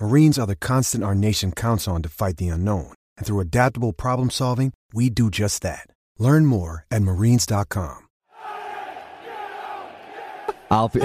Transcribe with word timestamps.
Marines 0.00 0.38
are 0.38 0.46
the 0.46 0.56
constant 0.56 1.04
our 1.04 1.14
nation 1.14 1.52
counts 1.52 1.86
on 1.86 2.02
to 2.02 2.08
fight 2.08 2.36
the 2.36 2.48
unknown. 2.48 2.92
And 3.16 3.26
through 3.26 3.40
adaptable 3.40 3.92
problem 3.92 4.30
solving, 4.30 4.72
we 4.92 5.10
do 5.10 5.30
just 5.30 5.62
that. 5.62 5.86
Learn 6.18 6.46
more 6.46 6.86
at 6.90 7.02
marines.com. 7.02 7.98
I'll 10.70 10.88
be, 10.88 11.02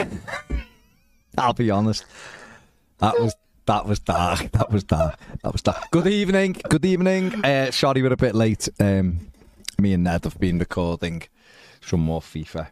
I'll 1.37 1.53
be 1.53 1.69
honest. 1.69 2.05
That 2.99 3.19
was 3.19 3.35
that 3.65 3.85
was 3.85 3.99
dark. 3.99 4.49
That 4.53 4.71
was 4.71 4.85
dark. 4.85 5.19
That 5.43 5.51
was 5.51 5.61
dark. 5.61 5.91
Good 5.91 6.07
evening. 6.07 6.55
Good 6.69 6.85
evening. 6.85 7.43
Uh, 7.43 7.69
sorry 7.71 8.01
we're 8.01 8.13
a 8.13 8.17
bit 8.17 8.33
late. 8.33 8.69
Um, 8.79 9.27
me 9.77 9.91
and 9.93 10.05
Ned 10.05 10.23
have 10.23 10.39
been 10.39 10.57
recording 10.57 11.23
some 11.81 11.99
more 11.99 12.21
FIFA. 12.21 12.69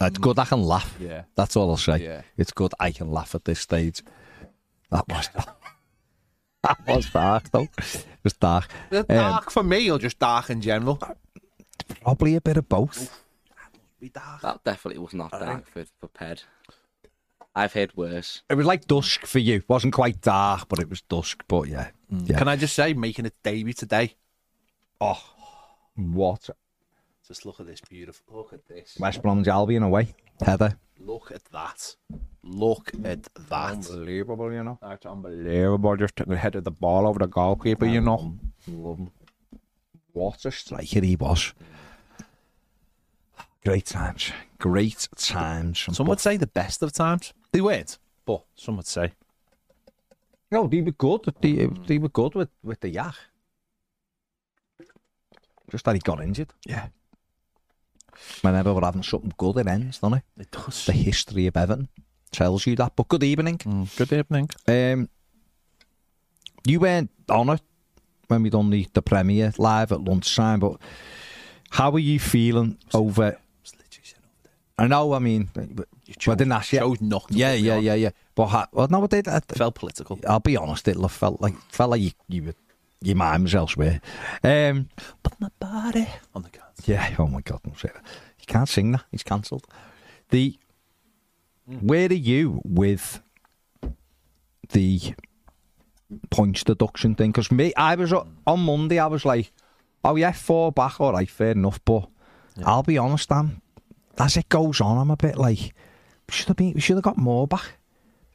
It's 0.00 0.18
good 0.18 0.38
I 0.40 0.44
can 0.44 0.62
laugh. 0.62 0.96
Yeah. 0.98 1.22
That's 1.36 1.54
all 1.54 1.70
I'll 1.70 1.76
say. 1.76 1.98
Yeah. 1.98 2.22
It's 2.36 2.50
good 2.52 2.74
I 2.80 2.90
can 2.90 3.12
laugh 3.12 3.36
at 3.36 3.44
this 3.44 3.60
stage. 3.60 4.02
That 4.90 5.08
was 5.08 5.28
dark. 5.28 5.56
that 6.62 6.96
was 6.96 7.10
dark 7.10 7.50
though. 7.50 7.68
It 7.78 8.06
was 8.22 8.32
dark. 8.34 8.68
Is 8.90 9.00
it 9.00 9.10
Um, 9.10 9.16
dark 9.16 9.50
for 9.50 9.62
me 9.62 9.90
or 9.90 9.98
just 9.98 10.18
dark 10.18 10.50
in 10.50 10.60
general? 10.60 10.98
Probably 12.02 12.36
a 12.36 12.40
bit 12.40 12.56
of 12.56 12.68
both. 12.68 13.22
Be 14.00 14.08
dark. 14.08 14.40
That 14.42 14.64
definitely 14.64 15.00
was 15.02 15.12
not 15.14 15.30
dark 15.32 15.66
for, 15.68 15.84
for 16.00 16.08
Ped. 16.08 16.44
I've 17.54 17.72
heard 17.72 17.96
worse. 17.96 18.42
It 18.50 18.54
was 18.54 18.66
like 18.66 18.86
dusk 18.86 19.26
for 19.26 19.38
you. 19.38 19.62
wasn't 19.68 19.94
quite 19.94 20.20
dark, 20.20 20.68
but 20.68 20.78
it 20.80 20.88
was 20.90 21.02
dusk. 21.02 21.44
But 21.48 21.68
yeah, 21.68 21.90
yeah. 22.10 22.38
Can 22.38 22.48
I 22.48 22.56
just 22.56 22.74
say, 22.74 22.94
making 22.94 23.26
a 23.26 23.32
debut 23.42 23.72
today? 23.74 24.14
oh, 25.00 25.22
what? 25.96 26.48
Just 27.26 27.46
look 27.46 27.58
at 27.58 27.66
this 27.66 27.80
beautiful. 27.80 28.36
Look 28.36 28.52
at 28.52 28.66
this. 28.68 28.96
West 29.00 29.22
Bromwich 29.22 29.48
Albion 29.48 29.82
away. 29.82 30.14
Heather. 30.44 30.78
Look 30.98 31.32
at 31.32 31.44
that. 31.46 31.96
Look 32.42 32.92
at 33.02 33.28
that. 33.48 33.88
Unbelievable, 33.90 34.52
you 34.52 34.62
know. 34.62 34.78
That's 34.82 35.06
unbelievable. 35.06 35.96
Just 35.96 36.16
took 36.16 36.28
the 36.28 36.36
head 36.36 36.54
of 36.54 36.64
the 36.64 36.70
ball 36.70 37.06
over 37.06 37.18
the 37.18 37.26
goalkeeper, 37.26 37.86
you 37.86 38.02
know. 38.02 38.36
Love 38.68 38.98
him. 38.98 39.10
What 40.12 40.44
a 40.44 40.50
striker 40.50 41.00
he 41.00 41.16
was. 41.16 41.54
Great 43.64 43.86
times. 43.86 44.30
Great 44.58 45.08
times. 45.16 45.86
Some 45.92 46.06
would 46.06 46.20
say 46.20 46.36
the 46.36 46.46
best 46.46 46.82
of 46.82 46.92
times. 46.92 47.32
They 47.52 47.62
weren't, 47.62 47.98
but 48.26 48.44
some 48.54 48.76
would 48.76 48.86
say. 48.86 49.12
No, 50.50 50.66
they 50.66 50.82
were 50.82 50.92
good. 50.92 51.32
They, 51.40 51.68
they 51.86 51.98
were 51.98 52.10
good 52.10 52.34
with, 52.34 52.50
with 52.62 52.80
the 52.80 52.90
yak. 52.90 53.14
Just 55.70 55.86
that 55.86 55.94
he 55.94 56.00
got 56.00 56.22
injured. 56.22 56.52
Yeah. 56.66 56.88
Whenever 58.42 58.72
we're 58.74 58.84
having 58.84 59.02
something 59.02 59.32
good, 59.36 59.58
it 59.58 59.66
ends, 59.66 59.98
doesn't 59.98 60.18
it? 60.18 60.24
It 60.38 60.50
does. 60.50 60.86
The 60.86 60.92
history 60.92 61.46
of 61.46 61.56
Everton 61.56 61.88
tells 62.30 62.66
you 62.66 62.76
that. 62.76 62.96
But 62.96 63.08
good 63.08 63.22
evening. 63.24 63.58
Mm, 63.58 63.96
good 63.96 64.12
evening. 64.12 64.48
Um, 64.68 65.08
you 66.66 66.80
weren't 66.80 67.10
on 67.28 67.50
it 67.50 67.60
when 68.28 68.42
we 68.42 68.50
done 68.50 68.70
the, 68.70 68.86
the 68.92 69.02
premiere 69.02 69.52
live 69.58 69.92
at 69.92 70.02
lunchtime, 70.02 70.60
but 70.60 70.76
how 71.70 71.90
are 71.92 71.98
you 71.98 72.18
feeling 72.18 72.78
over? 72.92 73.38
I 74.76 74.88
know, 74.88 75.12
I 75.12 75.20
mean, 75.20 75.50
but 75.54 75.86
I 76.26 76.34
didn't 76.34 76.50
ask 76.50 76.72
you. 76.72 76.80
Chose 76.80 77.00
not 77.00 77.26
Yeah, 77.30 77.52
yeah, 77.52 77.78
yeah, 77.78 77.94
yeah. 77.94 78.10
But 78.34 78.46
ha- 78.46 78.68
well, 78.72 78.88
no, 78.90 79.04
it 79.04 79.10
did. 79.10 79.28
I, 79.28 79.38
Felt 79.38 79.76
political. 79.76 80.18
I'll 80.26 80.40
be 80.40 80.56
honest, 80.56 80.88
it 80.88 80.96
felt 81.10 81.40
like 81.40 81.54
felt 81.70 81.90
like 81.90 82.00
you, 82.00 82.10
you 82.28 82.42
were, 82.42 82.54
your 83.00 83.14
mind 83.14 83.44
was 83.44 83.54
elsewhere. 83.54 84.00
Um, 84.42 84.88
But 85.22 85.40
my 85.40 85.48
body 85.60 86.08
on 86.34 86.42
the. 86.42 86.63
Yeah. 86.84 87.14
Oh 87.18 87.26
my 87.26 87.40
God, 87.40 87.60
don't 87.62 87.78
say 87.78 87.90
that. 87.92 88.02
You 88.40 88.46
can't 88.46 88.68
sing 88.68 88.92
that. 88.92 89.04
He's 89.10 89.22
cancelled. 89.22 89.66
The 90.30 90.58
hmm. 91.68 91.76
where 91.78 92.08
are 92.08 92.12
you 92.12 92.60
with 92.64 93.22
the 94.70 95.14
points 96.30 96.64
deduction 96.64 97.14
thing? 97.14 97.30
Because 97.30 97.50
me, 97.50 97.72
I 97.76 97.94
was 97.94 98.12
on 98.12 98.60
Monday. 98.60 98.98
I 98.98 99.06
was 99.06 99.24
like, 99.24 99.52
oh 100.04 100.16
yeah, 100.16 100.32
four 100.32 100.72
back. 100.72 101.00
All 101.00 101.12
right, 101.12 101.28
fair 101.28 101.52
enough. 101.52 101.80
But 101.84 102.08
I'll 102.64 102.82
be 102.82 102.98
honest, 102.98 103.28
Dan. 103.28 103.60
As 104.18 104.36
it 104.36 104.48
goes 104.48 104.80
on, 104.80 104.98
I'm 104.98 105.10
a 105.10 105.16
bit 105.16 105.36
like, 105.36 105.74
should 106.28 106.48
have 106.48 106.56
been. 106.56 106.74
We 106.74 106.80
should 106.80 106.96
have 106.96 107.04
got 107.04 107.18
more 107.18 107.46
back. 107.46 107.78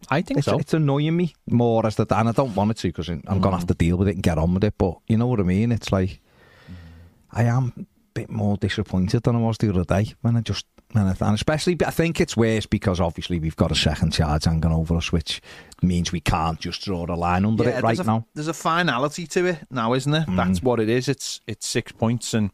I 0.10 0.22
think 0.22 0.40
It's, 0.40 0.46
so. 0.46 0.58
it's 0.58 0.74
annoying 0.74 1.18
me 1.18 1.36
more 1.50 1.86
as 1.86 1.96
the 1.96 2.06
and 2.18 2.30
I 2.30 2.32
don't 2.32 2.56
want 2.56 2.72
it 2.72 2.78
to 2.78 2.88
because 2.88 3.10
I'm 3.10 3.22
going 3.22 3.42
to 3.42 3.50
hmm. 3.50 3.56
have 3.56 3.68
to 3.68 3.74
deal 3.74 3.98
with 3.98 4.08
it 4.08 4.16
and 4.16 4.24
get 4.24 4.38
on 4.38 4.54
with 4.54 4.64
it. 4.64 4.76
But 4.78 4.98
you 5.08 5.18
know 5.18 5.28
what 5.28 5.40
I 5.40 5.44
mean? 5.44 5.72
It's 5.72 5.92
like 5.92 6.22
hmm. 6.68 6.74
I 7.32 7.44
am 7.44 7.88
bit 8.20 8.30
more 8.30 8.58
disappointed 8.58 9.24
than 9.24 9.38
I 9.38 9.40
was 9.40 9.58
the 9.58 9.70
other 9.70 9.86
day 9.86 10.14
when 10.22 10.36
I 10.36 10.42
just 10.42 10.66
when 10.92 11.06
I, 11.06 11.16
and 11.22 11.36
especially 11.36 11.78
I 11.86 11.92
think 11.92 12.20
it's 12.20 12.36
worse 12.36 12.66
because 12.66 13.00
obviously 13.00 13.40
we've 13.40 13.56
got 13.56 13.72
a 13.72 13.76
second 13.76 14.12
charge 14.12 14.44
hanging 14.44 14.74
over 14.74 14.98
us, 14.98 15.12
which 15.12 15.42
means 15.82 16.12
we 16.12 16.20
can't 16.20 16.60
just 16.60 16.84
draw 16.84 17.06
a 17.08 17.16
line 17.16 17.46
under 17.46 17.70
it 17.70 17.82
right 17.82 17.96
there's 17.96 18.00
a, 18.00 18.04
now. 18.04 18.26
There's 18.34 18.50
a 18.50 18.54
finality 18.54 19.26
to 19.28 19.46
it 19.46 19.60
now, 19.72 19.94
isn't 19.94 20.12
there? 20.12 20.26
That's 20.28 20.62
what 20.62 20.82
it 20.82 20.90
is. 20.90 21.08
It's 21.08 21.40
it's 21.48 21.66
six 21.66 21.94
points, 21.94 22.34
and 22.34 22.52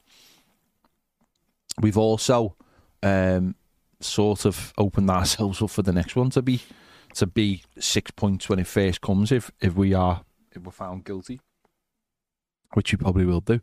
we've 1.81 1.97
also 1.97 2.55
um, 3.01 3.55
sort 3.99 4.45
of 4.45 4.71
opened 4.77 5.09
ourselves 5.09 5.63
up 5.63 5.71
for 5.71 5.81
the 5.81 5.93
next 5.93 6.15
one 6.15 6.29
to 6.31 6.43
be 6.43 6.61
to 7.15 7.25
be 7.25 7.63
six 7.79 8.11
points 8.11 8.49
when 8.49 8.59
it 8.59 8.67
first 8.67 9.01
comes. 9.01 9.31
If 9.31 9.51
if 9.61 9.73
we 9.73 9.95
are 9.95 10.21
if 10.51 10.61
we're 10.61 10.71
found 10.71 11.05
guilty, 11.05 11.39
which 12.73 12.91
we 12.91 12.97
probably 12.97 13.25
will 13.25 13.41
do. 13.41 13.61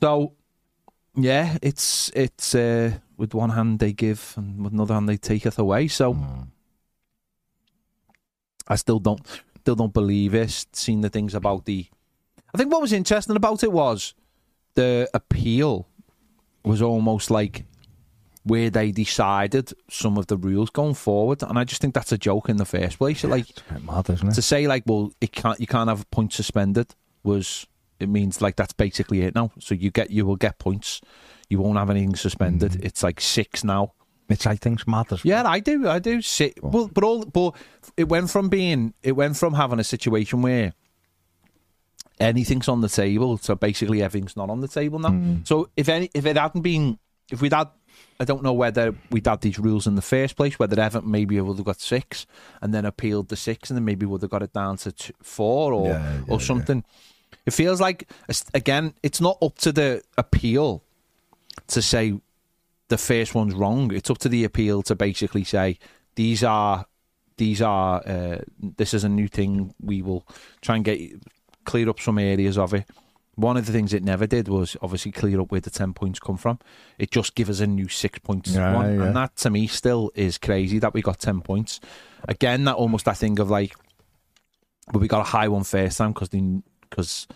So 0.00 0.34
yeah, 1.16 1.58
it's 1.62 2.10
it's 2.14 2.54
uh, 2.54 2.92
with 3.16 3.34
one 3.34 3.50
hand 3.50 3.78
they 3.78 3.92
give 3.92 4.34
and 4.36 4.62
with 4.64 4.72
another 4.72 4.94
hand 4.94 5.08
they 5.08 5.16
taketh 5.16 5.58
away. 5.58 5.88
So. 5.88 6.16
I 8.66 8.76
still 8.76 8.98
don't 8.98 9.20
still 9.60 9.74
don't 9.74 9.92
believe 9.92 10.34
it. 10.34 10.66
Seen 10.72 11.02
the 11.02 11.10
things 11.10 11.34
about 11.34 11.64
the. 11.66 11.86
I 12.54 12.58
think 12.58 12.72
what 12.72 12.80
was 12.80 12.92
interesting 12.92 13.36
about 13.36 13.62
it 13.62 13.72
was 13.72 14.14
the 14.74 15.08
appeal 15.12 15.86
was 16.64 16.80
almost 16.80 17.30
like 17.30 17.64
where 18.44 18.70
they 18.70 18.90
decided 18.90 19.72
some 19.90 20.18
of 20.18 20.26
the 20.26 20.36
rules 20.36 20.70
going 20.70 20.94
forward, 20.94 21.42
and 21.42 21.58
I 21.58 21.64
just 21.64 21.80
think 21.80 21.94
that's 21.94 22.12
a 22.12 22.18
joke 22.18 22.48
in 22.48 22.56
the 22.56 22.64
first 22.64 22.98
place. 22.98 23.24
Like 23.24 23.50
It's 23.50 23.62
a 23.68 23.74
bit 23.74 23.84
mad, 23.84 24.10
isn't 24.10 24.28
it? 24.28 24.34
to 24.34 24.42
say 24.42 24.66
like, 24.66 24.84
well, 24.86 25.12
it 25.20 25.32
can't 25.32 25.60
you 25.60 25.66
can't 25.66 25.88
have 25.88 26.02
a 26.02 26.06
point 26.06 26.32
suspended 26.32 26.94
was 27.22 27.66
it 28.04 28.08
means 28.08 28.40
like 28.40 28.56
that's 28.56 28.72
basically 28.72 29.22
it 29.22 29.34
now. 29.34 29.50
So 29.58 29.74
you 29.74 29.90
get 29.90 30.10
you 30.10 30.24
will 30.24 30.36
get 30.36 30.58
points. 30.58 31.00
You 31.48 31.58
won't 31.58 31.78
have 31.78 31.90
anything 31.90 32.14
suspended. 32.14 32.72
Mm-hmm. 32.72 32.86
It's 32.86 33.02
like 33.02 33.20
six 33.20 33.64
now. 33.64 33.92
Which 34.26 34.46
I 34.46 34.56
think's 34.56 34.86
mad 34.86 35.12
as 35.12 35.22
Yeah, 35.22 35.42
I 35.46 35.60
do. 35.60 35.86
I 35.86 35.98
do. 35.98 36.22
Well, 36.62 36.88
but 36.88 37.04
all, 37.04 37.26
but 37.26 37.54
it 37.98 38.08
went 38.08 38.30
from 38.30 38.48
being, 38.48 38.94
it 39.02 39.12
went 39.12 39.36
from 39.36 39.52
having 39.52 39.78
a 39.78 39.84
situation 39.84 40.40
where 40.40 40.72
anything's 42.18 42.66
on 42.66 42.80
the 42.80 42.88
table, 42.88 43.36
so 43.36 43.54
basically 43.54 44.02
everything's 44.02 44.34
not 44.34 44.48
on 44.48 44.62
the 44.62 44.68
table 44.68 44.98
now. 44.98 45.10
Mm-hmm. 45.10 45.44
So 45.44 45.68
if 45.76 45.90
any, 45.90 46.08
if 46.14 46.24
it 46.24 46.38
hadn't 46.38 46.62
been 46.62 46.98
if 47.30 47.40
we'd 47.40 47.52
had, 47.52 47.68
I 48.20 48.24
don't 48.24 48.42
know 48.42 48.52
whether 48.52 48.94
we'd 49.10 49.26
had 49.26 49.40
these 49.40 49.58
rules 49.58 49.86
in 49.86 49.94
the 49.94 50.02
first 50.02 50.36
place, 50.36 50.58
whether 50.58 50.80
Everton 50.80 51.10
maybe 51.10 51.40
would 51.40 51.56
have 51.56 51.66
got 51.66 51.80
six 51.80 52.26
and 52.60 52.72
then 52.72 52.84
appealed 52.84 53.28
the 53.28 53.36
six 53.36 53.70
and 53.70 53.76
then 53.76 53.84
maybe 53.84 54.06
would 54.06 54.22
have 54.22 54.30
got 54.30 54.42
it 54.42 54.52
down 54.52 54.76
to 54.78 54.92
two, 54.92 55.12
four 55.22 55.72
or 55.72 55.88
Yeah, 55.88 56.14
yeah, 56.14 56.20
or 56.28 56.40
something. 56.40 56.84
It 57.46 57.52
feels 57.52 57.80
like 57.80 58.08
again, 58.54 58.94
it's 59.02 59.20
not 59.20 59.38
up 59.42 59.58
to 59.58 59.72
the 59.72 60.02
appeal 60.16 60.82
to 61.68 61.82
say 61.82 62.14
the 62.88 62.98
first 62.98 63.34
one's 63.34 63.54
wrong. 63.54 63.92
It's 63.92 64.10
up 64.10 64.18
to 64.18 64.28
the 64.28 64.44
appeal 64.44 64.82
to 64.84 64.94
basically 64.94 65.44
say 65.44 65.78
these 66.14 66.42
are 66.42 66.86
these 67.36 67.60
are 67.60 68.02
uh, 68.06 68.38
this 68.60 68.94
is 68.94 69.04
a 69.04 69.08
new 69.08 69.28
thing. 69.28 69.74
We 69.80 70.02
will 70.02 70.26
try 70.62 70.76
and 70.76 70.84
get 70.84 71.00
clear 71.64 71.88
up 71.88 72.00
some 72.00 72.18
areas 72.18 72.56
of 72.58 72.72
it. 72.74 72.86
One 73.36 73.56
of 73.56 73.66
the 73.66 73.72
things 73.72 73.92
it 73.92 74.04
never 74.04 74.28
did 74.28 74.46
was 74.46 74.76
obviously 74.80 75.10
clear 75.10 75.40
up 75.40 75.50
where 75.50 75.60
the 75.60 75.70
ten 75.70 75.92
points 75.92 76.20
come 76.20 76.36
from. 76.36 76.60
It 76.98 77.10
just 77.10 77.34
give 77.34 77.50
us 77.50 77.58
a 77.60 77.66
new 77.66 77.88
six 77.88 78.20
points 78.20 78.52
Yeah, 78.52 78.74
one, 78.74 78.94
yeah. 78.96 79.04
and 79.06 79.16
that 79.16 79.34
to 79.38 79.50
me 79.50 79.66
still 79.66 80.12
is 80.14 80.38
crazy 80.38 80.78
that 80.78 80.94
we 80.94 81.02
got 81.02 81.18
ten 81.18 81.40
points. 81.40 81.80
Again, 82.28 82.64
that 82.64 82.76
almost 82.76 83.06
that 83.06 83.16
thing 83.16 83.38
of 83.40 83.50
like, 83.50 83.74
but 84.92 85.00
we 85.00 85.08
got 85.08 85.20
a 85.22 85.24
high 85.24 85.48
one 85.48 85.64
first 85.64 85.98
time 85.98 86.12
because 86.12 86.28
they 86.28 86.42
because 86.94 87.26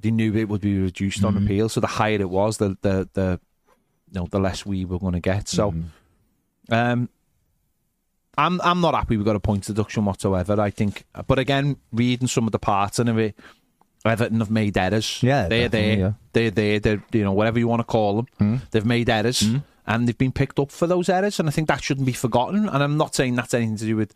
they 0.00 0.10
knew 0.10 0.34
it 0.36 0.48
would 0.48 0.60
be 0.60 0.78
reduced 0.78 1.18
Mm-hmm. 1.22 1.36
on 1.36 1.42
appeal. 1.44 1.68
So 1.68 1.80
the 1.80 1.86
higher 1.86 2.20
it 2.20 2.30
was, 2.30 2.58
the 2.58 2.76
the 2.82 3.08
the 3.14 3.40
you 4.12 4.20
know 4.20 4.26
the 4.30 4.38
less 4.38 4.64
we 4.66 4.84
were 4.84 4.98
going 4.98 5.14
to 5.14 5.20
get. 5.20 5.48
So, 5.48 5.72
Mm-hmm. 5.72 6.74
um, 6.74 7.08
I'm 8.36 8.60
I'm 8.60 8.80
not 8.80 8.94
happy 8.94 9.16
we 9.16 9.24
got 9.24 9.36
a 9.36 9.40
point 9.40 9.64
deduction 9.64 10.04
whatsoever. 10.04 10.60
I 10.60 10.70
think, 10.70 11.04
but 11.26 11.38
again, 11.38 11.76
reading 11.92 12.28
some 12.28 12.46
of 12.46 12.52
the 12.52 12.58
parts 12.58 12.98
of 13.00 13.18
it, 13.18 13.34
Everton 14.04 14.38
have 14.38 14.50
made 14.50 14.76
errors. 14.78 15.20
Yeah, 15.22 15.48
they're 15.48 15.68
there. 15.68 15.98
yeah. 15.98 16.12
They're 16.32 16.50
there. 16.52 16.78
They're 16.78 17.02
you 17.12 17.24
know 17.24 17.32
whatever 17.32 17.58
you 17.58 17.66
want 17.66 17.80
to 17.80 17.84
call 17.84 18.26
them. 18.38 18.62
They've 18.70 18.84
made 18.86 19.08
errors. 19.08 19.44
And 19.90 20.06
they've 20.06 20.18
been 20.18 20.32
picked 20.32 20.58
up 20.60 20.70
for 20.70 20.86
those 20.86 21.08
errors, 21.08 21.40
and 21.40 21.48
I 21.48 21.52
think 21.52 21.68
that 21.68 21.82
shouldn't 21.82 22.04
be 22.06 22.12
forgotten. 22.12 22.68
And 22.68 22.82
I'm 22.82 22.98
not 22.98 23.14
saying 23.14 23.36
that's 23.36 23.54
anything 23.54 23.78
to 23.78 23.86
do 23.86 23.96
with, 23.96 24.12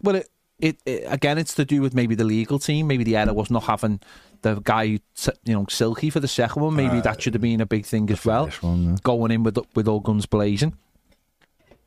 well, 0.00 0.14
it, 0.14 0.28
it, 0.58 0.78
it 0.84 1.04
again, 1.06 1.38
it's 1.38 1.54
to 1.54 1.64
do 1.64 1.80
with 1.80 1.94
maybe 1.94 2.14
the 2.14 2.24
legal 2.24 2.58
team. 2.58 2.86
Maybe 2.86 3.04
the 3.04 3.16
error 3.16 3.32
was 3.32 3.50
not 3.50 3.64
having 3.64 4.00
the 4.42 4.60
guy, 4.60 4.82
you 4.82 5.00
know, 5.46 5.66
Silky 5.68 6.10
for 6.10 6.20
the 6.20 6.28
second 6.28 6.62
one. 6.62 6.74
Maybe 6.74 7.00
that 7.00 7.22
should 7.22 7.34
have 7.34 7.42
been 7.42 7.60
a 7.60 7.66
big 7.66 7.86
thing 7.86 8.10
as 8.10 8.24
well. 8.24 8.48
one, 8.60 8.90
yeah. 8.90 8.96
Going 9.02 9.30
in 9.30 9.42
with 9.42 9.58
with 9.74 9.88
all 9.88 10.00
guns 10.00 10.26
blazing, 10.26 10.76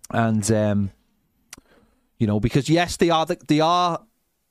and 0.10 0.50
um, 0.52 0.92
you 2.18 2.28
know, 2.28 2.40
because 2.40 2.70
yes, 2.70 2.98
they 2.98 3.10
are 3.10 3.26
the, 3.26 3.38
they 3.48 3.60
are 3.60 4.02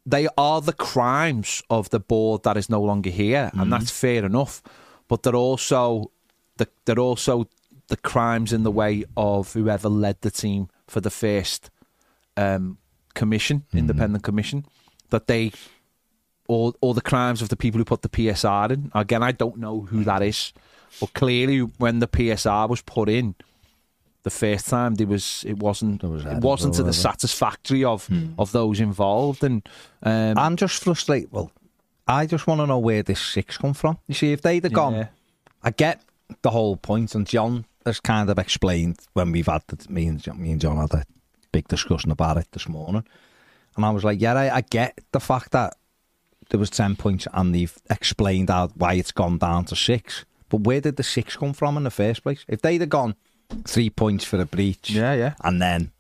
they 0.07 0.29
are 0.37 0.61
the 0.61 0.73
crimes 0.73 1.63
of 1.71 1.91
the 1.91 2.01
board 2.01 2.43
that 2.43 2.57
is 2.57 2.69
no 2.69 2.83
longer 2.83 3.11
here, 3.11 3.51
and 3.55 3.73
that's 3.73 3.91
fair 3.91 4.25
enough. 4.25 4.63
But 5.09 5.23
they're 5.23 5.35
also 5.35 6.11
the, 6.57 6.69
they're 6.85 6.99
also 6.99 7.49
the 7.89 7.97
crimes 7.97 8.53
in 8.53 8.63
the 8.63 8.71
way 8.71 9.05
of 9.17 9.53
whoever 9.53 9.89
led 9.89 10.21
the 10.21 10.31
team 10.31 10.69
for 10.87 11.01
the 11.01 11.11
first 11.11 11.71
um, 12.37 12.79
commission, 13.15 13.65
independent 13.73 14.23
commission, 14.25 14.65
that 15.11 15.27
they 15.27 15.53
all 16.49 16.75
all 16.81 16.95
the 16.95 17.01
crimes 17.01 17.43
of 17.43 17.49
the 17.49 17.57
people 17.57 17.79
who 17.79 17.85
put 17.85 18.03
the 18.03 18.09
PSR 18.09 18.71
in. 18.73 18.91
Again, 18.95 19.23
I 19.23 19.33
don't 19.33 19.59
know 19.59 19.83
who 19.83 20.05
that 20.05 20.23
is, 20.23 20.53
but 21.01 21.13
clearly 21.15 21.61
when 21.61 21.99
the 22.01 22.09
PSR 22.09 22.69
was 22.69 22.83
put 22.83 23.09
in 23.09 23.35
the 24.23 24.31
first 24.31 24.69
time, 24.69 24.97
there 24.97 25.07
was 25.07 25.45
it 25.47 25.59
wasn't 25.59 26.03
was 26.03 26.25
it 26.25 26.39
wasn't 26.39 26.75
to 26.75 26.83
the 26.83 26.93
satisfactory 26.93 27.85
of 27.85 28.09
of 28.39 28.53
those 28.53 28.81
involved, 28.81 29.45
and 29.45 29.67
um, 30.03 30.37
I'm 30.37 30.57
just 30.57 30.83
frustrated. 30.83 31.33
Well, 31.33 31.51
I 32.07 32.27
just 32.27 32.47
want 32.47 32.61
to 32.61 32.67
know 32.67 32.79
where 32.79 33.03
this 33.03 33.21
six 33.21 33.57
come 33.57 33.73
from. 33.75 33.99
You 34.09 34.15
see, 34.15 34.33
if 34.33 34.43
they'd 34.43 34.65
have 34.65 34.73
gone, 34.73 34.95
Yeah. 34.95 35.07
I 35.63 35.71
get 35.71 36.03
the 36.43 36.51
whole 36.51 36.77
point, 36.77 37.15
and 37.15 37.27
John 37.27 37.65
has 37.87 38.01
kind 38.01 38.29
of 38.29 38.39
explained 38.39 38.99
when 39.15 39.33
we've 39.33 39.47
had 39.47 39.63
the, 39.69 39.91
me 39.91 40.07
and 40.07 40.21
John, 40.21 40.43
me 40.43 40.51
and 40.53 40.61
John 40.61 40.77
had 40.77 40.93
a 40.93 41.05
big 41.53 41.69
discussion 41.69 42.11
about 42.11 42.37
it 42.37 42.49
this 42.53 42.69
morning, 42.69 43.05
and 43.77 43.85
I 43.85 43.91
was 43.91 44.05
like, 44.05 44.21
yeah, 44.21 44.35
I, 44.35 44.57
I 44.57 44.61
get 44.63 44.99
the 45.13 45.21
fact 45.21 45.53
that 45.53 45.77
there 46.51 46.61
was 46.61 46.71
ten 46.71 46.97
points, 46.97 47.27
and 47.33 47.55
they've 47.55 47.77
explained 47.91 48.51
out 48.51 48.77
why 48.77 48.95
it's 48.95 49.13
gone 49.13 49.39
down 49.39 49.65
to 49.67 49.77
six. 49.77 50.25
But 50.49 50.63
where 50.63 50.81
did 50.81 50.97
the 50.97 51.03
six 51.05 51.37
come 51.37 51.53
from 51.53 51.77
in 51.77 51.85
the 51.85 51.91
first 51.91 52.23
place? 52.25 52.45
If 52.49 52.61
they'd 52.63 52.81
have 52.81 52.91
gone 52.91 53.15
three 53.67 53.89
points 53.91 54.25
for 54.25 54.41
a 54.41 54.45
breach, 54.45 54.91
Yeah, 54.91 55.15
yeah. 55.15 55.35
and 55.45 55.63
then 55.63 55.93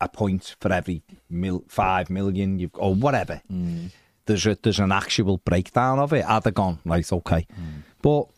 a 0.00 0.08
point 0.08 0.56
for 0.60 0.72
every 0.72 1.02
mil, 1.28 1.64
five 1.68 2.08
million 2.08 2.58
you've 2.58 2.70
or 2.74 2.94
whatever. 2.94 3.42
Mm. 3.52 3.90
There's 4.26 4.46
a, 4.46 4.56
there's 4.62 4.78
an 4.78 4.92
actual 4.92 5.38
breakdown 5.38 5.98
of 5.98 6.12
it. 6.12 6.24
I'd 6.24 6.44
have 6.44 6.54
gone 6.54 6.78
right, 6.84 7.10
okay, 7.12 7.46
mm. 7.52 7.82
but 8.00 8.28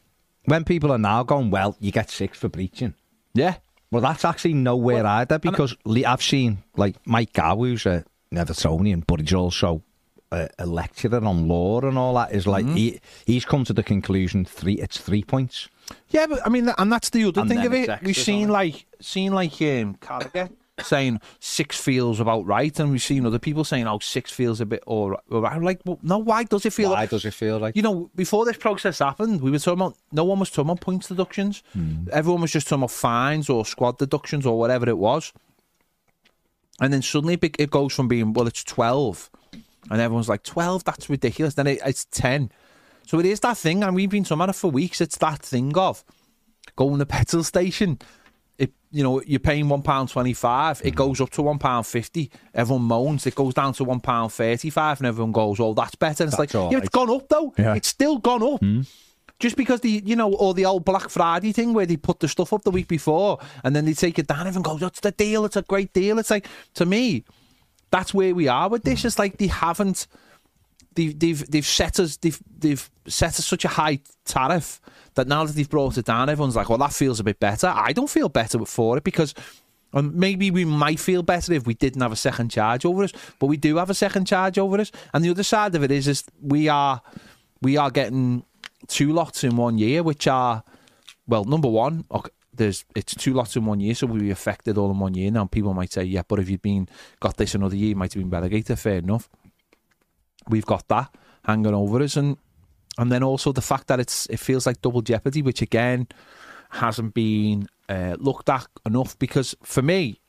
when 0.47 0.65
people 0.65 0.91
are 0.93 0.99
now 0.99 1.23
going, 1.23 1.51
well, 1.51 1.77
you 1.81 1.93
get 1.93 2.11
six 2.11 2.39
for 2.39 2.49
breaching. 2.49 2.95
yeah, 3.35 3.57
Well, 3.91 4.03
that's 4.03 4.25
actually 4.25 4.55
nowhere 4.55 5.05
either 5.05 5.39
because 5.39 5.77
le- 5.85 6.07
I've 6.07 6.23
seen 6.23 6.59
like 6.77 6.97
Mike 7.07 7.33
Gow, 7.33 7.57
who's 7.57 7.87
a 7.87 8.05
Evertonian, 8.33 9.05
but 9.07 9.21
he's 9.21 9.35
also 9.35 9.83
a, 10.31 10.49
a 10.59 10.67
lecturer 10.67 11.25
on 11.25 11.49
law 11.49 11.81
and 11.81 11.99
all 11.99 12.15
that. 12.15 12.33
Is 12.33 12.47
like 12.47 12.67
he 12.67 13.01
he's 13.27 13.45
come 13.45 13.65
to 13.65 13.73
the 13.73 13.83
conclusion 13.83 14.45
three 14.45 14.75
it's 14.75 14.99
three 14.99 15.23
points. 15.25 15.69
Yeah, 16.11 16.27
but 16.29 16.41
I 16.47 16.49
mean, 16.51 16.69
and 16.79 16.93
that's 16.93 17.11
the 17.11 17.25
other 17.25 17.41
And 17.41 17.51
thing 17.51 17.67
of 17.67 17.75
it. 17.75 17.91
We've 18.03 18.17
seen 18.17 18.49
like 18.49 18.87
seen 19.01 19.33
like 19.33 19.55
um, 19.55 19.97
Carragher 19.97 20.51
saying 20.85 21.21
six 21.39 21.81
feels 21.81 22.21
about 22.21 22.47
right, 22.47 22.79
and 22.79 22.91
we've 22.91 23.03
seen 23.03 23.27
other 23.27 23.39
people 23.39 23.65
saying, 23.65 23.87
"Oh, 23.87 23.99
six 23.99 24.31
feels 24.31 24.61
a 24.61 24.67
bit 24.67 24.83
all 24.87 25.11
right." 25.11 25.53
I'm 25.53 25.63
like, 25.63 25.81
well, 25.85 25.99
no, 26.03 26.19
why 26.19 26.45
does 26.45 26.67
it 26.67 26.73
feel? 26.73 26.91
Why 26.91 27.01
like, 27.01 27.11
does 27.11 27.25
it 27.25 27.35
feel 27.35 27.59
like? 27.59 27.77
you 27.77 27.83
know, 27.83 28.11
before 28.15 28.45
this 28.45 28.57
process 28.57 28.99
happened, 28.99 29.41
we 29.41 29.51
were 29.51 29.59
talking 29.59 29.81
about 29.81 29.97
no 30.13 30.25
one 30.25 30.39
was 30.39 30.51
talking 30.51 30.71
about 30.71 30.81
points 30.81 31.09
deductions. 31.09 31.63
Hmm. 31.73 32.09
Everyone 32.13 32.43
was 32.43 32.53
just 32.53 32.69
talking 32.69 32.83
about 32.83 32.93
fines 32.93 33.49
or 33.49 33.65
squad 33.65 33.99
deductions 33.99 34.47
or 34.47 34.59
whatever 34.59 34.89
it 34.89 34.99
was. 34.99 35.33
And 36.81 36.93
then 36.93 37.03
suddenly 37.03 37.35
it 37.35 37.57
it 37.59 37.71
goes 37.71 37.93
from 37.95 38.09
being 38.09 38.33
well, 38.33 38.47
it's 38.47 38.65
twelve, 38.65 39.31
and 39.91 40.01
everyone's 40.01 40.29
like 40.29 40.43
twelve. 40.43 40.85
That's 40.85 41.11
ridiculous. 41.11 41.55
Then 41.55 41.67
it, 41.67 41.81
it's 41.85 42.07
ten. 42.07 42.51
So 43.07 43.19
it 43.19 43.27
is 43.27 43.41
that 43.41 43.59
thing, 43.59 43.83
and 43.83 43.95
we've 43.95 44.09
been 44.09 44.25
talking 44.25 44.39
about 44.39 44.51
it 44.51 44.59
for 44.59 44.71
weeks. 44.71 45.01
It's 45.01 45.19
that 45.19 45.41
thing 45.41 45.77
of 45.77 46.05
going 46.77 46.93
to 46.93 46.99
the 46.99 47.07
petrol 47.07 47.43
station. 47.43 47.99
It, 48.61 48.73
you 48.91 49.03
know, 49.03 49.23
you're 49.23 49.41
paying 49.41 49.71
one 49.71 49.81
pound 49.81 50.11
twenty 50.11 50.35
five. 50.35 50.83
It 50.85 50.95
goes 50.95 51.19
up 51.21 51.31
to 51.31 51.43
one 51.43 51.59
pound 51.59 51.87
fifty. 51.87 52.31
Everyone 52.55 52.83
moans. 52.83 53.27
It 53.27 53.35
goes 53.35 53.55
down 53.55 53.73
to 53.75 53.85
one 53.85 54.01
pound 54.01 54.33
thirty 54.35 54.69
five, 54.69 55.01
and 55.01 55.07
everyone 55.07 55.33
goes, 55.33 55.59
"Oh, 55.59 55.73
that's 55.73 55.95
better." 55.95 56.25
And 56.25 56.29
it's 56.29 56.37
That's 56.37 56.55
like, 56.55 56.71
yeah, 56.71 56.79
it's 56.79 56.85
right. 56.85 56.93
gone 56.93 57.11
up 57.11 57.27
though. 57.31 57.55
Yeah. 57.57 57.75
It's 57.75 57.89
still 57.89 58.19
gone 58.19 58.43
up. 58.43 58.61
Hmm. 58.61 58.83
Just 59.39 59.57
because 59.57 59.81
the 59.81 60.03
you 60.05 60.15
know, 60.15 60.31
or 60.35 60.53
the 60.53 60.67
old 60.67 60.85
Black 60.85 61.09
Friday 61.09 61.53
thing 61.53 61.73
where 61.73 61.87
they 61.87 61.97
put 61.97 62.21
the 62.21 62.29
stuff 62.29 62.53
up 62.53 62.63
the 62.63 62.71
week 62.71 62.89
before 62.89 63.39
and 63.65 63.75
then 63.75 63.87
they 63.87 63.95
take 63.95 64.19
it 64.19 64.27
down. 64.27 64.47
Everyone 64.47 64.73
goes, 64.73 64.81
"That's 64.81 65.01
the 65.01 65.13
deal. 65.13 65.47
It's 65.47 65.57
a 65.57 65.63
great 65.63 65.95
deal." 65.95 66.19
It's 66.19 66.31
like 66.31 66.47
to 66.75 66.85
me, 66.85 67.25
that's 67.91 68.13
where 68.13 68.35
we 68.35 68.47
are 68.49 68.69
with 68.69 68.83
this. 68.83 69.01
Hmm. 69.01 69.07
It's 69.07 69.19
like 69.19 69.39
they 69.39 69.47
haven't. 69.47 70.07
They've, 70.95 71.17
they've 71.17 71.51
they've 71.51 71.67
set 71.67 72.01
us 72.01 72.17
they've 72.17 72.39
they've 72.59 72.91
set 73.07 73.39
us 73.39 73.47
such 73.47 73.65
a 73.65 73.69
high 73.69 74.01
tariff 74.25 74.81
that 75.15 75.29
now 75.29 75.45
that 75.45 75.55
they've 75.55 75.69
brought 75.69 75.99
it 75.99 76.05
down, 76.07 76.29
everyone's 76.29 76.57
like, 76.57 76.69
well, 76.69 76.79
that 76.79 76.93
feels 76.93 77.21
a 77.21 77.25
bit 77.25 77.39
better. 77.41 77.73
I 77.75 77.93
don't 77.93 78.11
feel 78.11 78.29
better 78.29 78.65
for 78.65 78.99
it 78.99 79.05
because 79.05 79.35
um, 79.93 80.19
maybe 80.19 80.51
we 80.51 80.65
might 80.65 81.01
feel 81.01 81.23
better 81.23 81.53
if 81.53 81.67
we 81.67 81.75
didn't 81.75 82.03
have 82.03 82.13
a 82.13 82.17
second 82.17 82.51
charge 82.51 82.85
over 82.85 83.05
us, 83.05 83.13
but 83.39 83.47
we 83.47 83.57
do 83.57 83.77
have 83.77 83.91
a 83.91 83.95
second 83.95 84.27
charge 84.27 84.59
over 84.59 84.81
us. 84.81 84.93
And 85.13 85.25
the 85.25 85.31
other 85.31 85.43
side 85.43 85.75
of 85.75 85.83
it 85.83 85.91
is, 85.91 86.09
is 86.09 86.25
we 86.41 86.69
are 86.69 87.03
we 87.63 87.77
are 87.77 87.91
getting 87.91 88.45
two 88.89 89.13
lots 89.13 89.45
in 89.45 89.57
one 89.57 89.79
year, 89.79 90.03
which 90.03 90.27
are 90.27 90.63
well, 91.27 91.45
number 91.45 91.69
one, 91.69 92.05
okay, 92.11 92.31
there's 92.55 92.85
it's 92.95 93.15
two 93.15 93.33
lots 93.35 93.57
in 93.57 93.65
one 93.65 93.81
year, 93.81 93.95
so 93.95 94.07
we 94.07 94.31
affected 94.31 94.79
all 94.79 94.91
in 94.91 94.99
one 94.99 95.15
year. 95.15 95.31
Now 95.31 95.47
people 95.47 95.75
might 95.75 95.93
say, 95.93 96.05
yeah, 96.05 96.23
but 96.27 96.39
if 96.39 96.51
you'd 96.51 96.63
been 96.63 96.89
got 97.21 97.37
this 97.37 97.55
another 97.55 97.77
year, 97.77 97.91
you 97.91 97.97
might 97.97 98.13
have 98.13 98.23
been 98.23 98.31
relegated. 98.31 98.79
Fair 98.79 98.99
enough. 98.99 99.29
We've 100.49 100.67
got 100.67 100.89
that 100.89 101.15
hanging 101.45 101.75
over 101.75 102.03
us, 102.03 102.17
and 102.17 102.37
and 102.99 103.11
then 103.11 103.23
also 103.23 103.53
the 103.53 103.63
fact 103.63 103.87
that 103.89 104.01
it's 104.01 104.27
it 104.27 104.39
feels 104.39 104.67
like 104.67 104.83
double 104.83 105.03
jeopardy, 105.03 105.43
which 105.43 105.63
again 105.63 106.09
hasn't 106.71 107.15
been 107.15 107.69
uh, 107.89 108.17
looked 108.19 108.49
at 108.49 108.67
enough. 108.87 109.19
Because 109.19 109.55
for 109.63 109.83
me, 109.83 110.21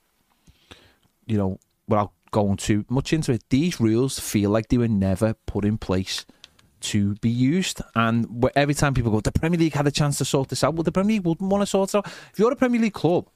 you 1.25 1.37
know, 1.37 1.59
without 1.87 2.11
going 2.31 2.57
too 2.57 2.85
much 2.89 3.13
into 3.13 3.33
it, 3.33 3.43
these 3.49 3.79
rules 3.79 4.19
feel 4.19 4.49
like 4.49 4.69
they 4.69 4.77
were 4.77 4.87
never 4.87 5.33
put 5.45 5.65
in 5.65 5.77
place 5.77 6.25
to 6.81 7.15
be 7.15 7.29
used. 7.29 7.81
And 7.95 8.43
every 8.55 8.73
time 8.73 8.93
people 8.93 9.11
go, 9.11 9.21
the 9.21 9.31
Premier 9.31 9.59
League 9.59 9.73
had 9.73 9.87
a 9.87 9.91
chance 9.91 10.17
to 10.17 10.25
sort 10.25 10.49
this 10.49 10.63
out. 10.63 10.73
Well, 10.73 10.83
the 10.83 10.91
Premier 10.91 11.15
League 11.15 11.25
wouldn't 11.25 11.49
want 11.49 11.61
to 11.61 11.65
sort 11.65 11.93
it 11.93 11.97
out. 11.97 12.07
If 12.07 12.39
you're 12.39 12.51
a 12.51 12.55
Premier 12.55 12.81
League 12.81 12.93
club 12.93 13.27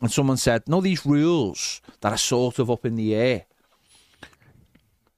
and 0.00 0.10
someone 0.10 0.36
said, 0.36 0.62
no, 0.68 0.80
these 0.80 1.04
rules 1.04 1.80
that 2.00 2.12
are 2.12 2.18
sort 2.18 2.58
of 2.58 2.70
up 2.70 2.84
in 2.86 2.94
the 2.94 3.14
air, 3.14 3.46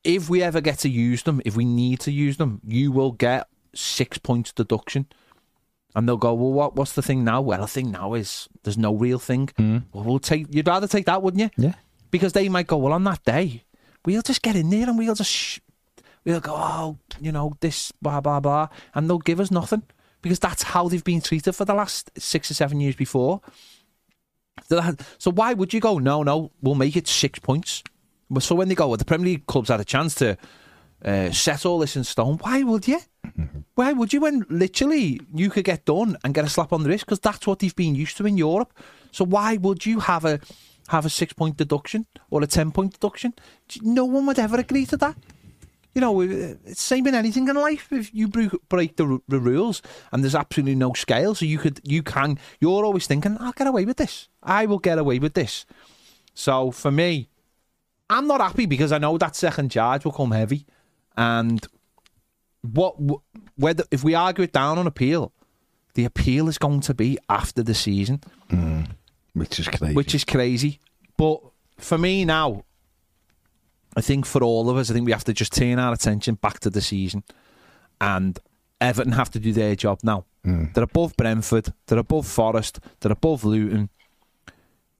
if 0.04 0.28
we 0.28 0.42
ever 0.42 0.60
get 0.60 0.78
to 0.80 0.88
use 0.88 1.22
them, 1.22 1.40
if 1.44 1.56
we 1.56 1.64
need 1.64 2.00
to 2.00 2.12
use 2.12 2.36
them, 2.36 2.60
you 2.64 2.92
will 2.92 3.12
get 3.12 3.48
six 3.74 4.18
points 4.18 4.52
deduction. 4.52 5.06
And 5.96 6.08
they'll 6.08 6.16
go, 6.16 6.34
well, 6.34 6.52
what? 6.52 6.74
What's 6.76 6.92
the 6.92 7.02
thing 7.02 7.22
now? 7.22 7.40
Well, 7.40 7.60
the 7.60 7.68
thing 7.68 7.90
now 7.92 8.14
is 8.14 8.48
there's 8.64 8.76
no 8.76 8.94
real 8.94 9.18
thing. 9.20 9.50
Hmm. 9.56 9.78
Well, 9.92 10.04
we'll 10.04 10.18
take. 10.18 10.52
You'd 10.52 10.66
rather 10.66 10.88
take 10.88 11.06
that, 11.06 11.22
wouldn't 11.22 11.40
you? 11.40 11.50
Yeah. 11.56 11.74
Because 12.10 12.32
they 12.32 12.48
might 12.48 12.66
go, 12.66 12.76
well, 12.76 12.92
on 12.92 13.04
that 13.04 13.24
day, 13.24 13.62
we'll 14.04 14.22
just 14.22 14.42
get 14.42 14.56
in 14.56 14.70
there 14.70 14.88
and 14.88 14.98
we'll 14.98 15.14
just, 15.14 15.30
sh- 15.30 15.60
we'll 16.24 16.40
go, 16.40 16.52
oh, 16.54 16.98
you 17.20 17.30
know, 17.30 17.56
this, 17.60 17.92
blah 18.02 18.20
blah 18.20 18.40
blah, 18.40 18.68
and 18.94 19.08
they'll 19.08 19.18
give 19.18 19.38
us 19.40 19.50
nothing 19.52 19.84
because 20.20 20.40
that's 20.40 20.64
how 20.64 20.88
they've 20.88 21.04
been 21.04 21.20
treated 21.20 21.52
for 21.54 21.64
the 21.64 21.74
last 21.74 22.10
six 22.18 22.50
or 22.50 22.54
seven 22.54 22.80
years 22.80 22.96
before. 22.96 23.40
So 25.18 25.30
why 25.30 25.52
would 25.54 25.72
you 25.72 25.80
go? 25.80 25.98
No, 25.98 26.22
no, 26.22 26.50
we'll 26.62 26.74
make 26.74 26.96
it 26.96 27.06
six 27.06 27.38
points. 27.38 27.82
But 28.34 28.42
So 28.42 28.54
when 28.54 28.68
they 28.68 28.74
go, 28.74 28.88
well, 28.88 28.96
the 28.96 29.04
Premier 29.04 29.26
League 29.26 29.46
clubs 29.46 29.68
had 29.68 29.80
a 29.80 29.84
chance 29.84 30.14
to 30.16 30.36
uh, 31.04 31.30
set 31.30 31.66
all 31.66 31.78
this 31.78 31.96
in 31.96 32.04
stone. 32.04 32.38
Why 32.38 32.62
would 32.62 32.88
you? 32.88 33.00
Why 33.74 33.92
would 33.92 34.12
you? 34.12 34.20
When 34.20 34.44
literally 34.48 35.20
you 35.34 35.50
could 35.50 35.64
get 35.64 35.84
done 35.84 36.16
and 36.24 36.34
get 36.34 36.44
a 36.44 36.48
slap 36.48 36.72
on 36.72 36.82
the 36.82 36.88
wrist 36.88 37.06
because 37.06 37.20
that's 37.20 37.46
what 37.46 37.58
they've 37.58 37.74
been 37.74 37.94
used 37.94 38.16
to 38.18 38.26
in 38.26 38.36
Europe. 38.36 38.72
So 39.10 39.24
why 39.24 39.56
would 39.56 39.86
you 39.86 40.00
have 40.00 40.24
a 40.24 40.40
have 40.88 41.06
a 41.06 41.10
six 41.10 41.32
point 41.32 41.56
deduction 41.56 42.06
or 42.30 42.42
a 42.42 42.46
ten 42.46 42.72
point 42.72 42.92
deduction? 42.94 43.34
No 43.82 44.04
one 44.04 44.26
would 44.26 44.38
ever 44.38 44.58
agree 44.58 44.86
to 44.86 44.96
that. 44.98 45.16
You 45.94 46.00
know, 46.00 46.20
uh, 46.22 46.56
it's 46.64 46.82
same 46.82 47.06
in 47.06 47.14
anything 47.14 47.48
in 47.48 47.54
life. 47.54 47.92
If 47.92 48.12
you 48.12 48.26
break 48.28 48.96
the, 48.96 49.20
the 49.28 49.38
rules 49.38 49.80
and 50.10 50.24
there's 50.24 50.34
absolutely 50.34 50.74
no 50.74 50.92
scale, 50.94 51.36
so 51.36 51.44
you 51.44 51.58
could, 51.58 51.80
you 51.84 52.02
can, 52.02 52.38
you're 52.60 52.84
always 52.84 53.06
thinking, 53.06 53.36
I'll 53.38 53.52
get 53.52 53.68
away 53.68 53.84
with 53.84 53.98
this. 53.98 54.28
I 54.42 54.66
will 54.66 54.80
get 54.80 54.98
away 54.98 55.20
with 55.20 55.34
this. 55.34 55.64
So 56.34 56.72
for 56.72 56.90
me, 56.90 57.28
I'm 58.10 58.26
not 58.26 58.40
happy 58.40 58.66
because 58.66 58.92
I 58.92 58.98
know 58.98 59.16
that 59.18 59.36
second 59.36 59.70
charge 59.70 60.04
will 60.04 60.12
come 60.12 60.30
heavy, 60.30 60.66
and 61.16 61.66
what 62.62 62.96
whether 63.56 63.84
if 63.90 64.04
we 64.04 64.14
argue 64.14 64.44
it 64.44 64.52
down 64.52 64.78
on 64.78 64.86
appeal, 64.86 65.32
the 65.94 66.04
appeal 66.04 66.48
is 66.48 66.58
going 66.58 66.80
to 66.80 66.94
be 66.94 67.18
after 67.28 67.62
the 67.62 67.74
season 67.74 68.20
mm. 68.50 68.88
Which 69.34 69.58
is 69.58 69.68
crazy. 69.68 69.94
which 69.94 70.14
is 70.14 70.24
crazy. 70.24 70.80
But 71.16 71.40
for 71.78 71.98
me 71.98 72.24
now, 72.24 72.64
I 73.96 74.00
think 74.00 74.26
for 74.26 74.42
all 74.42 74.70
of 74.70 74.76
us, 74.76 74.90
I 74.90 74.94
think 74.94 75.06
we 75.06 75.12
have 75.12 75.24
to 75.24 75.32
just 75.32 75.52
turn 75.52 75.78
our 75.78 75.92
attention 75.92 76.36
back 76.36 76.60
to 76.60 76.70
the 76.70 76.80
season, 76.80 77.24
and 78.00 78.38
Everton 78.80 79.12
have 79.12 79.30
to 79.32 79.38
do 79.38 79.52
their 79.52 79.74
job 79.76 80.00
now. 80.02 80.24
Mm. 80.44 80.74
They're 80.74 80.84
above 80.84 81.16
Brentford, 81.16 81.72
they're 81.86 81.98
above 81.98 82.26
Forest, 82.26 82.80
they're 83.00 83.12
above 83.12 83.44
Luton. 83.44 83.90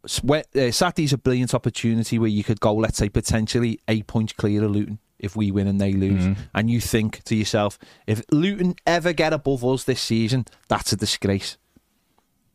Uh, 0.04 0.70
Saturday's 0.70 1.12
a 1.12 1.18
brilliant 1.18 1.54
opportunity 1.54 2.18
where 2.18 2.28
you 2.28 2.44
could 2.44 2.60
go, 2.60 2.74
let's 2.74 2.98
say, 2.98 3.08
potentially 3.08 3.80
eight 3.88 4.06
points 4.06 4.32
clear 4.32 4.62
of 4.64 4.70
Luton 4.70 4.98
if 5.18 5.34
we 5.36 5.50
win 5.50 5.66
and 5.66 5.80
they 5.80 5.92
lose. 5.92 6.36
And 6.54 6.68
you 6.70 6.80
think 6.80 7.22
to 7.24 7.34
yourself, 7.34 7.78
if 8.06 8.20
Luton 8.30 8.74
ever 8.86 9.12
get 9.12 9.32
above 9.32 9.64
us 9.64 9.84
this 9.84 10.00
season, 10.00 10.44
that's 10.68 10.92
a 10.92 10.96
disgrace 10.96 11.56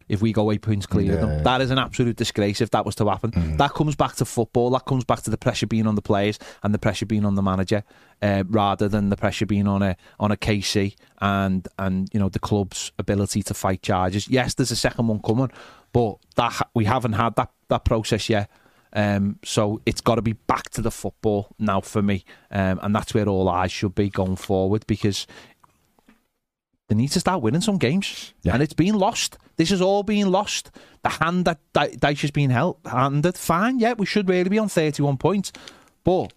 if 0.07 0.23
we 0.23 0.33
go 0.33 0.51
eight 0.51 0.63
points 0.63 0.87
clear 0.87 1.13
of 1.13 1.19
Yeah. 1.19 1.25
them. 1.35 1.43
That 1.43 1.61
is 1.61 1.69
an 1.69 1.77
absolute 1.77 2.15
disgrace 2.17 2.61
if 2.61 2.71
that 2.71 2.83
was 2.83 2.95
to 2.95 3.07
happen. 3.07 3.57
That 3.57 3.73
comes 3.75 3.95
back 3.95 4.15
to 4.15 4.25
football. 4.25 4.71
That 4.71 4.85
comes 4.85 5.03
back 5.05 5.21
to 5.21 5.29
the 5.29 5.37
pressure 5.37 5.67
being 5.67 5.85
on 5.85 5.93
the 5.95 6.01
players 6.01 6.39
and 6.63 6.73
the 6.73 6.79
pressure 6.79 7.05
being 7.05 7.25
on 7.25 7.35
the 7.35 7.43
manager, 7.43 7.83
uh, 8.21 8.43
rather 8.47 8.89
than 8.89 9.09
the 9.09 9.17
pressure 9.17 9.45
being 9.45 9.67
on 9.67 9.83
a 9.83 9.95
on 10.19 10.31
a 10.31 10.37
KC 10.37 10.95
and 11.21 11.67
and 11.77 12.09
you 12.11 12.19
know 12.19 12.27
the 12.29 12.39
club's 12.39 12.91
ability 12.97 13.43
to 13.43 13.53
fight 13.53 13.83
charges. 13.83 14.27
Yes, 14.27 14.55
there's 14.55 14.71
a 14.71 14.75
second 14.75 15.07
one 15.07 15.19
coming, 15.21 15.51
but 15.91 16.17
that 16.35 16.67
we 16.73 16.85
haven't 16.85 17.13
had 17.13 17.35
that 17.35 17.51
that 17.69 17.85
process 17.85 18.29
yet. 18.29 18.49
Um, 18.91 19.37
so 19.43 19.81
it's 19.85 20.01
got 20.01 20.15
to 20.15 20.21
be 20.23 20.33
back 20.33 20.71
to 20.71 20.81
the 20.81 20.89
football 20.91 21.49
now 21.59 21.79
for 21.81 22.01
me, 22.01 22.25
um, 22.49 22.79
and 22.81 22.95
that's 22.95 23.13
where 23.13 23.27
all 23.27 23.47
eyes 23.47 23.71
should 23.71 23.93
be 23.93 24.09
going 24.09 24.35
forward 24.35 24.85
because 24.87 25.27
they 26.87 26.95
need 26.95 27.09
to 27.09 27.19
start 27.19 27.43
winning 27.43 27.61
some 27.61 27.77
games, 27.77 28.33
Yeah. 28.41 28.53
and 28.55 28.63
it's 28.63 28.73
been 28.73 28.95
lost. 28.95 29.37
This 29.57 29.69
is 29.71 29.79
all 29.79 30.01
being 30.01 30.31
lost. 30.31 30.71
The 31.03 31.09
hand 31.09 31.45
that 31.45 31.59
Di- 31.71 31.89
Dyche 31.97 32.21
has 32.21 32.31
been 32.31 32.49
held, 32.49 32.77
handed, 32.83 33.37
fine. 33.37 33.77
Yeah, 33.77 33.93
we 33.93 34.07
should 34.07 34.27
really 34.27 34.49
be 34.49 34.57
on 34.57 34.69
thirty-one 34.69 35.17
points, 35.17 35.51
but 36.03 36.33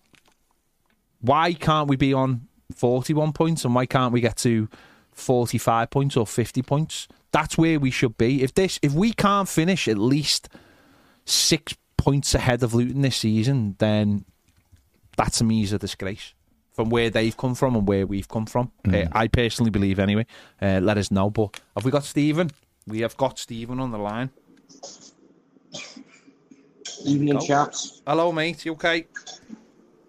why 1.23 1.55
can't 1.55 1.89
we 1.89 1.97
be 1.97 2.13
on 2.13 2.49
forty-one 2.77 3.33
points, 3.33 3.65
and 3.65 3.75
why 3.75 3.87
can't 3.87 4.13
we 4.13 4.21
get 4.21 4.37
to 4.39 4.69
forty-five 5.13 5.91
points 5.91 6.17
or 6.17 6.27
fifty 6.27 6.63
points? 6.63 7.09
That's 7.31 7.57
where 7.57 7.81
we 7.81 7.91
should 7.91 8.19
be. 8.19 8.43
If 8.43 8.55
this, 8.55 8.79
if 8.83 8.93
we 8.93 9.13
can't 9.13 9.49
finish 9.49 9.89
at 9.89 9.97
least 9.97 10.49
six 11.25 11.75
points 11.97 12.35
ahead 12.35 12.63
of 12.63 12.75
Luton 12.75 13.03
this 13.03 13.17
season, 13.17 13.77
then 13.79 14.25
that 15.17 15.33
to 15.35 15.45
me 15.45 15.63
is 15.63 15.73
a 15.73 15.79
disgrace 15.79 16.35
from 16.73 16.91
where 16.91 17.11
they've 17.11 17.37
come 17.37 17.55
from 17.55 17.77
and 17.77 17.87
where 17.87 18.07
we've 18.07 18.29
come 18.29 18.47
from. 18.47 18.73
Uh, 18.87 19.05
I 19.13 19.29
personally 19.29 19.71
believe, 19.71 19.99
anyway. 19.99 20.27
Uh, 20.61 20.81
let 20.83 20.99
us 20.99 21.11
know. 21.11 21.31
But 21.31 21.61
have 21.77 21.85
we 21.85 21.91
got 21.91 22.05
Stephen? 22.05 22.51
We 22.87 23.01
have 23.01 23.17
got 23.17 23.39
Stephen 23.39 23.79
on 23.79 23.91
the 23.91 23.99
line. 23.99 24.31
Evening, 27.05 27.35
Go. 27.35 27.41
chaps. 27.41 28.03
Hello, 28.07 28.33
mate. 28.33 28.65
You 28.65 28.73
okay? 28.73 29.07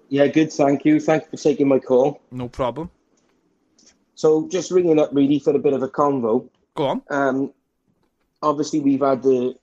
Yeah, 0.09 0.27
good. 0.27 0.51
Thank 0.53 0.85
you. 0.85 0.99
Thank 0.99 1.23
you 1.23 1.37
for 1.37 1.43
taking 1.43 1.67
my 1.67 1.79
call. 1.79 2.21
No 2.31 2.47
problem. 2.47 2.91
So, 4.23 4.47
just 4.47 4.71
ringing 4.71 4.99
up 4.99 5.09
really 5.11 5.39
for 5.39 5.53
a 5.53 5.59
bit 5.59 5.73
of 5.73 5.83
a 5.83 5.89
convo. 5.89 6.47
Go 6.75 6.85
on. 6.87 7.01
Um, 7.09 7.53
obviously, 8.41 8.79
we've 8.79 9.01
had 9.01 9.21
the 9.21 9.55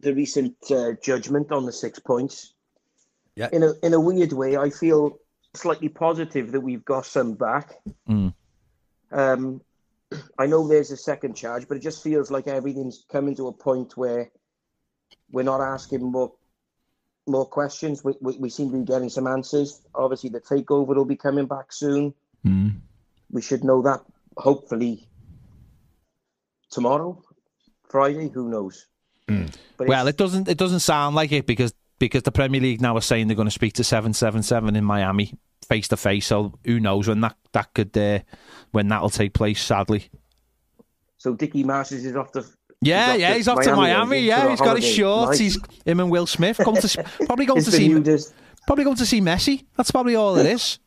the 0.00 0.14
recent 0.14 0.54
uh, 0.70 0.92
judgment 1.02 1.50
on 1.50 1.66
the 1.66 1.72
six 1.72 1.98
points. 1.98 2.54
Yeah. 3.34 3.48
In 3.52 3.64
a 3.64 3.72
in 3.82 3.94
a 3.94 4.00
weird 4.00 4.32
way, 4.32 4.56
I 4.56 4.70
feel 4.70 5.18
slightly 5.54 5.88
positive 5.88 6.52
that 6.52 6.60
we've 6.60 6.84
got 6.84 7.04
some 7.04 7.34
back. 7.34 7.74
Mm. 8.08 8.32
Um, 9.10 9.60
I 10.38 10.46
know 10.46 10.68
there's 10.68 10.92
a 10.92 10.96
second 10.96 11.34
charge, 11.34 11.66
but 11.66 11.76
it 11.76 11.80
just 11.80 12.00
feels 12.00 12.30
like 12.30 12.46
everything's 12.46 13.04
coming 13.10 13.34
to 13.34 13.48
a 13.48 13.52
point 13.52 13.96
where 13.96 14.30
we're 15.32 15.42
not 15.42 15.60
asking 15.60 16.00
more 16.00 16.32
more 17.26 17.46
questions. 17.46 18.04
We, 18.04 18.12
we, 18.20 18.36
we 18.38 18.50
seem 18.50 18.70
to 18.70 18.78
be 18.78 18.84
getting 18.84 19.08
some 19.08 19.26
answers. 19.26 19.82
Obviously, 19.96 20.30
the 20.30 20.40
takeover 20.40 20.94
will 20.94 21.04
be 21.04 21.16
coming 21.16 21.46
back 21.46 21.72
soon. 21.72 22.14
Mm. 22.46 22.82
We 23.32 23.42
should 23.42 23.64
know 23.64 23.82
that 23.82 24.00
hopefully 24.36 25.08
tomorrow, 26.70 27.22
Friday. 27.88 28.28
Who 28.28 28.48
knows? 28.48 28.86
But 29.76 29.88
Well, 29.88 30.06
it 30.08 30.16
doesn't. 30.16 30.48
It 30.48 30.58
doesn't 30.58 30.80
sound 30.80 31.16
like 31.16 31.32
it 31.32 31.46
because 31.46 31.72
because 31.98 32.22
the 32.24 32.32
Premier 32.32 32.60
League 32.60 32.80
now 32.80 32.96
are 32.96 33.00
saying 33.00 33.28
they're 33.28 33.36
going 33.36 33.48
to 33.48 33.52
speak 33.52 33.74
to 33.74 33.84
seven 33.84 34.12
seven 34.12 34.42
seven 34.42 34.76
in 34.76 34.84
Miami 34.84 35.34
face 35.68 35.88
to 35.88 35.96
face. 35.96 36.26
So 36.26 36.58
who 36.64 36.80
knows 36.80 37.08
when 37.08 37.20
that 37.20 37.36
that 37.52 37.72
could 37.74 37.96
uh, 37.96 38.20
when 38.72 38.88
that'll 38.88 39.10
take 39.10 39.32
place? 39.32 39.62
Sadly. 39.62 40.10
so 41.16 41.34
Dickie 41.34 41.64
Masters 41.64 42.04
is 42.04 42.16
off 42.16 42.32
the. 42.32 42.46
Yeah, 42.84 43.12
off 43.12 43.18
yeah, 43.20 43.34
he's 43.34 43.46
off 43.46 43.62
to 43.62 43.76
Miami. 43.76 44.18
is 44.18 44.24
Yeah, 44.24 44.50
he's 44.50 44.60
got 44.60 44.76
his 44.76 44.84
shorts. 44.86 45.30
Nice. 45.30 45.38
He's 45.38 45.58
him 45.84 46.00
and 46.00 46.10
Will 46.10 46.26
Smith 46.26 46.58
come 46.58 46.74
to 46.74 47.04
probably 47.26 47.46
going 47.46 47.62
to 47.62 47.70
see 47.70 47.88
new 47.88 48.18
probably 48.66 48.84
going 48.84 48.96
to 48.96 49.06
see 49.06 49.20
Messi. 49.20 49.64
That's 49.76 49.92
probably 49.92 50.16
all 50.16 50.36
it 50.36 50.46
is. 50.54 50.78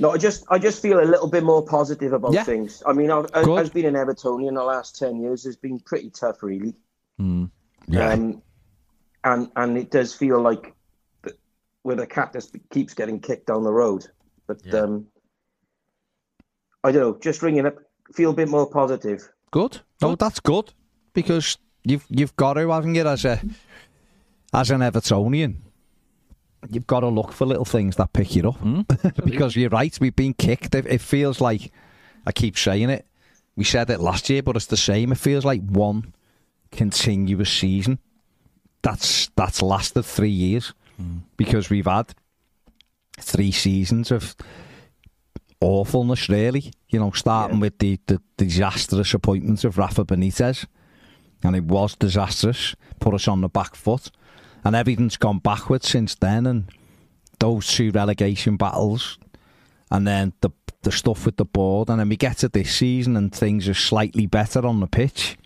No, 0.00 0.10
I 0.12 0.18
just 0.18 0.44
I 0.50 0.58
just 0.58 0.80
feel 0.82 1.00
a 1.00 1.04
little 1.04 1.28
bit 1.28 1.42
more 1.44 1.64
positive 1.64 2.12
about 2.12 2.32
Yeah. 2.32 2.44
things. 2.44 2.82
I 2.86 2.92
mean, 2.92 3.10
I've, 3.10 3.26
I- 3.34 3.42
Good. 3.44 3.58
I've 3.58 3.72
been 3.72 3.86
an 3.86 3.94
Evertonian 3.94 4.54
the 4.54 4.62
last 4.64 4.96
ten 4.98 5.20
years. 5.20 5.44
It's 5.46 5.56
been 5.56 5.80
pretty 5.80 6.10
tough, 6.10 6.42
really. 6.42 6.74
Yeah. 7.18 8.10
Um, 8.12 8.42
and 9.24 9.50
and 9.56 9.76
it 9.78 9.90
does 9.90 10.14
feel 10.14 10.40
like 10.40 10.74
th- 11.24 11.36
where 11.82 11.96
the 11.96 12.06
cat 12.06 12.32
just 12.32 12.54
keeps 12.70 12.94
getting 12.94 13.18
kicked 13.20 13.46
down 13.46 13.64
the 13.64 13.72
road. 13.72 14.06
But 14.46 14.72
um, 14.74 15.06
I 16.84 16.92
don't 16.92 17.02
know. 17.02 17.18
Just 17.20 17.42
ringing 17.42 17.66
up, 17.66 17.76
feel 18.14 18.30
a 18.30 18.34
bit 18.34 18.48
more 18.48 18.68
positive. 18.70 19.28
Good. 19.50 19.80
No, 20.00 20.14
that's 20.14 20.40
good 20.40 20.72
because 21.12 21.58
you've 21.84 22.06
you've 22.08 22.36
got 22.36 22.54
to, 22.54 22.68
haven't 22.70 22.94
you, 22.94 23.06
as 23.06 23.24
a 23.24 23.40
as 24.54 24.70
an 24.70 24.80
Evertonian, 24.80 25.56
you've 26.68 26.86
got 26.86 27.00
to 27.00 27.08
look 27.08 27.32
for 27.32 27.46
little 27.46 27.64
things 27.64 27.96
that 27.96 28.12
pick 28.12 28.34
you 28.34 28.48
up 28.48 28.56
hmm? 28.56 28.80
because 29.24 29.56
you're 29.56 29.70
right. 29.70 29.96
We've 30.00 30.14
been 30.14 30.34
kicked. 30.34 30.74
It, 30.74 30.86
it 30.86 31.00
feels 31.00 31.40
like 31.40 31.72
I 32.26 32.32
keep 32.32 32.56
saying 32.58 32.90
it. 32.90 33.06
We 33.56 33.64
said 33.64 33.90
it 33.90 34.00
last 34.00 34.30
year, 34.30 34.42
but 34.42 34.56
it's 34.56 34.66
the 34.66 34.76
same. 34.76 35.12
It 35.12 35.18
feels 35.18 35.44
like 35.44 35.62
one 35.62 36.14
continuous 36.70 37.50
season. 37.50 37.98
That's 38.82 39.28
that's 39.34 39.62
lasted 39.62 40.04
three 40.04 40.30
years 40.30 40.72
hmm. 40.96 41.18
because 41.36 41.68
we've 41.68 41.86
had 41.86 42.14
three 43.18 43.50
seasons 43.50 44.10
of 44.10 44.36
awfulness, 45.60 46.28
really. 46.28 46.72
You 46.88 47.00
know, 47.00 47.10
starting 47.10 47.60
with 47.60 47.78
the, 47.78 47.98
the 48.06 48.20
disastrous 48.36 49.12
appointments 49.14 49.64
of 49.64 49.78
Rafa 49.78 50.04
Benitez. 50.04 50.66
And 51.42 51.54
it 51.54 51.64
was 51.64 51.94
disastrous, 51.94 52.74
put 52.98 53.14
us 53.14 53.28
on 53.28 53.42
the 53.42 53.48
back 53.48 53.76
foot. 53.76 54.10
And 54.68 54.76
everything's 54.76 55.16
gone 55.16 55.38
backwards 55.38 55.88
since 55.88 56.14
then. 56.14 56.46
And 56.46 56.70
those 57.38 57.68
two 57.68 57.90
relegation 57.90 58.58
battles, 58.58 59.16
and 59.90 60.06
then 60.06 60.34
the 60.42 60.50
the 60.82 60.92
stuff 60.92 61.24
with 61.24 61.38
the 61.38 61.46
board. 61.46 61.88
And 61.88 61.98
then 61.98 62.10
we 62.10 62.18
get 62.18 62.36
to 62.38 62.50
this 62.50 62.74
season, 62.74 63.16
and 63.16 63.34
things 63.34 63.66
are 63.66 63.72
slightly 63.72 64.26
better 64.26 64.66
on 64.66 64.80
the 64.80 64.86
pitch 64.86 65.38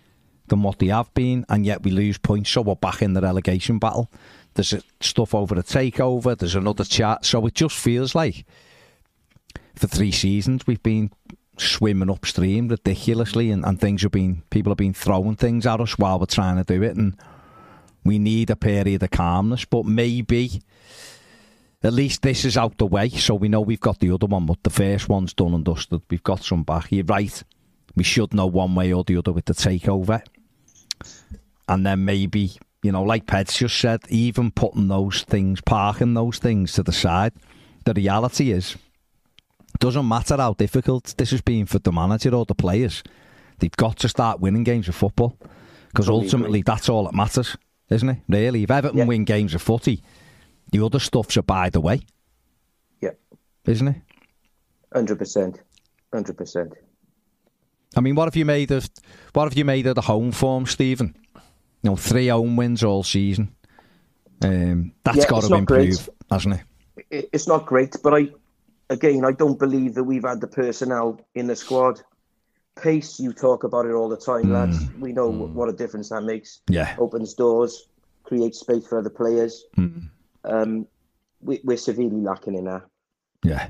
than 0.47 0.61
what 0.61 0.79
they 0.79 0.87
have 0.87 1.13
been. 1.13 1.45
And 1.47 1.65
yet 1.65 1.83
we 1.83 1.91
lose 1.91 2.17
points, 2.17 2.49
so 2.49 2.63
we're 2.63 2.75
back 2.75 3.01
in 3.01 3.13
the 3.13 3.21
relegation 3.21 3.79
battle. 3.79 4.11
There's 4.55 4.73
stuff 4.99 5.33
over 5.33 5.55
the 5.55 5.63
takeover, 5.63 6.37
there's 6.37 6.55
another 6.55 6.83
chat. 6.83 7.23
So 7.23 7.45
it 7.45 7.55
just 7.55 7.77
feels 7.77 8.13
like 8.13 8.45
for 9.73 9.87
three 9.87 10.11
seasons 10.11 10.67
we've 10.67 10.83
been 10.83 11.11
swimming 11.57 12.09
upstream 12.09 12.67
ridiculously 12.67 13.51
and, 13.51 13.63
and 13.63 13.79
things 13.79 14.01
have 14.01 14.11
been 14.11 14.43
people 14.49 14.69
have 14.69 14.77
been 14.77 14.93
throwing 14.93 15.37
things 15.37 15.65
at 15.65 15.79
us 15.79 15.97
while 15.97 16.19
we're 16.19 16.25
trying 16.25 16.57
to 16.57 16.63
do 16.65 16.83
it 16.83 16.97
and 16.97 17.15
we 18.03 18.19
need 18.19 18.49
a 18.49 18.55
period 18.55 19.03
of 19.03 19.11
calmness 19.11 19.65
but 19.65 19.85
maybe 19.85 20.61
at 21.83 21.93
least 21.93 22.21
this 22.21 22.45
is 22.45 22.57
out 22.57 22.77
the 22.77 22.85
way 22.85 23.09
so 23.09 23.35
we 23.35 23.49
know 23.49 23.61
we've 23.61 23.79
got 23.79 23.99
the 23.99 24.11
other 24.11 24.27
one 24.27 24.45
but 24.45 24.61
the 24.63 24.69
first 24.69 25.09
one's 25.09 25.33
done 25.33 25.53
and 25.53 25.65
dusted 25.65 26.01
we've 26.09 26.23
got 26.23 26.43
some 26.43 26.63
back 26.63 26.91
you're 26.91 27.05
right 27.05 27.43
we 27.95 28.03
should 28.03 28.33
know 28.33 28.47
one 28.47 28.75
way 28.75 28.91
or 28.91 29.03
the 29.03 29.17
other 29.17 29.31
with 29.31 29.45
the 29.45 29.53
takeover 29.53 30.21
and 31.67 31.85
then 31.85 32.03
maybe 32.03 32.51
you 32.83 32.91
know, 32.91 33.01
like 33.01 33.25
Pets 33.25 33.57
just 33.57 33.79
said, 33.79 34.01
even 34.09 34.51
putting 34.51 34.89
those 34.89 35.23
things, 35.23 35.61
parking 35.61 36.13
those 36.13 36.37
things 36.37 36.73
to 36.73 36.83
the 36.83 36.91
side. 36.91 37.31
The 37.85 37.93
reality 37.93 38.51
is, 38.51 38.75
doesn't 39.79 40.07
matter 40.07 40.35
how 40.35 40.53
difficult 40.53 41.15
this 41.17 41.31
has 41.31 41.41
been 41.41 41.65
for 41.65 41.79
the 41.79 41.93
manager 41.93 42.35
or 42.35 42.45
the 42.45 42.53
players. 42.53 43.01
They've 43.59 43.71
got 43.71 43.97
to 43.99 44.09
start 44.09 44.41
winning 44.41 44.65
games 44.65 44.89
of 44.89 44.95
football 44.95 45.37
because 45.87 46.09
ultimately 46.09 46.61
that's 46.61 46.89
all 46.89 47.05
that 47.05 47.15
matters, 47.15 47.55
isn't 47.89 48.09
it? 48.09 48.17
Really, 48.27 48.63
if 48.63 48.71
Everton 48.71 48.97
Yeah. 48.99 49.05
win 49.05 49.25
games 49.25 49.53
of 49.53 49.61
footy, 49.61 50.03
the 50.71 50.83
other 50.83 50.99
stuff's 50.99 51.37
a 51.37 51.43
by 51.43 51.69
the 51.69 51.81
way, 51.81 52.01
Yeah, 53.01 53.11
isn't 53.65 53.87
it? 53.87 54.01
hundred 54.93 55.17
percent, 55.19 55.61
hundred 56.13 56.37
percent. 56.37 56.73
I 57.95 58.01
mean, 58.01 58.15
what 58.15 58.25
have 58.25 58.35
you 58.35 58.45
made 58.45 58.71
of 58.71 58.89
what 59.33 59.45
have 59.45 59.57
you 59.57 59.65
made 59.65 59.85
of 59.87 59.95
the 59.95 60.01
home 60.01 60.31
form, 60.31 60.65
Stephen? 60.65 61.15
You 61.83 61.91
know, 61.91 61.95
three 61.95 62.27
home 62.29 62.55
wins 62.55 62.83
all 62.83 63.03
season. 63.03 63.55
Um, 64.41 64.93
that's 65.03 65.17
Yeah, 65.19 65.27
got 65.27 65.43
to 65.43 65.49
not 65.49 65.65
great. 65.65 65.89
improve, 65.89 66.09
hasn't? 66.31 66.61
It, 67.09 67.29
it's 67.33 67.47
not 67.47 67.65
great, 67.65 67.95
but 68.03 68.13
I, 68.13 68.29
again, 68.89 69.23
I 69.25 69.31
don't 69.31 69.59
believe 69.59 69.93
that 69.95 70.03
we've 70.03 70.23
had 70.23 70.41
the 70.41 70.47
personnel 70.47 71.19
in 71.35 71.47
the 71.47 71.55
squad. 71.55 72.01
Pace, 72.81 73.19
you 73.19 73.33
talk 73.33 73.63
about 73.63 73.85
it 73.85 73.91
all 73.91 74.09
the 74.09 74.17
time, 74.17 74.51
lads. 74.51 74.77
We 74.99 75.13
know 75.13 75.31
wh- 75.31 75.55
what 75.55 75.69
a 75.69 75.73
difference 75.73 76.09
that 76.09 76.21
makes. 76.21 76.61
Yeah. 76.67 76.95
Opens 76.97 77.33
doors, 77.33 77.87
creates 78.23 78.59
space 78.59 78.87
for 78.87 78.97
other 78.99 79.09
players. 79.09 79.65
Mm. 79.77 80.09
Um, 80.43 80.87
we, 81.41 81.59
we're 81.63 81.77
severely 81.77 82.09
lacking 82.15 82.55
in 82.55 82.65
that. 82.65 82.83
Yeah, 83.43 83.69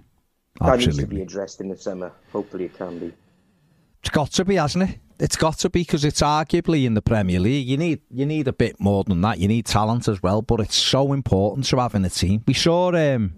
Absolutely. 0.62 0.78
That 0.78 0.86
needs 0.86 0.98
to 1.00 1.08
be 1.08 1.22
addressed 1.22 1.62
in 1.62 1.70
the 1.70 1.78
summer. 1.78 2.12
Hopefully, 2.32 2.66
it 2.66 2.78
can 2.78 3.00
be. 3.00 3.14
It's 4.02 4.10
got 4.10 4.32
to 4.34 4.46
be, 4.46 4.56
hasn't 4.56 4.90
it? 4.90 5.00
It's 5.20 5.36
got 5.36 5.58
to 5.60 5.70
be 5.70 5.82
because 5.82 6.04
it's 6.06 6.22
arguably 6.22 6.86
in 6.86 6.94
the 6.94 7.02
Premier 7.02 7.40
League. 7.40 7.68
You 7.68 7.78
need 7.78 8.02
you 8.12 8.26
need 8.26 8.48
a 8.48 8.54
bit 8.54 8.80
more 8.80 9.04
than 9.04 9.22
that. 9.22 9.40
You 9.40 9.48
need 9.48 9.66
talent 9.66 10.08
as 10.08 10.22
well, 10.22 10.42
but 10.42 10.60
it's 10.60 10.76
so 10.76 11.14
important 11.14 11.66
to 11.68 11.78
having 11.78 12.04
a 12.04 12.10
team. 12.10 12.44
We 12.48 12.54
saw 12.54 12.92
um, 12.92 13.34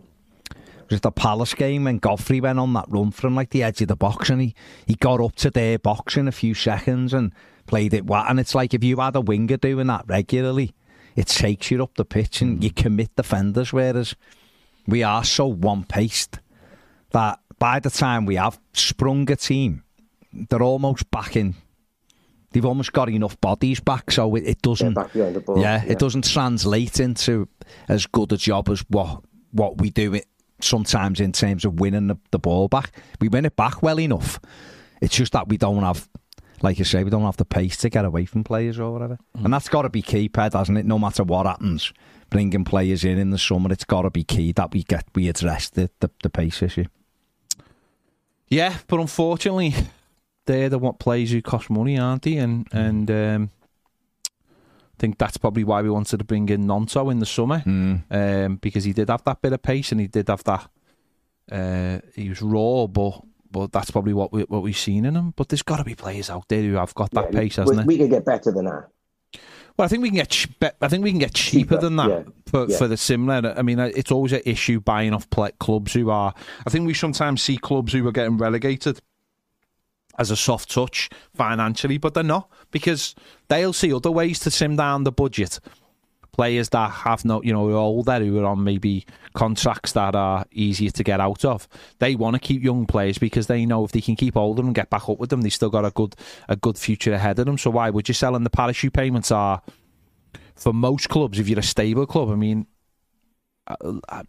was 0.90 0.98
it 0.98 1.02
the 1.02 1.12
Palace 1.12 1.54
game 1.54 1.86
when 1.86 1.98
Godfrey 1.98 2.42
went 2.42 2.60
on 2.60 2.74
that 2.74 2.86
run 2.88 3.12
from 3.12 3.36
like 3.36 3.50
the 3.50 3.64
edge 3.64 3.82
of 3.82 3.88
the 3.88 3.96
box 3.96 4.30
and 4.30 4.42
he, 4.42 4.56
he 4.86 4.96
got 4.96 5.22
up 5.22 5.36
to 5.38 5.50
their 5.50 5.80
box 5.80 6.18
in 6.18 6.28
a 6.28 6.32
few 6.32 6.54
seconds 6.54 7.14
and 7.14 7.32
played 7.66 7.94
it 7.94 8.06
well. 8.06 8.26
And 8.28 8.40
it's 8.40 8.56
like 8.56 8.74
if 8.74 8.84
you 8.84 8.98
had 8.98 9.16
a 9.16 9.22
winger 9.22 9.58
doing 9.58 9.88
that 9.88 10.06
regularly, 10.08 10.74
it 11.16 11.28
takes 11.28 11.72
you 11.72 11.82
up 11.82 11.96
the 11.96 12.06
pitch 12.06 12.42
and 12.42 12.64
you 12.64 12.72
mm. 12.72 12.76
commit 12.76 13.16
defenders. 13.16 13.74
Whereas 13.74 14.16
we 14.88 15.02
are 15.02 15.24
so 15.24 15.48
one 15.48 15.84
paced 15.86 16.40
that 17.12 17.40
by 17.58 17.80
the 17.80 17.90
time 17.90 18.26
we 18.26 18.36
have 18.36 18.60
sprung 18.74 19.30
a 19.32 19.36
team, 19.36 19.84
they're 20.34 20.62
almost 20.62 21.10
back 21.10 21.36
in. 21.36 21.56
They've 22.52 22.66
almost 22.66 22.94
got 22.94 23.10
enough 23.10 23.40
bodies 23.42 23.82
back, 23.82 24.12
so 24.12 24.34
it, 24.36 24.44
it 24.46 24.62
doesn't. 24.62 24.94
the 24.94 25.42
ball. 25.42 25.60
Yeah, 25.60 25.84
it 25.84 26.00
doesn't 26.00 26.24
translate 26.24 27.02
into 27.02 27.50
as 27.90 28.06
good 28.06 28.32
a 28.32 28.38
job 28.38 28.70
as 28.70 28.84
what 28.90 29.24
what 29.52 29.80
we 29.80 29.90
do 29.90 30.14
it 30.14 30.26
sometimes 30.66 31.20
in 31.20 31.32
terms 31.32 31.66
of 31.66 31.80
winning 31.80 32.08
the, 32.08 32.18
the 32.32 32.40
ball 32.40 32.68
back. 32.68 32.92
We 33.20 33.28
win 33.28 33.46
it 33.46 33.56
back 33.56 33.82
well 33.82 34.00
enough. 34.00 34.40
It's 35.02 35.16
just 35.16 35.34
that 35.34 35.48
we 35.48 35.58
don't 35.58 35.84
have, 35.84 36.10
like 36.62 36.80
you 36.80 36.86
say, 36.86 37.04
we 37.04 37.10
don't 37.10 37.24
have 37.24 37.38
the 37.38 37.46
pace 37.46 37.78
to 37.78 37.90
get 37.90 38.06
away 38.06 38.26
from 38.26 38.44
players 38.44 38.80
or 38.80 38.92
whatever. 38.92 39.18
And 39.36 39.54
that's 39.54 39.70
got 39.70 39.84
to 39.84 39.90
be 39.90 40.02
key, 40.02 40.30
Ped, 40.30 40.54
hasn't 40.54 40.78
it? 40.78 40.86
No 40.86 40.98
matter 40.98 41.24
what 41.24 41.46
happens, 41.46 41.94
bringing 42.30 42.64
players 42.64 43.04
in 43.04 43.18
in 43.18 43.30
the 43.32 43.38
summer, 43.38 43.72
it's 43.72 43.84
got 43.84 44.04
to 44.04 44.10
be 44.10 44.24
key 44.24 44.52
that 44.54 44.72
we 44.72 44.84
get 44.84 45.06
we 45.14 45.30
address 45.30 45.70
the, 45.70 45.90
the, 46.00 46.10
the 46.24 46.30
pace 46.30 46.62
issue. 46.62 46.86
Yeah, 48.48 48.78
but 48.88 49.00
unfortunately, 49.00 49.74
they're 50.46 50.70
the 50.70 50.80
what 50.80 51.00
players 51.00 51.32
who 51.32 51.42
cost 51.42 51.70
money, 51.70 51.98
aren't 51.98 52.24
they? 52.24 52.38
And 52.38 52.68
and 52.72 53.12
um, 53.12 53.50
think 55.00 55.18
that's 55.18 55.38
probably 55.38 55.64
why 55.64 55.82
we 55.82 55.90
wanted 55.90 56.18
to 56.18 56.24
bring 56.24 56.50
in 56.50 56.66
Gnonto 56.68 57.12
in 57.12 57.20
the 57.20 57.26
summer 57.26 57.64
um, 57.66 58.56
because 58.62 58.84
he 58.84 58.94
did 58.94 59.10
have 59.10 59.24
that 59.26 59.42
bit 59.42 59.54
of 59.54 59.62
pace 59.62 59.92
and 59.92 60.02
he 60.02 60.08
did 60.08 60.28
have 60.30 60.44
that. 60.46 60.70
Uh, 61.52 62.00
he 62.16 62.30
was 62.30 62.42
raw, 62.42 62.88
but 62.88 63.22
but 63.52 63.72
that's 63.72 63.92
probably 63.92 64.14
what 64.14 64.34
we 64.34 64.42
what 64.44 64.64
we've 64.64 64.78
seen 64.78 65.06
in 65.06 65.16
him. 65.16 65.34
But 65.36 65.50
there's 65.50 65.62
got 65.62 65.78
to 65.78 65.84
be 65.84 65.96
players 65.96 66.30
out 66.30 66.48
there 66.50 66.62
who 66.62 66.74
have 66.74 66.94
got 66.96 67.12
that 67.12 67.32
Yeah, 67.34 67.40
pace, 67.40 67.58
we, 67.58 67.62
hasn't 67.62 67.78
there? 67.78 67.86
we 67.86 67.98
could 67.98 68.10
get 68.10 68.26
better 68.26 68.52
than 68.52 68.66
that. 68.66 68.90
Well, 69.78 69.86
I 69.86 69.88
think 69.90 70.02
we 70.04 70.10
can 70.10 70.16
get. 70.16 70.30
ch- 70.30 70.60
be- 70.60 70.70
I 70.82 70.88
think 70.88 71.04
we 71.04 71.12
can 71.12 71.20
get 71.20 71.34
cheaper, 71.34 71.76
Cheaper, 71.76 71.82
than 71.82 71.98
that 71.98 72.10
yeah, 72.10 72.24
for 72.48 72.66
yeah. 72.70 72.78
for 72.78 72.88
the 72.88 72.98
similar. 72.98 73.54
I 73.58 73.62
mean, 73.62 73.80
uh, 73.80 73.92
it's 73.96 74.12
always 74.12 74.32
an 74.34 74.42
issue 74.46 74.80
buying 74.80 75.14
off 75.14 75.30
pla 75.30 75.50
clubs 75.60 75.94
who 75.94 76.10
are. 76.10 76.34
I 76.66 76.70
think 76.70 76.88
we 76.88 76.94
sometimes 76.94 77.42
see 77.42 77.58
clubs 77.58 77.92
who 77.94 78.08
are 78.08 78.12
getting 78.14 78.38
relegated 78.38 79.02
as 80.18 80.32
a 80.32 80.36
soft 80.36 80.70
touch 80.70 81.10
financially, 81.34 81.98
but 81.98 82.14
they're 82.14 82.24
not 82.24 82.50
because 82.72 83.16
they'll 83.48 83.74
see 83.74 83.94
other 83.94 84.12
ways 84.12 84.40
to 84.40 84.52
sim 84.52 84.76
down 84.76 85.04
the 85.04 85.12
budget. 85.12 85.60
Players 86.32 86.68
that 86.70 86.92
have 86.92 87.24
no, 87.24 87.42
you 87.44 87.54
know, 87.54 87.68
who 87.68 87.76
are 87.76 87.78
older, 87.78 88.20
who 88.20 88.40
are 88.40 88.46
on 88.46 88.64
maybe 88.64 89.06
contracts 89.36 89.94
that 89.94 90.16
are 90.16 90.46
easier 90.52 90.90
to 90.90 91.04
get 91.04 91.22
out 91.22 91.46
of. 91.46 91.66
They 92.00 92.16
want 92.16 92.34
to 92.36 92.40
keep 92.42 92.62
young 92.62 92.86
players 92.86 93.18
because 93.18 93.48
they 93.48 93.66
know 93.66 93.86
if 93.86 93.94
they 93.94 94.02
can 94.02 94.18
keep 94.18 94.34
them 94.34 94.60
and 94.60 94.76
get 94.76 94.90
back 94.90 95.08
up 95.08 95.18
with 95.18 95.30
them, 95.30 95.42
they 95.42 95.50
still 95.50 95.70
got 95.70 95.86
a 95.86 95.92
good 95.92 96.14
a 96.50 96.58
good 96.58 96.78
future 96.78 97.14
ahead 97.14 97.40
of 97.40 97.46
them. 97.46 97.58
So 97.58 97.70
why 97.70 97.90
would 97.90 98.10
you 98.10 98.14
sell? 98.14 98.36
And 98.36 98.46
the 98.46 98.50
parachute 98.50 98.92
payments 98.92 99.32
are 99.32 99.62
for 100.56 100.74
most 100.74 101.08
clubs. 101.08 101.40
If 101.40 101.48
you're 101.48 101.60
a 101.60 101.64
stable 101.64 102.06
club, 102.06 102.30
I 102.30 102.36
mean, 102.36 102.68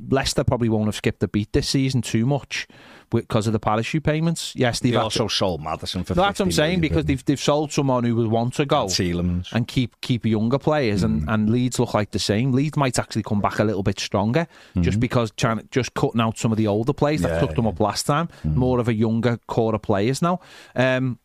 Leicester 0.09 0.45
probably 0.45 0.69
won't 0.69 0.87
have 0.87 0.95
skipped 0.97 1.23
a 1.23 1.29
beat 1.29 1.53
this 1.53 1.69
season 1.69 2.01
too 2.03 2.25
much 2.25 2.67
because 3.11 3.47
of 3.47 3.53
the 3.53 3.59
parachute 3.59 4.03
payments. 4.03 4.55
Yes, 4.57 4.81
they've 4.81 4.93
They 4.93 4.99
also 4.99 5.29
to- 5.29 5.35
sold 5.35 5.63
Maddison 5.63 6.05
for 6.05 6.15
no, 6.15 6.23
that's 6.23 6.41
what 6.41 6.47
I'm 6.47 6.53
saying 6.53 6.81
because 6.81 7.05
they've 7.05 7.23
they've 7.25 7.39
sold 7.39 7.71
someone 7.71 8.05
who 8.05 8.17
would 8.17 8.29
want 8.29 8.55
to 8.55 8.65
go 8.65 8.89
they? 8.89 9.13
And 9.53 9.69
keep 9.69 10.01
keep 10.01 10.25
younger 10.25 10.59
players, 10.59 11.03
Mm. 11.03 11.05
and, 11.05 11.29
and 11.31 11.51
Leeds 11.51 11.79
look 11.79 11.93
like 11.95 12.13
the 12.13 12.19
same. 12.19 12.53
Leeds 12.53 12.77
might 12.77 12.99
actually 12.99 13.23
come 13.25 13.41
back 13.41 13.59
a 13.59 13.65
little 13.65 13.83
bit 13.83 14.01
stronger 14.01 14.47
just 14.81 14.99
because 15.01 15.31
trying 15.33 15.67
just 15.71 15.93
cutting 15.95 16.21
out 16.21 16.39
some 16.39 16.51
of 16.51 16.59
the 16.59 16.67
older 16.67 16.93
players 16.95 17.21
that. 17.23 17.33
Yeah, 17.33 17.41
took 17.41 17.55
them 17.57 17.67
up 17.67 17.79
last 17.79 18.07
time. 18.07 18.29
More 18.43 18.79
of 18.81 18.89
a 18.89 18.95
younger 18.95 19.39
core 19.47 19.75
of 19.75 19.83
players 19.83 20.23
now. 20.23 20.41
Um, 20.75 21.19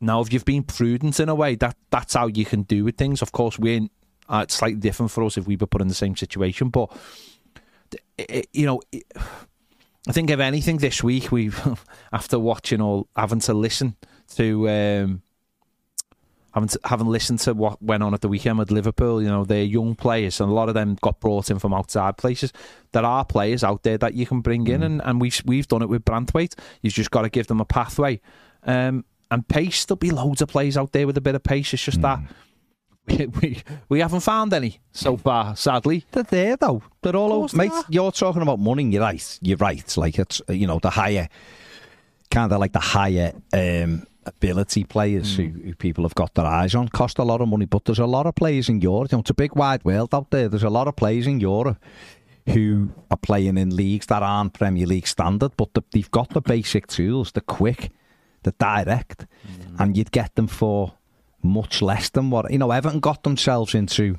now, 0.00 0.20
if 0.20 0.32
you've 0.32 0.44
been 0.44 0.64
prudent 0.64 1.20
in 1.20 1.28
a 1.28 1.34
way, 1.34 1.54
that 1.54 1.76
that's 1.90 2.14
how 2.14 2.26
you 2.26 2.44
can 2.44 2.62
do 2.62 2.82
with 2.84 2.96
things. 2.96 3.22
Of 3.22 3.30
course, 3.30 3.58
we're 3.58 3.86
uh, 4.32 4.40
it's 4.42 4.54
slightly 4.54 4.80
different 4.80 5.12
for 5.12 5.22
us 5.24 5.36
if 5.36 5.46
we 5.46 5.56
were 5.56 5.66
put 5.68 5.80
in 5.82 5.88
the 5.88 5.94
same 5.94 6.16
situation, 6.16 6.70
but 6.70 6.90
it, 8.18 8.30
it- 8.30 8.48
you 8.52 8.66
know. 8.66 8.80
It, 8.90 9.04
I 10.08 10.10
think 10.10 10.30
if 10.30 10.40
anything 10.40 10.78
this 10.78 11.00
week 11.00 11.30
we've 11.30 11.60
after 12.12 12.36
watching 12.36 12.80
all 12.80 13.06
having 13.14 13.38
to 13.38 13.54
listen 13.54 13.94
to 14.34 14.68
um, 14.68 15.22
having 16.54 16.68
to, 16.70 16.80
having 16.84 17.06
listened 17.06 17.38
to 17.40 17.54
what 17.54 17.80
went 17.80 18.02
on 18.02 18.12
at 18.12 18.20
the 18.20 18.28
weekend 18.28 18.58
with 18.58 18.72
Liverpool, 18.72 19.22
you 19.22 19.28
know, 19.28 19.44
they're 19.44 19.62
young 19.62 19.94
players 19.94 20.40
and 20.40 20.50
a 20.50 20.52
lot 20.52 20.68
of 20.68 20.74
them 20.74 20.96
got 21.02 21.20
brought 21.20 21.50
in 21.50 21.60
from 21.60 21.72
outside 21.72 22.16
places. 22.16 22.52
There 22.90 23.04
are 23.04 23.24
players 23.24 23.62
out 23.62 23.84
there 23.84 23.96
that 23.98 24.14
you 24.14 24.26
can 24.26 24.40
bring 24.40 24.66
in 24.66 24.82
and, 24.82 25.00
and 25.04 25.20
we've 25.20 25.40
we've 25.46 25.68
done 25.68 25.82
it 25.82 25.88
with 25.88 26.04
Branthwaite. 26.04 26.58
You've 26.80 26.94
just 26.94 27.12
got 27.12 27.22
to 27.22 27.28
give 27.30 27.46
them 27.46 27.60
a 27.60 27.64
pathway. 27.64 28.20
Um, 28.64 29.04
and 29.30 29.46
pace, 29.46 29.84
there'll 29.84 29.96
be 29.98 30.10
loads 30.10 30.42
of 30.42 30.48
players 30.48 30.76
out 30.76 30.90
there 30.90 31.06
with 31.06 31.16
a 31.16 31.20
bit 31.22 31.36
of 31.36 31.44
pace. 31.44 31.72
It's 31.72 31.84
just 31.84 32.02
that 32.02 32.18
we, 33.08 33.62
we 33.88 34.00
haven't 34.00 34.20
found 34.20 34.52
any 34.52 34.80
so 34.92 35.16
far, 35.16 35.56
sadly. 35.56 36.04
They're 36.12 36.22
there 36.22 36.56
though. 36.56 36.82
They're 37.02 37.16
all 37.16 37.32
over. 37.32 37.56
Mate, 37.56 37.72
are. 37.72 37.84
you're 37.88 38.12
talking 38.12 38.42
about 38.42 38.60
money. 38.60 38.84
You're 38.84 39.02
right. 39.02 39.38
You're 39.42 39.56
right. 39.56 39.96
Like 39.96 40.18
it's 40.18 40.40
you 40.48 40.66
know 40.66 40.78
the 40.78 40.90
higher, 40.90 41.28
kind 42.30 42.52
of 42.52 42.60
like 42.60 42.72
the 42.72 42.78
higher 42.78 43.32
um, 43.52 44.06
ability 44.24 44.84
players 44.84 45.36
who, 45.36 45.48
who 45.48 45.74
people 45.74 46.04
have 46.04 46.14
got 46.14 46.34
their 46.34 46.46
eyes 46.46 46.76
on 46.76 46.88
cost 46.88 47.18
a 47.18 47.24
lot 47.24 47.40
of 47.40 47.48
money. 47.48 47.64
But 47.66 47.84
there's 47.86 47.98
a 47.98 48.06
lot 48.06 48.26
of 48.26 48.36
players 48.36 48.68
in 48.68 48.80
Europe. 48.80 49.10
You 49.10 49.18
know, 49.18 49.20
it's 49.22 49.30
a 49.30 49.34
big 49.34 49.56
wide 49.56 49.84
world 49.84 50.14
out 50.14 50.30
there. 50.30 50.48
There's 50.48 50.62
a 50.62 50.70
lot 50.70 50.86
of 50.86 50.94
players 50.94 51.26
in 51.26 51.40
Europe 51.40 51.78
who 52.46 52.90
are 53.10 53.16
playing 53.16 53.58
in 53.58 53.74
leagues 53.74 54.06
that 54.06 54.22
aren't 54.22 54.52
Premier 54.54 54.86
League 54.86 55.08
standard, 55.08 55.52
but 55.56 55.74
the, 55.74 55.82
they've 55.92 56.10
got 56.10 56.30
the 56.30 56.40
basic 56.40 56.86
tools. 56.86 57.32
They're 57.32 57.40
quick. 57.40 57.90
They're 58.44 58.54
direct, 58.58 59.26
and 59.78 59.96
you'd 59.96 60.10
get 60.10 60.34
them 60.34 60.48
for 60.48 60.94
much 61.42 61.82
less 61.82 62.08
than 62.10 62.30
what 62.30 62.50
you 62.50 62.58
know. 62.58 62.70
Everton 62.70 63.00
got 63.00 63.22
themselves 63.22 63.74
into 63.74 64.18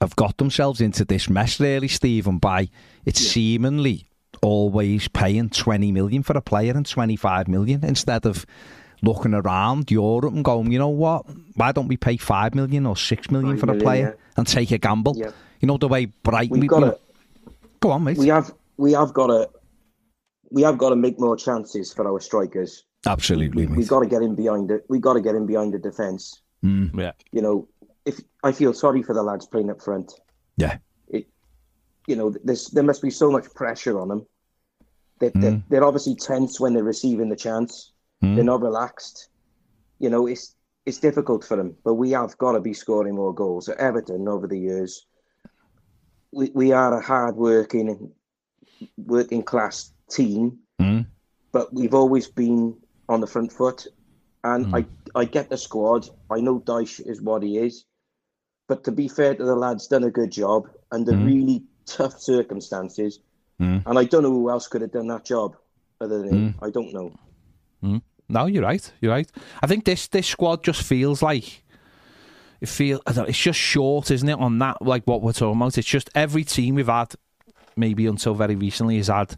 have 0.00 0.16
got 0.16 0.36
themselves 0.38 0.80
into 0.80 1.04
this 1.04 1.28
mess, 1.28 1.58
really, 1.60 1.88
Stephen, 1.88 2.38
by 2.38 2.68
it's 3.04 3.20
seemingly 3.20 4.06
always 4.42 5.08
paying 5.08 5.48
20 5.48 5.92
million 5.92 6.22
for 6.22 6.36
a 6.36 6.40
player 6.40 6.72
and 6.72 6.86
25 6.86 7.48
million 7.48 7.84
instead 7.84 8.26
of 8.26 8.44
looking 9.02 9.34
around 9.34 9.90
Europe 9.90 10.32
and 10.32 10.44
going, 10.44 10.70
you 10.72 10.78
know 10.78 10.88
what, 10.88 11.24
why 11.54 11.72
don't 11.72 11.88
we 11.88 11.96
pay 11.96 12.16
5 12.16 12.54
million 12.54 12.86
or 12.86 12.96
6 12.96 13.30
million 13.30 13.56
for 13.56 13.64
a 13.64 13.66
million, 13.68 13.82
player 13.82 14.16
yeah. 14.18 14.32
and 14.36 14.46
take 14.46 14.70
a 14.70 14.78
gamble? 14.78 15.14
Yeah. 15.16 15.30
You 15.60 15.68
know, 15.68 15.76
the 15.76 15.88
way 15.88 16.06
Brighton. 16.06 16.50
We've 16.50 16.62
we- 16.62 16.68
got 16.68 16.80
to. 16.80 16.98
Go 17.80 17.90
on, 17.90 18.04
mate. 18.04 18.16
We 18.16 18.28
have. 18.28 18.52
We 18.76 18.92
have 18.92 19.12
got 19.12 19.26
to. 19.26 19.50
We 20.50 20.62
have 20.62 20.78
got 20.78 20.90
to 20.90 20.96
make 20.96 21.18
more 21.18 21.36
chances 21.36 21.92
for 21.92 22.08
our 22.08 22.20
strikers. 22.20 22.84
Absolutely, 23.06 23.66
We've 23.66 23.88
got 23.88 24.00
to 24.00 24.06
get 24.06 24.22
in 24.22 24.34
behind 24.34 24.70
it. 24.70 24.84
We've 24.88 25.00
got 25.00 25.14
to 25.14 25.20
get 25.20 25.34
in 25.34 25.46
behind 25.46 25.74
the 25.74 25.78
defence. 25.78 26.40
Mm. 26.64 26.98
Yeah. 26.98 27.12
You 27.32 27.42
know, 27.42 27.68
if 28.04 28.20
I 28.42 28.52
feel 28.52 28.72
sorry 28.72 29.02
for 29.02 29.14
the 29.14 29.22
lads 29.22 29.46
playing 29.46 29.70
up 29.70 29.82
front. 29.82 30.12
Yeah. 30.56 30.78
It, 31.08 31.28
you 32.06 32.16
know, 32.16 32.34
there's 32.44 32.68
there 32.68 32.84
must 32.84 33.02
be 33.02 33.10
so 33.10 33.30
much 33.30 33.52
pressure 33.54 34.00
on 34.00 34.08
them. 34.08 34.26
They, 35.20 35.30
they're, 35.34 35.52
mm. 35.52 35.62
they're 35.68 35.84
obviously 35.84 36.16
tense 36.16 36.58
when 36.58 36.74
they're 36.74 36.84
receiving 36.84 37.28
the 37.28 37.36
chance. 37.36 37.92
Mm. 38.22 38.36
They're 38.36 38.44
not 38.44 38.62
relaxed. 38.62 39.28
You 39.98 40.10
know, 40.10 40.26
it's 40.26 40.54
it's 40.86 40.98
difficult 40.98 41.44
for 41.44 41.56
them, 41.56 41.76
but 41.84 41.94
we 41.94 42.10
have 42.10 42.36
got 42.38 42.52
to 42.52 42.60
be 42.60 42.74
scoring 42.74 43.14
more 43.14 43.34
goals. 43.34 43.68
At 43.68 43.78
Everton 43.78 44.28
over 44.28 44.46
the 44.46 44.58
years, 44.58 45.06
we, 46.32 46.50
we 46.54 46.72
are 46.72 46.98
a 46.98 47.02
hard 47.02 47.36
working, 47.36 48.12
working 48.96 49.42
class 49.42 49.92
team, 50.10 50.58
Mm. 50.80 51.06
but 51.52 51.72
we've 51.72 51.94
always 51.94 52.26
been 52.26 52.76
on 53.08 53.20
the 53.20 53.26
front 53.26 53.52
foot. 53.52 53.86
And 54.42 54.66
hmm. 54.66 54.74
I, 54.74 54.86
I 55.14 55.24
get 55.24 55.50
the 55.50 55.56
squad. 55.56 56.08
I 56.30 56.40
know 56.40 56.60
Dyche 56.60 57.00
is 57.06 57.22
what 57.22 57.42
he 57.42 57.58
is, 57.58 57.84
but 58.68 58.84
to 58.84 58.92
be 58.92 59.08
fair 59.08 59.34
to 59.34 59.44
the 59.44 59.56
lads, 59.56 59.88
done 59.88 60.04
a 60.04 60.10
good 60.10 60.32
job 60.32 60.68
under 60.92 61.14
hmm. 61.14 61.26
really 61.26 61.64
tough 61.86 62.20
circumstances. 62.20 63.20
Mm. 63.60 63.84
And 63.86 63.98
I 63.98 64.04
don't 64.04 64.24
know 64.24 64.32
who 64.32 64.50
else 64.50 64.66
could 64.66 64.80
have 64.80 64.90
done 64.90 65.06
that 65.08 65.24
job 65.24 65.56
other 66.00 66.18
than 66.18 66.28
him. 66.28 66.52
Hmm. 66.54 66.64
I 66.64 66.70
don't 66.70 66.92
know. 66.92 67.12
No, 68.28 68.46
you're 68.46 68.62
right. 68.62 68.90
You're 69.00 69.12
right. 69.12 69.30
I 69.62 69.66
think 69.66 69.84
this 69.84 70.08
this 70.08 70.26
squad 70.26 70.64
just 70.64 70.82
feels 70.82 71.22
like 71.22 71.62
it 72.60 72.68
feel. 72.68 73.00
I 73.06 73.12
don't, 73.12 73.28
it's 73.28 73.38
just 73.38 73.58
short, 73.58 74.10
isn't 74.10 74.28
it? 74.28 74.38
On 74.38 74.58
that, 74.58 74.80
like 74.80 75.04
what 75.04 75.22
we're 75.22 75.32
talking 75.32 75.60
about. 75.60 75.76
It's 75.78 75.88
just 75.88 76.10
every 76.14 76.44
team 76.44 76.76
we've 76.76 76.86
had, 76.86 77.14
maybe 77.76 78.06
until 78.06 78.34
very 78.34 78.56
recently, 78.56 78.96
has 78.96 79.08
had. 79.08 79.36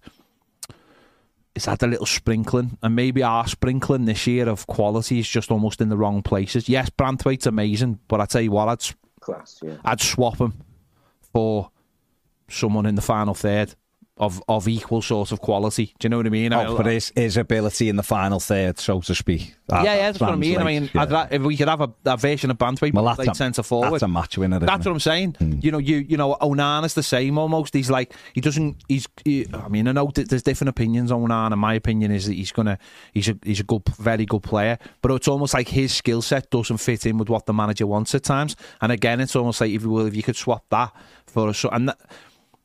It's 1.57 1.65
had 1.65 1.83
a 1.83 1.87
little 1.87 2.05
sprinkling, 2.05 2.77
and 2.83 2.95
maybe 2.95 3.23
our 3.23 3.49
sprinkling 3.49 4.05
this 4.05 4.27
year 4.27 4.47
of 4.47 4.67
quality 4.67 5.21
is 5.21 5.29
just 5.29 5.51
almost 5.51 5.81
in 5.81 5.89
the 5.89 5.97
wrong 5.97 6.23
places. 6.23 6.69
Yes, 6.69 6.91
Branthwaite's 6.91 7.47
amazing, 7.47 7.99
but 8.09 8.21
I 8.21 8.27
tell 8.27 8.43
you 8.43 8.51
what, 8.51 8.69
I'd 8.69 8.95
Class, 9.21 9.61
yeah. 9.65 9.79
I'd 9.83 10.03
swap 10.03 10.39
him 10.39 10.53
for 11.33 11.71
someone 12.49 12.85
in 12.85 12.95
the 12.95 13.03
final 13.03 13.35
third 13.35 13.75
of 14.19 14.43
of 14.49 14.67
equal 14.67 15.03
sort 15.03 15.31
of 15.31 15.41
quality. 15.41 15.93
Do 15.99 16.07
you 16.07 16.09
know 16.11 16.17
what 16.17 16.27
I 16.27 16.31
mean? 16.31 16.53
I 16.53 16.65
Oh, 16.65 16.69
mean, 16.69 16.77
but 16.79 16.87
his, 16.87 17.13
his 17.15 17.37
ability 17.37 17.89
in 17.91 17.97
the 17.97 18.03
final 18.03 18.41
third, 18.41 18.79
so 18.79 19.01
to 19.03 19.15
speak. 19.15 19.41
yeah, 19.41 19.55
That- 19.77 19.85
yeah, 19.85 19.97
that 19.97 20.03
that's 20.03 20.21
what 20.21 20.31
I 20.31 20.37
mean. 20.37 20.59
I 20.59 20.65
mean, 20.65 20.91
yeah. 20.95 21.05
Ra- 21.11 21.27
if 21.31 21.43
we 21.43 21.57
could 21.57 21.69
have 21.69 21.83
a, 21.83 21.93
a 22.07 22.17
version 22.17 22.51
of 22.51 22.57
Branthwaite, 22.57 22.95
well, 22.95 23.05
but 23.05 23.17
that's 23.17 23.19
like 23.19 23.29
a, 23.29 23.35
centre 23.35 23.63
forward. 23.63 23.93
That's 23.93 24.03
a 24.05 24.09
match 24.09 24.39
winner. 24.39 24.59
That's 24.59 24.87
it? 24.87 24.89
what 24.89 24.95
I'm 24.95 25.01
saying. 25.01 25.37
Hmm. 25.39 25.59
You 25.61 25.71
know, 25.71 25.79
you 25.79 25.97
you 25.99 26.17
know, 26.17 26.35
Onana's 26.41 26.95
the 26.95 27.03
same 27.03 27.37
almost. 27.37 27.75
He's 27.75 27.91
like 27.91 28.15
he 28.33 28.41
doesn't. 28.41 28.77
He's. 28.89 29.07
He, 29.25 29.47
I 29.53 29.69
mean, 29.69 29.87
I 29.89 29.93
know 29.93 30.11
there's 30.15 30.43
different 30.43 30.71
opinions 30.71 31.13
on 31.13 31.21
Onana. 31.23 31.59
My 31.59 31.75
opinion 31.75 32.11
is 32.11 32.27
that 32.27 32.35
he's 32.35 32.53
gonna. 32.53 32.79
He's 33.13 33.29
a 33.29 33.37
he's 33.45 33.61
a 33.61 33.65
good, 33.65 33.83
very 33.99 34.25
good 34.25 34.43
player. 34.43 34.79
But 35.03 35.11
it's 35.13 35.29
almost 35.29 35.53
like 35.53 35.69
his 35.69 35.95
skill 35.95 36.23
set 36.23 36.51
doesn't 36.51 36.79
fit 36.79 37.05
in 37.05 37.19
with 37.19 37.29
what 37.29 37.45
the 37.47 37.53
manager 37.53 37.87
wants 37.87 38.15
at 38.15 38.23
times. 38.23 38.57
And 38.81 38.91
again, 38.93 39.21
it's 39.21 39.37
almost 39.37 39.61
like 39.61 39.73
if 39.73 39.83
you 39.83 39.91
will, 39.91 40.07
if 40.07 40.17
you 40.17 40.23
could 40.23 40.37
swap 40.37 40.65
that 40.71 40.93
for 41.27 41.51
a 41.51 41.55
and 41.75 41.91
that, 41.91 41.99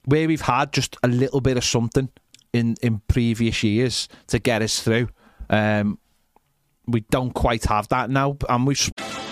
where 0.06 0.28
we've 0.28 0.42
had 0.42 0.74
just 0.74 0.98
a 1.04 1.08
little 1.08 1.42
bit 1.42 1.58
of 1.58 1.64
something 1.64 2.10
in 2.54 2.76
in 2.82 3.02
previous 3.08 3.64
years 3.64 4.08
to 4.28 4.40
get 4.40 4.62
us 4.62 4.82
through. 4.82 5.10
Um, 5.50 6.00
we 6.88 7.02
don't 7.12 7.34
quite 7.34 7.66
have 7.66 7.88
that 7.90 8.10
now, 8.10 8.38
and 8.50 8.66
we've 8.68 8.92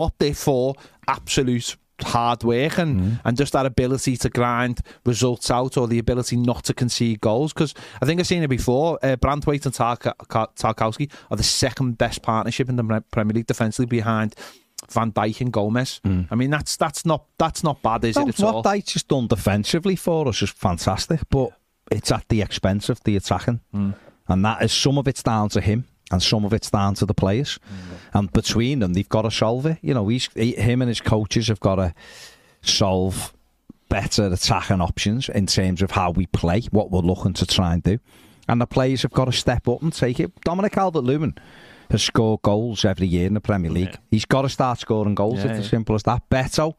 Up 0.00 0.14
there 0.18 0.34
for 0.34 0.74
absolute 1.06 1.76
hard 2.02 2.44
work 2.44 2.78
and, 2.78 3.00
mm. 3.00 3.20
and 3.24 3.36
just 3.36 3.52
that 3.52 3.66
ability 3.66 4.16
to 4.16 4.28
grind 4.28 4.80
results 5.04 5.50
out 5.50 5.76
or 5.76 5.88
the 5.88 5.98
ability 5.98 6.36
not 6.36 6.64
to 6.64 6.74
concede 6.74 7.20
goals. 7.20 7.52
Because 7.52 7.74
I 8.00 8.06
think 8.06 8.20
I've 8.20 8.26
seen 8.26 8.42
it 8.42 8.48
before. 8.48 8.98
Uh, 9.02 9.16
Branthwaite 9.16 9.66
and 9.66 9.74
Tarkowski 9.74 11.10
are 11.30 11.36
the 11.36 11.42
second 11.42 11.98
best 11.98 12.22
partnership 12.22 12.68
in 12.68 12.76
the 12.76 13.04
Premier 13.10 13.34
League 13.34 13.46
defensively 13.46 13.86
behind 13.86 14.34
Van 14.90 15.12
Dijk 15.12 15.40
and 15.40 15.52
Gomez. 15.52 16.00
Mm. 16.04 16.28
I 16.30 16.34
mean, 16.34 16.50
that's 16.50 16.76
that's 16.76 17.04
not 17.04 17.24
that's 17.36 17.64
not 17.64 17.82
bad, 17.82 18.04
is 18.04 18.16
No, 18.16 18.22
it? 18.22 18.28
At 18.28 18.44
what 18.44 18.54
all? 18.54 18.62
Dyche 18.62 18.92
has 18.92 19.02
done 19.02 19.26
defensively 19.26 19.96
for 19.96 20.28
us 20.28 20.40
is 20.42 20.50
fantastic, 20.50 21.20
but 21.30 21.50
it's 21.90 22.12
at 22.12 22.28
the 22.28 22.42
expense 22.42 22.88
of 22.88 23.02
the 23.04 23.16
attacking. 23.16 23.60
Mm. 23.74 23.94
And 24.28 24.44
that 24.44 24.62
is 24.62 24.72
some 24.72 24.98
of 24.98 25.08
it's 25.08 25.22
down 25.22 25.48
to 25.50 25.60
him 25.60 25.86
and 26.10 26.22
some 26.22 26.44
of 26.44 26.52
it's 26.52 26.70
down 26.70 26.94
to 26.94 27.06
the 27.06 27.14
players. 27.14 27.58
Mm. 27.58 28.18
And 28.18 28.32
between 28.32 28.78
them, 28.78 28.94
they've 28.94 29.08
got 29.08 29.22
to 29.22 29.30
solve 29.30 29.66
it. 29.66 29.78
You 29.82 29.94
know, 29.94 30.08
he's, 30.08 30.28
he, 30.34 30.52
him 30.52 30.82
and 30.82 30.88
his 30.88 31.00
coaches 31.00 31.48
have 31.48 31.60
got 31.60 31.76
to 31.76 31.94
solve 32.62 33.32
better 33.88 34.26
attacking 34.26 34.80
options 34.80 35.28
in 35.28 35.46
terms 35.46 35.82
of 35.82 35.90
how 35.90 36.10
we 36.10 36.26
play, 36.26 36.62
what 36.70 36.90
we're 36.90 37.00
looking 37.00 37.32
to 37.34 37.46
try 37.46 37.74
and 37.74 37.82
do. 37.82 37.98
And 38.48 38.60
the 38.60 38.66
players 38.66 39.02
have 39.02 39.12
got 39.12 39.26
to 39.26 39.32
step 39.32 39.68
up 39.68 39.82
and 39.82 39.92
take 39.92 40.20
it. 40.20 40.40
Dominic 40.40 40.72
Calvert-Lewin 40.72 41.36
has 41.90 42.02
scored 42.02 42.42
goals 42.42 42.84
every 42.84 43.06
year 43.06 43.26
in 43.26 43.34
the 43.34 43.40
Premier 43.40 43.70
League. 43.70 43.96
He's 44.10 44.24
got 44.24 44.42
to 44.42 44.48
start 44.48 44.78
scoring 44.78 45.14
goals. 45.14 45.38
Yeah, 45.38 45.50
it's 45.50 45.58
as 45.60 45.64
yeah. 45.66 45.70
simple 45.70 45.94
as 45.94 46.02
that. 46.04 46.28
Beto 46.30 46.74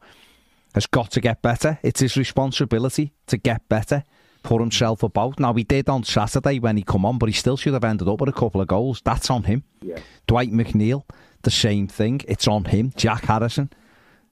has 0.74 0.86
got 0.86 1.10
to 1.12 1.20
get 1.20 1.42
better. 1.42 1.78
It's 1.82 2.00
his 2.00 2.16
responsibility 2.16 3.12
to 3.26 3.36
get 3.36 3.68
better, 3.68 4.04
put 4.42 4.60
himself 4.60 5.02
about. 5.02 5.38
Now, 5.38 5.54
he 5.54 5.64
did 5.64 5.88
on 5.88 6.04
Saturday 6.04 6.58
when 6.58 6.76
he 6.76 6.82
come 6.82 7.04
on, 7.04 7.18
but 7.18 7.28
he 7.28 7.32
still 7.32 7.56
should 7.56 7.74
have 7.74 7.84
ended 7.84 8.08
up 8.08 8.20
with 8.20 8.28
a 8.28 8.32
couple 8.32 8.60
of 8.60 8.68
goals. 8.68 9.02
That's 9.04 9.30
on 9.30 9.44
him. 9.44 9.64
Yeah. 9.82 9.98
Dwight 10.26 10.50
McNeil, 10.50 11.04
the 11.42 11.50
same 11.50 11.86
thing. 11.86 12.20
It's 12.28 12.48
on 12.48 12.64
him. 12.66 12.92
Jack 12.96 13.24
Harrison, 13.24 13.70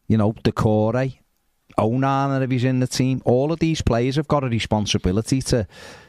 you 0.07 0.17
know, 0.17 0.33
Doucouré, 0.33 1.19
Onana 1.79 2.43
if 2.43 2.51
he's 2.51 2.65
in 2.65 2.81
the 2.81 2.87
team. 2.87 3.23
All 3.25 3.53
of 3.53 3.61
these 3.61 3.83
players 3.83 4.17
have 4.17 4.29
got 4.29 4.45
a 4.45 4.49
responsibility 4.49 5.41
to 5.43 5.67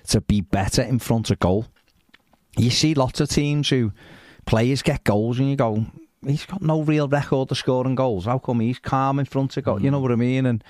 to 0.07 0.21
be 0.21 0.41
better 0.41 0.81
in 0.81 0.99
front 0.99 1.29
of 1.29 1.39
goal. 1.39 1.67
You 2.57 2.71
see 2.71 2.93
lots 2.93 3.19
of 3.19 3.29
teams 3.29 3.69
who 3.69 3.93
players 4.45 4.81
get 4.81 5.03
goals 5.03 5.39
and 5.39 5.49
you 5.49 5.55
go, 5.55 5.85
he's 6.25 6.45
got 6.45 6.61
no 6.61 6.81
real 6.81 7.07
record 7.07 7.51
of 7.51 7.57
scoring 7.57 7.95
goals. 7.95 8.25
How 8.25 8.39
come 8.39 8.59
he's 8.61 8.79
calm 8.79 9.19
in 9.19 9.25
front 9.25 9.55
of 9.57 9.63
goal? 9.63 9.81
You 9.81 9.89
mm. 9.89 9.91
know 9.91 9.99
what 9.99 10.11
I 10.11 10.15
mean? 10.15 10.45
And 10.45 10.63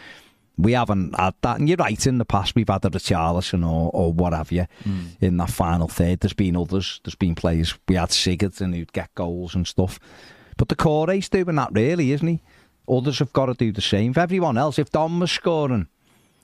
we 0.60 0.74
haven't 0.74 1.18
had 1.18 1.36
that. 1.42 1.60
And 1.60 1.70
you're 1.70 1.78
right, 1.78 2.06
in 2.06 2.18
the 2.18 2.26
past 2.26 2.54
we've 2.54 2.68
had 2.68 2.84
a 2.84 2.90
Richarlison 2.90 3.66
or, 3.66 3.90
or 3.94 4.12
what 4.12 4.34
have 4.34 4.52
you 4.52 4.68
hmm. 4.84 5.06
in 5.22 5.38
that 5.38 5.50
final 5.50 5.88
third. 5.88 6.20
There's 6.20 6.34
been 6.34 6.58
others. 6.58 7.00
There's 7.04 7.16
been 7.16 7.34
players. 7.34 7.74
We 7.88 7.96
had 7.96 8.10
Sigurdsson 8.10 8.76
who'd 8.76 8.92
get 8.92 9.16
goals 9.16 9.56
and 9.56 9.66
stuff. 9.66 10.00
But 10.58 10.68
Doucouré's 10.68 11.30
doing 11.30 11.56
that 11.56 11.70
really, 11.72 12.12
isn't 12.12 12.28
he? 12.28 12.42
Others 12.90 13.20
have 13.20 13.32
got 13.32 13.46
to 13.46 13.54
do 13.54 13.72
the 13.72 13.82
same. 13.82 14.14
For 14.14 14.20
everyone 14.20 14.58
else, 14.58 14.78
if 14.78 14.90
Dom 14.90 15.20
was 15.20 15.32
scoring, 15.32 15.88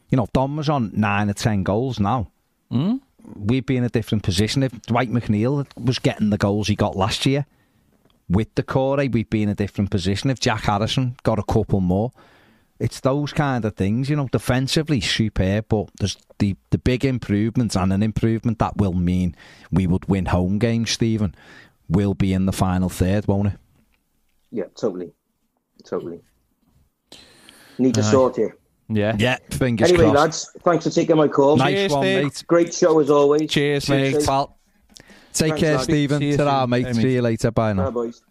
you 0.09 0.15
know, 0.15 0.23
if 0.23 0.31
Dom 0.31 0.55
was 0.55 0.69
on 0.69 0.91
nine 0.93 1.29
or 1.29 1.33
ten 1.33 1.63
goals 1.63 1.99
now, 1.99 2.31
hmm? 2.71 2.95
we'd 3.35 3.65
be 3.65 3.75
in 3.75 3.83
a 3.83 3.89
different 3.89 4.23
position. 4.23 4.63
If 4.63 4.81
Dwight 4.83 5.11
McNeil 5.11 5.67
was 5.77 5.99
getting 5.99 6.29
the 6.29 6.37
goals 6.37 6.69
he 6.69 6.75
got 6.75 6.95
last 6.95 7.25
year 7.25 7.45
with 8.29 8.55
Doucouré, 8.55 9.11
we'd 9.11 9.29
be 9.29 9.43
in 9.43 9.49
a 9.49 9.55
different 9.55 9.91
position. 9.91 10.29
If 10.29 10.39
Jack 10.39 10.61
Harrison 10.61 11.17
got 11.23 11.39
a 11.39 11.43
couple 11.43 11.81
more, 11.81 12.13
it's 12.79 12.99
those 12.99 13.31
kind 13.33 13.63
of 13.65 13.75
things, 13.75 14.09
you 14.09 14.15
know. 14.15 14.27
Defensively, 14.31 14.99
superb, 15.01 15.65
but 15.69 15.89
there's 15.99 16.17
the 16.39 16.55
the 16.71 16.77
big 16.77 17.05
improvements 17.05 17.75
and 17.75 17.93
an 17.93 18.03
improvement 18.03 18.59
that 18.59 18.77
will 18.77 18.93
mean 18.93 19.35
we 19.71 19.87
would 19.87 20.07
win 20.09 20.25
home 20.27 20.59
games. 20.59 20.91
Stephen 20.91 21.33
will 21.89 22.13
be 22.13 22.33
in 22.33 22.45
the 22.45 22.51
final 22.53 22.89
third, 22.89 23.27
won't 23.27 23.47
it? 23.47 23.59
Yeah, 24.51 24.65
totally. 24.75 25.11
Totally. 25.83 26.21
Need 27.77 27.93
to 27.95 28.03
sort 28.03 28.37
here. 28.37 28.57
Yeah. 28.87 29.15
Yeah, 29.17 29.37
fingers 29.51 29.89
Anyway, 29.89 30.11
crossed. 30.11 30.15
lads, 30.15 30.51
thanks 30.63 30.83
for 30.85 30.91
taking 30.91 31.17
my 31.17 31.27
call. 31.27 31.57
Nice 31.57 31.73
Cheers, 31.73 31.91
one, 31.91 32.03
Steve. 32.03 32.23
mate. 32.23 32.43
Great 32.47 32.73
show 32.73 32.99
as 32.99 33.09
always. 33.09 33.49
Cheers, 33.49 33.85
Cheers, 33.85 33.89
mate. 33.89 34.13
Steve. 34.15 34.27
Pal. 34.27 34.57
Take 35.33 35.49
Thanks, 35.49 35.59
care. 35.61 35.79
Stephen. 35.79 36.19
See 36.19 36.29
you 36.29 36.37
Ta-ra, 36.37 36.65
mate. 36.65 36.83
Bye, 36.85 36.91
See 36.93 37.13
you 37.13 37.21
later. 37.21 37.51
Bye 37.51 37.73
now. 37.73 37.85
Bye, 37.85 37.91
boys. 37.91 38.21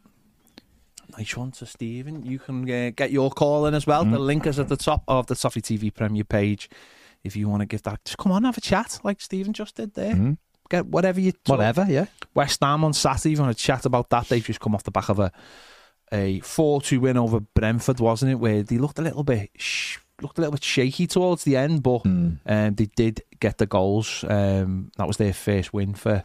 Nice 1.18 1.37
one 1.37 1.53
to 1.53 1.66
Stephen. 1.66 2.24
You 2.24 2.38
can 2.38 2.62
uh, 2.68 2.90
get 2.94 3.11
your 3.12 3.31
call 3.31 3.66
in 3.66 3.74
as 3.74 3.87
well. 3.87 4.05
The 4.05 4.18
link 4.18 4.46
is 4.46 4.59
at 4.59 4.68
the 4.68 4.77
top 4.77 5.05
of 5.07 5.27
the 5.27 5.35
Toffee 5.37 5.61
TV 5.62 5.94
Premier 5.94 6.24
page. 6.24 6.68
If 7.22 7.37
you 7.37 7.48
want 7.48 7.61
to 7.61 7.66
give 7.66 7.83
that, 7.85 8.05
just 8.05 8.18
come 8.18 8.33
on, 8.33 8.44
have 8.44 8.59
a 8.59 8.61
chat 8.61 9.00
like 9.05 9.20
Stephen 9.20 9.53
just 9.53 9.77
did 9.77 9.94
there. 9.94 10.37
Get 10.70 10.87
whatever 10.87 11.20
you 11.20 11.33
Whatever, 11.46 11.87
yeah. 11.88 12.07
West 12.35 12.61
Ham 12.62 12.85
on 12.85 12.92
Saturday. 12.92 13.33
If 13.33 13.38
you 13.38 13.44
want 13.44 13.57
to 13.57 13.62
chat 13.62 13.85
about 13.87 14.11
that, 14.11 14.29
they've 14.29 14.44
just 14.44 14.61
come 14.61 14.74
off 14.74 14.83
the 14.83 14.90
back 14.90 15.09
of 15.09 15.18
a 15.18 15.31
a 16.12 16.40
four-two 16.40 17.00
win 17.00 17.16
over 17.16 17.40
Brentford, 17.40 17.98
wasn't 18.00 18.33
it? 18.33 18.35
Where 18.37 18.62
they 18.62 18.79
looked 18.79 18.98
a 18.98 19.03
little 19.03 19.24
bit 19.24 19.50
sh- 19.57 19.98
looked 20.20 20.38
a 20.38 20.42
little 20.42 20.53
bit 20.53 20.62
shaky 20.64 21.07
towards 21.07 21.44
the 21.44 21.57
end, 21.57 21.83
but 21.83 21.98
Hmm. 22.03 22.31
um, 22.46 22.74
they 22.74 22.87
did 22.96 23.22
get 23.40 23.59
the 23.59 23.66
goals. 23.66 24.24
Um, 24.29 24.90
that 24.96 25.07
was 25.07 25.16
their 25.16 25.33
first 25.33 25.72
win 25.72 25.94
for 25.94 26.24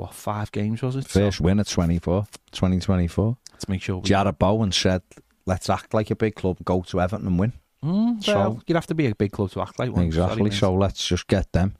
what 0.00 0.14
five 0.14 0.50
games 0.52 0.82
was 0.82 0.96
it? 0.96 1.08
So, 1.08 1.20
First 1.20 1.40
win 1.40 1.60
at 1.60 1.66
24, 1.68 2.26
2024. 2.52 3.36
let's 3.52 3.68
make 3.68 3.82
sure. 3.82 3.98
We, 3.98 4.08
Jarrod 4.08 4.38
Bowen 4.38 4.72
said, 4.72 5.02
let's 5.46 5.68
act 5.70 5.94
like 5.94 6.10
a 6.10 6.16
big 6.16 6.34
club, 6.34 6.58
go 6.64 6.82
to 6.82 7.00
Everton 7.00 7.26
and 7.26 7.38
win. 7.38 7.52
Mm, 7.84 8.22
so- 8.22 8.34
well, 8.34 8.62
you'd 8.66 8.74
have 8.74 8.86
to 8.88 8.94
be 8.94 9.06
a 9.06 9.14
big 9.14 9.32
club 9.32 9.50
to 9.52 9.60
act 9.62 9.78
like 9.78 9.90
one. 9.92 10.04
exactly. 10.04 10.50
So 10.50 10.74
let's 10.74 11.06
just 11.06 11.26
get 11.26 11.50
them. 11.52 11.74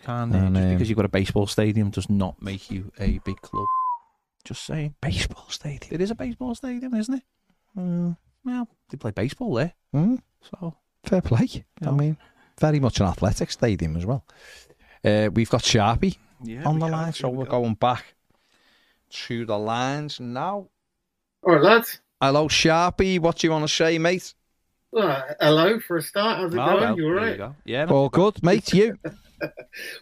You 0.00 0.02
can't, 0.06 0.34
uh, 0.34 0.38
And, 0.38 0.54
just 0.54 0.64
um, 0.66 0.72
because 0.72 0.88
you've 0.88 0.96
got 0.96 1.04
a 1.06 1.08
baseball 1.10 1.46
stadium 1.46 1.90
does 1.90 2.08
not 2.10 2.40
make 2.42 2.70
you 2.70 2.92
a 2.98 3.18
big 3.24 3.40
club. 3.40 3.66
Just 4.44 4.64
saying. 4.64 4.94
Baseball 5.00 5.46
stadium. 5.48 5.94
It 5.94 6.00
is 6.00 6.10
a 6.10 6.14
baseball 6.14 6.54
stadium, 6.54 6.94
isn't 6.94 7.14
it? 7.14 7.22
Mm, 7.76 8.16
well, 8.44 8.68
they 8.90 8.96
play 8.96 9.10
baseball 9.10 9.54
there, 9.54 9.72
Mm, 9.94 10.20
so 10.42 10.76
fair 11.04 11.20
play. 11.20 11.64
Yeah. 11.82 11.88
I 11.88 11.90
mean, 11.92 12.16
very 12.60 12.80
much 12.80 13.00
an 13.00 13.06
athletic 13.06 13.50
stadium 13.50 13.96
as 13.96 14.06
well. 14.06 14.24
Uh, 15.04 15.28
we've 15.32 15.50
got 15.50 15.62
Sharpie 15.62 16.16
yeah. 16.42 16.64
on 16.64 16.78
the 16.78 16.86
line, 16.88 17.12
so 17.12 17.28
we're 17.28 17.44
going 17.46 17.74
back 17.74 18.04
to 19.10 19.44
the 19.46 19.58
lines 19.58 20.20
now. 20.20 20.68
All 21.42 21.54
right, 21.54 21.62
lads. 21.62 22.00
Hello, 22.20 22.48
Sharpie. 22.48 23.18
What 23.18 23.38
do 23.38 23.46
you 23.46 23.50
want 23.50 23.64
to 23.68 23.72
say, 23.72 23.98
mate? 23.98 24.34
Well, 24.92 25.24
hello 25.40 25.78
for 25.80 25.98
a 25.98 26.02
start. 26.02 26.38
How's 26.38 26.54
it 26.54 26.58
Oh, 26.58 26.64
going? 26.66 26.80
well, 26.80 26.96
you 26.96 27.04
all 27.08 27.14
there 27.14 27.28
right? 27.28 27.36
go. 27.38 27.56
Yeah, 27.64 27.84
no, 27.84 27.94
All 27.94 28.08
good, 28.08 28.42
mate. 28.42 28.72
You? 28.72 28.98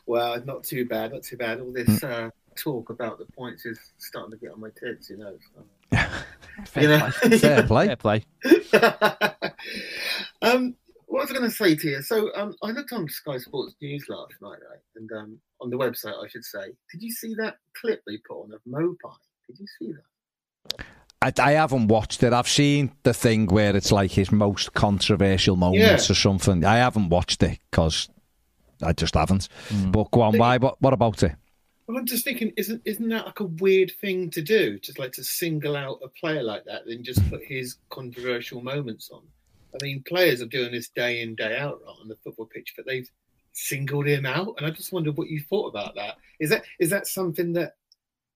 Well, 0.06 0.40
not 0.44 0.62
too 0.62 0.84
bad. 0.86 1.12
Not 1.12 1.24
too 1.24 1.36
bad. 1.36 1.58
All 1.58 1.72
this 1.72 2.04
uh, 2.04 2.30
talk 2.56 2.90
about 2.90 3.18
the 3.18 3.24
points 3.24 3.66
is 3.66 3.80
starting 3.98 4.30
to 4.30 4.36
get 4.36 4.52
on 4.52 4.60
my 4.60 4.68
tits, 4.78 5.10
you 5.10 5.16
know. 5.16 5.36
so. 5.52 5.98
fair 6.66 6.82
you 6.84 6.88
know. 6.90 7.10
play. 7.10 7.38
Fair 7.38 7.96
play. 7.96 8.24
Fair 8.70 8.90
play. 8.92 9.50
um, 10.42 10.76
what 11.14 11.20
was 11.20 11.30
I 11.30 11.34
going 11.34 11.48
to 11.48 11.56
say 11.56 11.76
to 11.76 11.88
you? 11.88 12.02
So, 12.02 12.34
um, 12.34 12.56
I 12.60 12.72
looked 12.72 12.92
on 12.92 13.08
Sky 13.08 13.38
Sports 13.38 13.76
News 13.80 14.04
last 14.08 14.34
night, 14.42 14.58
right? 14.68 14.80
And 14.96 15.08
um, 15.12 15.38
on 15.60 15.70
the 15.70 15.76
website, 15.76 16.20
I 16.20 16.26
should 16.26 16.44
say, 16.44 16.64
did 16.90 17.02
you 17.02 17.12
see 17.12 17.36
that 17.36 17.58
clip 17.80 18.02
they 18.04 18.16
put 18.28 18.42
on 18.42 18.52
of 18.52 18.60
Maupay? 18.68 19.14
Did 19.46 19.60
you 19.60 19.66
see 19.78 19.92
that? 19.92 20.84
I, 21.22 21.50
I 21.50 21.52
haven't 21.52 21.86
watched 21.86 22.24
it. 22.24 22.32
I've 22.32 22.48
seen 22.48 22.90
the 23.04 23.14
thing 23.14 23.46
where 23.46 23.76
it's 23.76 23.92
like 23.92 24.10
his 24.10 24.32
most 24.32 24.74
controversial 24.74 25.54
moments 25.54 26.08
Yeah. 26.08 26.12
or 26.12 26.16
something. 26.16 26.64
I 26.64 26.78
haven't 26.78 27.10
watched 27.10 27.44
it 27.44 27.60
because 27.70 28.08
I 28.82 28.92
just 28.92 29.14
haven't. 29.14 29.48
But 29.92 30.10
go 30.10 30.22
on, 30.22 30.36
why? 30.36 30.56
What, 30.56 30.82
what 30.82 30.94
about 30.94 31.22
it? 31.22 31.36
Well, 31.86 31.96
I'm 31.96 32.06
just 32.06 32.24
thinking, 32.24 32.52
isn't 32.56 32.82
isn't 32.84 33.08
that 33.10 33.26
like 33.26 33.38
a 33.38 33.44
weird 33.44 33.92
thing 34.00 34.30
to 34.30 34.42
do? 34.42 34.80
Just 34.80 34.98
like 34.98 35.12
to 35.12 35.22
single 35.22 35.76
out 35.76 36.00
a 36.02 36.08
player 36.08 36.42
like 36.42 36.64
that, 36.64 36.82
then 36.88 37.04
just 37.04 37.20
put 37.30 37.44
his 37.44 37.76
controversial 37.90 38.62
moments 38.62 39.10
on. 39.12 39.22
I 39.74 39.84
mean, 39.84 40.02
players 40.06 40.40
are 40.40 40.46
doing 40.46 40.72
this 40.72 40.88
day 40.88 41.22
in 41.22 41.34
day 41.34 41.56
out 41.58 41.80
right, 41.84 41.96
on 42.00 42.08
the 42.08 42.16
football 42.22 42.46
pitch, 42.46 42.74
but 42.76 42.86
they've 42.86 43.10
singled 43.52 44.06
him 44.06 44.26
out, 44.26 44.54
and 44.56 44.66
I 44.66 44.70
just 44.70 44.92
wondered 44.92 45.16
what 45.16 45.28
you 45.28 45.40
thought 45.40 45.68
about 45.68 45.94
that. 45.96 46.16
Is 46.40 46.50
that 46.50 46.64
is 46.78 46.90
that 46.90 47.06
something 47.06 47.52
that 47.54 47.76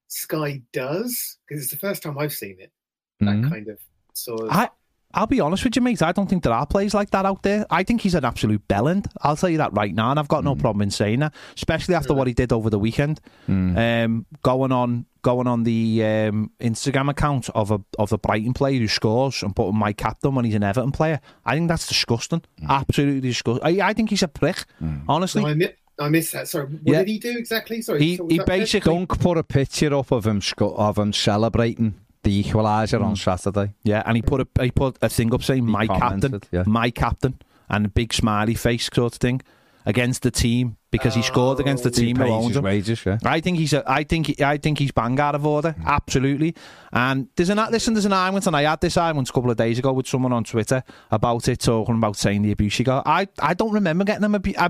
Sky 0.09 0.62
does? 0.72 1.38
Because 1.46 1.62
it's 1.62 1.72
the 1.72 1.79
first 1.79 2.03
time 2.03 2.18
I've 2.18 2.33
seen 2.33 2.57
it. 2.59 2.72
That 3.20 3.37
Mhm. 3.37 3.51
kind 3.51 3.68
of 3.68 3.81
sort 4.14 4.42
of. 4.44 4.51
I 4.51 4.70
I'll 5.14 5.26
be 5.26 5.40
honest 5.40 5.64
with 5.64 5.74
you, 5.74 5.80
mate. 5.82 6.02
I 6.02 6.12
don't 6.12 6.28
think 6.28 6.42
there 6.42 6.52
are 6.52 6.66
players 6.66 6.92
like 6.92 7.10
that 7.12 7.24
out 7.24 7.42
there. 7.42 7.64
I 7.70 7.82
think 7.82 8.02
he's 8.02 8.14
an 8.14 8.26
absolute 8.26 8.66
bellend. 8.68 9.06
I'll 9.22 9.36
tell 9.36 9.48
you 9.48 9.56
that 9.58 9.72
right 9.72 9.94
now, 9.94 10.10
and 10.10 10.18
I've 10.20 10.28
got 10.28 10.44
no 10.44 10.54
problem 10.54 10.82
in 10.82 10.90
saying 10.90 11.20
that, 11.20 11.34
especially 11.56 11.94
after 11.94 12.12
what 12.12 12.26
he 12.26 12.34
did 12.34 12.52
over 12.52 12.68
the 12.68 12.78
weekend, 12.78 13.20
um, 13.48 14.26
going 14.42 14.72
on 14.72 15.06
going 15.22 15.46
on 15.46 15.64
the 15.64 16.04
um, 16.04 16.50
Instagram 16.60 17.10
account 17.10 17.48
of 17.50 17.70
a 17.70 17.80
of 17.98 18.12
a 18.12 18.18
Brighton 18.18 18.52
player 18.52 18.78
who 18.78 18.86
scores 18.88 19.42
and 19.42 19.56
putting 19.56 19.76
my 19.78 19.92
captain 19.92 20.34
when 20.34 20.44
he's 20.44 20.54
an 20.54 20.62
Everton 20.62 20.92
player. 20.92 21.20
I 21.44 21.54
think 21.54 21.68
that's 21.68 21.86
disgusting. 21.88 22.42
Absolutely 22.68 23.20
disgusting. 23.20 23.64
I, 23.80 23.88
I 23.88 23.92
think 23.94 24.10
he's 24.10 24.22
a 24.22 24.28
prick. 24.28 24.64
Honestly, 25.08 25.42
No, 25.42 25.48
I, 25.48 25.54
mi- 25.54 25.72
I 25.98 26.08
missed 26.10 26.32
that. 26.34 26.48
Sorry, 26.48 26.66
what 26.66 26.80
Yeah. 26.84 26.98
did 26.98 27.08
he 27.08 27.18
do 27.18 27.36
exactly? 27.36 27.80
Sorry, 27.82 27.98
he 28.00 28.16
so 28.16 28.24
was 28.24 28.32
he 28.32 28.40
basically 28.40 28.94
Dunk 28.94 29.18
put 29.20 29.38
a 29.38 29.42
picture 29.42 29.92
up 29.94 30.12
of 30.12 30.26
him 30.26 30.40
sco- 30.42 30.74
of 30.76 30.98
him 30.98 31.12
celebrating 31.14 31.94
the 32.22 32.42
equaliser 32.42 33.02
on 33.02 33.14
mm. 33.14 33.18
Saturday. 33.18 33.74
Yeah, 33.83 34.02
and 34.07 34.16
he 34.16 34.22
put 34.22 34.40
a 34.40 34.62
he 34.62 34.70
put 34.70 34.96
a 35.02 35.09
thing 35.09 35.33
up 35.35 35.42
saying 35.42 35.66
He 35.66 35.72
my 35.72 35.87
captain, 35.87 36.40
yeah. 36.50 36.64
my 36.66 36.90
captain, 36.90 37.40
and 37.68 37.87
a 37.87 37.88
big 37.88 38.12
smiley 38.12 38.54
face 38.54 38.88
sort 38.92 39.14
of 39.14 39.20
thing 39.20 39.40
against 39.87 40.22
the 40.22 40.31
team 40.31 40.76
because 40.90 41.14
he 41.14 41.22
scored 41.22 41.61
against 41.61 41.83
the 41.85 41.88
Oh. 41.90 41.92
Team 41.92 42.16
who 42.16 42.24
owns 42.24 42.57
him. 42.57 42.64
wages, 42.64 43.04
yeah. 43.07 43.18
I 43.24 43.40
think 43.40 43.59
he's 43.59 43.72
a, 43.72 43.83
I 43.90 44.04
think 44.04 44.40
I 44.40 44.57
think 44.59 44.78
he's 44.78 44.92
bang 44.92 45.18
out 45.18 45.35
of 45.35 45.46
order, 45.46 45.74
mm. 45.78 45.87
absolutely. 45.87 46.54
And 46.92 47.28
there's 47.37 47.50
an 47.50 47.59
listen, 47.70 47.94
there's 47.94 48.04
an 48.04 48.12
argument, 48.12 48.46
and 48.46 48.57
I 48.57 48.62
had 48.62 48.81
this 48.81 48.96
argument 48.96 49.31
a 49.31 49.33
couple 49.33 49.50
of 49.50 49.57
days 49.57 49.78
ago 49.78 49.92
with 49.92 50.07
someone 50.07 50.33
on 50.33 50.44
Twitter 50.44 50.83
about 51.11 51.48
it, 51.48 51.61
talking 51.61 51.94
about 51.96 52.16
saying 52.16 52.42
the 52.42 52.52
abuse 52.52 52.76
he 52.76 52.85
got. 52.85 53.07
I 53.07 53.28
I 53.38 53.54
don't 53.54 53.72
remember 53.72 54.04
getting 54.04 54.22
them 54.22 54.35
abu- 54.35 54.54
I, 54.59 54.68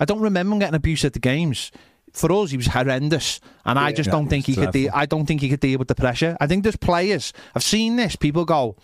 I 0.00 0.04
don't 0.04 0.20
remember 0.20 0.58
getting 0.58 0.74
abuse 0.74 1.04
at 1.04 1.12
the 1.12 1.18
games. 1.18 1.70
For 2.12 2.30
us, 2.32 2.50
he 2.50 2.56
was 2.58 2.66
horrendous, 2.66 3.40
and 3.64 3.78
I 3.78 3.92
just 3.92 4.08
Yeah, 4.08 4.12
don't 4.12 4.28
think 4.28 4.46
he 4.46 4.54
could. 4.54 4.70
Deal. 4.70 4.90
I 4.94 5.06
don't 5.06 5.24
think 5.24 5.40
he 5.40 5.48
could 5.48 5.60
deal 5.60 5.78
with 5.78 5.88
the 5.88 5.94
pressure. 5.94 6.36
I 6.40 6.46
think 6.46 6.62
there's 6.62 6.76
players. 6.76 7.32
I've 7.54 7.62
seen 7.62 7.96
this. 7.96 8.16
People 8.16 8.44
go, 8.44 8.76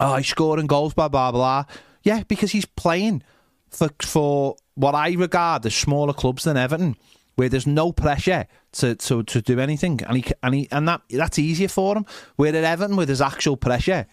"Oh, 0.00 0.16
he's 0.16 0.26
scoring 0.28 0.66
goals, 0.66 0.94
blah 0.94 1.08
blah 1.08 1.30
blah." 1.30 1.64
Yeah, 2.02 2.22
because 2.26 2.52
he's 2.52 2.64
playing 2.64 3.22
for 3.70 3.90
for 4.00 4.56
what 4.74 4.94
I 4.94 5.12
regard 5.12 5.66
as 5.66 5.74
smaller 5.74 6.14
clubs 6.14 6.44
than 6.44 6.56
Everton, 6.56 6.96
where 7.34 7.50
there's 7.50 7.66
no 7.66 7.92
pressure 7.92 8.46
to, 8.72 8.94
to, 8.94 9.22
to 9.22 9.42
do 9.42 9.60
anything, 9.60 10.00
and 10.06 10.16
he 10.16 10.24
and 10.42 10.54
he 10.54 10.68
and 10.70 10.88
that 10.88 11.02
that's 11.10 11.38
easier 11.38 11.68
for 11.68 11.96
him. 11.96 12.06
Where 12.36 12.56
at 12.56 12.64
Everton, 12.64 12.96
where 12.96 13.06
there's 13.06 13.20
actual 13.20 13.58
pressure, 13.58 14.06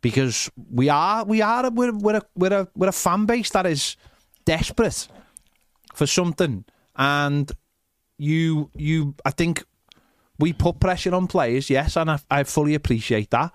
because 0.00 0.50
we 0.72 0.88
are 0.88 1.24
we 1.24 1.40
are 1.40 1.70
we're 1.70 1.92
we're 1.92 2.16
a, 2.16 2.22
we're 2.34 2.52
a, 2.52 2.68
we're 2.74 2.88
a 2.88 2.92
fan 2.92 3.26
base 3.26 3.50
that 3.50 3.66
is 3.66 3.96
desperate 4.44 5.06
for 5.94 6.06
something, 6.06 6.64
and 6.96 7.50
you 8.18 8.70
you 8.74 9.14
I 9.24 9.30
think 9.30 9.64
we 10.38 10.52
put 10.52 10.80
pressure 10.80 11.14
on 11.14 11.26
players, 11.26 11.70
yes, 11.70 11.96
and 11.96 12.10
I, 12.10 12.18
I 12.30 12.44
fully 12.44 12.74
appreciate 12.74 13.30
that. 13.30 13.52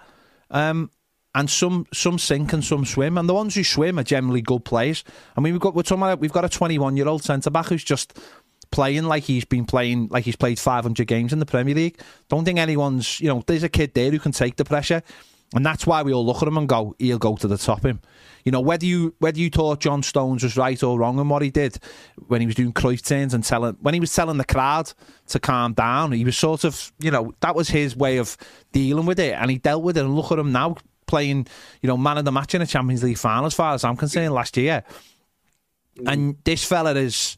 Um, 0.50 0.90
and 1.34 1.50
some 1.50 1.86
some 1.94 2.20
sink 2.20 2.54
and 2.54 2.64
some 2.64 2.86
swim, 2.86 3.18
and 3.18 3.28
the 3.28 3.34
ones 3.34 3.56
who 3.56 3.64
swim 3.64 4.00
are 4.00 4.04
generally 4.04 4.42
good 4.42 4.66
players. 4.66 5.04
I 5.38 5.42
mean, 5.42 5.54
we've 5.54 5.62
got 5.62 5.76
we're 5.76 5.84
talking 5.84 6.04
about, 6.04 6.20
we've 6.20 6.32
got 6.32 6.46
a 6.46 6.50
21 6.50 6.98
year 6.98 7.08
old 7.08 7.24
centre 7.24 7.50
back 7.50 7.68
who's 7.68 7.84
just 7.84 8.20
playing 8.72 9.04
like 9.04 9.24
he's 9.24 9.46
been 9.46 9.66
playing 9.66 10.08
like 10.10 10.24
he's 10.24 10.36
played 10.36 10.58
500 10.58 11.06
games 11.08 11.34
in 11.34 11.40
the 11.40 11.46
Premier 11.46 11.76
League. 11.76 12.00
Don't 12.30 12.44
think 12.44 12.60
anyone's 12.60 13.20
you 13.20 13.28
know 13.28 13.44
there's 13.48 13.64
a 13.64 13.70
kid 13.70 13.94
there 13.94 14.12
who 14.12 14.20
can 14.20 14.34
take 14.34 14.58
the 14.58 14.66
pressure, 14.66 15.04
and 15.54 15.66
that's 15.66 15.86
why 15.86 16.02
we 16.02 16.14
all 16.14 16.26
look 16.26 16.42
at 16.42 16.48
him 16.48 16.58
and 16.58 16.68
go, 16.68 16.96
he'll 16.98 17.20
go 17.20 17.36
to 17.36 17.48
the 17.48 17.58
top 17.58 17.86
him. 17.86 18.00
You 18.44 18.52
know 18.52 18.62
whether 18.62 18.86
you 18.86 19.14
whether 19.20 19.38
you 19.38 19.50
thought 19.50 19.82
John 19.82 20.02
Stones 20.02 20.44
was 20.44 20.58
right 20.58 20.82
or 20.82 20.98
wrong 20.98 21.20
in 21.20 21.30
what 21.30 21.42
he 21.44 21.52
did 21.52 21.78
when 22.28 22.42
he 22.42 22.48
was 22.48 22.56
doing 22.56 22.74
Cruyff 22.74 23.06
turns 23.06 23.34
and 23.34 23.44
telling 23.44 23.78
when 23.82 23.94
he 23.94 24.00
was 24.00 24.14
telling 24.14 24.38
the 24.38 24.46
crowd 24.46 24.92
to 25.28 25.40
calm 25.40 25.74
down, 25.74 26.12
he 26.12 26.26
was 26.26 26.38
sort 26.38 26.64
of 26.64 26.92
you 27.00 27.12
know 27.12 27.34
that 27.42 27.56
was 27.56 27.70
his 27.70 27.96
way 27.96 28.18
of 28.18 28.38
dealing 28.72 29.06
with 29.06 29.20
it, 29.20 29.34
and 29.34 29.52
he 29.52 29.58
dealt 29.60 29.84
with 29.84 29.98
it. 29.98 30.06
And 30.06 30.16
look 30.16 30.32
at 30.32 30.40
him 30.40 30.52
now 30.52 30.76
playing, 31.12 31.46
you 31.82 31.88
know, 31.88 31.98
man 31.98 32.18
of 32.18 32.26
the 32.26 32.32
match 32.32 32.56
in 32.56 32.62
a 32.62 32.66
Champions 32.66 33.04
League 33.04 33.18
final, 33.18 33.46
as 33.46 33.54
far 33.54 33.74
as 33.74 33.84
I'm 33.84 33.98
concerned, 33.98 34.34
last 34.34 34.56
year. 34.56 34.84
And 36.08 36.38
this 36.46 36.64
fella 36.64 36.96
has 36.96 37.38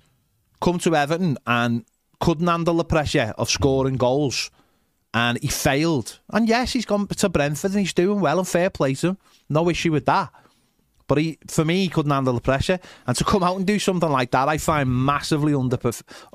come 0.62 0.78
to 0.80 0.96
Everton 0.96 1.38
and 1.48 1.84
couldn't 2.22 2.48
handle 2.48 2.76
the 2.76 2.86
pressure 2.86 3.34
of 3.38 3.50
scoring 3.50 3.98
goals, 3.98 4.52
and 5.14 5.38
he 5.42 5.48
failed. 5.48 6.20
And 6.30 6.48
yes, 6.48 6.74
he's 6.74 6.86
gone 6.86 7.08
to 7.08 7.30
Brentford 7.30 7.72
and 7.72 7.80
he's 7.82 7.94
doing 7.94 8.20
well 8.20 8.40
and 8.40 8.48
fair 8.48 8.70
play 8.70 8.96
to 8.96 9.10
him, 9.10 9.18
no 9.50 9.70
issue 9.70 9.92
with 9.92 10.06
that. 10.06 10.32
But 11.08 11.18
he, 11.18 11.38
for 11.48 11.66
me, 11.66 11.84
he 11.84 11.90
couldn't 11.90 12.12
handle 12.12 12.34
the 12.34 12.42
pressure, 12.42 12.80
and 13.06 13.16
to 13.18 13.24
come 13.26 13.44
out 13.44 13.58
and 13.58 13.68
do 13.68 13.78
something 13.78 14.10
like 14.10 14.32
that, 14.32 14.48
I 14.48 14.58
find 14.58 14.90
massively 14.90 15.54
under 15.54 15.78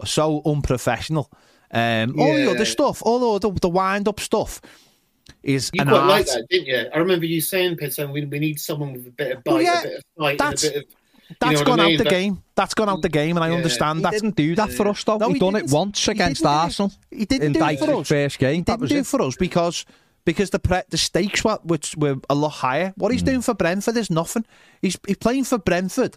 so 0.04 0.42
unprofessional. 0.44 1.30
Um, 1.70 2.18
All 2.20 2.34
the 2.34 2.50
other 2.50 2.64
stuff, 2.64 3.02
all 3.02 3.38
the, 3.38 3.50
the 3.60 3.68
wind 3.68 4.08
up 4.08 4.20
stuff, 4.20 4.60
is 5.42 5.70
You 5.72 5.84
quite 5.84 5.94
art. 5.94 6.06
like 6.08 6.26
that, 6.26 6.46
didn't 6.50 6.66
you? 6.66 6.86
I 6.94 6.98
remember 6.98 7.26
you 7.26 7.40
saying, 7.40 7.76
Pitson, 7.76 8.12
we, 8.12 8.24
we 8.24 8.38
need 8.38 8.60
someone 8.60 8.92
with 8.92 9.06
a 9.06 9.10
bit 9.10 9.36
of 9.36 9.44
bite, 9.44 9.52
Well, 9.52 9.62
yeah, 9.62 9.80
a 9.80 9.82
bit 9.82 9.96
of 9.96 10.02
fight, 10.18 10.40
and 10.40 10.54
a 10.58 10.60
bit 10.60 10.76
of. 10.76 10.84
That's 11.40 11.52
you 11.52 11.58
know 11.58 11.64
gone 11.64 11.78
what 11.78 11.80
I 11.80 11.84
out 11.84 11.88
mean? 11.88 11.98
the 11.98 12.04
That- 12.04 12.10
game. 12.10 12.42
That's 12.54 12.74
gone 12.74 12.88
out 12.88 13.02
the 13.02 13.08
game, 13.08 13.36
and 13.36 13.44
I 13.44 13.48
Yeah. 13.50 13.56
understand 13.56 13.98
He 13.98 14.02
that. 14.04 14.12
didn't 14.12 14.34
do 14.36 14.54
that 14.56 14.72
for 14.72 14.88
us, 14.88 15.04
though. 15.04 15.18
No, 15.18 15.28
he, 15.28 15.34
he 15.34 15.40
done 15.40 15.56
it 15.56 15.70
once 15.70 16.08
against 16.08 16.42
didn't 16.42 16.52
do 16.52 16.56
it. 16.58 16.62
Arsenal. 16.62 16.92
He 17.10 17.24
didn't 17.24 17.46
in 17.46 17.52
do 17.52 17.58
it 17.58 17.78
for 17.78 17.86
Dyche's 17.86 18.00
us. 18.00 18.08
first 18.08 18.38
game. 18.38 18.54
He 18.56 18.60
didn't 18.62 18.80
was 18.80 18.90
do 18.90 18.96
it. 18.96 19.00
it 19.00 19.06
for 19.06 19.22
us 19.22 19.36
because 19.36 19.84
because 20.24 20.50
the 20.50 20.58
pre- 20.58 20.82
the 20.90 20.96
stakes 20.98 21.44
were 21.44 21.58
which 21.62 21.96
were 21.96 22.16
a 22.28 22.34
lot 22.34 22.50
higher. 22.50 22.92
What 22.96 23.12
he's 23.12 23.22
doing 23.22 23.40
for 23.42 23.54
Brentford 23.54 23.96
is 23.96 24.10
nothing. 24.10 24.44
He's 24.82 24.98
he's 25.06 25.16
playing 25.18 25.44
for 25.44 25.58
Brentford, 25.58 26.16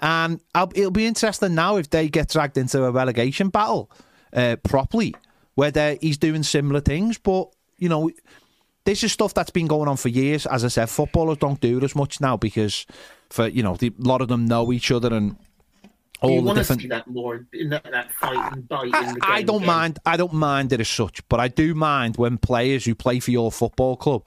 and 0.00 0.40
I'll, 0.54 0.70
it'll 0.74 0.90
be 0.90 1.06
interesting 1.06 1.54
now 1.54 1.76
if 1.76 1.90
they 1.90 2.08
get 2.08 2.30
dragged 2.30 2.56
into 2.58 2.82
a 2.84 2.90
relegation 2.90 3.48
battle 3.50 3.90
uh, 4.32 4.56
properly, 4.62 5.14
whether 5.54 5.96
he's 6.00 6.18
doing 6.18 6.42
similar 6.42 6.80
things. 6.80 7.18
But 7.18 7.48
you 7.78 7.88
know, 7.88 8.10
this 8.84 9.04
is 9.04 9.12
stuff 9.12 9.34
that's 9.34 9.50
been 9.50 9.66
going 9.66 9.88
on 9.88 9.96
for 9.96 10.08
years. 10.08 10.46
As 10.46 10.64
I 10.64 10.68
said, 10.68 10.88
footballers 10.90 11.38
don't 11.38 11.60
do 11.60 11.78
it 11.78 11.84
as 11.84 11.94
much 11.94 12.20
now 12.20 12.36
because 12.36 12.86
for 13.30 13.48
you 13.48 13.62
know 13.62 13.76
the, 13.76 13.88
a 13.88 14.02
lot 14.08 14.20
of 14.20 14.28
them 14.28 14.46
know 14.46 14.72
each 14.72 14.90
other 14.90 15.12
and 15.14 15.36
all 16.20 16.30
you 16.30 16.40
the 16.40 16.42
want 16.46 16.56
to 16.56 16.60
different 16.60 16.82
see 16.82 16.88
that 16.88 17.06
more 17.06 17.46
in 17.52 17.70
that, 17.70 17.84
that 17.84 18.12
fight 18.12 18.52
and 18.52 18.68
bite. 18.68 18.84
in 18.86 18.90
the 18.90 19.18
I, 19.22 19.36
I 19.36 19.42
don't 19.42 19.56
again. 19.56 19.66
mind. 19.66 19.98
I 20.04 20.16
don't 20.18 20.34
mind 20.34 20.72
it 20.72 20.80
as 20.80 20.88
such, 20.88 21.26
but 21.28 21.40
I 21.40 21.48
do 21.48 21.74
mind 21.74 22.16
when 22.16 22.36
players 22.36 22.84
who 22.84 22.94
play 22.94 23.20
for 23.20 23.30
your 23.30 23.50
football 23.50 23.96
club 23.96 24.24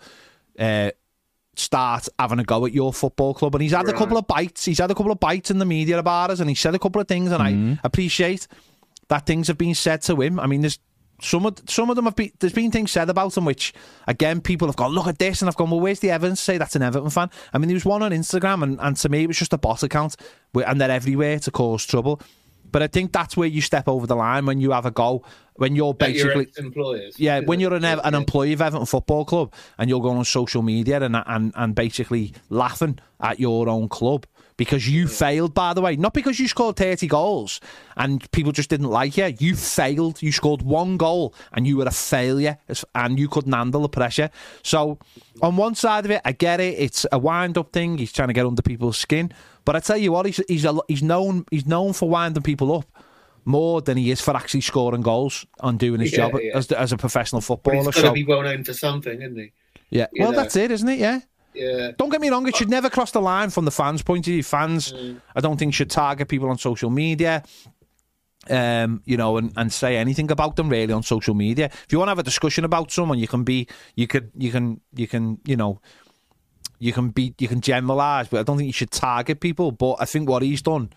uh, 0.57 0.89
start 1.55 2.07
having 2.17 2.39
a 2.39 2.43
go 2.43 2.65
at 2.65 2.73
your 2.73 2.91
football 2.93 3.35
club. 3.35 3.53
And 3.53 3.61
he's 3.61 3.73
had 3.73 3.87
a 3.87 3.93
couple 3.93 4.17
of 4.17 4.25
bites. 4.25 4.65
He's 4.65 4.79
had 4.79 4.89
a 4.89 4.95
couple 4.95 5.11
of 5.11 5.19
bites 5.19 5.51
in 5.51 5.59
the 5.59 5.65
media 5.65 5.99
about 5.99 6.31
us, 6.31 6.39
and 6.39 6.49
he 6.49 6.55
said 6.55 6.73
a 6.73 6.79
couple 6.79 6.99
of 6.99 7.07
things, 7.07 7.31
and 7.31 7.43
I 7.43 7.77
appreciate 7.83 8.47
that 9.09 9.27
things 9.27 9.47
have 9.47 9.57
been 9.59 9.75
said 9.75 10.01
to 10.03 10.19
him. 10.19 10.39
I 10.39 10.47
mean, 10.47 10.61
there's 10.61 10.79
some 11.23 11.45
of 11.45 11.57
some 11.67 11.89
of 11.89 11.95
them 11.95 12.05
have 12.05 12.15
been. 12.15 12.31
There's 12.39 12.53
been 12.53 12.71
things 12.71 12.91
said 12.91 13.09
about 13.09 13.33
them 13.33 13.45
which 13.45 13.73
again 14.07 14.41
people 14.41 14.67
have 14.67 14.75
gone, 14.75 14.91
look 14.91 15.07
at 15.07 15.19
this, 15.19 15.41
and 15.41 15.49
I've 15.49 15.55
gone, 15.55 15.69
well, 15.69 15.79
where's 15.79 15.99
the 15.99 16.12
evidence? 16.12 16.39
to 16.39 16.43
Say 16.43 16.57
that's 16.57 16.75
an 16.75 16.81
Everton 16.81 17.09
fan. 17.09 17.29
I 17.53 17.57
mean, 17.57 17.67
there 17.67 17.75
was 17.75 17.86
one 17.86 18.03
on 18.03 18.12
Instagram, 18.12 18.63
and, 18.63 18.79
and 18.81 18.97
to 18.97 19.09
me, 19.09 19.23
it 19.23 19.27
was 19.27 19.38
just 19.38 19.53
a 19.53 19.57
bot 19.57 19.83
account, 19.83 20.15
and 20.53 20.79
they're 20.79 20.91
everywhere 20.91 21.39
to 21.39 21.51
cause 21.51 21.86
trouble. 21.86 22.21
But 22.71 22.81
I 22.81 22.88
think 22.88 23.12
that's 23.12 23.38
where 23.38 23.47
you 23.47 23.62
step 23.62 23.88
over 23.88 24.07
the 24.07 24.15
line 24.15 24.45
when 24.47 24.59
you 24.59 24.71
have 24.71 24.88
a 24.88 24.91
goal. 24.91 25.25
when 25.57 25.75
you're 25.75 25.93
basically. 25.93 26.47
ex-employers. 26.47 27.19
Yeah, 27.19 27.41
when 27.41 27.59
you're 27.59 27.73
an, 27.73 27.83
Yeah, 27.83 27.99
an 28.03 28.15
employee 28.15 28.53
of 28.53 28.62
Everton 28.62 28.88
Football 28.88 29.25
Club 29.25 29.53
and 29.77 29.89
you're 29.89 30.01
going 30.01 30.17
on 30.17 30.25
social 30.25 30.63
media 30.63 30.99
and 30.99 31.15
and, 31.15 31.53
and 31.55 31.75
basically 31.75 32.33
laughing 32.49 32.97
at 33.21 33.39
your 33.39 33.69
own 33.69 33.89
club 33.89 34.25
because 34.57 34.87
you 34.87 35.07
failed, 35.07 35.53
by 35.53 35.73
the 35.73 35.81
way, 35.81 35.95
not 35.95 36.13
because 36.13 36.39
you 36.39 36.47
scored 36.47 36.75
30 36.75 37.07
goals 37.07 37.59
and 37.97 38.29
people 38.31 38.51
just 38.51 38.69
didn't 38.69 38.89
like 38.89 39.17
you. 39.17 39.33
You 39.39 39.55
failed. 39.55 40.21
You 40.21 40.31
scored 40.31 40.61
one 40.61 40.97
goal 40.97 41.33
and 41.53 41.65
you 41.65 41.77
were 41.77 41.85
a 41.85 41.91
failure 41.91 42.57
and 42.95 43.19
you 43.19 43.27
couldn't 43.27 43.53
handle 43.53 43.81
the 43.81 43.89
pressure. 43.89 44.29
So, 44.61 44.99
on 45.41 45.55
one 45.57 45.75
side 45.75 46.05
of 46.05 46.11
it, 46.11 46.21
I 46.25 46.31
get 46.33 46.59
it. 46.59 46.77
It's 46.79 47.05
a 47.11 47.17
wind 47.19 47.57
up 47.57 47.71
thing. 47.73 47.97
He's 47.97 48.11
trying 48.11 48.29
to 48.29 48.33
get 48.33 48.45
under 48.45 48.61
people's 48.61 48.97
skin. 48.97 49.31
But 49.65 49.75
I 49.75 49.79
tell 49.79 49.97
you 49.97 50.11
what, 50.11 50.25
he's 50.25 50.41
he's 50.47 50.65
a, 50.65 50.77
he's 50.87 51.01
known 51.03 51.45
he's 51.49 51.65
known 51.65 51.93
for 51.93 52.09
winding 52.09 52.43
people 52.43 52.75
up 52.77 52.85
more 53.45 53.81
than 53.81 53.97
he 53.97 54.11
is 54.11 54.21
for 54.21 54.35
actually 54.35 54.61
scoring 54.61 55.01
goals 55.01 55.45
and 55.61 55.77
doing 55.79 55.99
his 56.01 56.11
Yeah, 56.11 56.29
job 56.29 56.39
yeah. 56.41 56.51
as 56.57 56.71
as 56.71 56.91
a 56.93 56.97
professional 56.97 57.39
But 57.41 57.45
footballer. 57.47 57.77
he's 57.77 57.85
got 57.85 57.93
to 57.95 57.99
So 58.07 58.13
be 58.13 58.23
well 58.23 58.43
known 58.43 58.63
for 58.63 58.73
something, 58.73 59.21
isn't 59.21 59.37
he? 59.37 59.51
yeah, 59.89 60.07
you 60.13 60.23
well 60.23 60.31
know. 60.31 60.37
that's 60.37 60.55
it, 60.55 60.71
isn't 60.71 60.87
it? 60.89 60.99
Yeah. 60.99 61.19
Yeah. 61.53 61.91
Don't 61.97 62.09
get 62.09 62.21
me 62.21 62.29
wrong; 62.29 62.47
it 62.47 62.55
should 62.55 62.69
never 62.69 62.89
cross 62.89 63.11
the 63.11 63.21
line 63.21 63.49
from 63.49 63.65
the 63.65 63.71
fans' 63.71 64.01
point 64.01 64.27
of 64.27 64.31
view. 64.31 64.43
Fans, 64.43 64.93
Mm. 64.93 65.21
I 65.35 65.41
don't 65.41 65.57
think 65.57 65.73
should 65.73 65.89
target 65.89 66.27
people 66.27 66.49
on 66.49 66.57
social 66.57 66.89
media. 66.89 67.43
Um, 68.49 69.01
you 69.05 69.15
know, 69.15 69.37
and, 69.37 69.53
and 69.55 69.71
say 69.71 69.95
anything 69.95 70.29
about 70.29 70.57
them 70.57 70.67
really 70.67 70.91
on 70.91 71.01
social 71.01 71.33
media. 71.33 71.67
If 71.67 71.87
you 71.91 71.97
want 71.97 72.07
to 72.07 72.11
have 72.11 72.19
a 72.19 72.23
discussion 72.23 72.65
about 72.65 72.91
someone, 72.91 73.17
you 73.17 73.27
can 73.27 73.45
be, 73.45 73.67
you 73.95 74.05
could, 74.05 74.31
you 74.37 74.51
can, 74.51 74.81
you 74.93 75.07
can, 75.07 75.39
you 75.45 75.55
know, 75.55 75.79
you 76.77 76.91
can 76.91 77.11
be, 77.11 77.33
you 77.39 77.47
can 77.47 77.61
generalize, 77.61 78.27
but 78.27 78.41
I 78.41 78.43
don't 78.43 78.57
think 78.57 78.67
you 78.67 78.73
should 78.73 78.91
target 78.91 79.39
people. 79.39 79.71
But 79.71 79.95
I 80.01 80.05
think 80.05 80.27
what 80.27 80.41
he's 80.41 80.61
done 80.61 80.89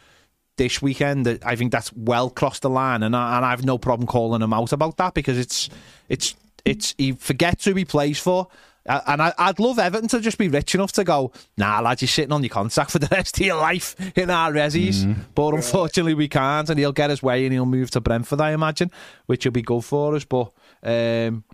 this 0.56 0.82
weekend, 0.82 1.38
I 1.44 1.54
think 1.54 1.70
that's 1.70 1.92
well 1.92 2.30
crossed 2.30 2.62
the 2.62 2.70
line, 2.70 3.04
and 3.04 3.14
I, 3.14 3.36
and 3.36 3.46
I 3.46 3.50
have 3.50 3.64
no 3.64 3.78
problem 3.78 4.08
calling 4.08 4.42
him 4.42 4.52
out 4.52 4.72
about 4.72 4.96
that 4.96 5.14
because 5.14 5.38
it's, 5.38 5.70
it's, 6.08 6.34
it's 6.64 6.96
he 6.98 7.12
forgets 7.12 7.64
who 7.64 7.74
he 7.74 7.84
plays 7.84 8.18
for. 8.18 8.48
And 8.88 9.20
I, 9.20 9.32
I'd 9.38 9.58
love 9.58 9.78
Everton 9.78 10.08
to 10.08 10.20
just 10.20 10.38
be 10.38 10.48
rich 10.48 10.74
enough 10.74 10.92
to 10.92 11.04
go, 11.04 11.32
nah, 11.56 11.80
lad, 11.80 12.00
you're 12.00 12.08
sitting 12.08 12.32
on 12.32 12.42
your 12.42 12.50
contract 12.50 12.90
for 12.92 12.98
the 12.98 13.08
rest 13.12 13.38
of 13.40 13.46
your 13.46 13.56
life 13.56 13.96
in 14.16 14.30
our 14.30 14.52
resis. 14.52 15.04
But 15.34 15.54
unfortunately, 15.54 16.14
we 16.14 16.28
can't, 16.28 16.68
and 16.70 16.78
he'll 16.78 16.92
get 16.92 17.10
his 17.10 17.22
way 17.22 17.44
and 17.44 17.52
he'll 17.52 17.66
move 17.66 17.90
to 17.92 18.00
Brentford, 18.00 18.40
I 18.40 18.52
imagine, 18.52 18.90
which 19.26 19.44
will 19.44 19.52
be 19.52 19.62
good 19.62 19.84
for 19.84 20.14
us. 20.14 20.24
But 20.24 20.52
um, 20.82 21.44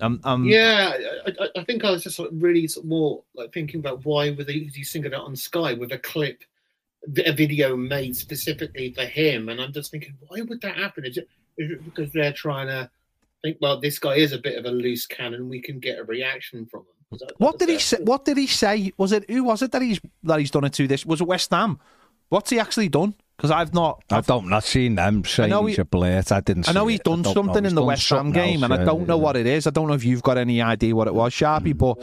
I'm, 0.00 0.20
I'm, 0.24 0.44
Yeah, 0.44 0.96
I, 1.26 1.30
I, 1.44 1.60
I 1.60 1.64
think 1.64 1.84
I 1.84 1.90
was 1.90 2.04
just 2.04 2.16
sort 2.16 2.32
of 2.32 2.42
really 2.42 2.66
sort 2.68 2.84
of 2.84 2.88
more 2.88 3.22
like 3.34 3.52
thinking 3.52 3.80
about 3.80 4.04
why 4.04 4.30
were 4.30 4.44
they 4.44 4.60
was 4.60 4.74
he 4.74 4.84
singing 4.84 5.12
it 5.12 5.14
on 5.14 5.36
Sky 5.36 5.74
with 5.74 5.92
a 5.92 5.98
clip, 5.98 6.42
a 7.24 7.32
video 7.32 7.76
made 7.76 8.16
specifically 8.16 8.92
for 8.92 9.04
him, 9.04 9.48
and 9.48 9.60
I'm 9.60 9.72
just 9.72 9.90
thinking, 9.90 10.14
why 10.26 10.40
would 10.42 10.60
that 10.62 10.76
happen? 10.76 11.04
Is 11.04 11.18
it, 11.18 11.28
is 11.56 11.72
it 11.72 11.84
because 11.84 12.12
they're 12.12 12.32
trying 12.32 12.68
to 12.68 12.90
think, 13.42 13.58
well, 13.60 13.80
this 13.80 13.98
guy 13.98 14.14
is 14.16 14.32
a 14.32 14.38
bit 14.38 14.58
of 14.58 14.64
a 14.64 14.70
loose 14.70 15.06
cannon, 15.06 15.48
we 15.48 15.60
can 15.60 15.78
get 15.80 15.98
a 15.98 16.04
reaction 16.04 16.66
from 16.70 16.80
him? 16.80 16.86
Was 17.10 17.20
that- 17.20 17.32
What 17.38 17.58
did 17.58 17.68
he 17.68 17.78
say? 17.78 17.98
What 18.02 18.24
did 18.24 18.36
he 18.36 18.46
say? 18.46 18.92
Was 18.98 19.12
it 19.12 19.28
who 19.30 19.44
was 19.44 19.62
it 19.62 19.72
that 19.72 19.82
he's 19.82 20.00
that 20.24 20.38
he's 20.40 20.50
done 20.50 20.64
it 20.64 20.72
to? 20.74 20.86
This 20.86 21.06
was 21.06 21.20
it 21.20 21.26
West 21.26 21.50
Ham. 21.50 21.78
What's 22.28 22.50
he 22.50 22.58
actually 22.60 22.88
done? 22.90 23.14
Because 23.36 23.50
I've 23.52 23.72
not. 23.72 24.02
I 24.10 24.20
don't. 24.20 24.48
Not 24.48 24.64
seen 24.64 24.96
them 24.96 25.24
saying 25.24 25.48
know 25.50 25.64
he's 25.64 25.76
he- 25.76 25.82
a 25.82 25.84
blurt. 25.84 26.32
I 26.32 26.40
didn't. 26.40 26.68
I 26.68 26.72
know 26.72 26.86
see 26.86 26.92
he's 26.94 27.00
it. 27.00 27.04
done 27.04 27.24
something 27.24 27.62
He's 27.64 27.72
in 27.72 27.76
the 27.76 27.84
West 27.84 28.08
Ham 28.10 28.18
something 28.18 28.32
game, 28.32 28.62
and 28.64 28.72
else, 28.72 28.82
I 28.82 28.84
don't 28.84 29.00
yeah, 29.02 29.06
know 29.06 29.16
yeah. 29.16 29.22
what 29.22 29.36
it 29.36 29.46
is. 29.46 29.66
I 29.66 29.70
don't 29.70 29.86
know 29.86 29.94
if 29.94 30.04
you've 30.04 30.22
got 30.24 30.36
any 30.36 30.60
idea 30.60 30.94
what 30.94 31.06
it 31.06 31.14
was, 31.14 31.32
Sharpie, 31.32 31.72
Hmm. 31.72 31.78
but 31.78 32.02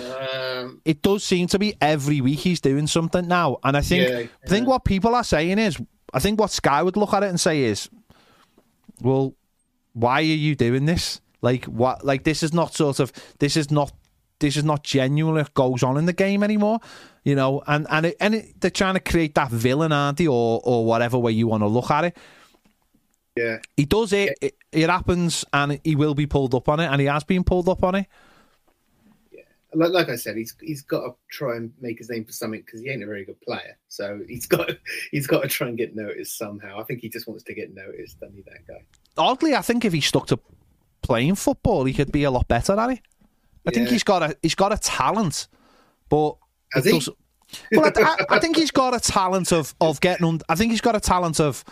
Um, 0.64 0.82
it 0.86 1.02
does 1.02 1.24
seem 1.26 1.46
to 1.48 1.60
be 1.60 1.76
every 1.82 2.22
week 2.22 2.40
he's 2.40 2.62
doing 2.62 2.88
something 2.88 3.28
now. 3.28 3.58
And 3.64 3.76
I 3.78 3.82
think 3.82 4.10
Yeah, 4.10 4.18
I 4.44 4.48
think 4.48 4.66
what 4.68 4.86
people 4.86 5.14
are 5.14 5.24
saying 5.26 5.60
is, 5.60 5.78
I 6.14 6.20
think 6.20 6.40
what 6.40 6.52
Sky 6.52 6.82
would 6.82 6.96
look 6.98 7.14
at 7.14 7.22
it 7.24 7.30
and 7.30 7.40
say 7.40 7.64
is, 7.64 7.90
well, 9.02 9.36
why 9.94 10.20
are 10.20 10.24
you 10.24 10.56
doing 10.56 10.86
this? 10.86 11.22
Like 11.46 11.66
what? 11.66 12.04
Like 12.04 12.24
this 12.24 12.42
is 12.42 12.54
not 12.54 12.74
sort 12.74 13.00
of 13.00 13.14
this 13.38 13.56
is 13.56 13.70
not 13.70 13.94
this 14.40 14.58
is 14.58 14.64
not 14.64 14.84
genuine. 14.84 15.38
It 15.38 15.54
goes 15.54 15.84
on 15.84 15.96
in 15.96 16.08
the 16.08 16.14
game 16.14 16.44
anymore, 16.44 16.80
you 17.24 17.36
know. 17.36 17.62
And 17.68 17.86
and 17.92 18.08
it, 18.08 18.18
and 18.20 18.34
it, 18.34 18.60
they're 18.60 18.72
trying 18.72 18.96
to 18.96 19.00
create 19.00 19.36
that 19.36 19.52
villain, 19.52 19.92
aren't 19.92 20.18
they, 20.18 20.26
or 20.26 20.60
or 20.64 20.86
whatever 20.86 21.20
way 21.20 21.34
you 21.34 21.48
want 21.48 21.62
to 21.62 21.68
look 21.68 21.92
at 21.92 22.06
it. 22.06 22.18
yeah. 23.38 23.60
He 23.78 23.86
does 23.86 24.12
it, 24.12 24.38
it. 24.42 24.58
It 24.72 24.90
happens, 24.90 25.46
and 25.54 25.80
he 25.84 25.96
will 25.96 26.16
be 26.16 26.26
pulled 26.26 26.56
up 26.56 26.68
on 26.68 26.80
it, 26.80 26.88
and 26.88 27.00
he 27.00 27.06
has 27.06 27.24
been 27.24 27.44
pulled 27.44 27.70
up 27.70 27.84
on 27.84 27.94
it. 27.94 28.08
Yeah, 29.32 29.42
like, 29.76 29.92
like 29.92 30.10
I 30.10 30.16
said, 30.16 30.36
he's 30.36 30.56
he's 30.60 30.82
got 30.82 31.02
to 31.02 31.16
try 31.30 31.58
and 31.58 31.72
make 31.80 32.00
his 32.00 32.10
name 32.10 32.26
for 32.26 32.32
something 32.32 32.62
because 32.62 32.82
he 32.82 32.90
ain't 32.90 33.04
a 33.04 33.06
very 33.06 33.24
good 33.24 33.40
player. 33.42 33.78
So 33.88 34.20
he's 34.28 34.48
got 34.56 34.72
he's 35.12 35.28
got 35.28 35.44
to 35.44 35.48
try 35.48 35.68
and 35.68 35.78
get 35.78 35.96
noticed 35.96 36.40
somehow. 36.40 36.80
I 36.80 36.84
think 36.86 37.02
he 37.02 37.10
just 37.10 37.28
wants 37.28 37.44
to 37.44 37.54
get 37.54 37.76
noticed, 37.76 38.20
doesn't 38.20 38.36
he? 38.36 38.42
That 38.42 38.66
guy. 38.68 38.84
Oddly, 39.16 39.54
I 39.54 39.62
think 39.62 39.86
if 39.86 39.94
he 39.94 40.02
stuck 40.02 40.26
to 40.28 40.40
playing 41.06 41.36
football, 41.36 41.86
he 41.86 41.94
could 41.94 42.12
be 42.12 42.24
a 42.24 42.32
lot 42.32 42.48
better 42.48 42.78
at 42.80 42.90
it. 42.90 43.00
I 43.68 43.72
think 43.72 43.90
he's 43.90 44.04
got 44.04 44.22
a 44.24 44.36
he's 44.42 44.56
got 44.56 44.72
a 44.74 44.78
talent, 44.78 45.48
but 46.10 46.36
Has 46.74 46.86
he? 46.86 47.00
Well, 47.72 47.92
I, 47.96 48.26
I- 48.30 48.40
think 48.40 48.58
he's 48.58 48.72
got 48.72 48.94
a 48.96 49.00
talent 49.00 49.52
of 49.54 49.74
of 49.80 50.00
getting. 50.02 50.26
Und- 50.26 50.44
I 50.50 50.56
think 50.56 50.72
he's 50.72 50.82
got 50.82 50.96
a 50.96 51.00
talent 51.00 51.40
of 51.40 51.64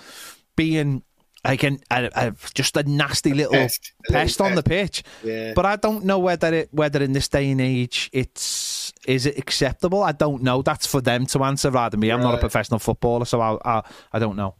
being 0.55 1.03
like 1.45 1.63
an, 1.63 1.79
a, 1.91 2.09
a, 2.15 2.33
just 2.53 2.77
a 2.77 2.83
nasty 2.83 3.33
little 3.33 3.51
Pest. 3.53 3.91
Pest 4.09 4.39
on 4.41 4.55
the 4.55 4.63
pitch. 4.63 5.03
Yeah. 5.23 5.51
But 5.53 5.65
I 5.65 5.75
don't 5.75 6.05
know 6.05 6.19
whether 6.19 6.53
it 6.53 6.69
whether 6.71 7.03
in 7.03 7.11
this 7.13 7.27
day 7.27 7.51
and 7.51 7.59
age 7.61 8.09
it's 8.13 8.93
is 9.05 9.25
it 9.25 9.37
acceptable. 9.37 10.01
I 10.03 10.13
don't 10.13 10.41
know. 10.41 10.61
That's 10.61 10.87
for 10.87 11.01
them 11.01 11.25
to 11.27 11.43
answer 11.43 11.69
rather 11.69 11.91
than 11.91 11.99
me. 11.99 12.11
I'm 12.11 12.21
not 12.21 12.35
a 12.35 12.37
professional 12.39 12.79
footballer, 12.79 13.25
so 13.25 13.41
I 13.41 13.57
I, 13.65 13.83
I 14.13 14.19
don't 14.19 14.35
know. 14.37 14.55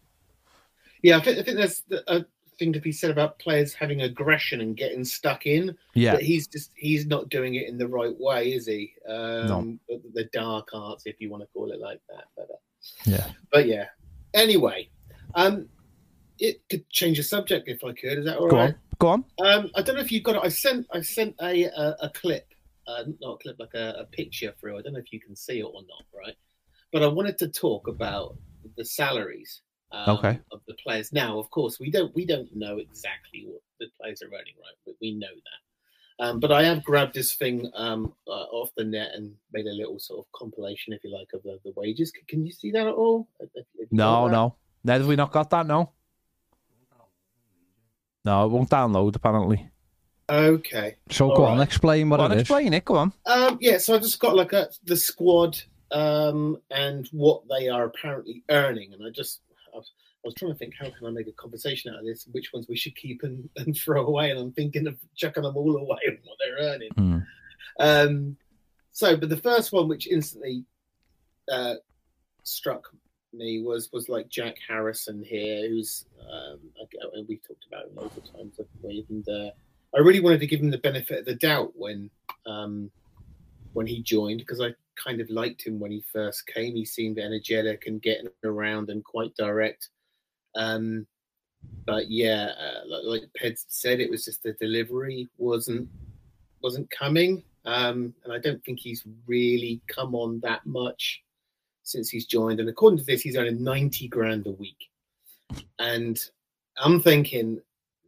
Yeah, 1.01 1.17
I 1.17 1.21
think, 1.21 1.38
I 1.39 1.43
think 1.43 1.57
there's 1.57 1.83
a 2.07 2.25
thing 2.63 2.73
to 2.73 2.80
be 2.80 2.91
said 2.91 3.12
about 3.12 3.39
players 3.39 3.73
having 3.73 4.02
aggression 4.02 4.62
and 4.62 4.78
getting 4.78 5.04
stuck 5.04 5.45
in. 5.45 5.76
Yeah. 5.93 6.13
But 6.13 6.23
he's 6.23 6.47
just 6.47 6.71
he's 6.76 7.06
not 7.06 7.30
doing 7.30 7.56
it 7.56 7.67
in 7.67 7.78
the 7.78 7.88
right 7.88 8.15
way, 8.17 8.54
is 8.54 8.67
he? 8.67 8.93
Um, 9.08 9.80
the, 9.89 10.02
the 10.13 10.30
dark 10.32 10.69
arts, 10.73 11.04
if 11.06 11.19
you 11.19 11.30
want 11.30 11.43
to 11.43 11.47
call 11.47 11.71
it 11.71 11.80
like 11.80 11.99
that. 12.10 12.26
But, 12.36 12.43
uh, 12.43 12.58
Yeah. 13.06 13.28
but 13.52 13.67
yeah. 13.67 13.88
Anyway, 14.34 14.89
um, 15.36 15.67
it 16.39 16.62
could 16.69 16.89
change 16.89 17.17
the 17.17 17.23
subject 17.23 17.67
if 17.67 17.84
I 17.84 17.91
could. 17.93 18.19
Is 18.19 18.26
that 18.26 18.38
all 18.38 18.49
Go 18.49 18.58
right? 18.58 18.69
on. 18.73 18.80
Go 18.99 19.08
on. 19.10 19.26
Um, 19.39 19.71
I 19.76 19.82
don't 19.82 19.95
know 19.95 20.02
if 20.02 20.12
you've 20.12 20.23
got 20.23 20.36
it. 20.36 20.41
I 20.43 20.49
sent 20.49 20.88
I 20.93 21.02
sent 21.02 21.36
a 21.41 21.65
a, 21.65 21.97
a 22.02 22.10
clip, 22.10 22.47
uh, 22.88 23.04
not 23.21 23.34
a 23.34 23.38
clip, 23.38 23.60
like 23.60 23.73
a, 23.73 23.95
a 23.99 24.06
picture 24.06 24.54
through. 24.60 24.78
I 24.78 24.82
don't 24.82 24.93
know 24.93 24.99
if 24.99 25.12
you 25.12 25.19
can 25.19 25.36
see 25.36 25.60
it 25.60 25.63
or 25.63 25.82
not, 25.82 26.06
right? 26.17 26.36
But 26.91 27.04
I 27.04 27.08
wanted 27.08 27.38
to 27.39 27.47
talk 27.49 27.88
about 27.88 28.38
the 28.78 28.86
salaries 28.86 29.62
um, 29.93 30.17
Okay. 30.17 30.39
of 30.51 30.60
the 30.67 30.73
players. 30.84 31.13
Now, 31.13 31.39
of 31.39 31.49
course, 31.51 31.79
we 31.79 31.89
don't 31.91 32.13
we 32.15 32.25
don't 32.25 32.53
know 32.56 32.77
exactly 32.79 33.45
what 33.47 33.62
the 33.79 33.88
players 33.99 34.21
are 34.21 34.27
earning, 34.27 34.56
right? 34.60 34.77
But 34.86 34.95
we 35.01 35.13
know 35.15 35.27
that. 35.47 35.60
Um, 36.25 36.39
but 36.39 36.51
I 36.51 36.63
have 36.63 36.84
grabbed 36.84 37.15
this 37.15 37.34
thing 37.34 37.69
um, 37.75 38.13
uh, 38.27 38.32
off 38.60 38.69
the 38.77 38.84
net 38.84 39.12
and 39.15 39.34
made 39.51 39.65
a 39.65 39.71
little 39.73 39.97
sort 39.99 40.19
of 40.19 40.32
compilation, 40.32 40.93
if 40.93 41.03
you 41.03 41.12
like, 41.12 41.27
of 41.34 41.41
the, 41.43 41.58
the 41.65 41.73
wages. 41.75 42.12
C- 42.15 42.21
Can 42.27 42.45
you 42.45 42.51
see 42.51 42.69
that 42.71 42.86
at 42.88 42.93
all? 42.93 43.27
Have- 43.39 43.49
have 43.56 43.65
No, 43.91 44.03
got 44.03 44.25
that? 44.27 44.32
no. 44.34 44.56
No, 44.86 44.93
have 44.93 45.08
we 45.08 45.15
not 45.15 45.32
got 45.32 45.49
that? 45.49 45.65
No. 45.65 45.91
No, 48.26 48.45
it 48.45 48.49
won't 48.49 48.70
download 48.70 49.15
apparently. 49.15 49.70
Okay. 50.30 50.95
So 51.11 51.30
All 51.30 51.36
go 51.36 51.45
on, 51.45 51.59
explain 51.61 52.09
what 52.09 52.18
Go 52.18 52.24
on, 52.24 52.32
it 52.32 52.36
is. 52.36 52.41
explain 52.41 52.74
it. 52.74 52.86
Go 52.86 52.95
on. 52.95 53.13
Um, 53.26 53.57
yeah, 53.59 53.78
so 53.78 53.95
I 53.95 53.99
just 53.99 54.20
got 54.20 54.36
like 54.36 54.53
a 54.53 54.70
the 54.86 54.95
squad 54.95 55.59
um, 55.91 56.57
and 56.72 57.07
what 57.11 57.43
they 57.49 57.68
are 57.70 57.84
apparently 57.86 58.43
earning, 58.49 58.93
and 58.93 59.05
I 59.05 59.09
just 59.09 59.41
I 59.74 59.78
was, 59.78 59.91
I 60.24 60.28
was 60.28 60.36
trying 60.36 60.51
to 60.51 60.57
think 60.57 60.74
how 60.80 60.89
can 60.89 61.07
I 61.07 61.09
make 61.11 61.28
a 61.28 61.32
conversation 61.34 61.91
out 61.93 61.99
of 61.99 62.05
this, 62.05 62.28
which 62.32 62.53
ones 62.53 62.67
we 62.67 62.76
should 62.78 62.95
keep 62.95 63.24
and, 63.24 63.49
and 63.57 63.76
throw 63.76 64.05
away, 64.05 64.30
and 64.32 64.39
I'm 64.39 64.51
thinking 64.51 64.88
of 64.88 64.97
chucking 65.15 65.43
them 65.43 65.57
all 65.57 65.76
away 65.78 65.99
and 66.07 66.17
what 66.24 66.38
they're 66.39 66.67
earning. 66.74 66.89
Hmm. 66.95 67.17
Um, 67.80 68.38
so, 68.91 69.17
but 69.17 69.30
the 69.30 69.38
first 69.38 69.71
one 69.71 69.88
which 69.88 70.07
instantly 70.07 70.65
uh, 71.51 71.76
struck 72.43 72.89
me 73.34 73.61
was 73.63 73.91
was 73.91 74.09
like 74.09 74.30
Jack 74.30 74.55
Harrison 74.67 75.24
here, 75.24 75.67
who's 75.67 76.05
um, 76.21 76.59
I- 76.80 77.17
I- 77.19 77.24
we 77.28 77.38
talked 77.38 77.65
about 77.67 77.88
him 77.88 77.95
loads 77.95 78.15
of 78.17 78.32
times, 78.32 78.59
I've 78.59 78.67
waved, 78.82 79.09
and 79.09 79.28
uh, 79.28 79.49
I 79.95 79.99
really 79.99 80.19
wanted 80.19 80.39
to 80.41 80.47
give 80.47 80.59
him 80.59 80.69
the 80.69 80.78
benefit 80.78 81.19
of 81.19 81.26
the 81.26 81.36
doubt 81.36 81.71
when 81.76 82.09
um, 82.45 82.91
when 83.74 83.88
he 83.88 84.01
joined 84.03 84.39
because 84.39 84.61
I 84.61 84.76
kind 84.96 85.22
of 85.22 85.30
liked 85.30 85.66
him 85.66 85.80
when 85.80 85.91
he 85.91 86.04
first 86.12 86.48
came. 86.48 86.76
He 86.76 86.86
seemed 86.86 87.20
energetic 87.20 87.86
and 87.88 88.02
getting 88.02 88.30
around 88.44 88.89
and 88.89 89.04
quite 89.04 89.36
direct. 89.36 89.89
Um, 90.56 91.08
but 91.86 92.10
yeah, 92.10 92.52
uh, 92.60 92.88
like, 92.88 93.22
like 93.22 93.34
Ped 93.36 93.60
said, 93.68 94.00
it 94.00 94.10
was 94.10 94.26
just 94.26 94.44
the 94.44 94.54
delivery 94.54 95.30
wasn't 95.38 95.89
wasn't 96.62 96.89
coming, 96.91 97.44
um, 97.66 98.14
and 98.24 98.32
I 98.32 98.39
don't 98.39 98.64
think 98.64 98.80
he's 98.80 99.04
really 99.28 99.82
come 99.88 100.16
on 100.16 100.39
that 100.41 100.66
much 100.66 101.24
since 101.84 102.10
he's 102.10 102.26
joined. 102.26 102.60
And 102.60 102.70
according 102.70 103.00
to 103.00 103.06
this, 103.06 103.22
he's 103.22 103.36
earning 103.36 103.64
ninety 103.64 104.08
grand 104.08 104.48
a 104.48 104.52
week, 104.52 104.89
and 105.80 106.20
I'm 106.78 107.02
thinking 107.02 107.62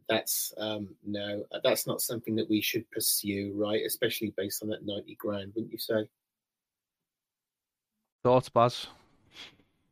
that's 0.08 0.52
um, 0.58 0.88
no, 1.04 1.44
that's 1.64 1.86
not 1.86 2.00
something 2.00 2.36
that 2.36 2.48
we 2.48 2.60
should 2.60 2.90
pursue, 2.90 3.52
right? 3.56 3.82
Especially 3.84 4.32
based 4.36 4.62
on 4.62 4.68
that 4.70 4.86
ninety 4.86 5.16
grand, 5.16 5.52
wouldn't 5.54 5.72
you 5.72 5.78
say? 5.78 6.08
Thoughts, 8.26 8.48
Baz? 8.48 8.88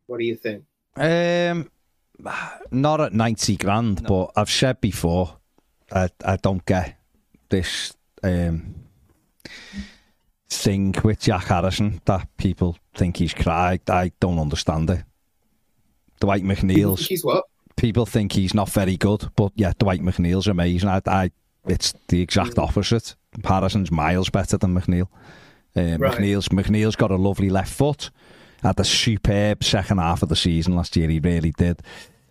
What 0.08 0.18
do 0.18 0.24
you 0.24 0.34
think? 0.34 0.64
Um, 0.96 1.70
not 2.72 3.00
at 3.00 3.12
ninety 3.12 3.56
grand, 3.56 4.02
but 4.08 4.32
I've 4.34 4.50
said 4.50 4.80
before, 4.80 5.36
I 5.92 6.08
I 6.24 6.34
don't 6.38 6.66
get 6.66 6.98
this 7.48 7.94
um 8.24 8.74
thing 10.50 10.96
with 11.04 11.20
Jack 11.20 11.44
Harrison 11.44 12.00
that 12.06 12.26
people 12.36 12.76
think 12.96 13.18
he's 13.18 13.34
cried. 13.34 13.88
I 13.88 14.10
don't 14.18 14.40
understand 14.40 14.90
it. 14.90 15.04
Dwight 16.18 16.42
McNeil's 16.42 17.06
He's 17.06 17.24
what? 17.24 17.44
people 17.76 18.04
think 18.04 18.32
he's 18.32 18.52
not 18.52 18.68
very 18.68 18.96
good, 18.96 19.30
but 19.36 19.52
yeah, 19.54 19.74
Dwight 19.78 20.00
McNeil's 20.02 20.48
amazing. 20.48 20.88
I, 20.88 21.00
I 21.06 21.30
it's 21.68 21.94
the 22.08 22.20
exact 22.20 22.58
opposite. 22.58 23.14
Harrison's 23.44 23.92
miles 23.92 24.28
better 24.28 24.58
than 24.58 24.74
McNeil. 24.74 25.06
Uh, 25.76 25.96
Right. 25.98 26.18
McNeil's 26.18 26.48
McNeil's 26.48 26.96
got 26.96 27.10
a 27.10 27.16
lovely 27.16 27.50
left 27.50 27.72
foot. 27.72 28.10
Had 28.62 28.78
a 28.80 28.84
superb 28.84 29.62
second 29.62 29.98
half 29.98 30.22
of 30.22 30.28
the 30.28 30.36
season 30.36 30.74
last 30.76 30.96
year. 30.96 31.08
He 31.08 31.18
really 31.20 31.52
did, 31.52 31.82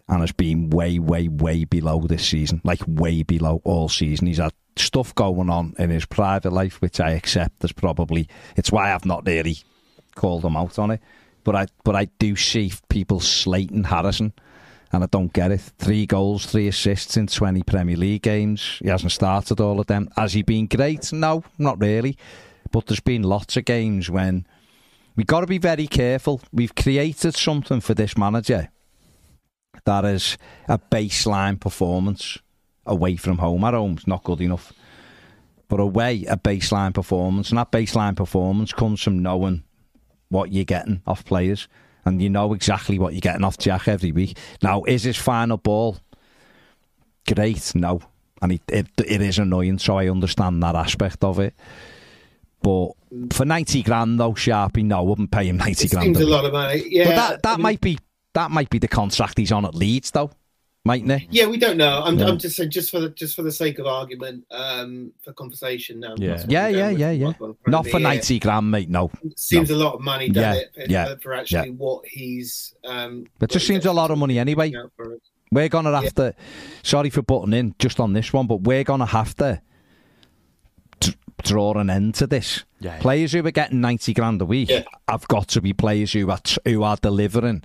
and 0.07 0.21
has 0.21 0.31
been 0.31 0.69
way, 0.69 0.97
way, 0.97 1.27
way 1.27 1.63
below 1.65 1.99
this 2.01 2.25
season. 2.27 2.61
Like 2.63 2.81
way 2.87 3.21
below 3.23 3.61
all 3.63 3.89
season. 3.89 4.27
He's 4.27 4.37
had 4.39 4.53
stuff 4.75 5.13
going 5.13 5.49
on 5.49 5.75
in 5.77 5.89
his 5.91 6.05
private 6.05 6.51
life, 6.51 6.81
which 6.81 6.99
I 6.99 7.11
accept 7.11 7.63
as 7.63 7.71
probably. 7.71 8.27
It's 8.55 8.71
why 8.71 8.93
I've 8.93 9.05
not 9.05 9.27
really 9.27 9.57
called 10.15 10.43
him 10.43 10.55
out 10.57 10.79
on 10.79 10.91
it. 10.91 11.01
But 11.43 11.55
I, 11.55 11.67
but 11.83 11.95
I 11.95 12.05
do 12.19 12.35
see 12.35 12.71
people 12.89 13.19
slating 13.19 13.83
Harrison 13.83 14.31
and 14.91 15.03
I 15.03 15.07
don't 15.07 15.33
get 15.33 15.51
it. 15.51 15.59
Three 15.77 16.05
goals, 16.05 16.45
three 16.45 16.67
assists 16.69 17.17
in 17.17 17.27
20 17.27 17.63
Premier 17.63 17.97
League 17.97 18.21
games. 18.21 18.79
He 18.81 18.87
hasn't 18.89 19.11
started 19.11 19.59
all 19.59 19.79
of 19.79 19.87
them. 19.87 20.09
Has 20.15 20.33
he 20.33 20.41
been 20.41 20.67
great? 20.67 21.11
No, 21.11 21.43
not 21.59 21.79
really. 21.81 22.17
But 22.73 22.87
there's 22.87 22.99
been 22.99 23.23
lots 23.23 23.55
of 23.55 23.65
games 23.65 24.09
when 24.09 24.47
we've 25.15 25.27
got 25.27 25.41
to 25.41 25.47
be 25.47 25.59
very 25.59 25.87
careful. 25.87 26.41
We've 26.51 26.73
created 26.75 27.35
something 27.35 27.79
for 27.79 27.93
this 27.93 28.17
manager 28.17 28.69
that 29.85 30.05
is 30.05 30.37
a 30.67 30.79
baseline 30.79 31.59
performance 31.59 32.39
away 32.85 33.15
from 33.15 33.37
home. 33.37 33.63
At 33.63 33.75
home's 33.75 34.07
not 34.07 34.23
good 34.23 34.41
enough. 34.41 34.73
But 35.67 35.79
away, 35.79 36.25
a 36.27 36.35
baseline 36.35 36.95
performance. 36.95 37.49
And 37.49 37.59
that 37.59 37.71
baseline 37.71 38.15
performance 38.15 38.73
comes 38.73 39.01
from 39.03 39.21
knowing 39.21 39.63
what 40.29 40.51
you're 40.51 40.65
getting 40.65 41.03
off 41.05 41.23
players. 41.25 41.67
And 42.05 42.21
you 42.21 42.29
know 42.29 42.53
exactly 42.53 42.97
what 42.97 43.13
you're 43.13 43.21
getting 43.21 43.43
off 43.43 43.59
Jack 43.59 43.87
every 43.87 44.11
week. 44.11 44.35
Now, 44.63 44.83
is 44.83 45.03
his 45.03 45.17
final 45.17 45.57
ball 45.57 45.97
great? 47.31 47.73
No. 47.75 48.01
And 48.41 48.53
it, 48.53 48.61
it, 48.67 48.87
it 48.97 49.21
is 49.21 49.37
annoying, 49.37 49.77
so 49.77 49.97
I 49.97 50.09
understand 50.09 50.63
that 50.63 50.75
aspect 50.75 51.23
of 51.23 51.39
it. 51.39 51.53
But 52.63 52.93
for 53.35 53.45
90 53.45 53.83
grand, 53.83 54.19
though, 54.19 54.31
Sharpie, 54.33 54.83
no, 54.85 54.97
I 54.99 55.01
wouldn't 55.01 55.29
pay 55.31 55.45
him 55.47 55.57
90 55.57 55.85
It 55.85 55.91
grand. 55.91 56.05
seems 56.05 56.19
a 56.21 56.25
lot 56.25 56.45
of 56.45 56.53
money. 56.53 56.83
Yeah, 56.89 57.03
But 57.05 57.15
that, 57.15 57.43
that 57.43 57.49
I 57.53 57.55
mean- 57.57 57.61
might 57.63 57.81
be 57.81 57.99
that 58.33 58.49
might 58.49 58.69
be 58.71 58.79
the 58.79 58.87
contract 58.87 59.37
he's 59.37 59.51
on 59.51 59.63
at 59.63 59.75
Leeds, 59.75 60.09
though, 60.09 60.31
mightn't 60.85 61.11
it? 61.11 61.23
Yeah, 61.29 61.45
we 61.45 61.57
don't 61.57 61.77
know. 61.77 62.01
I'm, 62.03 62.17
Yeah. 62.17 62.25
I'm 62.29 62.39
just 62.39 62.55
saying, 62.55 62.71
just 62.71 62.89
for 62.89 62.99
the 62.99 63.09
just 63.09 63.35
for 63.35 63.43
the 63.43 63.51
sake 63.51 63.77
of 63.77 63.85
argument, 63.85 64.45
um, 64.49 65.11
for 65.23 65.33
conversation 65.33 65.99
now. 65.99 66.15
Yeah. 66.17 66.29
that's 66.37 66.45
Yeah, 66.49 66.67
yeah, 66.69 66.89
yeah, 66.89 67.11
yeah. 67.11 67.25
What's 67.27 67.35
in 67.35 67.37
front 67.37 67.57
of 67.67 67.71
Not 67.71 67.83
for 67.85 67.99
here. 67.99 68.07
90 68.07 68.39
grand, 68.39 68.71
mate, 68.71 68.89
no. 68.89 69.11
Seems 69.35 69.69
No. 69.69 69.75
a 69.75 69.77
lot 69.77 69.93
of 69.93 70.01
money, 70.01 70.29
doesn't 70.29 70.55
Yeah, 70.55 70.61
it? 70.61 70.71
For, 70.73 70.91
yeah, 70.91 71.15
for 71.21 71.33
actually 71.35 71.71
what 71.71 72.07
he's. 72.07 72.73
Um, 72.85 73.27
It 73.39 73.51
just 73.51 73.67
seems 73.67 73.85
a 73.85 73.93
lot 73.93 74.09
of 74.09 74.17
money 74.17 74.39
anyway. 74.39 74.73
out 74.75 74.91
for 74.95 75.11
it. 75.13 75.21
We're 75.51 75.69
going 75.69 75.85
to 75.85 75.91
have 76.01 76.15
to, 76.15 76.33
sorry 76.81 77.11
for 77.11 77.21
butting 77.21 77.53
in 77.53 77.75
just 77.77 77.99
on 77.99 78.13
this 78.13 78.33
one, 78.33 78.47
but 78.47 78.61
we're 78.61 78.83
going 78.83 79.01
to 79.01 79.05
have 79.05 79.35
to 79.35 79.61
d- 79.61 79.61
draw 81.43 81.73
an 81.73 81.89
end 81.89 82.15
to 82.15 82.27
this. 82.27 82.63
Yeah, 82.79 82.95
yeah. 82.95 83.01
Players 83.01 83.31
who 83.33 83.45
are 83.45 83.51
getting 83.51 83.81
90 83.81 84.13
grand 84.13 84.41
a 84.41 84.45
week 84.45 84.69
Yeah. 84.69 84.83
have 85.07 85.27
got 85.27 85.47
to 85.49 85.61
be 85.61 85.73
players 85.73 86.13
who 86.13 86.29
are, 86.31 86.39
t- 86.39 86.57
who 86.65 86.83
are 86.83 86.97
delivering. 87.01 87.63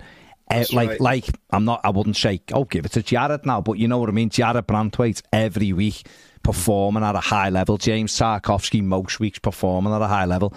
Eh, 0.51 0.57
That's 0.59 0.73
like, 0.73 0.89
right. 0.89 1.01
like 1.01 1.25
I'm 1.51 1.65
not. 1.65 1.81
I 1.83 1.89
wouldn't 1.91 2.15
say, 2.15 2.41
"Oh, 2.53 2.65
give 2.65 2.83
it 2.85 2.93
to 2.93 3.03
Jarrad 3.03 3.45
now," 3.45 3.61
but 3.61 3.73
you 3.73 3.87
know 3.87 3.99
what 3.99 4.09
I 4.09 4.13
mean. 4.13 4.31
Jarrad 4.31 4.63
Branthwaite 4.63 5.21
every 5.31 5.73
week 5.73 6.07
performing 6.41 7.03
at 7.03 7.15
a 7.15 7.19
high 7.19 7.49
level. 7.49 7.77
James 7.77 8.17
Tarkowski 8.17 8.81
most 8.81 9.19
weeks 9.19 9.37
performing 9.37 9.93
at 9.93 10.01
a 10.01 10.07
high 10.07 10.25
level. 10.25 10.53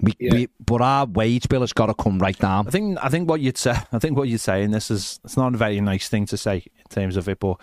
We, 0.00 0.14
Yeah. 0.20 0.32
we, 0.32 0.48
but 0.64 0.80
our 0.80 1.06
wage 1.06 1.48
bill 1.48 1.62
has 1.62 1.72
got 1.72 1.86
to 1.86 1.94
come 1.94 2.20
right 2.20 2.38
down. 2.38 2.68
I 2.68 2.70
think 2.70 2.98
I 3.02 3.08
think 3.08 3.28
what 3.28 3.40
you'd 3.40 3.58
say 3.58 3.74
I 3.92 3.98
think 3.98 4.16
what 4.16 4.28
you'd 4.28 4.38
say 4.40 4.62
and 4.62 4.72
this 4.72 4.90
is 4.92 5.18
it's 5.24 5.36
not 5.36 5.54
a 5.54 5.56
very 5.56 5.80
nice 5.80 6.08
thing 6.08 6.24
to 6.26 6.36
say 6.36 6.56
in 6.66 6.84
terms 6.88 7.16
of 7.16 7.28
it, 7.28 7.40
but 7.40 7.56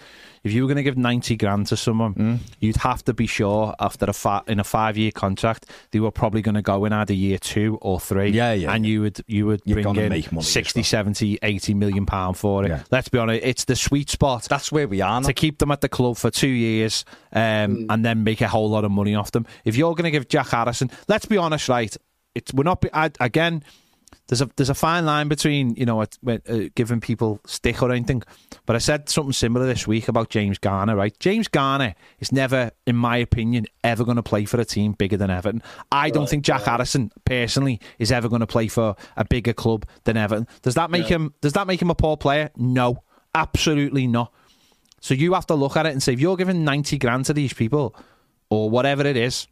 if 0.44 0.52
you 0.52 0.62
were 0.62 0.68
going 0.68 0.76
to 0.78 0.84
give 0.84 0.98
ninety 0.98 1.38
grand 1.38 1.68
to 1.68 1.78
someone, 1.78 2.14
Mm. 2.14 2.40
you'd 2.60 2.76
have 2.78 3.04
to 3.06 3.14
be 3.14 3.26
sure 3.26 3.74
after 3.80 4.06
a 4.06 4.14
fi- 4.14 4.42
in 4.48 4.60
a 4.60 4.66
five 4.66 4.98
year 4.98 5.12
contract 5.12 5.68
they 5.92 6.00
were 6.02 6.12
probably 6.12 6.42
going 6.42 6.56
to 6.56 6.62
go 6.62 6.84
in 6.84 6.92
either 6.92 7.14
year 7.14 7.38
two 7.38 7.78
or 7.82 8.02
three. 8.02 8.32
Yeah, 8.32 8.52
yeah, 8.52 8.74
and 8.74 8.86
you 8.86 9.02
would 9.02 9.22
you 9.28 9.46
would 9.46 9.62
You're 9.64 9.82
bring 9.82 9.96
in 9.96 10.10
make 10.10 10.30
money 10.34 10.40
as 10.44 10.52
60, 10.52 10.80
well. 10.80 10.84
70, 10.84 11.40
80 11.42 11.74
million 11.74 12.06
pound 12.06 12.38
for 12.38 12.66
it. 12.66 12.70
Yeah. 12.70 12.84
Let's 12.92 13.08
be 13.08 13.18
honest, 13.18 13.46
it's 13.46 13.64
the 13.66 13.78
sweet 13.78 14.10
spot. 14.10 14.44
That's 14.50 14.74
where 14.74 14.90
we 14.90 15.00
are 15.00 15.22
now. 15.22 15.28
to 15.28 15.34
keep 15.34 15.60
them 15.60 15.72
at 15.72 15.80
the 15.80 15.90
club 15.90 16.18
for 16.18 16.30
two 16.32 16.50
years 16.50 17.06
um, 17.32 17.86
and 17.90 18.04
then 18.04 18.24
make 18.26 18.42
a 18.42 18.48
whole 18.50 18.70
lot 18.70 18.84
of 18.84 18.92
money 18.92 19.16
off 19.16 19.32
them. 19.32 19.46
If 19.64 19.78
you're 19.78 19.96
going 19.96 20.04
to 20.04 20.12
give 20.12 20.28
Jack 20.28 20.50
Harrison, 20.50 20.92
let's 21.08 21.26
be 21.26 21.38
honest, 21.38 21.70
right? 21.70 21.96
It's 22.36 22.54
we're 22.54 22.64
not. 22.64 22.82
be- 22.82 22.94
I, 22.94 23.12
again, 23.20 23.64
there's 24.28 24.42
a 24.42 24.50
there's 24.56 24.70
a 24.70 24.76
fine 24.76 25.06
line 25.06 25.28
between 25.28 25.76
you 25.76 25.86
know 25.86 26.02
uh, 26.02 26.08
giving 26.76 27.00
people 27.00 27.40
stick 27.46 27.82
or 27.82 27.92
anything. 27.92 28.24
But 28.66 28.76
I 28.76 28.80
said 28.80 29.10
something 29.10 29.34
similar 29.34 29.66
this 29.66 29.88
week 29.88 30.08
about 30.08 30.30
James 30.30 30.58
Garner. 30.58 30.96
Right? 30.96 31.18
James 31.20 31.48
Garner 31.48 31.96
is 32.20 32.32
never, 32.32 32.72
in 32.86 32.96
my 32.96 33.18
opinion, 33.18 33.68
ever 33.84 34.04
going 34.04 34.18
to 34.18 34.24
play 34.24 34.46
for 34.46 34.60
a 34.60 34.66
team 34.66 34.94
bigger 34.94 35.18
than 35.18 35.30
Everton. 35.30 35.64
I 35.92 36.10
don't 36.10 36.28
think 36.28 36.44
Jack 36.44 36.64
Harrison 36.64 37.12
personally 37.24 37.80
is 38.00 38.12
ever 38.12 38.28
going 38.28 38.42
to 38.42 38.48
play 38.48 38.68
for 38.68 38.96
a 39.16 39.26
bigger 39.26 39.54
club 39.54 39.86
than 40.04 40.18
Everton. 40.18 40.48
Does 40.62 40.76
that 40.76 40.92
make 40.92 41.06
him? 41.06 41.34
Does 41.42 41.54
that 41.54 41.68
make 41.68 41.82
him 41.82 41.90
a 41.90 41.96
poor 41.96 42.18
player? 42.18 42.50
No, 42.56 43.04
absolutely 43.34 44.08
not. 44.08 44.34
So 45.00 45.14
you 45.14 45.34
have 45.36 45.46
to 45.48 45.56
look 45.56 45.78
at 45.78 45.86
it 45.86 45.92
and 45.92 46.02
say, 46.02 46.14
if 46.14 46.20
you're 46.20 46.36
giving 46.36 46.64
90 46.64 46.98
grand 46.98 47.26
to 47.26 47.34
these 47.34 47.54
people, 47.54 47.96
or 48.50 48.70
whatever 48.70 49.06
it 49.06 49.18
is, 49.18 49.48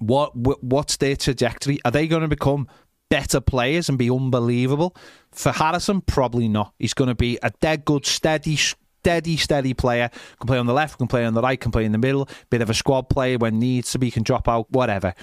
what 0.00 0.36
what's 0.62 0.96
their 0.96 1.16
trajectory? 1.16 1.78
Are 1.84 1.90
they 1.90 2.06
going 2.06 2.22
to 2.22 2.28
become 2.28 2.68
better 3.10 3.40
players 3.40 3.88
and 3.88 3.98
be 3.98 4.10
unbelievable? 4.10 4.96
For 5.32 5.52
Harrison, 5.52 6.00
probably 6.00 6.48
not. 6.48 6.72
He's 6.78 6.94
going 6.94 7.08
to 7.08 7.14
be 7.14 7.38
a 7.42 7.50
dead 7.60 7.84
good, 7.84 8.06
steady, 8.06 8.56
steady, 8.56 9.36
steady 9.36 9.74
player. 9.74 10.10
Can 10.40 10.46
play 10.46 10.58
on 10.58 10.66
the 10.66 10.74
left, 10.74 10.98
can 10.98 11.08
play 11.08 11.24
on 11.24 11.34
the 11.34 11.42
right, 11.42 11.60
can 11.60 11.72
play 11.72 11.84
in 11.84 11.92
the 11.92 11.98
middle. 11.98 12.28
Bit 12.50 12.62
of 12.62 12.70
a 12.70 12.74
squad 12.74 13.08
player 13.08 13.38
when 13.38 13.58
needs 13.58 13.92
to 13.92 13.98
be, 13.98 14.10
can 14.10 14.22
drop 14.22 14.48
out, 14.48 14.70
whatever. 14.70 15.14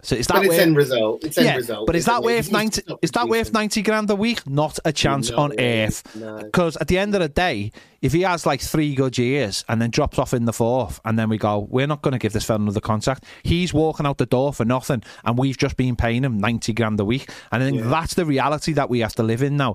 So 0.00 0.14
is 0.14 0.28
that 0.28 0.34
But 0.34 0.44
it's 0.44 0.50
where- 0.50 0.60
end 0.60 0.76
result. 0.76 1.24
It's 1.24 1.36
end 1.38 1.46
yeah, 1.48 1.56
result. 1.56 1.86
but 1.88 1.96
is 1.96 2.04
that 2.04 2.22
worth 2.22 2.52
ninety? 2.52 2.82
Is 3.02 3.10
that 3.12 3.28
worth 3.28 3.52
ninety 3.52 3.82
grand 3.82 4.08
a 4.10 4.14
week? 4.14 4.48
Not 4.48 4.78
a 4.84 4.92
chance 4.92 5.30
No 5.30 5.38
on 5.38 5.50
way, 5.56 5.86
earth. 5.86 6.04
no. 6.14 6.36
Because 6.38 6.76
at 6.76 6.86
the 6.86 6.98
end 6.98 7.16
of 7.16 7.20
the 7.20 7.28
day, 7.28 7.72
if 8.00 8.12
he 8.12 8.20
has 8.22 8.46
like 8.46 8.60
three 8.60 8.94
good 8.94 9.18
years 9.18 9.64
and 9.68 9.82
then 9.82 9.90
drops 9.90 10.16
off 10.20 10.32
in 10.32 10.44
the 10.44 10.52
fourth, 10.52 11.00
and 11.04 11.18
then 11.18 11.28
we 11.28 11.36
go, 11.36 11.66
we're 11.68 11.88
not 11.88 12.02
going 12.02 12.12
to 12.12 12.18
give 12.18 12.32
this 12.32 12.44
fella 12.44 12.60
another 12.60 12.80
contract. 12.80 13.24
He's 13.42 13.74
walking 13.74 14.06
out 14.06 14.18
the 14.18 14.26
door 14.26 14.52
for 14.52 14.64
nothing, 14.64 15.02
and 15.24 15.36
we've 15.36 15.58
just 15.58 15.76
been 15.76 15.96
paying 15.96 16.22
him 16.22 16.38
ninety 16.38 16.72
grand 16.72 17.00
a 17.00 17.04
week. 17.04 17.28
And 17.50 17.60
I 17.60 17.68
think 17.68 17.82
that's 17.82 18.14
the 18.14 18.24
reality 18.24 18.74
that 18.74 18.88
we 18.88 19.00
have 19.00 19.16
to 19.16 19.24
live 19.24 19.42
in 19.42 19.56
now. 19.56 19.74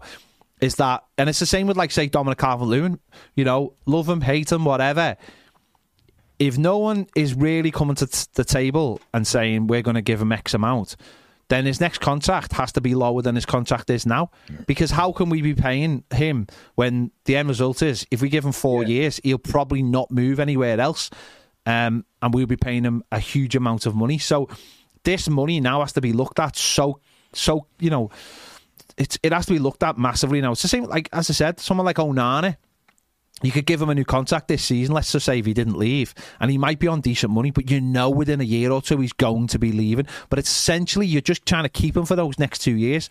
Is 0.62 0.76
that, 0.76 1.04
and 1.18 1.28
it's 1.28 1.40
the 1.40 1.46
same 1.46 1.68
with 1.68 1.76
like 1.76 1.92
say 1.92 2.08
Dominic 2.08 2.38
Calvert-Lewin. 2.38 2.98
You 3.36 3.44
know, 3.44 3.74
love 3.86 4.08
him, 4.08 4.22
hate 4.22 4.54
him, 4.54 4.64
whatever 4.64 5.18
if 6.44 6.58
no 6.58 6.78
one 6.78 7.08
is 7.16 7.34
really 7.34 7.72
coming 7.72 7.96
to 7.96 8.06
t- 8.06 8.26
the 8.34 8.44
table 8.44 9.00
and 9.14 9.26
saying 9.26 9.68
we're 9.68 9.82
going 9.82 9.96
to 9.96 10.02
give 10.02 10.22
him 10.22 10.34
X 10.34 10.54
amount, 10.54 10.98
then 11.48 11.66
his 11.66 11.80
next 11.80 12.00
contract 12.00 12.52
has 12.52 12.74
to 12.74 12.82
be 12.82 12.96
lower 12.96 13.22
than 13.22 13.36
his 13.36 13.46
contract 13.46 13.90
is 13.90 14.06
now. 14.06 14.30
Because 14.68 14.92
how 14.92 15.14
can 15.14 15.30
we 15.30 15.42
be 15.42 15.54
paying 15.56 16.04
him 16.14 16.48
when 16.76 17.12
the 17.24 17.38
end 17.38 17.48
result 17.48 17.82
is 17.82 18.06
if 18.12 18.22
we 18.22 18.28
give 18.28 18.44
him 18.44 18.52
four 18.52 18.84
years, 18.84 19.22
he'll 19.24 19.38
probably 19.38 19.82
not 19.82 20.12
move 20.12 20.42
anywhere 20.42 20.80
else, 20.82 21.10
um, 21.66 22.06
and 22.22 22.34
we'll 22.34 22.46
be 22.46 22.58
paying 22.58 22.84
him 22.84 23.04
a 23.10 23.20
huge 23.20 23.56
amount 23.56 23.86
of 23.86 23.96
money. 23.96 24.18
So 24.18 24.50
this 25.04 25.30
money 25.30 25.62
now 25.62 25.80
has 25.80 25.94
to 25.94 26.02
be 26.02 26.12
looked 26.12 26.40
at 26.40 26.58
so 26.58 27.00
so 27.32 27.68
you 27.80 27.90
know. 27.90 28.12
It's, 28.96 29.18
it 29.24 29.34
has 29.34 29.48
to 29.48 29.54
be 29.54 29.60
looked 29.60 29.82
at 29.82 29.98
massively 29.98 30.40
now. 30.40 30.52
It's 30.52 30.62
the 30.62 30.68
same, 30.68 30.84
like 30.84 31.10
as 31.12 31.28
I 31.28 31.34
said, 31.34 31.60
someone 31.60 31.84
like 31.84 31.96
Onana, 31.96 32.58
you 33.44 33.52
could 33.52 33.66
give 33.66 33.82
him 33.82 33.90
a 33.90 33.96
new 33.96 34.06
contract 34.06 34.48
this 34.48 34.64
season. 34.64 34.96
Let's 34.96 35.12
just 35.12 35.26
say 35.26 35.40
if 35.40 35.46
he 35.46 35.54
didn't 35.54 35.78
leave, 35.78 36.14
and 36.40 36.50
he 36.50 36.58
might 36.58 36.80
be 36.80 36.88
on 36.88 37.02
decent 37.02 37.32
money, 37.32 37.52
but 37.52 37.70
you 37.70 37.82
know 37.82 38.10
within 38.10 38.42
a 38.42 38.46
year 38.46 38.72
or 38.72 38.82
two 38.82 39.00
he's 39.00 39.14
going 39.14 39.48
to 39.48 39.60
be 39.60 39.72
leaving. 39.72 40.08
But 40.30 40.40
essentially 40.40 41.06
you're 41.06 41.22
just 41.22 41.46
trying 41.46 41.64
to 41.64 41.70
keep 41.70 41.96
him 41.96 42.06
for 42.06 42.16
those 42.16 42.40
next 42.40 42.60
two 42.60 42.76
years. 42.76 43.10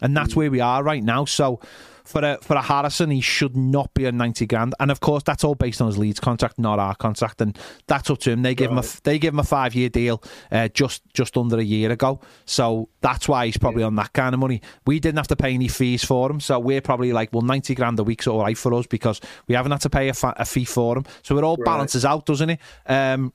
and 0.00 0.16
that's 0.16 0.32
hmm. 0.32 0.40
where 0.40 0.50
we 0.50 0.60
are 0.60 0.82
right 0.82 1.02
now. 1.02 1.24
So 1.24 1.60
for 2.06 2.24
a 2.24 2.38
for 2.40 2.54
a 2.56 2.62
Harrison, 2.62 3.10
he 3.10 3.20
should 3.20 3.56
not 3.56 3.92
be 3.94 4.04
a 4.06 4.12
ninety 4.12 4.46
grand, 4.46 4.74
and 4.80 4.90
of 4.90 5.00
course 5.00 5.22
that's 5.22 5.44
all 5.44 5.54
based 5.54 5.80
on 5.80 5.88
his 5.88 5.98
Leeds 5.98 6.20
contract, 6.20 6.58
not 6.58 6.78
our 6.78 6.94
contract, 6.94 7.40
and 7.40 7.58
that's 7.86 8.08
up 8.10 8.18
to 8.20 8.30
him. 8.30 8.42
They 8.42 8.54
give 8.54 8.70
him 8.70 8.78
a 8.78 8.84
they 9.04 9.18
give 9.18 9.34
him 9.34 9.40
a 9.40 9.44
five 9.44 9.74
year 9.74 9.88
deal 9.88 10.22
uh, 10.50 10.68
just 10.68 11.02
just 11.12 11.36
under 11.36 11.58
a 11.58 11.62
year 11.64 11.90
ago, 11.90 12.20
so 12.44 12.88
that's 13.00 13.28
why 13.28 13.46
he's 13.46 13.58
probably 13.58 13.82
on 13.82 13.94
that 13.96 14.12
kind 14.12 14.34
of 14.34 14.40
money. 14.40 14.62
We 14.86 15.00
didn't 15.00 15.16
have 15.18 15.28
to 15.28 15.36
pay 15.36 15.52
any 15.54 15.68
fees 15.68 16.04
for 16.04 16.30
him, 16.30 16.40
so 16.40 16.58
we're 16.58 16.80
probably 16.80 17.12
like, 17.12 17.30
well, 17.32 17.42
ninety 17.42 17.74
grand 17.74 17.98
a 17.98 18.04
week's 18.04 18.26
all 18.26 18.40
right 18.40 18.56
for 18.56 18.72
us 18.74 18.86
because 18.86 19.20
we 19.48 19.54
haven't 19.54 19.72
had 19.72 19.80
to 19.82 19.90
pay 19.90 20.08
a, 20.08 20.14
fa- 20.14 20.34
a 20.36 20.44
fee 20.44 20.64
for 20.64 20.96
him. 20.96 21.04
So 21.22 21.36
it 21.38 21.44
all 21.44 21.56
Right. 21.56 21.64
balances 21.64 22.04
out, 22.04 22.26
doesn't 22.26 22.50
it? 22.50 22.60
Um, 22.86 23.32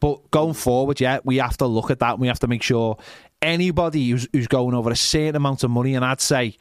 but 0.00 0.30
going 0.32 0.54
forward, 0.54 1.00
yeah, 1.00 1.20
we 1.24 1.36
have 1.36 1.56
to 1.58 1.66
look 1.66 1.90
at 1.90 2.00
that. 2.00 2.12
and 2.12 2.20
We 2.20 2.26
have 2.26 2.40
to 2.40 2.48
make 2.48 2.62
sure 2.62 2.96
anybody 3.40 4.10
who's 4.10 4.26
who's 4.32 4.48
going 4.48 4.74
over 4.74 4.90
a 4.90 4.96
certain 4.96 5.36
amount 5.36 5.62
of 5.62 5.70
money, 5.70 5.94
and 5.94 6.04
I'd 6.04 6.20
say, 6.20 6.56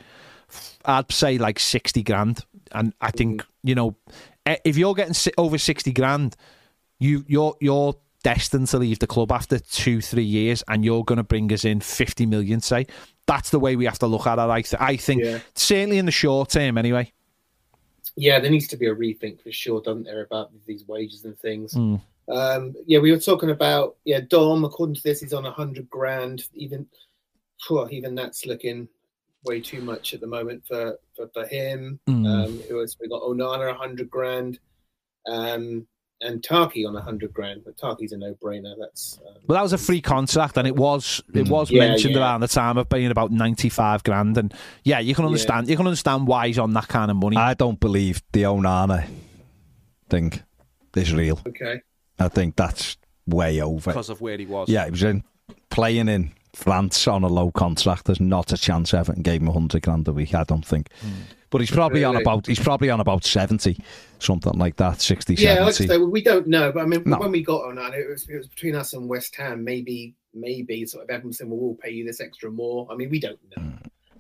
I'd 0.86 1.12
say 1.12 1.38
like 1.38 1.60
sixty 1.60 2.04
grand, 2.04 2.46
and 2.72 2.94
I 3.02 3.12
think 3.12 3.44
you 3.64 3.76
know, 3.76 3.96
eh, 4.46 4.58
if 4.64 4.78
you're 4.78 4.94
getting 4.94 5.34
over 5.38 5.58
sixty 5.58 5.92
grand, 5.92 6.36
you 7.00 7.24
you're 7.28 7.56
you're 7.60 7.96
destined 8.24 8.68
to 8.70 8.78
leave 8.78 9.00
the 9.00 9.08
club 9.08 9.32
after 9.32 9.60
two 9.60 10.02
three 10.02 10.24
years, 10.24 10.64
and 10.68 10.84
you're 10.86 11.04
going 11.04 11.18
to 11.18 11.24
bring 11.24 11.52
us 11.52 11.66
in 11.66 11.80
fifty 11.82 12.26
million. 12.26 12.62
Say 12.62 12.88
that's 13.26 13.50
the 13.52 13.60
way 13.60 13.76
we 13.76 13.86
have 13.86 14.00
to 14.00 14.08
look 14.08 14.28
at 14.28 14.40
it. 14.40 14.42
I 14.42 14.62
th- 14.62 14.82
I 14.82 14.98
think 14.98 15.24
Yeah. 15.24 15.40
certainly 15.56 15.98
in 15.98 16.06
the 16.06 16.12
short 16.12 16.50
term, 16.50 16.78
anyway. 16.78 17.12
Yeah, 18.16 18.40
there 18.40 18.52
needs 18.52 18.68
to 18.68 18.78
be 18.78 18.88
a 18.88 18.94
rethink 18.96 19.42
for 19.42 19.52
sure, 19.52 19.82
doesn't 19.82 20.04
there, 20.04 20.22
about 20.22 20.52
these 20.68 20.88
wages 20.88 21.26
and 21.26 21.38
things. 21.40 21.74
Mm. 21.74 22.02
Um, 22.30 22.76
yeah, 22.86 23.00
we 23.00 23.12
were 23.12 23.20
talking 23.20 23.50
about 23.50 23.96
yeah, 24.06 24.22
Dom. 24.22 24.64
According 24.66 24.96
to 24.96 25.04
this, 25.04 25.22
he's 25.22 25.34
on 25.34 25.46
a 25.46 25.52
hundred 25.52 25.90
grand. 25.90 26.48
Even, 26.54 26.86
phew, 27.66 27.88
even 27.90 28.16
that's 28.16 28.46
looking 28.46 28.88
way 29.46 29.60
too 29.62 29.82
much 29.82 30.14
at 30.14 30.22
the 30.22 30.28
moment 30.28 30.64
for 30.68 30.98
for, 31.16 31.28
for 31.34 31.46
him. 31.48 32.00
Mm. 32.10 32.28
Um, 32.28 32.60
who 32.70 32.82
else? 32.82 32.96
We 33.00 33.08
got 33.10 33.22
Onana 33.22 33.72
a 33.72 33.74
hundred 33.74 34.10
grand, 34.10 34.60
um, 35.28 35.86
and 36.22 36.44
Taki 36.44 36.86
on 36.86 36.96
a 36.96 37.02
hundred 37.02 37.34
grand. 37.34 37.62
But 37.66 37.78
Taki's 37.78 38.12
a 38.14 38.18
no 38.18 38.34
brainer. 38.36 38.74
That's 38.80 39.20
um, 39.28 39.36
Well, 39.48 39.58
that 39.58 39.64
was 39.64 39.74
a 39.74 39.78
free 39.78 40.02
contract, 40.02 40.58
and 40.58 40.68
it 40.68 40.76
was 40.76 41.22
it 41.34 41.50
was 41.50 41.70
Yeah, 41.72 41.80
mentioned 41.88 42.16
yeah. 42.16 42.22
around 42.22 42.42
the 42.42 42.48
time 42.48 42.78
of 42.78 42.90
being 42.90 43.12
about 43.12 43.32
ninety 43.32 43.70
five 43.70 44.04
grand, 44.04 44.38
and 44.38 44.54
yeah, 44.84 45.00
you 45.00 45.16
can 45.16 45.26
understand 45.26 45.68
you 45.68 45.78
can 45.78 45.88
understand 45.88 46.28
why 46.28 46.48
he's 46.48 46.60
on 46.60 46.74
that 46.74 46.88
kind 46.88 47.12
of 47.12 47.18
money. 47.18 47.38
I 47.38 47.54
don't 47.54 47.80
believe 47.80 48.22
the 48.32 48.44
Onana 48.44 49.08
thing 50.10 50.34
is 50.96 51.14
real. 51.14 51.40
okay. 51.48 51.82
I 52.20 52.28
think 52.28 52.56
that's 52.56 52.98
way 53.26 53.60
over. 53.62 53.92
because 53.92 54.10
of 54.10 54.22
where 54.22 54.38
he 54.38 54.46
was. 54.46 54.70
Yeah, 54.70 54.86
he 54.86 54.92
was 54.92 55.04
in 55.04 55.24
playing 55.70 56.08
in 56.08 56.32
France 56.54 57.08
on 57.08 57.24
a 57.24 57.28
low 57.28 57.52
contract. 57.52 58.06
There's 58.06 58.20
not 58.22 58.54
a 58.54 58.58
chance 58.58 58.94
Everton 58.94 59.24
gave 59.24 59.42
him 59.42 59.48
hundred 59.48 59.82
grand 59.82 60.08
a 60.08 60.14
week. 60.14 60.36
I 60.36 60.44
don't 60.44 60.66
think. 60.66 60.90
Hmm. 61.02 61.10
But 61.50 61.62
he's 61.62 61.72
probably 61.72 62.04
on 62.04 62.16
about 62.16 62.48
he's 62.48 62.60
probably 62.60 62.90
on 62.90 63.00
about 63.00 63.24
seventy, 63.26 63.78
something 64.20 64.54
like 64.54 64.78
that, 64.78 65.02
60, 65.02 65.36
Yeah, 65.36 65.64
like 65.64 65.76
say, 65.76 65.98
we 65.98 66.22
don't 66.24 66.48
know. 66.48 66.72
But 66.72 66.84
I 66.84 66.86
mean, 66.88 67.04
No. 67.06 67.20
when 67.20 67.32
we 67.32 67.44
got 67.44 67.66
on 67.66 67.76
that, 67.76 67.94
it 67.94 68.10
was, 68.10 68.28
it 68.28 68.38
was 68.38 68.48
between 68.48 68.76
us 68.76 68.94
and 68.94 69.08
West 69.08 69.36
Ham. 69.36 69.64
Maybe, 69.64 70.16
maybe 70.34 70.86
sort 70.86 71.04
of 71.04 71.10
Everton 71.12 71.32
saying, 71.34 71.52
"Well, 71.52 71.60
we'll 71.60 71.76
pay 71.76 71.92
you 71.92 72.06
this 72.06 72.22
extra 72.22 72.50
more." 72.52 72.88
I 72.92 72.96
mean, 72.96 73.10
we 73.10 73.20
don't 73.20 73.40
know. 73.56 73.64
Hmm. 73.64 73.72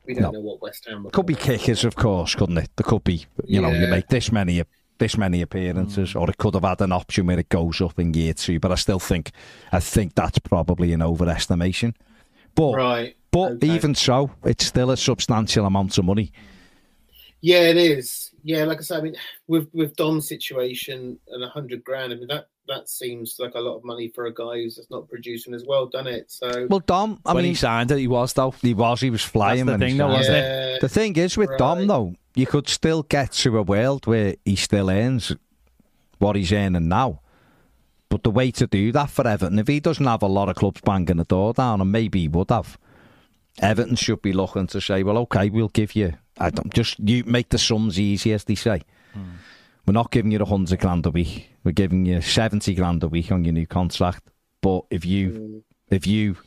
We 0.05 0.13
don't 0.13 0.23
No. 0.23 0.31
know 0.31 0.39
what 0.41 0.61
West 0.61 0.85
Ham. 0.87 1.03
were 1.03 1.11
Could 1.11 1.25
be 1.25 1.35
kickers, 1.35 1.85
of 1.85 1.95
course, 1.95 2.35
couldn't 2.35 2.57
it? 2.57 2.69
There 2.75 2.83
could 2.83 3.03
be, 3.03 3.25
you 3.45 3.61
know, 3.61 3.71
you 3.71 3.87
make 3.87 4.07
this 4.09 4.31
many 4.31 4.61
this 4.99 5.17
many 5.17 5.41
appearances, 5.41 6.11
hmm. 6.13 6.19
or 6.19 6.29
it 6.29 6.37
could 6.37 6.53
have 6.53 6.63
had 6.63 6.81
an 6.81 6.91
option 6.91 7.25
where 7.25 7.39
it 7.39 7.49
goes 7.49 7.81
up 7.81 7.99
in 7.99 8.13
year 8.13 8.33
two. 8.33 8.59
But 8.59 8.71
I 8.71 8.75
still 8.75 8.99
think, 8.99 9.31
I 9.71 9.79
think 9.79 10.13
that's 10.13 10.37
probably 10.39 10.93
an 10.93 10.99
overestimation. 10.99 11.95
But 12.55 12.73
Right. 12.75 13.15
but 13.31 13.53
okay. 13.53 13.67
even 13.69 13.95
so, 13.95 14.31
it's 14.43 14.65
still 14.65 14.91
a 14.91 14.97
substantial 14.97 15.65
amount 15.65 15.97
of 15.97 16.05
money. 16.05 16.31
Yeah, 17.41 17.61
it 17.63 17.77
is. 17.77 18.31
Yeah, 18.43 18.63
like 18.65 18.79
I 18.79 18.81
said, 18.81 18.99
I 18.99 19.01
mean, 19.01 19.15
with 19.47 19.67
with 19.73 19.95
Dom's 19.95 20.27
situation 20.27 21.17
and 21.29 21.43
a 21.43 21.49
hundred 21.49 21.83
grand, 21.83 22.13
I 22.13 22.15
mean 22.15 22.27
that 22.27 22.47
that 22.67 22.87
seems 22.89 23.35
like 23.39 23.55
a 23.55 23.59
lot 23.59 23.75
of 23.77 23.83
money 23.83 24.09
for 24.15 24.25
a 24.27 24.33
guy 24.33 24.55
who's 24.55 24.75
just 24.77 24.89
not 24.89 25.09
producing 25.09 25.53
as 25.53 25.65
well, 25.67 25.85
done 25.87 26.07
it? 26.07 26.31
So 26.31 26.67
Well, 26.69 26.79
Dom, 26.79 27.19
I 27.25 27.33
when 27.33 27.43
mean, 27.43 27.51
he 27.51 27.55
signed 27.55 27.91
it, 27.91 27.97
he 27.97 28.07
was 28.07 28.31
though. 28.33 28.51
he 28.61 28.73
was 28.73 29.01
he 29.01 29.09
was 29.09 29.21
flying. 29.21 29.65
the 29.65 29.77
thing, 29.77 29.97
though, 29.97 30.07
wasn't 30.07 30.37
it. 30.37 30.45
it? 30.75 30.81
The 30.81 30.87
thing 30.89 31.15
is 31.17 31.35
with 31.37 31.49
Dom 31.57 31.87
though, 31.87 32.15
you 32.35 32.45
could 32.45 32.69
still 32.69 33.03
get 33.03 33.33
to 33.33 33.57
a 33.57 33.61
world 33.63 34.07
where 34.07 34.35
he 34.45 34.55
still 34.55 34.89
earns 34.89 35.35
what 36.19 36.37
he's 36.37 36.53
earning 36.53 36.87
now. 36.87 37.19
But 38.13 38.21
the 38.21 38.29
way 38.29 38.51
to 38.51 38.67
do 38.67 38.91
that 38.91 39.09
for 39.09 39.27
Everton, 39.27 39.57
if 39.57 39.67
he 39.67 39.79
doesn't 39.79 40.05
have 40.05 40.21
a 40.21 40.27
lot 40.27 40.47
of 40.47 40.55
clubs 40.55 40.81
banging 40.81 41.17
the 41.17 41.23
door 41.23 41.51
down, 41.51 41.81
and 41.81 41.91
maybe 41.91 42.19
he 42.19 42.27
would 42.27 42.51
have, 42.51 42.77
Everton 43.59 43.95
should 43.95 44.21
be 44.21 44.33
looking 44.33 44.67
to 44.67 44.79
say, 44.79 45.01
well, 45.01 45.17
okay, 45.17 45.49
we'll 45.49 45.69
give 45.69 45.95
you. 45.95 46.13
I 46.37 46.51
don't 46.51 46.71
just 46.71 46.99
you 46.99 47.23
make 47.23 47.49
the 47.49 47.57
sums 47.57 47.99
easy, 47.99 48.31
as 48.31 48.43
they 48.43 48.53
say. 48.53 48.83
Hmm. 49.13 49.37
We're 49.87 49.93
not 49.93 50.11
giving 50.11 50.29
you 50.29 50.37
the 50.37 50.45
hundred 50.45 50.79
grand 50.79 51.07
a 51.07 51.09
week. 51.09 51.49
We're 51.63 51.71
giving 51.71 52.05
you 52.05 52.21
seventy 52.21 52.75
grand 52.75 53.01
a 53.01 53.07
week 53.07 53.31
on 53.31 53.45
your 53.45 53.53
new 53.53 53.65
contract. 53.65 54.29
But 54.61 54.83
if 54.91 55.05
you 55.05 55.63
if 55.89 56.05
you 56.05 56.37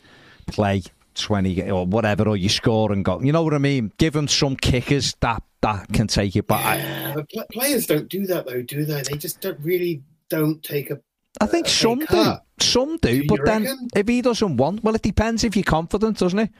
play 0.46 0.84
twenty 1.16 1.68
or 1.68 1.84
whatever, 1.84 2.28
or 2.28 2.36
you 2.36 2.48
score 2.48 2.92
and 2.92 3.04
go, 3.04 3.20
you 3.20 3.32
know 3.32 3.42
what 3.42 3.54
I 3.54 3.58
mean? 3.58 3.90
Give 3.98 4.12
them 4.12 4.28
some 4.28 4.54
kickers 4.54 5.16
that 5.18 5.42
that 5.62 5.88
can 5.92 6.06
take 6.06 6.36
it. 6.36 6.46
But 6.46 6.64
I, 6.64 6.76
yeah, 6.76 7.14
but 7.16 7.48
players 7.50 7.88
don't 7.88 8.08
do 8.08 8.24
that 8.26 8.46
though, 8.46 8.62
do 8.62 8.84
they? 8.84 9.02
They 9.02 9.16
just 9.16 9.40
don't 9.40 9.58
really 9.58 10.04
don't 10.28 10.62
take 10.62 10.90
a. 10.90 11.00
I 11.40 11.46
think 11.46 11.68
some 11.68 11.98
do. 12.00 12.32
Some 12.60 12.96
do, 12.98 13.22
Do 13.22 13.26
but 13.28 13.40
then 13.44 13.62
reckon? 13.64 13.88
if 13.94 14.08
he 14.08 14.22
doesn't 14.22 14.56
want, 14.56 14.82
well, 14.82 14.94
it 14.94 15.02
depends 15.02 15.44
if 15.44 15.54
you're 15.56 15.62
confident, 15.62 16.18
doesn't 16.18 16.38
it? 16.38 16.50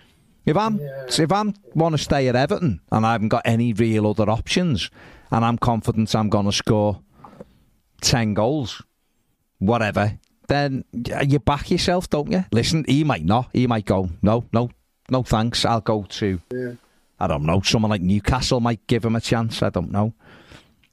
If 0.44 0.56
I'm 0.56 0.78
Yeah. 0.78 1.06
if 1.08 1.32
I'm 1.32 1.54
want 1.74 1.94
to 1.94 1.98
stay 1.98 2.28
at 2.28 2.36
Everton 2.36 2.80
and 2.92 3.06
I 3.06 3.12
haven't 3.12 3.28
got 3.28 3.42
any 3.44 3.72
real 3.72 4.06
other 4.06 4.28
options, 4.30 4.90
and 5.30 5.44
I'm 5.44 5.56
confident 5.58 6.14
I'm 6.14 6.28
going 6.28 6.46
to 6.46 6.52
score 6.52 7.00
ten 8.00 8.34
goals, 8.34 8.82
whatever, 9.58 10.18
then 10.48 10.84
you 11.26 11.38
back 11.38 11.70
yourself, 11.70 12.08
don't 12.10 12.30
you? 12.30 12.44
Listen, 12.52 12.84
he 12.86 13.02
might 13.02 13.24
not. 13.24 13.48
He 13.52 13.66
might 13.66 13.86
go, 13.86 14.10
no, 14.22 14.44
no, 14.52 14.70
no, 15.10 15.22
thanks. 15.22 15.64
I'll 15.64 15.80
go 15.80 16.02
to. 16.04 16.40
I 17.18 17.26
don't 17.26 17.44
know. 17.44 17.62
Someone 17.62 17.90
like 17.90 18.02
Newcastle 18.02 18.60
might 18.60 18.86
give 18.86 19.04
him 19.04 19.16
a 19.16 19.20
chance. 19.22 19.62
I 19.62 19.70
don't 19.70 19.90
know. 19.90 20.12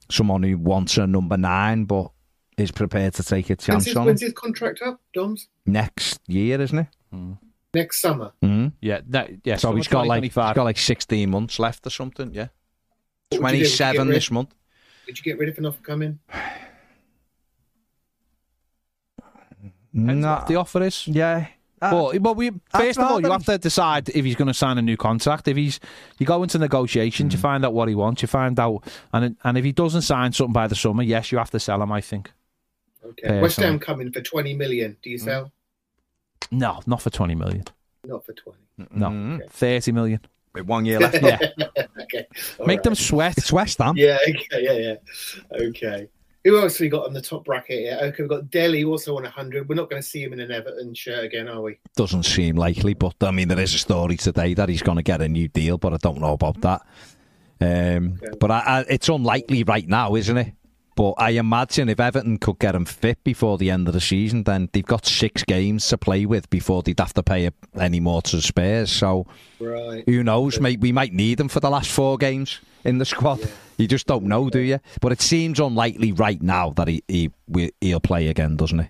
Someone 0.09 0.41
who 0.43 0.57
wants 0.57 0.97
a 0.97 1.05
number 1.05 1.35
nine, 1.37 1.83
but 1.83 2.11
is 2.57 2.71
prepared 2.71 3.13
to 3.15 3.23
take 3.23 3.49
a 3.49 3.53
When's 3.53 3.65
chance 3.65 3.85
his, 3.85 3.95
on 3.95 4.05
when's 4.05 4.21
his 4.21 4.33
contract 4.33 4.81
up, 4.81 5.01
Dom's? 5.13 5.47
next 5.65 6.19
year, 6.27 6.59
isn't 6.61 6.79
it? 6.79 6.87
Hmm. 7.11 7.33
Next 7.73 8.01
summer. 8.01 8.33
Mm. 8.43 8.73
Yeah, 8.81 9.01
that, 9.07 9.31
yeah. 9.43 9.55
So 9.55 9.73
he's 9.75 9.87
got 9.87 10.05
like 10.05 10.23
he's 10.23 10.33
2025. 10.33 10.55
got 10.55 10.63
like 10.63 10.77
sixteen 10.77 11.31
months 11.31 11.57
left 11.57 11.87
or 11.87 11.89
something. 11.89 12.31
Yeah, 12.33 12.49
twenty 13.31 13.37
seven 13.37 13.37
would 13.37 13.37
you 13.37 13.39
do? 13.39 13.39
Would 13.39 13.39
twenty 13.39 13.57
you 13.59 13.65
seven 13.65 13.95
get 13.95 14.07
rid- 14.07 14.15
this 14.15 14.31
month. 14.31 14.55
Did 15.07 15.17
you 15.17 15.23
get 15.23 15.39
rid 15.39 15.49
of 15.49 15.57
enough 15.57 15.81
coming? 15.81 16.19
Depends 19.93 20.21
No, 20.23 20.33
what 20.33 20.47
the 20.47 20.55
offer 20.55 20.83
is. 20.83 21.07
yeah. 21.07 21.47
Uh, 21.81 21.91
but, 21.91 22.21
well, 22.21 22.35
we 22.35 22.49
first 22.73 22.97
of 22.97 23.11
all, 23.11 23.19
you 23.19 23.29
have 23.29 23.43
to 23.43 23.57
decide 23.57 24.07
if 24.09 24.23
he's 24.23 24.35
going 24.35 24.47
to 24.47 24.53
sign 24.53 24.77
a 24.77 24.81
new 24.81 24.95
contract. 24.95 25.49
If 25.49 25.57
he's, 25.57 25.81
you 26.17 26.25
go 26.25 26.41
into 26.41 26.57
negotiations, 26.57 27.33
you 27.33 27.37
hmm. 27.37 27.41
find 27.41 27.65
out 27.65 27.73
what 27.73 27.89
he 27.89 27.95
wants, 27.95 28.21
you 28.21 28.27
find 28.29 28.57
out, 28.57 28.83
and 29.11 29.35
and 29.43 29.57
if 29.57 29.65
he 29.65 29.73
doesn't 29.73 30.03
sign 30.03 30.31
something 30.31 30.53
by 30.53 30.67
the 30.67 30.75
summer, 30.75 31.03
yes, 31.03 31.31
you 31.31 31.37
have 31.39 31.51
to 31.51 31.59
sell 31.59 31.81
him. 31.81 31.91
I 31.91 31.99
think. 31.99 32.31
Okay. 33.05 33.41
West 33.41 33.57
Personally. 33.57 33.69
Ham 33.71 33.79
coming 33.79 34.11
for 34.11 34.21
twenty 34.21 34.53
million. 34.53 34.97
Do 35.03 35.09
you 35.09 35.17
Mm. 35.17 35.23
sell? 35.23 35.51
No, 36.51 36.81
not 36.85 37.01
for 37.01 37.09
twenty 37.09 37.35
million. 37.35 37.65
Not 38.05 38.25
for 38.25 38.33
twenty. 38.33 38.59
No, 38.91 39.07
Mhm. 39.07 39.49
thirty 39.49 39.91
million. 39.91 40.19
With 40.53 40.65
one 40.67 40.85
year 40.85 40.99
left. 40.99 41.15
Yeah, 41.23 41.39
okay. 42.01 42.27
all 42.59 42.65
make 42.67 42.83
them 42.83 42.91
right. 42.91 42.97
sweat. 42.97 43.37
It's 43.37 43.51
West 43.51 43.79
Ham. 43.79 43.95
Yeah. 43.97 44.17
Okay. 44.27 44.45
Yeah. 44.63 44.73
Yeah. 45.51 45.67
Okay. 45.67 46.07
Who 46.43 46.59
else 46.59 46.77
we 46.79 46.89
got 46.89 47.05
on 47.05 47.13
the 47.13 47.21
top 47.21 47.45
bracket 47.45 47.79
here? 47.79 47.97
Okay, 48.01 48.21
we've 48.23 48.29
got 48.29 48.51
Dele 48.51 48.83
also 48.83 49.15
on 49.15 49.23
100. 49.23 49.69
We're 49.69 49.75
not 49.75 49.89
going 49.89 50.01
to 50.01 50.07
see 50.07 50.21
him 50.21 50.33
in 50.33 50.41
an 50.41 50.51
Everton 50.51 50.93
shirt 50.93 51.23
again, 51.23 51.47
are 51.47 51.61
we? 51.61 51.77
Doesn't 51.95 52.23
seem 52.23 52.57
likely, 52.57 52.93
but 52.93 53.15
I 53.21 53.31
mean, 53.31 53.47
there 53.47 53.61
is 53.61 53.73
a 53.73 53.77
story 53.77 54.17
today 54.17 54.53
that 54.55 54.67
he's 54.67 54.81
going 54.81 54.97
to 54.97 55.03
get 55.03 55.21
a 55.21 55.29
new 55.29 55.47
deal, 55.47 55.77
but 55.77 55.93
I 55.93 55.97
don't 55.97 56.19
know 56.19 56.33
about 56.33 56.59
that. 56.61 56.81
Um, 57.61 58.19
Okay. 58.21 58.37
But 58.41 58.51
I, 58.51 58.59
I, 58.59 58.79
it's 58.89 59.07
unlikely 59.07 59.63
right 59.63 59.87
now, 59.87 60.15
isn't 60.15 60.37
it? 60.37 60.53
But 60.95 61.13
I 61.17 61.31
imagine 61.31 61.89
if 61.89 61.99
Everton 61.99 62.37
could 62.37 62.59
get 62.59 62.75
him 62.75 62.85
fit 62.85 63.23
before 63.23 63.57
the 63.57 63.71
end 63.71 63.87
of 63.87 63.93
the 63.93 64.01
season, 64.01 64.43
then 64.43 64.69
they've 64.73 64.85
got 64.85 65.05
six 65.05 65.43
games 65.43 65.87
to 65.87 65.97
play 65.97 66.25
with 66.25 66.49
before 66.49 66.83
they'd 66.83 66.99
have 66.99 67.13
to 67.15 67.23
pay 67.23 67.49
any 67.79 67.99
more 67.99 68.21
to 68.23 68.41
Spurs. 68.41 68.91
So 68.91 69.25
Right. 69.59 70.03
who 70.05 70.23
knows? 70.23 70.59
Mate, 70.59 70.79
we 70.81 70.91
might 70.91 71.13
need 71.13 71.39
him 71.39 71.47
for 71.47 71.59
the 71.59 71.69
last 71.69 71.89
four 71.89 72.17
games 72.17 72.59
in 72.83 72.99
the 72.99 73.05
squad. 73.05 73.39
You 73.77 73.87
just 73.87 74.05
don't 74.05 74.25
know, 74.25 74.49
do 74.51 74.59
you? 74.59 74.79
But 75.01 75.13
it 75.13 75.21
seems 75.21 75.59
unlikely 75.59 76.11
right 76.11 76.41
now 76.41 76.69
that 76.71 76.87
he, 76.87 77.03
he 77.07 77.31
he'll 77.81 77.99
play 77.99 78.27
again, 78.27 78.55
doesn't 78.55 78.81
it? 78.81 78.89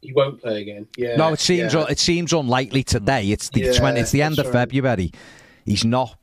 He 0.00 0.12
won't 0.12 0.40
play 0.40 0.60
again. 0.60 0.86
Yeah. 0.96 1.16
No, 1.16 1.32
it 1.32 1.40
seems 1.40 1.72
yeah. 1.74 1.86
it 1.88 1.98
seems 1.98 2.32
unlikely 2.32 2.84
today. 2.84 3.30
It's 3.30 3.48
the 3.48 3.62
Yeah, 3.62 3.72
20, 3.72 4.00
it's 4.00 4.10
the 4.12 4.22
end 4.22 4.38
of 4.38 4.46
right. 4.46 4.52
February. 4.52 5.10
He's 5.64 5.84
not. 5.84 6.16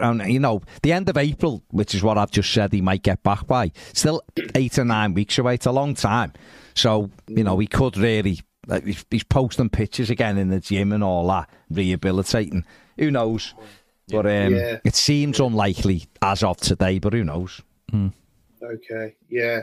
And, 0.00 0.20
You 0.32 0.40
know, 0.40 0.62
the 0.82 0.92
end 0.92 1.08
of 1.08 1.16
April, 1.16 1.62
which 1.70 1.94
is 1.94 2.02
what 2.02 2.18
I've 2.18 2.30
just 2.30 2.52
said, 2.52 2.72
he 2.72 2.80
might 2.80 3.02
get 3.02 3.22
back 3.22 3.46
by. 3.46 3.72
Still 3.92 4.22
eight 4.54 4.78
or 4.78 4.84
nine 4.84 5.14
weeks 5.14 5.38
away. 5.38 5.54
It's 5.54 5.66
a 5.66 5.72
long 5.72 5.94
time. 5.94 6.32
So 6.74 7.10
you 7.28 7.44
know, 7.44 7.58
he 7.58 7.66
could 7.66 7.96
really 7.96 8.40
like, 8.66 8.84
he's, 8.84 9.04
he's 9.10 9.24
posting 9.24 9.68
pictures 9.70 10.10
again 10.10 10.38
in 10.38 10.48
the 10.48 10.60
gym 10.60 10.92
and 10.92 11.02
all 11.02 11.26
that, 11.28 11.48
rehabilitating. 11.70 12.64
Who 12.98 13.10
knows? 13.10 13.54
But 14.08 14.26
um, 14.26 14.54
Yeah. 14.54 14.78
it 14.84 14.94
seems 14.94 15.40
unlikely 15.40 16.06
as 16.22 16.42
of 16.42 16.58
today. 16.58 16.98
But 16.98 17.12
who 17.12 17.24
knows? 17.24 17.60
Okay, 18.62 19.14
yeah. 19.28 19.62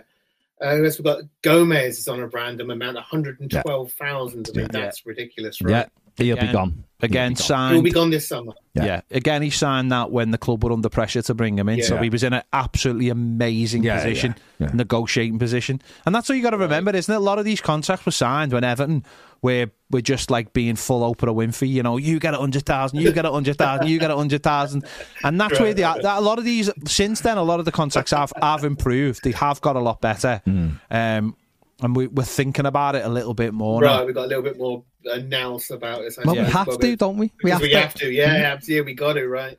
Uh, 0.60 0.76
who 0.76 0.86
else 0.86 0.98
we 0.98 1.04
got? 1.04 1.22
Gomez 1.44 2.00
is 2.00 2.08
on 2.08 2.20
a 2.20 2.28
random 2.28 2.72
amount, 2.72 2.96
112,000. 2.96 4.50
I 4.54 4.58
mean, 4.58 4.68
that's 4.72 5.06
ridiculous, 5.06 5.62
right? 5.62 5.72
Yeah, 5.72 5.86
he'll 6.18 6.38
be 6.38 6.52
gone. 6.52 6.84
Again, 7.00 7.34
He'll 7.34 7.46
signed. 7.46 7.84
be 7.84 7.92
gone 7.92 8.10
this 8.10 8.28
summer. 8.28 8.54
Yeah. 8.74 9.02
Again, 9.12 9.44
he 9.44 9.52
signed 9.52 9.92
that 9.92 10.10
when 10.10 10.32
the 10.32 10.40
club 10.40 10.64
were 10.64 10.72
under 10.72 10.90
pressure 10.90 11.22
to 11.22 11.34
bring 11.36 11.56
him 11.60 11.70
in. 11.70 11.84
So 11.84 11.94
Yeah. 11.94 12.02
he 12.02 12.10
was 12.10 12.24
in 12.24 12.34
an 12.34 12.42
absolutely 12.54 13.10
amazing 13.10 13.84
Yeah, 13.84 13.98
position, 13.98 14.34
yeah, 14.58 14.68
yeah. 14.68 14.74
negotiating 14.74 15.38
position. 15.38 15.80
And 16.08 16.16
that's 16.16 16.28
what 16.28 16.36
you 16.40 16.42
got 16.42 16.52
to 16.52 16.58
remember, 16.58 16.96
isn't 16.96 17.14
it? 17.14 17.16
A 17.16 17.20
lot 17.20 17.38
of 17.38 17.46
these 17.46 17.62
contracts 17.62 18.04
were 18.04 18.12
signed 18.12 18.52
when 18.52 18.64
Everton 18.64 19.04
were, 19.44 19.68
were 19.92 20.02
just 20.02 20.32
like 20.32 20.54
being 20.54 20.76
full 20.76 21.02
Oprah 21.14 21.36
Winfrey. 21.36 21.70
You 21.70 21.84
know, 21.84 21.98
you 21.98 22.20
get 22.20 22.34
a 22.34 22.38
100,000, 22.38 23.00
you 23.00 23.12
get 23.12 23.26
a 23.26 23.30
100,000, 23.32 23.88
you 23.88 24.00
get 24.00 24.10
a 24.10 24.16
100,000. 24.16 24.84
And 25.24 25.40
that's 25.40 25.60
where 25.60 25.76
they 25.76 25.84
are. 25.84 26.02
That, 26.02 26.18
a 26.18 26.22
lot 26.22 26.40
of 26.40 26.46
these, 26.46 26.72
since 26.88 27.22
then, 27.22 27.38
a 27.38 27.44
lot 27.44 27.60
of 27.60 27.66
the 27.66 27.72
contracts 27.72 28.10
have, 28.10 28.34
have 28.42 28.64
improved. 28.64 29.24
They 29.24 29.34
have 29.34 29.62
got 29.62 29.76
a 29.76 29.80
lot 29.82 30.02
better. 30.02 30.42
Hmm. 30.46 30.70
Um, 30.90 31.36
and 31.80 31.96
we, 31.96 32.08
we're 32.08 32.24
thinking 32.24 32.66
about 32.66 32.96
it 32.96 33.06
a 33.06 33.10
little 33.10 33.36
bit 33.36 33.54
more. 33.54 33.82
now. 33.84 34.00
Right, 34.00 34.08
we 34.08 34.14
got 34.14 34.26
a 34.26 34.28
little 34.30 34.42
bit 34.42 34.58
more 34.58 34.84
announced 35.08 35.72
about 35.72 36.02
it. 36.02 36.14
I 36.18 36.24
Well, 36.26 36.36
we 36.36 36.42
have 36.42 36.78
to, 36.80 36.96
don't 36.96 37.18
we? 37.18 37.32
We, 37.44 37.52
have, 37.52 37.62
to. 37.62 37.68
we 37.68 37.74
have 37.74 37.94
to, 37.96 38.12
yeah, 38.12 38.52
absolutely, 38.54 38.92
we 38.92 38.94
got 38.96 39.14
to, 39.14 39.28
right? 39.28 39.58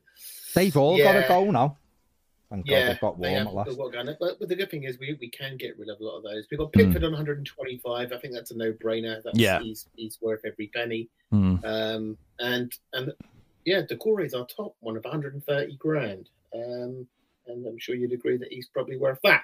They've 0.55 0.76
all 0.76 0.96
got 0.99 1.16
a 1.16 1.26
goal 1.28 1.53
now. 1.53 1.76
Thank 2.51 2.66
God 2.66 2.72
Yeah, 2.72 2.86
they've 2.88 3.01
got 3.01 3.20
they 3.20 3.28
warm 3.28 3.38
have- 3.38 3.46
at 3.49 3.55
last. 3.55 3.68
they've 3.68 3.78
got 3.78 3.92
going. 3.92 4.16
But, 4.18 4.38
but 4.38 4.49
the 4.49 4.57
good 4.57 4.70
thing 4.70 4.84
is, 4.84 4.99
we, 4.99 5.16
we 5.20 5.28
can 5.28 5.57
get 5.59 5.78
rid 5.78 5.90
of 5.90 6.01
a 6.01 6.05
lot 6.05 6.16
of 6.16 6.22
those. 6.22 6.46
We've 6.51 6.59
got 6.59 6.72
Pickford 6.72 7.05
on 7.05 7.12
125. 7.12 8.12
I 8.12 8.16
think 8.18 8.32
that's 8.32 8.51
a 8.53 8.57
no 8.57 8.72
brainer. 8.72 9.22
That's, 9.22 9.38
Yeah. 9.38 9.61
he's, 9.61 9.86
he's 9.96 10.18
worth 10.22 10.40
every 10.46 10.68
penny. 10.68 11.09
Mm. 11.32 11.62
Um, 11.64 12.16
and 12.38 12.72
and 12.94 13.12
yeah, 13.66 13.82
Doucouré 13.82 14.24
is 14.24 14.32
our 14.34 14.46
top 14.46 14.74
one 14.80 14.96
of 14.96 15.05
130 15.05 15.76
grand. 15.76 16.30
Um, 16.55 17.07
and 17.46 17.66
I'm 17.66 17.78
sure 17.78 17.94
you'd 17.94 18.12
agree 18.12 18.38
that 18.38 18.51
he's 18.51 18.66
probably 18.68 18.96
worth 18.96 19.18
that. 19.24 19.42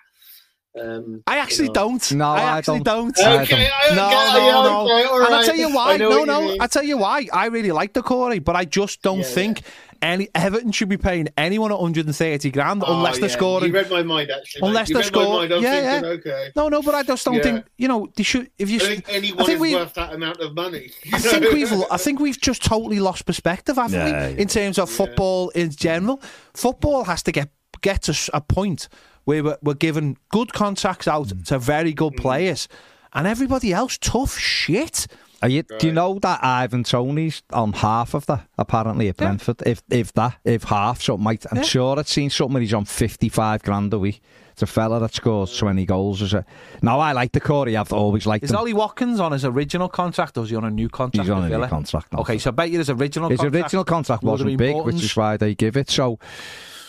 Um, 0.80 1.22
I 1.26 1.38
actually 1.38 1.66
you 1.66 1.68
know. 1.68 1.74
don't. 1.74 2.12
No, 2.12 2.24
I 2.30 2.38
I 2.40 2.58
actually 2.58 2.80
don't. 2.80 3.14
don't. 3.14 3.26
I 3.26 3.42
Okay, 3.42 3.68
I, 3.72 3.94
No, 3.94 4.06
okay, 4.06 4.14
no, 4.16 4.46
yeah, 4.46 4.52
no. 4.52 4.80
okay, 4.84 5.04
all 5.08 5.18
and 5.24 5.26
I 5.34 5.36
right. 5.38 5.46
tell 5.46 5.56
you 5.56 5.72
why. 5.74 5.96
No, 5.96 6.10
you 6.20 6.26
no. 6.26 6.40
mean. 6.40 6.60
I 6.60 6.66
tell 6.66 6.82
you 6.82 6.98
why. 6.98 7.28
I 7.32 7.46
really 7.46 7.70
like 7.70 7.92
Doucouré, 7.92 8.42
but 8.42 8.56
I 8.56 8.64
just 8.64 9.00
don't 9.02 9.18
Yeah, 9.18 9.24
think 9.24 9.62
any 10.02 10.28
Everton 10.34 10.72
should 10.72 10.88
be 10.88 10.96
paying 10.96 11.28
anyone 11.38 11.70
130 11.70 12.50
grand 12.50 12.82
Oh, 12.84 12.96
unless 12.96 13.18
they're 13.20 13.28
yeah, 13.28 13.36
scoring. 13.36 13.68
You 13.68 13.72
read 13.74 13.88
my 13.88 14.02
mind, 14.02 14.30
actually. 14.32 14.66
Unless 14.66 14.88
you 14.88 14.94
they're 14.96 15.04
read 15.04 15.12
my 15.14 15.20
scoring- 15.22 15.38
mind. 15.38 15.52
I'm 15.52 15.62
yeah, 15.62 16.00
thinking, 16.00 16.10
yeah. 16.10 16.32
okay. 16.32 16.50
No, 16.56 16.68
no, 16.68 16.82
but 16.82 16.94
I 16.96 17.02
just 17.04 17.24
don't 17.24 17.34
Yeah. 17.36 17.42
think 17.42 17.66
you 17.78 17.86
know 17.86 18.08
they 18.16 18.24
should. 18.24 18.50
If 18.58 18.68
you, 18.68 18.78
I 18.78 18.84
think 18.86 19.04
anyone 19.08 19.42
I 19.42 19.46
think 19.46 19.54
is 19.56 19.60
we, 19.60 19.74
worth 19.76 19.94
that 19.94 20.12
amount 20.12 20.40
of 20.40 20.54
money. 20.56 20.90
I 21.12 21.18
think 21.20 21.52
we've, 21.52 21.72
I 21.88 21.96
think 21.98 22.18
we've 22.18 22.40
just 22.40 22.64
totally 22.64 22.98
lost 22.98 23.26
perspective, 23.26 23.76
haven't 23.76 23.92
Yeah, 23.96 24.28
we? 24.28 24.34
yeah. 24.34 24.40
In 24.42 24.48
terms 24.48 24.78
of 24.80 24.90
football 24.90 25.50
in 25.50 25.70
general, 25.70 26.20
football 26.52 27.04
has 27.04 27.22
to 27.22 27.30
get 27.32 27.48
get 27.80 28.02
to 28.02 28.10
s- 28.12 28.28
a 28.34 28.40
point 28.40 28.88
where 29.24 29.42
we're, 29.44 29.58
we're 29.62 29.74
giving 29.74 30.16
good 30.30 30.52
contracts 30.52 31.06
out 31.08 31.28
Mm. 31.28 31.44
to 31.46 31.58
very 31.58 31.92
good 31.92 32.16
players, 32.16 32.68
and 33.12 33.26
everybody 33.26 33.72
else 33.72 33.98
tough 33.98 34.38
shit. 34.38 35.06
Are 35.42 35.48
you, 35.48 35.62
Do 35.62 35.86
you 35.88 35.92
know 35.92 36.18
that 36.20 36.42
Ivan 36.42 36.84
Toney's 36.84 37.42
on 37.52 37.74
half 37.74 38.14
of 38.14 38.24
that 38.26 38.46
apparently 38.56 39.08
at 39.10 39.18
Brentford? 39.18 39.62
If 39.66 39.82
if 39.90 40.12
that 40.14 40.36
if 40.44 40.64
half 40.64 41.02
something 41.02 41.22
might, 41.22 41.44
I'm 41.50 41.58
Yeah. 41.58 41.62
sure 41.64 41.98
I'd 41.98 42.08
seen 42.08 42.30
something. 42.30 42.54
Where 42.54 42.62
he's 42.62 42.72
on 42.72 42.86
55 42.86 43.62
grand 43.62 43.92
a 43.92 43.98
week. 43.98 44.22
It's 44.52 44.62
a 44.62 44.66
fella 44.66 45.00
that 45.00 45.12
scores 45.12 45.54
20 45.56 45.84
goals. 45.84 46.22
Is 46.22 46.32
it? 46.32 46.44
Now 46.80 47.00
I 47.00 47.10
like 47.12 47.32
Doucouré. 47.32 47.78
I've 47.78 47.92
always 47.92 48.24
liked 48.24 48.44
Is 48.44 48.50
him. 48.52 48.56
Ollie 48.56 48.72
Watkins 48.72 49.18
on 49.20 49.32
his 49.32 49.44
original 49.44 49.88
contract, 49.88 50.38
or 50.38 50.44
is 50.44 50.50
he 50.50 50.56
on 50.56 50.64
a 50.64 50.70
new 50.70 50.88
contract? 50.88 51.26
He's 51.26 51.30
on 51.30 51.42
with 51.42 51.52
a 51.52 51.58
new 51.58 51.66
contract 51.66 52.12
now. 52.12 52.20
Okay, 52.20 52.38
so 52.38 52.50
I 52.50 52.52
bet 52.52 52.70
you 52.70 52.78
his 52.78 52.88
original 52.88 53.28
His 53.30 53.40
contract 53.40 53.64
original 53.64 53.84
contract 53.84 54.22
wasn't 54.22 54.56
big, 54.56 54.72
Bolton's. 54.74 54.94
which 54.94 55.04
is 55.04 55.16
why 55.16 55.36
they 55.36 55.54
give 55.56 55.76
it. 55.76 55.90
So, 55.90 56.20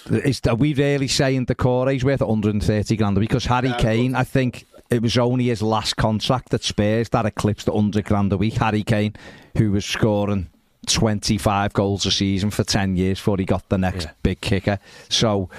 is 0.10 0.41
are 0.47 0.56
we 0.56 0.74
really 0.74 1.08
saying 1.08 1.45
Doucouré's 1.47 2.03
worth 2.03 2.22
130 2.22 2.95
grand? 2.95 3.20
Because 3.20 3.45
Harry 3.45 3.70
Yeah, 3.70 3.78
Kane, 3.78 4.16
I 4.16 4.24
think 4.24 4.66
it 4.89 5.01
was 5.01 5.18
only 5.18 5.45
his 5.45 5.62
last 5.62 5.95
contract 5.97 6.53
at 6.53 6.64
Spurs 6.64 7.10
that 7.10 7.26
eclipsed 7.26 7.68
100 7.68 8.06
grand 8.06 8.32
a 8.34 8.38
week. 8.38 8.53
Harry 8.56 8.84
Kane, 8.84 9.14
who 9.58 9.72
was 9.72 9.86
scoring 9.86 10.47
25 10.88 11.74
goals 11.74 12.06
a 12.06 12.12
season 12.12 12.51
for 12.51 12.64
10 12.64 12.95
years 12.95 13.18
before 13.20 13.38
he 13.38 13.45
got 13.45 13.68
the 13.70 13.78
next 13.78 14.06
Yeah. 14.06 14.12
big 14.22 14.41
kicker. 14.41 14.78
So, 15.10 15.49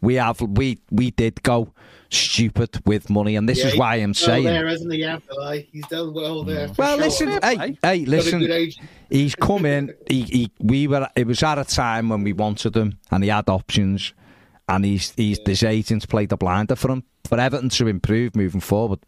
we 0.00 0.14
have 0.14 0.40
we 0.40 0.78
we 0.90 1.10
did 1.10 1.42
go 1.42 1.72
stupid 2.10 2.80
with 2.86 3.08
money, 3.10 3.36
and 3.36 3.48
this 3.48 3.58
Yeah, 3.58 3.66
is 3.68 3.76
why 3.76 3.96
I'm 3.96 4.10
he's 4.10 4.18
saying. 4.18 4.44
there, 4.44 4.66
hasn't 4.66 4.92
he, 4.92 5.04
Abdullah? 5.04 5.56
He's 5.72 5.86
done 5.86 6.12
well 6.14 6.42
there. 6.44 6.68
Well, 6.76 6.96
sure. 6.96 7.04
listen, 7.04 7.40
Fair 7.40 7.56
hey, 7.58 7.78
hey, 7.82 8.04
listen. 8.04 8.70
He's 9.08 9.34
come 9.34 9.64
in. 9.66 9.94
He, 10.08 10.22
he, 10.22 10.50
we 10.60 10.86
were. 10.88 11.08
It 11.16 11.26
was 11.26 11.42
at 11.42 11.58
a 11.58 11.64
time 11.64 12.08
when 12.08 12.22
we 12.22 12.32
wanted 12.32 12.76
him, 12.76 12.98
and 13.10 13.22
he 13.24 13.30
had 13.30 13.48
options. 13.48 14.12
And 14.68 14.84
he's, 14.84 15.12
he's 15.16 15.40
his 15.44 15.64
agents 15.64 16.06
played 16.06 16.28
the 16.28 16.36
blinder 16.36 16.76
for 16.76 16.92
him. 16.92 17.02
For 17.24 17.38
Everton 17.40 17.70
to 17.70 17.88
improve 17.88 18.36
moving 18.36 18.60
forward, 18.60 19.00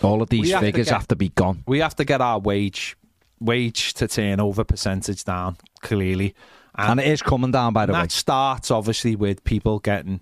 all 0.00 0.22
of 0.22 0.28
these 0.28 0.42
We 0.42 0.50
have 0.50 0.60
to 0.60 0.66
figures 0.66 0.86
get- 0.86 0.94
have 0.94 1.08
to 1.08 1.16
be 1.16 1.30
gone. 1.30 1.64
we 1.66 1.80
have 1.80 1.96
to 1.96 2.04
get 2.04 2.20
our 2.20 2.38
wage 2.38 2.96
wage 3.40 3.94
to 3.94 4.06
turnover 4.06 4.62
percentage 4.62 5.24
down 5.24 5.56
clearly, 5.80 6.34
And 6.76 7.00
it 7.00 7.08
is 7.08 7.20
coming 7.22 7.50
down, 7.50 7.72
by 7.72 7.86
the 7.86 7.92
way. 7.92 8.02
that 8.02 8.12
starts 8.12 8.70
obviously 8.70 9.16
with 9.16 9.42
people 9.42 9.80
getting 9.80 10.20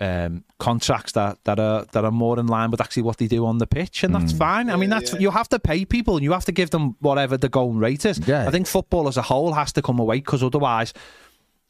um, 0.00 0.42
contracts 0.68 1.12
that, 1.12 1.38
that 1.44 1.58
are 1.58 1.84
that 1.92 2.04
are 2.04 2.10
more 2.24 2.38
in 2.42 2.46
line 2.46 2.70
with 2.70 2.80
actually 2.80 3.02
what 3.08 3.16
they 3.18 3.26
do 3.36 3.44
on 3.50 3.58
the 3.58 3.66
pitch, 3.66 4.04
and 4.04 4.14
Mm. 4.14 4.18
that's 4.20 4.32
fine. 4.32 4.70
I 4.70 4.76
mean, 4.76 4.90
that's 4.90 5.12
yeah. 5.12 5.18
you 5.24 5.30
have 5.30 5.48
to 5.48 5.58
pay 5.58 5.84
people, 5.84 6.14
and 6.16 6.24
you 6.24 6.32
have 6.32 6.44
to 6.44 6.52
give 6.52 6.70
them 6.70 6.84
whatever 7.00 7.36
the 7.36 7.48
going 7.48 7.78
rate 7.86 8.04
is. 8.06 8.18
Yeah. 8.26 8.48
I 8.48 8.50
think 8.50 8.66
football 8.66 9.08
as 9.08 9.16
a 9.16 9.22
whole 9.22 9.52
has 9.54 9.72
to 9.72 9.82
come 9.82 9.98
away 10.00 10.16
because 10.18 10.42
otherwise. 10.42 10.92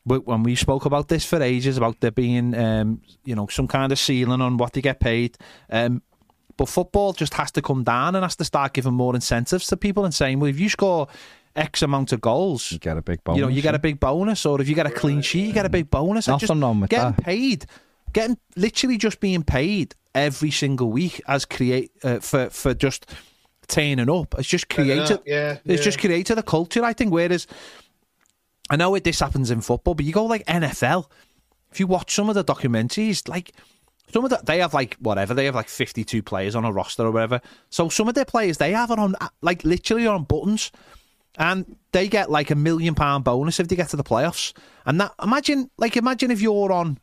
When 0.05 0.43
we 0.43 0.57
spoke 0.57 0.85
about 0.85 1.07
this 1.07 1.25
for 1.25 1.41
ages, 1.41 1.77
about 1.77 2.01
there 2.01 2.11
being, 2.11 2.57
um, 2.57 3.01
you 3.25 3.37
know, 3.37 3.47
some 3.47 3.69
kind 3.69 3.93
of 3.93 3.99
ceiling 4.01 4.41
on 4.41 4.57
what 4.57 4.73
they 4.73 4.81
get 4.83 4.99
paid, 4.99 5.39
um, 5.71 6.03
but 6.57 6.69
football 6.69 7.13
just 7.13 7.35
has 7.35 7.53
to 7.53 7.63
come 7.63 7.85
down 7.85 8.17
and 8.17 8.25
has 8.25 8.35
to 8.35 8.45
start 8.45 8.73
giving 8.73 8.95
more 8.95 9.15
incentives 9.15 9.69
to 9.69 9.77
people 9.77 10.05
and 10.05 10.13
saying, 10.13 10.41
well, 10.41 10.51
if 10.51 10.59
you 10.59 10.69
score 10.69 11.07
X 11.55 11.83
amount 11.83 12.13
of 12.13 12.21
goals, 12.21 12.73
You 12.73 12.81
get 12.81 12.97
a 12.97 13.03
big 13.03 13.23
bonus. 13.23 13.39
you 13.39 13.43
know, 13.45 13.49
you 13.49 13.63
get 13.63 13.77
a 13.77 13.79
big 13.79 14.01
bonus, 14.01 14.45
or 14.45 14.61
if 14.61 14.69
you 14.69 14.75
get 14.75 14.87
a 14.89 14.91
clean 14.91 15.23
sheet, 15.23 15.47
you 15.47 15.53
get 15.53 15.67
a 15.67 15.71
big 15.79 15.89
bonus. 15.89 16.27
And 16.27 16.33
Nothing 16.35 16.49
just 16.49 16.61
wrong 16.61 16.81
with 16.81 16.91
getting 16.91 17.13
that. 17.13 17.25
paid, 17.25 17.67
getting 18.13 18.39
literally 18.57 18.99
just 18.99 19.21
being 19.21 19.43
paid 19.43 19.95
every 20.15 20.51
single 20.51 20.91
week 20.91 21.21
as 21.27 21.45
create 21.45 21.93
uh, 22.03 22.21
for 22.21 22.51
for 22.51 22.75
just 22.75 23.07
turning 23.69 24.11
up. 24.11 24.35
It's 24.39 24.49
just 24.49 24.69
created. 24.69 25.13
up, 25.13 25.23
yeah, 25.27 25.59
it's 25.65 25.85
just 25.85 25.99
created 25.99 26.39
a 26.39 26.43
culture. 26.43 26.85
I 26.85 26.93
think. 26.93 27.13
Whereas 27.13 27.47
I 28.71 28.77
know 28.77 28.95
it, 28.95 29.05
this 29.05 29.21
happens 29.21 29.51
in 29.51 29.61
football, 29.61 29.95
but 29.95 30.07
you 30.07 30.13
go 30.13 30.25
like 30.25 30.47
NFL. 30.47 31.11
If 31.71 31.81
you 31.81 31.87
watch 31.87 32.15
some 32.15 32.29
of 32.29 32.35
the 32.35 32.45
documentaries, 32.45 33.29
like 33.29 33.53
some 34.13 34.25
of 34.25 34.31
the, 34.31 34.41
they 34.45 34.59
have 34.59 34.75
like 34.75 34.97
whatever 34.97 35.33
they 35.35 35.47
have 35.47 35.55
like 35.55 35.69
fifty 35.69 36.05
two 36.05 36.23
players 36.23 36.55
on 36.55 36.65
a 36.65 36.73
roster 36.73 37.05
or 37.05 37.11
whatever. 37.11 37.41
So 37.71 37.89
some 37.89 38.09
of 38.09 38.15
their 38.15 38.25
players 38.25 38.59
they 38.59 38.73
have 38.73 38.91
it 38.91 38.99
on 38.99 39.15
like 39.41 39.65
literally 39.65 40.07
on 40.07 40.25
buttons, 40.25 40.71
and 41.39 41.77
they 41.93 42.09
get 42.09 42.31
like 42.31 42.51
a 42.51 42.55
million 42.55 42.95
pound 42.95 43.25
bonus 43.25 43.59
if 43.59 43.69
they 43.69 43.77
get 43.77 43.89
to 43.91 43.97
the 43.97 44.05
playoffs. 44.05 44.53
And 44.85 45.01
that 45.01 45.15
imagine 45.23 45.71
like 45.79 45.97
imagine 45.97 46.31
if 46.31 46.41
you're 46.41 46.73
on. 46.73 46.99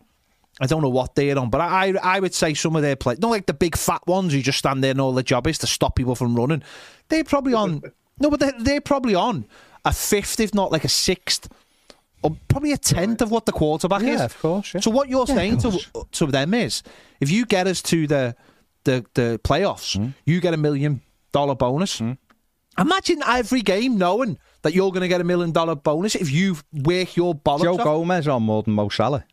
I 0.60 0.66
don't 0.68 0.82
know 0.82 0.89
what 0.89 1.16
they're 1.16 1.38
on, 1.39 1.49
but 1.49 1.62
I 1.62 1.93
I 2.03 2.20
would 2.20 2.34
say 2.34 2.53
some 2.53 2.76
of 2.76 2.82
their 2.82 2.95
players, 2.95 3.20
not 3.20 3.30
like 3.32 3.45
the 3.45 3.53
big 3.53 3.76
fat 3.78 4.05
ones 4.07 4.34
who 4.34 4.41
just 4.41 4.57
stand 4.60 4.84
there 4.84 4.91
and 4.91 4.99
all 5.01 5.14
their 5.14 5.24
job 5.24 5.47
is 5.47 5.57
to 5.60 5.68
stop 5.68 5.95
people 5.95 6.16
from 6.16 6.36
running. 6.36 6.64
They're 7.07 7.24
probably 7.24 7.53
on 7.53 7.82
no, 8.20 8.30
but 8.30 8.39
they're, 8.39 8.53
they're 8.60 8.82
probably 8.82 9.16
on 9.16 9.45
a 9.86 9.93
fifth, 9.93 10.39
if 10.39 10.53
not 10.53 10.72
like 10.72 10.84
a 10.84 10.89
sixth, 10.89 11.47
or 12.22 12.36
probably 12.49 12.74
a 12.74 12.78
tenth 12.78 13.22
of 13.22 13.32
what 13.32 13.45
the 13.45 13.53
quarterback 13.53 14.01
is. 14.01 14.07
Yeah, 14.07 14.16
is. 14.16 14.22
of 14.22 14.39
course, 14.39 14.74
yeah. 14.74 14.82
So 14.82 14.91
what 14.91 15.07
you're 15.07 15.26
Yeah, 15.30 15.36
saying 15.36 15.57
to 15.60 15.80
to 16.12 16.26
them 16.28 16.53
is, 16.53 16.84
if 17.22 17.32
you 17.32 17.45
get 17.45 17.66
us 17.68 17.82
to 17.84 18.05
the 18.07 18.36
the 18.84 19.05
the 19.14 19.39
playoffs, 19.43 19.95
Hmm. 19.97 20.10
you 20.26 20.41
get 20.41 20.53
a 20.53 20.57
million 20.57 21.01
dollar 21.32 21.55
bonus. 21.55 22.01
Imagine 22.78 23.22
every 23.28 23.62
game 23.62 23.97
knowing 23.97 24.38
that 24.62 24.74
you're 24.74 24.89
going 24.91 25.01
to 25.01 25.07
get 25.10 25.20
a 25.20 25.24
million 25.26 25.51
dollar 25.51 25.76
bonus 25.76 26.16
if 26.16 26.32
you 26.32 26.55
work 26.72 27.16
your 27.18 27.36
bollocks 27.36 27.64
Joe 27.64 27.74
off. 27.76 27.84
Gomez 27.84 28.28
on 28.28 28.43
more 28.43 28.64
than 28.64 28.74
Mo 28.74 28.88
Salah. 28.89 29.26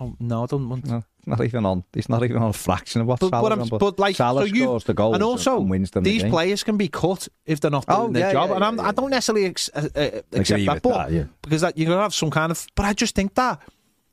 Oh, 0.00 0.16
no, 0.18 0.44
I 0.44 0.46
don't 0.46 0.68
want. 0.68 0.86
No, 0.86 1.04
not 1.26 1.40
even 1.42 1.66
on. 1.66 1.84
He's 1.92 2.08
not 2.08 2.24
even 2.24 2.38
on 2.38 2.50
a 2.50 2.52
fraction 2.52 3.02
of 3.02 3.06
what 3.06 3.20
But, 3.20 3.28
Salah's 3.30 3.42
but, 3.48 3.52
I'm, 3.52 3.60
on. 3.62 3.68
But, 3.68 3.78
but 3.78 3.98
like, 3.98 4.16
Salah 4.16 4.40
so 4.42 4.46
you, 4.46 4.62
scores 4.64 4.84
the 4.84 4.94
goals 4.94 5.14
and 5.14 5.22
also 5.22 5.58
and 5.60 5.70
wins 5.70 5.90
them 5.90 6.02
these 6.02 6.22
game. 6.22 6.30
players 6.30 6.64
can 6.64 6.76
be 6.76 6.88
cut 6.88 7.28
if 7.46 7.60
they're 7.60 7.70
not 7.70 7.86
doing 7.86 7.98
Oh, 8.00 8.08
their 8.08 8.28
yeah, 8.28 8.32
job, 8.32 8.48
yeah, 8.50 8.54
and 8.56 8.64
I'm, 8.64 8.76
yeah, 8.78 8.82
I 8.88 8.92
don't 8.92 9.10
necessarily 9.10 9.44
ex- 9.46 9.70
uh, 9.74 9.88
uh, 9.94 10.20
accept 10.32 10.64
that, 10.66 10.82
but 10.82 10.94
that, 10.96 11.12
yeah. 11.12 11.24
because 11.42 11.60
that 11.60 11.76
you're 11.76 11.88
gonna 11.88 12.02
have 12.02 12.14
some 12.14 12.30
kind 12.30 12.50
of. 12.50 12.66
But 12.74 12.86
I 12.86 12.94
just 12.94 13.14
think 13.14 13.34
that 13.34 13.60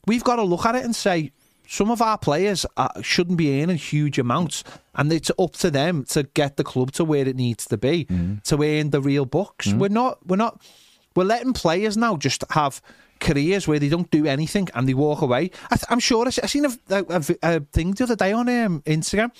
we've 0.06 0.24
got 0.24 0.36
to 0.36 0.44
look 0.44 0.66
at 0.66 0.76
it 0.76 0.84
and 0.84 0.96
say 0.96 1.32
some 1.68 1.90
of 1.92 2.02
our 2.02 2.18
players 2.18 2.66
are, 2.78 2.92
shouldn't 3.02 3.38
be 3.38 3.64
earning 3.64 3.78
huge 3.78 4.20
amounts, 4.20 4.64
and 4.96 5.12
it's 5.14 5.32
up 5.40 5.54
to 5.54 5.72
them 5.72 6.04
to 6.10 6.24
get 6.24 6.58
the 6.58 6.64
club 6.64 6.92
to 6.92 7.06
where 7.06 7.28
it 7.28 7.36
needs 7.38 7.66
to 7.68 7.78
be 7.78 8.06
Mm. 8.06 8.44
to 8.44 8.62
earn 8.62 8.90
the 8.90 9.02
real 9.02 9.26
bucks. 9.26 9.72
We're 9.74 9.88
not. 9.88 10.20
We're 10.28 10.36
not. 10.36 10.62
We're 11.16 11.24
letting 11.24 11.54
players 11.54 11.96
now 11.98 12.18
just 12.18 12.44
have 12.52 12.82
careers 13.20 13.68
where 13.68 13.80
they 13.80 13.90
don't 13.90 14.10
do 14.12 14.26
anything 14.26 14.68
and 14.74 14.88
they 14.88 14.94
walk 14.94 15.22
away. 15.22 15.52
I 15.72 15.78
I'm 15.90 16.00
sure 16.00 16.26
I, 16.26 16.30
I 16.30 16.48
seen 16.48 16.66
a, 16.66 16.72
a 16.90 17.36
a 17.44 17.60
thing 17.60 17.92
the 17.92 18.04
other 18.04 18.16
day 18.16 18.32
on 18.32 18.50
um, 18.50 18.82
Instagram. 18.82 19.32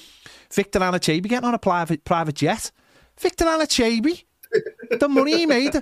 Victor 0.52 0.80
Anichebe 0.80 1.28
getting 1.28 1.48
on 1.48 1.54
a 1.54 1.60
private 1.60 2.04
private 2.04 2.36
jet 2.36 2.72
Victor 3.20 3.46
Anichebe, 3.46 4.24
the 4.98 5.10
money 5.10 5.40
he 5.40 5.46
made, 5.46 5.74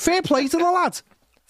fair 0.00 0.22
play 0.22 0.48
to 0.48 0.56
the 0.56 0.64
lad. 0.64 1.00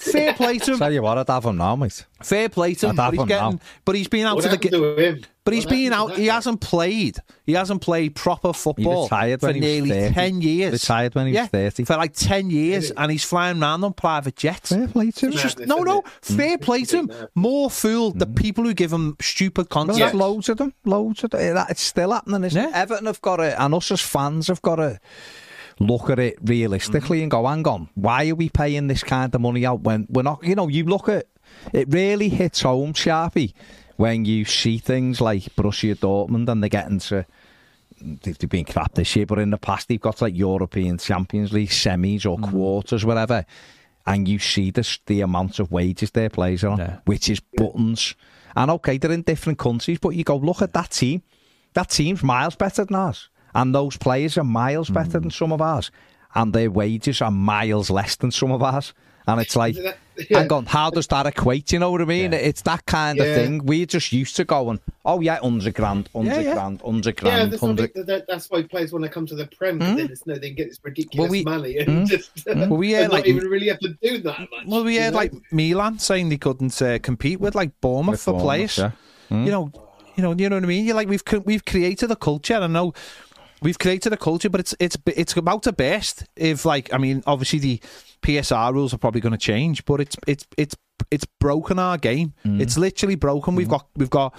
Fair 0.01 0.33
play 0.33 0.57
to 0.59 0.73
him. 0.73 0.79
Tell 0.79 0.93
you 0.93 1.03
what, 1.03 1.19
I'd 1.19 1.29
have 1.29 1.45
him 1.45 1.59
now, 1.59 1.77
mate. 1.77 2.07
Fair 2.23 2.49
play 2.49 2.73
to 2.75 2.89
him. 2.89 2.93
I'd 2.93 2.97
But 2.97 3.13
he's, 3.13 3.21
him 3.21 3.29
getting, 3.29 3.51
now. 3.53 3.61
but 3.85 3.95
he's 3.95 4.09
been 4.09 4.27
out 4.27 4.37
What 4.37 4.43
to 4.43 4.49
the 4.49 4.55
happened 4.55 4.71
ga- 4.73 4.79
to 4.97 4.97
him? 4.97 5.25
But 5.45 5.55
he's 5.55 5.65
What 5.67 5.71
been 5.71 5.93
out. 5.93 6.17
He 6.17 6.27
hasn't 6.27 6.61
played. 6.63 7.19
He 7.45 7.53
hasn't 7.53 7.83
played 7.83 8.15
proper 8.15 8.55
football 8.55 9.05
retired 9.05 9.41
for 9.41 9.49
when 9.49 9.57
he 9.57 9.61
nearly 9.61 9.91
30. 9.91 10.15
ten 10.15 10.41
years. 10.41 10.73
Retired 10.73 11.15
when 11.15 11.27
he 11.27 11.33
was 11.33 11.37
yeah, 11.37 11.47
30. 11.47 11.85
for 11.85 11.97
like 11.97 12.15
ten 12.15 12.49
years, 12.49 12.91
and 12.93 13.11
he's 13.13 13.25
flying 13.25 13.61
around 13.61 13.85
on 13.85 13.93
private 13.93 14.37
jets. 14.37 14.71
Fair 14.71 14.89
play 14.89 15.11
to 15.11 15.27
him. 15.27 15.33
Just 15.33 15.59
no, 15.61 15.79
no. 15.83 16.03
Fair 16.23 16.57
play 16.57 16.85
to 16.85 16.97
him. 17.01 17.13
More 17.35 17.71
fool 17.71 18.13
the 18.13 18.27
mm. 18.27 18.37
people 18.37 18.65
who 18.65 18.73
give 18.73 18.93
him 18.93 19.17
stupid 19.21 19.67
Well, 19.71 19.85
contracts. 19.85 20.01
there's 20.01 20.15
loads 20.15 20.49
of 20.49 20.57
them. 20.57 20.73
Loads 20.87 21.25
of 21.25 21.31
them. 21.31 21.41
Eh, 21.41 21.53
that- 21.53 21.71
It's 21.71 21.83
still 21.83 22.13
happening, 22.13 22.45
isn't 22.45 22.63
it? 22.65 22.71
Yeah. 22.71 22.77
Everton 22.83 23.05
have 23.07 23.21
got 23.21 23.37
to, 23.37 23.63
and 23.63 23.75
us 23.75 23.91
as 23.91 24.01
fans 24.01 24.47
have 24.49 24.63
got 24.63 24.77
to 24.77 24.99
look 25.81 26.11
at 26.11 26.19
it 26.19 26.39
realistically 26.43 27.19
mm-hmm. 27.19 27.23
and 27.23 27.31
go, 27.31 27.47
hang 27.47 27.67
on, 27.67 27.89
why 27.95 28.29
are 28.29 28.35
we 28.35 28.49
paying 28.49 28.87
this 28.87 29.03
kind 29.03 29.35
of 29.35 29.41
money 29.41 29.67
out 29.67 29.81
when 29.81 30.07
we're 30.11 30.23
not, 30.23 30.45
you 30.45 30.55
know, 30.55 30.69
you 30.69 30.85
look 30.85 31.09
at, 31.09 31.27
it 31.73 31.89
really 31.93 32.29
hits 32.29 32.63
home, 32.63 32.93
Sharpie, 32.93 33.55
when 33.97 34.25
you 34.25 34.45
see 34.45 34.79
things 34.79 35.21
like 35.21 35.43
Borussia 35.57 35.97
Dortmund 35.97 36.49
and 36.49 36.63
they're 36.63 36.69
getting 36.69 37.01
to, 37.01 37.27
they've 38.01 38.39
been 38.49 38.67
crap 38.67 38.95
this 38.95 39.17
year, 39.17 39.27
but 39.27 39.39
in 39.39 39.51
the 39.51 39.59
past 39.59 39.89
they've 39.89 40.01
got 40.01 40.21
like 40.21 40.37
European 40.37 40.99
Champions 40.99 41.53
League 41.53 41.71
semis 41.71 42.27
or 42.27 42.37
mm-hmm. 42.37 42.51
quarters, 42.51 43.05
whatever. 43.05 43.45
And 44.07 44.29
you 44.29 44.39
see 44.39 44.71
the, 44.71 44.99
the 45.07 45.23
amount 45.23 45.59
of 45.59 45.73
wages 45.73 46.11
their 46.11 46.31
players 46.31 46.63
are 46.65 46.71
on, 46.71 46.79
Yeah. 46.79 46.99
which 47.05 47.29
is 47.29 47.41
buttons. 47.41 48.15
And 48.55 48.71
okay, 48.73 48.99
they're 48.99 49.13
in 49.13 49.23
different 49.23 49.59
countries, 49.59 49.99
but 49.99 50.11
you 50.11 50.25
go, 50.25 50.37
look 50.37 50.63
at 50.63 50.73
that 50.75 50.91
team. 50.91 51.23
That 51.75 51.91
team's 51.91 52.23
miles 52.23 52.57
better 52.57 52.85
than 52.85 52.97
ours. 52.97 53.29
And 53.55 53.75
those 53.75 53.97
players 53.97 54.39
are 54.39 54.45
miles 54.45 54.91
better 54.91 55.19
hmm. 55.19 55.23
than 55.25 55.31
some 55.31 55.53
of 55.53 55.61
ours. 55.61 55.91
And 56.35 56.53
their 56.53 56.71
wages 56.71 57.21
are 57.21 57.31
miles 57.31 57.91
less 57.91 58.17
than 58.17 58.31
some 58.31 58.53
of 58.53 58.63
ours. 58.63 58.95
And 59.27 59.41
it's 59.41 59.57
like, 59.57 59.77
yeah. 59.77 59.93
hang 60.31 60.53
on, 60.53 60.67
how 60.67 60.91
does 60.91 61.07
that 61.09 61.27
equate? 61.27 61.73
You 61.73 61.79
know 61.79 61.91
what 61.91 62.01
I 62.01 62.05
mean? 62.05 62.33
It's 62.33 62.63
that 62.63 62.87
kind 62.87 63.19
of 63.19 63.27
thing. 63.27 63.65
We're 63.65 63.87
just 63.87 64.13
used 64.13 64.37
to 64.37 64.45
going, 64.45 64.81
oh 65.05 65.21
yeah, 65.21 65.41
100 65.41 65.75
grand, 65.75 66.09
100 66.13 66.43
yeah. 66.43 66.55
grand, 66.55 66.81
100 66.83 67.07
Yeah, 67.07 67.23
grand, 67.23 67.53
that's, 67.53 67.63
100 67.63 67.91
what 67.95 68.07
that, 68.07 68.27
that's 68.27 68.51
why 68.51 68.63
players 68.63 68.93
want 68.93 69.05
to 69.05 69.11
come 69.11 69.27
to 69.27 69.35
the 69.35 69.47
Prem, 69.47 69.79
because 69.79 69.93
hmm? 69.93 69.99
then 69.99 70.11
it's, 70.11 70.27
no, 70.27 70.35
they 70.35 70.49
can 70.49 70.57
get 70.57 70.69
this 70.69 70.81
ridiculous 70.83 71.25
Well, 71.25 71.31
we- 71.31 71.45
money 71.45 71.79
and 71.79 71.89
hmm? 71.99 72.05
just 72.05 72.31
Well, 72.47 72.69
we 72.69 72.89
hear 72.89 73.03
and 73.03 73.13
like- 73.13 73.25
not 73.25 73.29
even 73.29 73.49
really 73.49 73.69
have 73.69 73.81
to 73.81 73.95
do 74.03 74.19
that 74.19 74.41
much. 74.41 74.67
Well, 74.67 74.85
we 74.85 74.97
you 74.97 75.03
heard 75.03 75.13
know? 75.13 75.19
like 75.19 75.33
Milan 75.53 75.99
saying 75.99 76.29
they 76.29 76.39
couldn't 76.39 76.81
uh, 76.81 76.99
compete 77.03 77.41
with 77.41 77.55
like 77.55 77.81
Bournemouth 77.81 78.13
With 78.13 78.23
for 78.23 78.33
Bournemouth, 78.33 78.47
players. 78.47 78.79
yeah. 78.79 78.91
You 79.31 79.51
know, 79.51 79.73
you 80.17 80.23
know, 80.25 80.35
you 80.37 80.49
know 80.49 80.57
what 80.57 80.65
I 80.65 80.67
mean. 80.67 80.85
You're 80.85 80.97
like 80.97 81.09
we've 81.09 81.23
we've 81.45 81.65
created 81.65 82.11
a 82.11 82.17
culture. 82.17 82.57
I 82.57 82.67
know 82.67 82.93
we've 83.63 83.79
created 83.79 84.13
a 84.13 84.17
culture, 84.17 84.51
but 84.51 84.61
it's 84.61 84.75
it's 84.79 84.97
it's 85.07 85.37
about 85.37 85.63
to 85.65 85.73
burst. 85.73 86.25
If 86.37 86.65
like, 86.65 86.93
I 86.93 86.99
mean, 86.99 87.23
obviously 87.27 87.59
the 87.59 87.81
PSR 88.23 88.73
rules 88.73 88.95
are 88.95 88.99
probably 88.99 89.21
going 89.21 89.33
to 89.33 89.39
change, 89.39 89.85
but 89.85 90.01
it's 90.01 90.17
it's 90.27 90.47
it's 90.57 90.77
it's 91.11 91.25
broken 91.39 91.79
our 91.79 91.99
game. 91.99 92.35
Mm. 92.45 92.61
It's 92.61 92.77
literally 92.77 93.15
broken. 93.15 93.55
We've 93.55 93.67
mm. 93.67 93.71
got 93.71 93.87
we've 93.97 94.11
got 94.11 94.35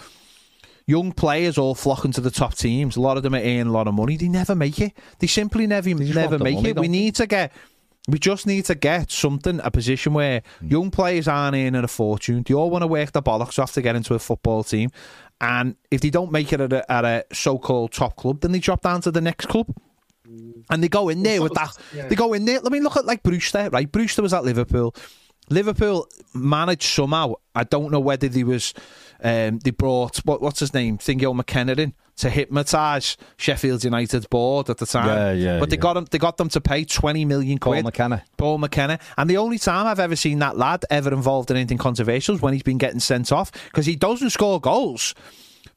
young 0.85 1.11
players 1.11 1.57
all 1.57 1.75
flocking 1.75 2.11
to 2.13 2.21
the 2.21 2.31
top 2.31 2.55
teams. 2.55 2.95
A 2.95 3.01
lot 3.01 3.17
of 3.17 3.23
them 3.23 3.35
are 3.35 3.39
earning 3.39 3.67
a 3.67 3.71
lot 3.71 3.87
of 3.87 3.93
money. 3.93 4.17
They 4.17 4.27
never 4.27 4.55
make 4.55 4.79
it. 4.79 4.93
They 5.19 5.27
simply 5.27 5.67
never 5.67 5.89
just 5.89 6.15
never 6.15 6.37
make 6.39 6.55
money, 6.55 6.69
it. 6.69 6.75
We 6.75 6.81
don't 6.81 6.81
they? 6.83 6.87
need 6.87 7.15
to 7.15 7.27
get. 7.27 7.51
We 8.07 8.17
just 8.17 8.47
need 8.47 8.65
to 8.65 8.73
get 8.73 9.11
something, 9.11 9.61
a 9.63 9.69
position 9.69 10.13
where 10.13 10.41
mm. 10.63 10.71
young 10.71 10.89
players 10.89 11.27
aren't 11.27 11.55
earning 11.55 11.83
a 11.83 11.87
fortune. 11.87 12.43
They 12.43 12.55
all 12.55 12.71
want 12.71 12.81
to 12.81 12.87
work 12.87 13.11
the 13.11 13.21
bollocks 13.21 13.59
off 13.59 13.73
to 13.73 13.81
get 13.81 13.95
into 13.95 14.15
a 14.15 14.19
football 14.19 14.63
team. 14.63 14.89
And 15.41 15.75
if 15.89 16.01
they 16.01 16.11
don't 16.11 16.31
make 16.31 16.53
it 16.53 16.61
at 16.61 16.71
a, 16.71 16.89
at 16.89 17.03
a 17.03 17.25
so 17.33 17.57
called 17.57 17.91
top 17.91 18.15
club, 18.15 18.41
then 18.41 18.51
they 18.51 18.59
drop 18.59 18.83
down 18.83 19.01
to 19.01 19.11
the 19.11 19.21
next 19.21 19.47
club. 19.47 19.75
And 20.69 20.81
they 20.83 20.87
go 20.87 21.09
in 21.09 21.23
there 21.23 21.41
with 21.41 21.53
that. 21.55 21.75
yeah. 21.93 22.07
They 22.07 22.15
go 22.15 22.31
in 22.33 22.45
there. 22.45 22.59
Let 22.59 22.71
me 22.71 22.79
look 22.79 22.95
at 22.95 23.05
like 23.05 23.23
Brewster, 23.23 23.69
right? 23.71 23.91
Brewster 23.91 24.21
was 24.21 24.33
at 24.33 24.45
Liverpool. 24.45 24.95
Liverpool 25.49 26.07
managed 26.33 26.83
somehow. 26.83 27.33
I 27.55 27.63
don't 27.63 27.91
know 27.91 27.99
whether 27.99 28.29
they 28.29 28.43
was 28.43 28.73
um, 29.23 29.59
they 29.59 29.71
brought 29.71 30.17
what 30.19 30.41
what's 30.41 30.59
his 30.59 30.73
name, 30.73 30.97
Thingo 30.99 31.35
McKenna 31.35 31.73
in 31.73 31.93
to 32.17 32.29
hypnotise 32.29 33.17
Sheffield 33.37 33.83
United's 33.83 34.27
board 34.27 34.69
at 34.69 34.77
the 34.77 34.85
time. 34.85 35.07
Yeah, 35.07 35.31
yeah, 35.31 35.59
But 35.59 35.69
they 35.69 35.75
yeah. 35.75 35.81
got 35.81 35.93
them. 35.93 36.05
They 36.09 36.17
got 36.17 36.37
them 36.37 36.49
to 36.49 36.61
pay 36.61 36.85
twenty 36.85 37.25
million 37.25 37.57
Paul. 37.57 37.81
McKenna. 37.83 38.23
Paul 38.37 38.57
McKenna. 38.57 38.99
And 39.17 39.29
the 39.29 39.37
only 39.37 39.57
time 39.57 39.87
I've 39.87 39.99
ever 39.99 40.15
seen 40.15 40.39
that 40.39 40.57
lad 40.57 40.85
ever 40.89 41.13
involved 41.13 41.51
in 41.51 41.57
anything 41.57 41.77
controversial 41.77 42.35
is 42.35 42.41
when 42.41 42.53
he's 42.53 42.63
been 42.63 42.77
getting 42.77 42.99
sent 42.99 43.31
off 43.31 43.51
because 43.65 43.85
he 43.85 43.95
doesn't 43.95 44.29
score 44.31 44.59
goals. 44.59 45.15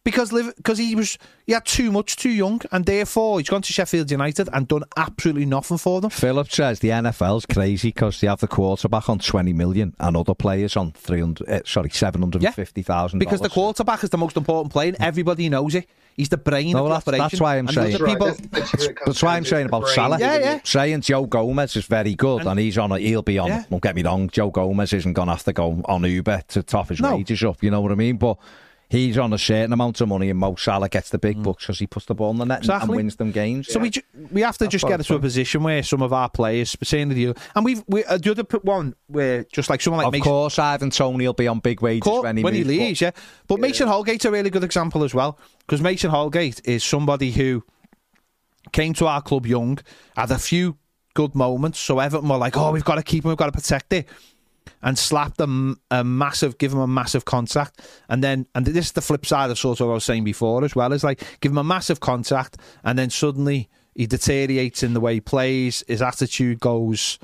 Because 0.05 0.31
because 0.57 0.77
he 0.77 0.95
was 0.95 1.17
he 1.47 1.55
had 1.55 1.65
too 1.65 1.91
much 1.91 2.17
too 2.17 2.29
young 2.31 2.61
and 2.73 2.85
therefore 2.85 3.41
he's 3.41 3.49
gone 3.49 3.63
to 3.63 3.73
Sheffield 3.73 4.11
United 4.11 4.51
and 4.53 4.69
done 4.69 4.85
absolutely 4.99 5.47
nothing 5.47 5.79
for 5.79 6.03
them. 6.03 6.11
Philip 6.11 6.51
says 6.51 6.81
the 6.81 6.89
NFL's 6.91 7.47
crazy 7.47 7.89
because 7.89 8.21
they 8.21 8.27
have 8.27 8.41
the 8.41 8.47
quarterback 8.47 9.09
on 9.09 9.19
20 9.19 9.55
million 9.55 9.95
and 9.99 10.15
other 10.17 10.35
players 10.35 10.77
on 10.77 10.93
300, 10.93 11.49
uh, 11.49 11.61
sorry, 11.65 11.89
750,000. 11.89 13.19
Because 13.19 13.41
the 13.41 13.49
quarterback 13.49 14.05
is 14.05 14.11
the 14.11 14.19
most 14.19 14.37
important 14.37 14.73
player 14.73 14.89
and 14.89 14.97
everybody 15.01 15.49
knows 15.49 15.75
it. 15.75 15.89
He's 16.17 16.29
the 16.29 16.37
brain 16.37 16.73
No, 16.73 16.81
of 16.81 16.85
the 16.85 16.89
that's- 16.91 17.03
operation. 17.09 17.23
that's 17.33 17.41
why 17.41 17.57
I'm 17.59 17.67
and 17.67 17.75
saying- 17.75 17.95
other 17.97 18.05
Right, 18.05 18.13
people, 18.13 18.27
that's- 18.27 18.71
that's 18.71 18.73
where 18.79 18.91
it 18.91 18.97
comes 18.97 19.07
That's 19.07 19.23
why 19.23 19.37
I'm 19.37 19.45
saying 19.45 19.67
about 19.67 19.83
brain, 19.83 19.95
Salah. 19.95 20.19
Yeah, 20.21 20.39
yeah. 20.39 20.61
Saying 20.63 21.01
Joe 21.01 21.27
Gomez 21.27 21.75
is 21.77 21.87
very 21.87 22.15
good 22.15 22.47
and, 22.47 22.61
he's 22.61 22.79
on 22.79 22.93
it. 22.93 23.01
He'll 23.01 23.23
be 23.23 23.39
on 23.39 23.49
Yeah. 23.49 23.61
it. 23.63 23.71
Don't 23.71 23.83
get 23.83 23.97
me 23.97 24.03
wrong. 24.05 24.29
Joe 24.31 24.51
Gomez 24.51 24.93
isn't 24.93 25.15
going 25.15 25.27
to 25.27 25.33
have 25.33 25.45
to 25.45 25.53
go 25.53 25.83
on 25.87 26.05
Uber 26.05 26.43
to 26.49 26.63
top 26.63 26.91
his 26.91 27.01
No. 27.01 27.17
wages 27.17 27.43
up. 27.43 27.63
You 27.63 27.71
know 27.73 27.81
what 27.81 27.91
I 27.91 27.97
mean? 27.97 28.17
But 28.17 28.37
he's 28.89 29.19
on 29.19 29.33
a 29.33 29.39
certain 29.39 29.73
amount 29.73 30.01
of 30.01 30.09
money 30.09 30.31
and 30.31 30.39
Mo 30.39 30.55
Salah 30.57 30.89
gets 30.89 31.11
the 31.11 31.19
big 31.19 31.43
bucks 31.43 31.65
because 31.65 31.79
he 31.79 31.87
puts 31.87 32.07
the 32.07 32.15
ball 32.15 32.31
in 32.31 32.37
the 32.39 32.45
net 32.45 32.61
and- 32.69 32.83
and 32.83 32.91
wins 32.91 33.17
them 33.17 33.33
games. 33.33 33.69
So 33.73 33.81
we 33.81 33.91
ju- 33.91 34.03
we 34.31 34.43
have 34.43 34.57
to 34.59 34.69
just 34.69 34.87
get 34.87 35.01
I'm 35.11 35.17
a 35.17 35.21
position 35.21 35.63
where 35.63 35.83
some 35.83 36.03
of 36.03 36.13
our 36.13 36.29
players, 36.29 36.77
saying 36.83 37.09
to 37.11 37.15
you, 37.15 37.35
and 37.57 37.65
we've 37.65 37.83
we, 37.89 38.05
uh, 38.05 38.19
the 38.19 38.31
other 38.31 38.45
one 38.63 38.95
where 39.09 39.45
just 39.53 39.69
like 39.71 39.81
someone 39.81 39.99
like 39.99 40.07
of 40.09 40.13
Mason, 40.13 40.25
course, 40.25 40.59
Ivan 40.59 40.91
Toney 40.91 41.27
will 41.27 41.33
be 41.33 41.49
on 41.49 41.59
big 41.61 41.81
wages 41.83 42.03
Court, 42.03 42.25
when 42.25 42.37
he, 42.37 42.45
when 42.45 42.55
he 42.55 42.61
moves, 42.65 42.69
but- 42.79 42.85
leaves, 42.85 43.01
yeah. 43.01 43.11
But 43.49 43.61
Mason 43.61 43.89
Holgate's 43.89 44.25
a 44.25 44.31
really 44.31 44.51
good 44.51 44.65
example 44.65 45.03
as 45.05 45.15
well 45.15 45.39
because 45.61 45.81
Mason 45.81 46.11
Holgate 46.11 46.61
is 46.65 46.85
somebody 46.85 47.31
who 47.33 47.65
came 48.73 48.95
to 48.95 49.07
our 49.07 49.23
club 49.23 49.47
young, 49.47 49.79
had 50.17 50.31
a 50.31 50.39
few 50.39 50.77
good 51.15 51.35
moments, 51.35 51.79
so 51.79 51.99
Everton 52.01 52.29
were 52.29 52.37
like, 52.37 52.57
"Oh, 52.57 52.73
we've 52.73 52.85
got 52.85 52.97
to 52.97 53.03
keep 53.03 53.25
him, 53.25 53.29
we've 53.29 53.37
got 53.39 53.47
to 53.47 53.53
protect 53.53 53.93
it." 53.93 54.09
And 54.83 54.99
slapped 54.99 55.41
a 55.41 56.05
massive, 56.05 56.59
give 56.59 56.73
him 56.73 56.79
a 56.79 56.87
massive 56.87 57.25
contract, 57.25 57.81
and 58.09 58.23
then, 58.23 58.47
and 58.55 58.67
this 58.67 58.87
is 58.87 58.93
the 58.93 59.01
flip 59.01 59.25
side 59.27 59.51
of 59.51 59.59
sort 59.59 59.81
of 59.81 59.87
what 59.87 59.93
I 59.93 59.95
was 59.97 60.05
saying 60.05 60.25
before 60.25 60.65
as 60.65 60.75
well. 60.77 60.93
Is 60.93 61.03
like 61.05 61.23
give 61.41 61.53
him 61.53 61.59
a 61.59 61.65
massive 61.65 62.01
contract, 62.01 62.59
and 62.85 62.99
then 62.99 63.11
suddenly 63.11 63.69
he 63.95 64.07
deteriorates 64.07 64.83
in 64.83 64.93
the 64.95 65.01
way 65.01 65.15
he 65.15 65.21
plays, 65.21 65.83
his 65.89 66.03
attitude 66.03 66.61
goes 66.61 67.19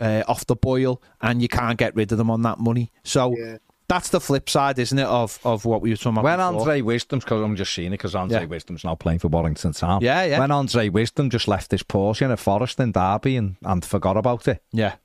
uh, 0.00 0.22
off 0.28 0.46
the 0.46 0.56
boil, 0.56 1.00
and 1.22 1.40
you 1.40 1.48
can't 1.48 1.78
get 1.78 1.94
rid 1.96 2.12
of 2.12 2.18
them 2.18 2.30
on 2.30 2.42
that 2.42 2.58
money. 2.58 2.92
So 3.04 3.34
Yeah. 3.36 3.58
that's 3.88 4.08
the 4.10 4.20
flip 4.20 4.50
side, 4.50 4.78
isn't 4.78 4.98
it, 4.98 5.06
of, 5.06 5.38
of 5.44 5.64
what 5.64 5.80
we 5.80 5.90
were 5.90 5.96
talking 5.96 6.12
about 6.18 6.24
When 6.24 6.38
before. 6.38 6.60
Andre 6.60 6.80
Wisdom's, 6.82 7.24
because 7.24 7.40
I'm 7.42 7.56
just 7.56 7.72
seeing 7.72 7.88
it, 7.88 7.90
because 7.92 8.14
Andre 8.14 8.40
Yeah. 8.40 8.46
Wisdom's 8.46 8.84
now 8.84 8.94
playing 8.96 9.20
for 9.20 9.28
Warrington 9.28 9.72
Town. 9.72 10.00
Yeah, 10.02 10.24
yeah. 10.24 10.38
When 10.40 10.50
Andre 10.50 10.88
Wisdom 10.88 11.30
just 11.30 11.46
left 11.48 11.70
his 11.70 11.82
Porsche 11.84 12.22
in 12.22 12.30
a 12.32 12.36
forest 12.36 12.78
in 12.80 12.92
Derby 12.92 13.36
and, 13.36 13.56
and 13.62 13.84
forgot 13.84 14.16
about 14.16 14.48
it. 14.48 14.62
Yeah. 14.72 14.96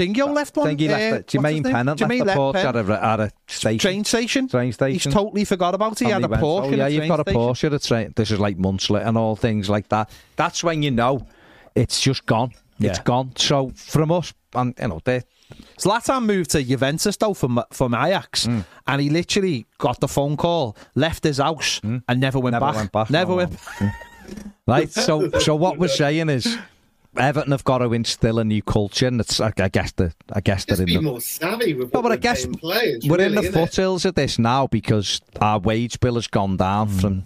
Dingo 0.00 0.26
left 0.32 0.56
I 0.56 0.60
one. 0.60 0.68
think 0.68 0.80
he 0.80 0.88
left 0.88 1.34
uh. 1.34 1.38
Jermaine? 1.38 1.70
Pennant 1.70 2.00
Jermaine 2.00 2.24
left 2.24 2.36
the 2.36 2.40
Porsche 2.58 2.64
at 2.64 2.76
a, 2.76 3.04
at 3.04 3.20
a 3.20 3.30
station. 3.46 3.78
train 3.78 4.04
station. 4.04 4.48
Train 4.48 4.72
station. 4.72 5.10
He's 5.10 5.14
totally 5.14 5.44
forgot 5.44 5.74
about 5.74 5.92
it. 5.92 6.06
He 6.06 6.10
And 6.10 6.22
had 6.24 6.24
a 6.24 6.28
went, 6.30 6.42
Porsche. 6.42 6.72
Oh, 6.72 6.76
yeah, 6.76 6.86
you've 6.86 7.08
got 7.08 7.20
a. 7.20 7.24
Porsche 7.24 7.64
at 7.64 7.74
a 7.74 7.78
train. 7.78 8.12
This 8.16 8.30
is 8.30 8.40
like 8.40 8.56
Munslet 8.58 9.06
and 9.06 9.18
all 9.18 9.36
things 9.36 9.68
like 9.68 9.88
that. 9.90 10.10
That's 10.36 10.64
when 10.64 10.82
you 10.82 10.90
know 10.90 11.26
it's 11.74 12.00
just 12.00 12.24
gone. 12.26 12.52
It's 12.78 12.98
gone. 13.00 13.32
So 13.36 13.72
from 13.76 14.10
us, 14.10 14.32
and 14.54 14.74
you 14.80 14.88
know, 14.88 15.00
they 15.04 15.22
Zlatan 15.78 16.24
moved 16.24 16.50
to 16.52 16.62
Juventus 16.62 17.16
though 17.18 17.34
from 17.34 17.62
from 17.72 17.92
Ajax, 17.94 18.46
Mm. 18.46 18.64
and 18.86 19.02
he 19.02 19.10
literally 19.10 19.66
got 19.78 20.00
the 20.00 20.08
phone 20.08 20.36
call, 20.38 20.76
left 20.94 21.24
his 21.24 21.36
house, 21.38 21.80
and 21.82 22.20
never 22.20 22.38
went 22.38 22.56
Mm. 22.56 22.60
never 22.60 22.66
back. 22.66 22.74
went 22.76 22.92
back. 22.92 23.10
Never 23.10 23.30
No, 23.32 23.36
went. 23.36 23.52
no. 23.80 23.90
Right. 24.66 24.90
So, 24.90 25.28
so 25.40 25.56
what 25.56 25.76
we're 25.78 25.88
saying 25.88 26.28
is, 26.28 26.56
Everton 27.16 27.50
have 27.52 27.64
got 27.64 27.78
to 27.78 27.92
instill 27.92 28.38
a 28.38 28.44
new 28.44 28.62
culture, 28.62 29.06
and 29.08 29.20
it's, 29.20 29.40
I, 29.40 29.52
I 29.58 29.68
guess 29.68 29.92
the, 29.92 30.12
I 30.32 30.40
guess 30.40 30.64
Just 30.64 30.78
they're 30.78 30.86
be 30.86 30.94
in 30.94 31.04
the. 31.04 31.10
more 31.10 31.20
savvy 31.20 31.74
with 31.74 31.92
No, 31.92 32.02
but 32.02 32.12
I 32.12 32.16
guess 32.16 32.44
paying 32.44 32.54
players. 32.56 33.04
we're 33.06 33.20
in 33.20 33.34
the 33.34 33.40
innit? 33.42 33.52
foothills 33.52 34.04
of 34.04 34.14
this 34.14 34.38
now 34.38 34.66
because 34.68 35.20
our 35.40 35.58
wage 35.58 35.98
bill 36.00 36.14
has 36.14 36.26
gone 36.28 36.56
down 36.56 36.88
Mm. 36.88 37.00
from 37.00 37.24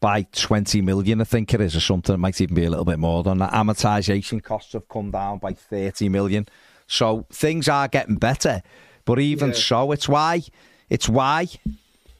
by 0.00 0.22
20 0.32 0.82
million, 0.82 1.20
I 1.20 1.24
think 1.24 1.54
it 1.54 1.60
is, 1.60 1.74
or 1.76 1.80
something. 1.80 2.14
It 2.14 2.18
might 2.18 2.38
even 2.40 2.54
be 2.56 2.64
a 2.64 2.70
little 2.70 2.84
bit 2.84 2.98
more 2.98 3.22
than 3.22 3.38
that. 3.38 3.52
Amortization 3.52 4.42
costs 4.42 4.72
have 4.74 4.88
come 4.88 5.10
down 5.12 5.38
by 5.38 5.52
30 5.52 6.08
million. 6.10 6.46
So 6.86 7.24
things 7.32 7.68
are 7.68 7.88
getting 7.88 8.16
better. 8.16 8.62
But 9.06 9.18
even 9.20 9.50
Yeah. 9.50 9.54
so, 9.54 9.92
it's 9.92 10.08
why 10.08 10.42
it's 10.90 11.08
why 11.08 11.46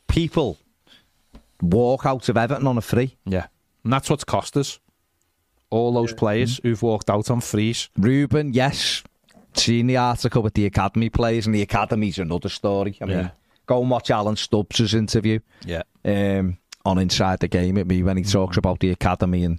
people 0.08 0.58
walk 1.60 2.06
out 2.06 2.28
of 2.28 2.36
Everton 2.36 2.66
on 2.66 2.78
a 2.78 2.80
free. 2.80 3.16
Yeah, 3.26 3.46
and 3.82 3.92
that's 3.92 4.08
what's 4.08 4.24
cost 4.24 4.56
us. 4.56 4.78
All 5.74 5.92
those 5.92 6.12
players 6.12 6.60
who've 6.62 6.80
walked 6.82 7.10
out 7.10 7.30
on 7.30 7.40
frees. 7.40 7.88
Ruben, 7.98 8.52
yes. 8.52 9.02
Seen 9.54 9.86
the 9.86 9.96
article 9.96 10.42
with 10.42 10.54
the 10.54 10.66
academy 10.66 11.08
players, 11.10 11.46
and 11.46 11.54
the 11.54 11.62
academy's 11.62 12.18
another 12.18 12.48
story. 12.48 12.96
I 13.00 13.04
mean, 13.04 13.18
Yeah. 13.18 13.30
go 13.66 13.80
and 13.80 13.90
watch 13.90 14.10
Alan 14.10 14.36
Stubbs' 14.36 14.94
interview. 14.94 15.38
Yeah. 15.64 15.82
um, 16.04 16.58
on 16.86 16.98
Inside 16.98 17.40
the 17.40 17.48
Game 17.48 17.78
at 17.78 17.86
me 17.86 18.02
when 18.02 18.18
he 18.18 18.24
talks 18.24 18.58
about 18.58 18.80
the 18.80 18.90
academy 18.90 19.42
and 19.42 19.58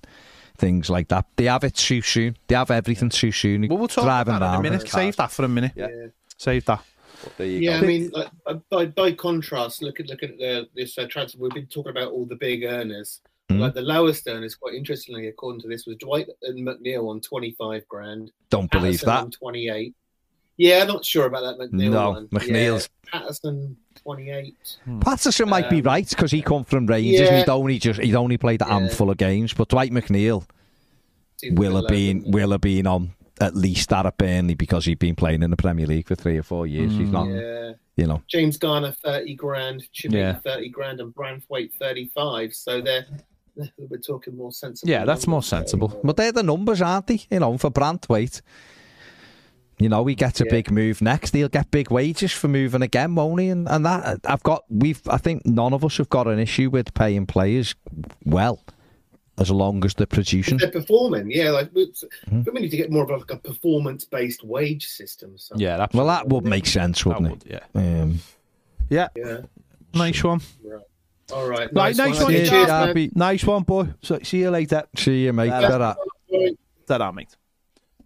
things 0.57 0.91
like 0.91 1.07
that. 1.07 1.25
They 1.37 1.45
have 1.45 1.63
it 1.63 1.73
too 1.73 2.01
soon. 2.03 2.37
They 2.47 2.53
have 2.55 2.69
everything 2.69 3.09
too 3.09 3.31
soon. 3.31 3.67
Well, 3.67 3.79
we'll 3.79 3.87
talk 3.87 4.03
Driving 4.03 4.35
about 4.35 4.51
that 4.51 4.59
in 4.59 4.65
a 4.65 4.69
minute. 4.71 4.87
Save 4.87 5.15
that 5.15 5.31
for 5.31 5.43
a 5.43 5.47
minute. 5.47 5.71
Yeah. 5.75 5.87
Save 6.37 6.65
that. 6.65 6.83
There 7.37 7.47
you 7.47 7.59
Yeah, 7.61 7.79
go. 7.79 7.85
I 7.85 7.87
mean, 7.87 8.11
like, 8.13 8.29
by 8.69 8.85
by 8.85 9.11
contrast, 9.13 9.81
look 9.81 9.99
at 9.99 10.07
look 10.07 10.21
at 10.21 10.37
the, 10.37 10.67
this 10.75 10.97
uh, 10.99 11.07
transfer. 11.07 11.39
We've 11.39 11.51
been 11.51 11.65
talking 11.65 11.89
about 11.89 12.11
all 12.11 12.25
the 12.25 12.35
big 12.35 12.63
earners. 12.63 13.21
Mhm. 13.51 13.59
Like 13.59 13.73
the 13.75 13.81
lowest 13.81 14.27
earners, 14.27 14.55
quite 14.55 14.73
interestingly, 14.73 15.27
according 15.27 15.61
to 15.61 15.67
this, 15.67 15.85
was 15.85 15.95
Dwight 15.97 16.27
and 16.41 16.67
McNeil 16.67 17.07
on 17.09 17.21
twenty 17.21 17.51
five 17.57 17.87
grand. 17.87 18.31
Don't 18.49 18.71
believe 18.71 18.93
Patterson 19.01 19.07
that. 19.07 19.19
on 19.21 19.31
twenty 19.31 19.69
eight. 19.69 19.93
Yeah, 20.57 20.79
I'm 20.81 20.87
not 20.87 21.05
sure 21.05 21.25
about 21.25 21.41
that 21.41 21.59
McNeil 21.71 21.91
No, 21.91 22.09
one. 22.11 22.27
McNeil's- 22.29 22.89
yeah, 23.03 23.19
Patterson 23.19 23.77
twenty 24.01 24.31
eight. 24.31 24.55
Patterson 25.01 25.47
might 25.49 25.69
be 25.69 25.77
Um, 25.79 25.83
right 25.83 26.09
because 26.09 26.31
he 26.31 26.41
come 26.41 26.63
from 26.63 26.87
Rangers 26.87 27.19
and 27.21 27.29
yeah. 27.29 27.37
he'd 27.39 27.49
only 27.49 27.77
just 27.77 27.99
he'd 28.01 28.15
only 28.15 28.37
played 28.37 28.61
a 28.61 28.65
Yeah. 28.65 28.79
handful 28.79 29.11
of 29.11 29.17
games. 29.17 29.53
But 29.53 29.67
Dwight 29.69 29.91
McNeil 29.91 30.47
will 31.51 31.75
have 31.75 31.87
been 31.87 32.23
will 32.31 32.51
have 32.51 32.61
been 32.61 32.87
on 32.87 33.11
at 33.41 33.53
least 33.55 33.89
that 33.89 34.05
at 34.05 34.17
Burnley 34.17 34.55
because 34.55 34.85
he'd 34.85 34.97
been 34.97 35.15
playing 35.15 35.43
in 35.43 35.51
the 35.51 35.57
Premier 35.57 35.85
League 35.85 36.07
for 36.07 36.15
three 36.15 36.37
or 36.37 36.43
four 36.43 36.65
years. 36.65 36.93
He's 36.93 37.09
not, 37.11 37.27
Yeah. 37.27 37.73
you 37.97 38.07
know. 38.07 38.23
James 38.27 38.57
Garner 38.57 38.93
thirty 39.03 39.35
grand, 39.35 39.83
Chermiti 39.93 40.13
Yeah. 40.13 40.39
thirty 40.39 40.69
grand, 40.69 41.01
and 41.01 41.13
Branthwaite 41.13 41.73
thirty 41.73 42.07
five. 42.15 42.53
So 42.55 42.79
they're 42.81 43.05
we're 43.77 43.97
talking 43.99 44.35
more 44.37 44.51
sensible. 44.51 44.89
Yeah, 44.91 45.05
that's 45.05 45.27
more 45.27 45.37
numbers 45.37 45.49
there. 45.49 45.59
sensible. 45.59 45.99
But 46.03 46.17
they're 46.17 46.31
the 46.31 46.43
numbers, 46.43 46.81
aren't 46.81 47.07
they? 47.07 47.21
You 47.29 47.39
know, 47.39 47.57
for 47.57 47.71
Branthwaite. 47.71 48.41
You 49.77 49.89
know, 49.89 50.05
he 50.05 50.15
gets 50.15 50.39
a 50.39 50.45
Yeah. 50.45 50.51
big 50.51 50.71
move 50.71 51.01
next. 51.01 51.33
He'll 51.33 51.49
get 51.49 51.69
big 51.69 51.91
wages 51.91 52.31
for 52.31 52.47
moving 52.47 52.81
again, 52.81 53.13
won't 53.15 53.41
he? 53.41 53.49
And, 53.49 53.67
and 53.67 53.85
that 53.85 54.21
I've 54.23 54.43
got. 54.43 54.63
We've. 54.69 55.01
I 55.07 55.17
think 55.17 55.45
none 55.45 55.73
of 55.73 55.83
us 55.83 55.97
have 55.97 56.09
got 56.09 56.27
an 56.27 56.39
issue 56.39 56.69
with 56.69 56.93
paying 56.93 57.25
players 57.25 57.75
well, 58.23 58.63
as 59.37 59.51
long 59.51 59.83
as 59.83 59.93
they're 59.95 60.07
producing. 60.07 60.59
They're 60.59 60.71
performing, 60.71 61.29
yeah. 61.29 61.49
Like 61.49 61.71
we 61.73 61.91
Hmm. 62.29 62.43
we 62.53 62.61
need 62.61 62.69
to 62.71 62.77
get 62.77 62.89
more 62.89 63.03
of 63.03 63.09
like 63.19 63.31
a 63.31 63.35
performance-based 63.37 64.45
wage 64.45 64.85
system. 64.87 65.37
So. 65.37 65.55
Yeah, 65.57 65.75
that's 65.75 65.93
Well, 65.93 66.07
that 66.07 66.29
would 66.29 66.45
make 66.45 66.67
sense, 66.67 67.05
wouldn't 67.05 67.29
would, 67.29 67.43
yeah. 67.45 67.59
it? 67.73 67.77
Um, 68.01 68.19
Yeah, 68.89 69.09
Yeah. 69.17 69.41
nice 69.93 70.23
one. 70.23 70.39
Right. 70.63 70.79
All 71.33 71.47
right. 71.47 71.69
Right, 71.73 71.95
nice 71.95 72.21
one. 72.21 72.31
Cheers, 72.31 72.49
Cheers, 72.49 72.67
man. 72.67 72.85
Darby. 72.87 73.11
Nice 73.15 73.43
one, 73.43 73.63
boy. 73.63 73.87
So, 74.01 74.19
see 74.23 74.39
you 74.39 74.49
later. 74.51 74.83
See 74.95 75.25
you, 75.25 75.33
mate. 75.33 75.47
Yeah. 75.47 75.61
Ta-ra. 75.61 75.95
Ta-da, 76.87 77.11
mate. 77.11 77.35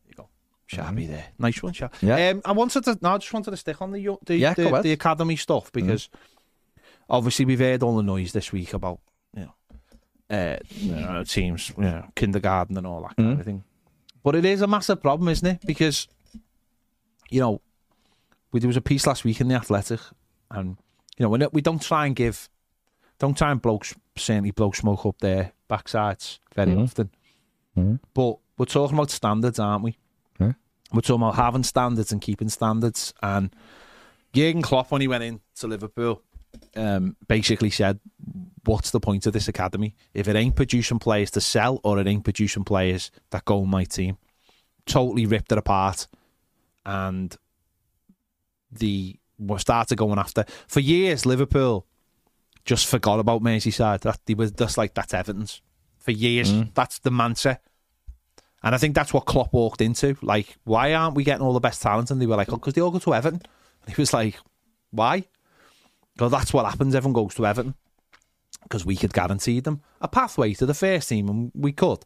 You 0.07 0.15
go. 0.15 0.29
Shabby 0.67 1.05
there. 1.07 1.25
Nice 1.37 1.61
one, 1.61 1.73
Shabby. 1.73 1.97
Yeah. 2.01 2.29
Um, 2.29 2.41
I 2.45 2.53
wanted 2.53 2.83
to. 2.85 2.97
No, 3.01 3.15
I 3.15 3.17
just 3.17 3.33
wanted 3.33 3.51
to 3.51 3.57
stick 3.57 3.81
on 3.81 3.91
the 3.91 4.17
the, 4.25 4.37
Yeah, 4.37 4.53
the, 4.53 4.81
the 4.81 4.91
academy 4.93 5.35
stuff 5.35 5.71
because 5.71 6.09
obviously 7.09 7.45
we've 7.45 7.59
heard 7.59 7.83
all 7.83 7.97
the 7.97 8.03
noise 8.03 8.31
this 8.31 8.51
week 8.53 8.73
about 8.73 8.99
you 9.35 9.41
know, 9.41 9.53
uh, 10.37 10.57
you 10.69 10.91
know 10.95 11.23
teams, 11.25 11.73
you 11.77 11.83
know, 11.83 12.05
kindergarten 12.15 12.77
and 12.77 12.87
all 12.87 13.01
that 13.01 13.17
kind 13.17 13.35
Mm. 13.35 13.39
of 13.39 13.45
thing. 13.45 13.63
But 14.23 14.35
it 14.35 14.45
is 14.45 14.61
a 14.61 14.67
massive 14.67 15.01
problem, 15.01 15.27
isn't 15.29 15.47
it? 15.47 15.59
Because 15.65 16.07
you 17.29 17.41
know, 17.41 17.61
we, 18.53 18.59
there 18.61 18.67
was 18.67 18.77
a 18.77 18.81
piece 18.81 19.05
last 19.05 19.23
week 19.25 19.41
in 19.41 19.49
the 19.49 19.55
Athletic, 19.55 19.99
and 20.51 20.77
you 21.17 21.23
know, 21.23 21.29
we 21.29 21.39
we 21.51 21.61
don't 21.61 21.81
try 21.81 22.05
and 22.05 22.15
give, 22.15 22.49
don't 23.19 23.37
try 23.37 23.51
and 23.51 23.61
blow 23.61 23.79
certainly 24.15 24.51
blow 24.51 24.71
smoke 24.71 25.05
up 25.05 25.19
their 25.19 25.53
backsides 25.69 26.39
very 26.55 26.71
Mhm. 26.71 26.83
often. 26.83 27.09
Mhm. 27.77 27.99
But 28.13 28.37
we're 28.57 28.65
talking 28.65 28.97
about 28.97 29.11
standards, 29.11 29.59
aren't 29.59 29.83
we? 29.83 29.97
Yeah. 30.39 30.53
We're 30.91 31.01
talking 31.01 31.21
about 31.23 31.35
having 31.35 31.63
standards 31.63 32.11
and 32.11 32.21
keeping 32.21 32.49
standards. 32.49 33.13
And 33.21 33.53
Jurgen 34.33 34.61
Klopp, 34.61 34.91
when 34.91 35.01
he 35.01 35.07
went 35.07 35.23
in 35.23 35.41
to 35.57 35.67
Liverpool, 35.67 36.21
um, 36.75 37.15
basically 37.27 37.69
said, 37.69 37.99
"What's 38.65 38.91
the 38.91 38.99
point 38.99 39.25
of 39.25 39.33
this 39.33 39.47
academy 39.47 39.95
if 40.13 40.27
it 40.27 40.35
ain't 40.35 40.55
producing 40.55 40.99
players 40.99 41.31
to 41.31 41.41
sell 41.41 41.79
or 41.83 41.99
it 41.99 42.07
ain't 42.07 42.23
producing 42.23 42.63
players 42.63 43.11
that 43.29 43.45
go 43.45 43.63
in 43.63 43.69
my 43.69 43.83
team?" 43.85 44.17
Totally 44.85 45.25
ripped 45.25 45.51
it 45.51 45.57
apart, 45.57 46.07
and 46.85 47.37
the 48.71 49.19
we 49.37 49.57
started 49.59 49.97
going 49.97 50.19
after 50.19 50.43
for 50.67 50.79
years. 50.79 51.25
Liverpool 51.25 51.85
just 52.65 52.87
forgot 52.87 53.19
about 53.19 53.41
Merseyside. 53.41 54.01
That 54.01 54.19
they 54.25 54.33
were 54.33 54.49
just 54.49 54.77
like 54.77 54.93
that's 54.93 55.13
Everton's 55.13 55.61
for 55.99 56.11
years. 56.11 56.51
That's 56.73 56.99
the 56.99 57.11
mantra. 57.11 57.59
And 58.61 58.75
I 58.75 58.77
think 58.77 58.93
that's 58.93 59.13
what 59.13 59.25
Klopp 59.25 59.53
walked 59.53 59.81
into. 59.81 60.17
Like, 60.21 60.57
why 60.65 60.93
aren't 60.93 61.15
we 61.15 61.23
getting 61.23 61.45
all 61.45 61.53
the 61.53 61.59
best 61.61 61.81
talent? 61.81 62.11
And 62.11 62.21
they 62.21 62.25
were 62.25 62.35
like, 62.35 62.51
oh, 62.51 62.57
because 62.57 62.73
they 62.73 62.81
all 62.81 62.91
go 62.91 62.99
to 62.99 63.13
Everton. 63.13 63.41
And 63.85 63.95
he 63.95 64.01
was 64.01 64.13
like, 64.13 64.37
why? 64.91 65.23
Because 66.13 66.31
that's 66.31 66.53
what 66.53 66.65
happens. 66.65 66.93
Everyone 66.93 67.13
goes 67.13 67.35
to 67.35 67.45
Everton 67.45 67.75
because 68.63 68.85
we 68.85 68.95
could 68.95 69.13
guarantee 69.13 69.59
them 69.59 69.81
a 70.01 70.07
pathway 70.07 70.53
to 70.53 70.65
the 70.65 70.73
first 70.73 71.09
team, 71.09 71.29
and 71.29 71.51
we 71.55 71.71
could. 71.71 71.99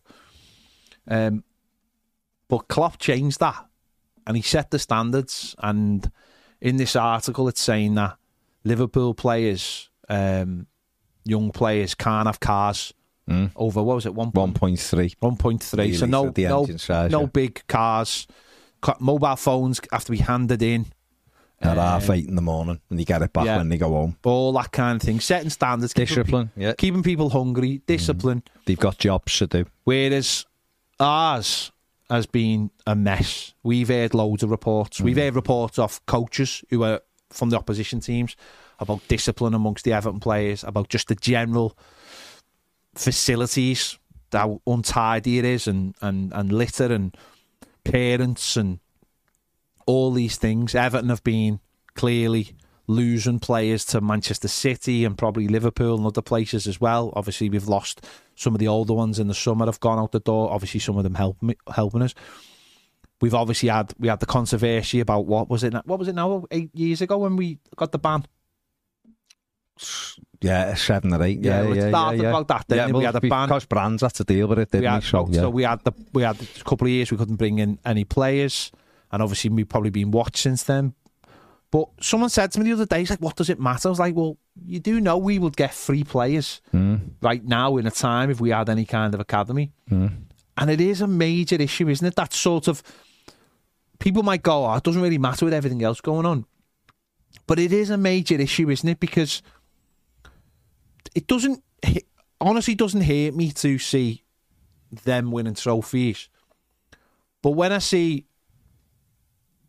Um, 1.08 1.43
but 2.47 2.68
Klopp 2.68 2.99
changed 2.99 3.39
that, 3.39 3.66
and 4.28 4.38
he 4.38 4.43
set 4.43 4.72
the 4.72 4.80
standards. 4.80 5.56
And 5.60 6.12
in 6.62 6.78
this 6.78 6.95
article, 6.95 7.47
it's 7.47 7.62
saying 7.62 7.95
that 7.95 8.18
Liverpool 8.64 9.14
players, 9.14 9.89
um, 10.14 10.68
young 11.26 11.51
players, 11.51 11.95
can't 11.95 12.28
have 12.28 12.39
cars 12.39 12.93
over 13.55 13.82
what 13.82 13.95
was 13.95 14.05
it 14.05 14.14
one 14.14 14.30
One 14.32 14.53
point 14.53 14.80
three. 14.80 15.14
one 15.20 15.38
point 15.38 15.64
three. 15.64 15.93
So 15.93 16.05
no, 16.05 16.32
no, 16.36 16.66
size, 16.78 17.09
no 17.11 17.22
yeah. 17.22 17.26
big 17.28 17.64
cars. 17.68 18.28
Mobile 18.99 19.38
phones 19.38 19.80
have 19.91 20.03
to 20.05 20.11
be 20.11 20.18
handed 20.18 20.61
in. 20.61 20.88
At 21.61 21.78
Um, 21.78 21.78
half 21.78 22.09
eight 22.09 22.28
in 22.28 22.36
the 22.36 22.41
morning, 22.41 22.82
and 22.89 22.99
you 22.99 23.05
get 23.05 23.22
it 23.22 23.32
back 23.32 23.45
yeah. 23.45 23.55
when 23.57 23.70
they 23.70 23.78
go 23.78 23.88
home. 23.89 24.18
all 24.26 24.51
that 24.53 24.74
kind 24.74 24.97
of 24.97 25.01
thing. 25.01 25.22
Setting 25.22 25.49
standards, 25.49 25.93
keeping 25.93 26.07
Discipline, 26.07 26.51
pe- 26.53 26.61
yeah. 26.61 26.74
Keeping 26.74 27.01
people 27.03 27.30
hungry, 27.30 27.82
discipline. 27.88 28.43
They've 28.66 28.78
got 28.78 28.97
jobs 28.97 29.38
to 29.38 29.47
do. 29.47 29.66
Whereas 29.86 30.45
ours 30.99 31.72
has 32.09 32.26
been 32.26 32.72
a 32.86 32.95
mess. 32.95 33.53
We've 33.64 33.88
heard 33.88 34.14
loads 34.14 34.43
of 34.43 34.51
reports. 34.51 34.99
We've 34.99 35.16
Mm. 35.16 35.22
heard 35.22 35.36
reports 35.36 35.80
of 35.80 36.05
coaches 36.05 36.64
who 36.70 36.84
are 36.84 36.99
from 37.30 37.49
the 37.49 37.57
opposition 37.57 38.01
teams 38.01 38.36
about 38.84 39.07
discipline 39.07 39.53
amongst 39.53 39.84
the 39.84 39.93
Everton 39.93 40.19
players, 40.19 40.63
about 40.63 40.89
just 40.89 41.07
the 41.07 41.15
general 41.15 41.77
facilities, 42.95 43.97
how 44.31 44.61
untidy 44.67 45.39
it 45.39 45.45
is, 45.45 45.67
and, 45.67 45.95
and, 46.01 46.31
and 46.34 46.53
litter 46.53 46.93
and 46.93 47.17
parents 47.84 48.55
and 48.55 48.79
all 49.86 50.11
these 50.11 50.38
things. 50.38 50.75
Everton 50.75 51.09
have 51.09 51.23
been 51.23 51.59
clearly 51.95 52.55
losing 52.88 53.39
players 53.39 53.86
to 53.86 54.01
Manchester 54.01 54.47
City 54.47 55.05
and 55.05 55.17
probably 55.17 55.47
Liverpool 55.47 55.97
and 55.97 56.05
other 56.05 56.21
places 56.21 56.67
as 56.67 56.81
well. 56.81 57.13
Obviously, 57.15 57.49
we've 57.49 57.67
lost 57.67 58.05
some 58.36 58.53
of 58.53 58.59
the 58.59 58.67
older 58.67 58.93
ones 58.93 59.19
in 59.19 59.27
the 59.27 59.34
summer 59.34 59.65
have 59.65 59.79
gone 59.79 59.99
out 59.99 60.11
the 60.11 60.19
door. 60.19 60.51
Obviously, 60.51 60.79
some 60.79 60.97
of 60.97 61.03
them 61.03 61.15
help 61.15 61.41
me, 61.41 61.55
helping 61.73 62.01
us. 62.01 62.13
We've 63.21 63.34
obviously 63.34 63.69
had 63.69 63.93
we 63.97 64.09
had 64.09 64.19
the 64.19 64.25
controversy 64.25 64.99
about 64.99 65.25
what 65.25 65.49
was 65.49 65.63
it? 65.63 65.73
What 65.86 65.99
was 65.99 66.07
it 66.09 66.15
now? 66.15 66.45
Eight 66.51 66.75
years 66.75 67.01
ago 67.01 67.17
when 67.19 67.38
we 67.38 67.59
got 67.75 67.91
the 67.91 67.99
ban. 67.99 68.25
Yeah, 70.41 70.74
seven 70.76 71.13
or 71.13 71.24
eight. 71.24 71.39
Yeah, 71.41 71.63
Yeah, 71.63 71.69
it 71.71 71.76
yeah, 71.76 71.89
yeah. 71.89 72.11
yeah. 72.11 72.30
about 72.30 72.47
that, 72.49 72.67
didn't 72.67 72.89
yeah? 72.89 72.97
We 72.97 73.03
had 73.05 73.15
a 73.15 73.21
ban. 73.21 73.47
because 73.47 73.65
brands 73.65 74.01
had 74.01 74.13
to 74.15 74.24
deal 74.24 74.47
with 74.47 74.59
it, 74.59 74.71
didn't 74.71 74.91
had. 74.91 75.03
So, 75.03 75.28
yeah. 75.30 75.41
so 75.41 75.49
we 75.49 75.63
had 75.63 75.84
the 75.84 75.93
we 76.13 76.24
had 76.24 76.38
a 76.41 76.63
couple 76.63 76.86
of 76.88 76.91
years 76.91 77.11
we 77.11 77.17
couldn't 77.17 77.38
bring 77.38 77.59
in 77.59 77.80
any 77.86 78.03
players, 78.03 78.71
and 79.11 79.21
obviously 79.24 79.49
we've 79.49 79.67
probably 79.69 79.89
been 79.89 80.11
watched 80.11 80.38
since 80.38 80.63
then. 80.63 80.93
But 81.71 81.88
someone 82.01 82.30
said 82.30 82.51
to 82.51 82.59
me 82.59 82.65
the 82.65 82.74
other 82.74 82.86
day, 82.86 82.99
"He's 82.99 83.09
like, 83.09 83.21
what 83.21 83.36
does 83.36 83.49
it 83.49 83.59
matter?" 83.59 83.88
I 83.88 83.91
was 83.91 83.99
like, 83.99 84.15
"Well, 84.15 84.38
you 84.65 84.80
do 84.80 84.99
know 85.01 85.17
we 85.17 85.39
would 85.39 85.55
get 85.55 85.74
free 85.74 86.03
players 86.03 86.61
Hmm. 86.71 86.95
right 87.21 87.43
now 87.43 87.78
in 87.78 87.88
a 87.88 87.91
time 87.91 88.30
if 88.30 88.39
we 88.39 88.49
had 88.51 88.69
any 88.69 88.86
kind 88.86 89.13
of 89.15 89.19
academy, 89.19 89.71
and 89.89 90.69
it 90.69 90.82
is 90.82 91.01
a 91.01 91.07
major 91.07 91.55
issue, 91.55 91.88
isn't 91.89 92.05
it? 92.05 92.15
That 92.15 92.34
sort 92.34 92.67
of 92.67 92.84
people 93.99 94.24
might 94.24 94.43
go, 94.43 94.65
"Oh, 94.65 94.76
it 94.76 94.84
doesn't 94.84 95.01
really 95.01 95.17
matter 95.17 95.45
with 95.45 95.53
everything 95.53 95.82
else 95.84 96.01
going 96.01 96.26
on," 96.26 96.45
but 97.47 97.57
it 97.59 97.71
is 97.74 97.89
a 97.89 97.97
major 97.97 98.36
issue, 98.36 98.69
isn't 98.69 98.88
it? 98.89 98.99
Because 98.99 99.41
it 101.16 101.28
doesn't 101.28 101.64
honestly 102.41 102.76
doesn't 102.76 103.01
hurt 103.01 103.36
me 103.36 103.51
to 103.51 103.78
see 103.78 104.24
them 105.03 105.32
winning 105.32 105.55
trophies. 105.55 106.30
But 107.41 107.51
when 107.51 107.72
I 107.72 107.80
see 107.80 108.26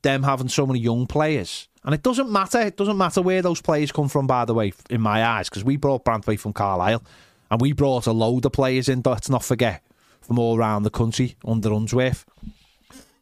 them 0.03 0.23
having 0.23 0.49
so 0.49 0.67
many 0.67 0.81
young 0.81 1.07
players, 1.07 1.69
and 1.85 1.95
it 1.95 2.03
doesn't 2.03 2.31
matter, 2.31 2.61
it 2.61 2.77
doesn't 2.77 2.99
matter 2.99 3.23
where 3.23 3.43
those 3.43 3.61
players 3.61 3.93
come 3.93 4.09
from, 4.09 4.27
by 4.27 4.45
the 4.45 4.55
way, 4.55 4.73
in 4.91 5.01
my 5.01 5.25
eyes, 5.25 5.49
because 5.49 5.65
we 5.65 5.77
brought 5.77 6.05
Branthwaite 6.05 6.41
from 6.41 6.53
Carlisle, 6.53 7.03
and 7.51 7.61
we 7.61 7.73
brought 7.73 8.07
a 8.07 8.13
load 8.13 8.45
of 8.45 8.53
players 8.53 8.89
in, 8.89 9.03
let's 9.05 9.31
not 9.31 9.45
forget, 9.45 9.83
from 10.21 10.39
all 10.39 10.57
around 10.57 10.83
the 10.83 10.91
country 10.91 11.37
under 11.45 11.73
Unsworth. 11.73 12.25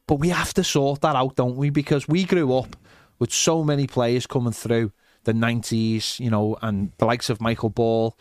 But 0.07 0.17
we 0.17 0.31
have 0.31 0.53
to 0.55 0.65
sort 0.65 1.01
that 1.03 1.17
out, 1.17 1.37
don't 1.37 1.57
we? 1.57 1.71
Because 1.71 2.09
we 2.09 2.25
grew 2.25 2.55
up 2.55 2.77
with 3.19 3.33
so 3.33 3.65
many 3.65 3.87
players 3.87 4.27
coming 4.27 4.53
through 4.53 4.93
the 5.25 5.33
90s, 5.33 6.19
you 6.19 6.31
know, 6.31 6.57
and 6.63 6.93
the 6.99 7.07
likes 7.07 7.31
of 7.31 7.41
Michael 7.41 7.71
Ball, 7.71 8.17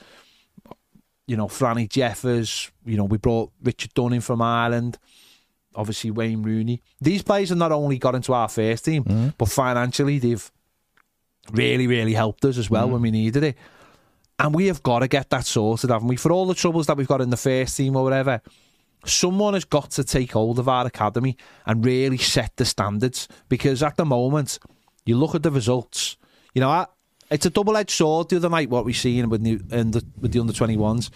you 1.28 1.38
know, 1.38 1.48
Franny 1.48 1.90
Jeffers, 1.90 2.72
you 2.86 2.98
know, 2.98 3.06
we 3.06 3.18
brought 3.18 3.52
Richard 3.64 3.94
Dunning 3.94 4.22
from 4.22 4.42
Ireland, 4.42 4.98
obviously 5.76 6.12
Wayne 6.12 6.44
Rooney. 6.44 6.82
These 7.00 7.24
players 7.24 7.50
have 7.50 7.58
not 7.58 7.72
only 7.72 7.98
got 7.98 8.16
into 8.16 8.34
our 8.34 8.50
first 8.50 8.86
team, 8.86 9.04
mm. 9.04 9.34
but 9.38 9.50
financially 9.50 10.20
they've 10.20 10.52
really, 11.52 11.88
really 11.88 12.14
helped 12.14 12.46
us 12.46 12.58
as 12.58 12.70
well 12.70 12.88
mm. 12.88 12.94
when 12.94 13.02
we 13.02 13.12
needed 13.12 13.44
it. 13.44 13.58
And 14.40 14.56
we 14.56 14.68
have 14.68 14.82
got 14.82 15.00
to 15.00 15.08
get 15.08 15.30
that 15.30 15.46
sorted, 15.46 15.92
haven't 15.92 16.08
we? 16.08 16.16
For 16.16 16.32
all 16.32 16.48
the 16.48 16.56
troubles 16.56 16.88
that 16.88 16.98
we've 16.98 17.08
got 17.08 17.22
in 17.22 17.30
the 17.30 17.38
first 17.38 17.78
team 17.78 17.96
or 17.96 18.04
whatever, 18.04 18.42
someone 19.06 19.54
has 19.54 19.66
got 19.66 19.92
to 19.92 20.04
take 20.04 20.32
hold 20.32 20.60
of 20.60 20.68
our 20.68 20.86
academy 20.88 21.38
and 21.66 21.86
really 21.86 22.18
set 22.18 22.56
the 22.58 22.66
standards 22.66 23.28
because 23.50 23.84
at 23.84 23.98
the 23.98 24.06
moment, 24.06 24.60
you 25.06 25.16
look 25.16 25.36
at 25.36 25.44
the 25.44 25.52
results. 25.52 26.18
You 26.54 26.62
know, 26.62 26.70
I, 26.70 26.86
it's 27.30 27.46
a 27.46 27.50
double-edged 27.50 27.92
sword. 27.92 28.30
The 28.30 28.38
other 28.38 28.50
night, 28.50 28.70
what 28.70 28.86
we 28.86 28.94
seen 28.94 29.30
with 29.30 29.42
new 29.42 29.60
in 29.72 29.92
the 29.92 30.06
with 30.20 30.34
the 30.34 30.40
under 30.40 30.54
twenty 30.54 30.78
ones, 30.78 31.12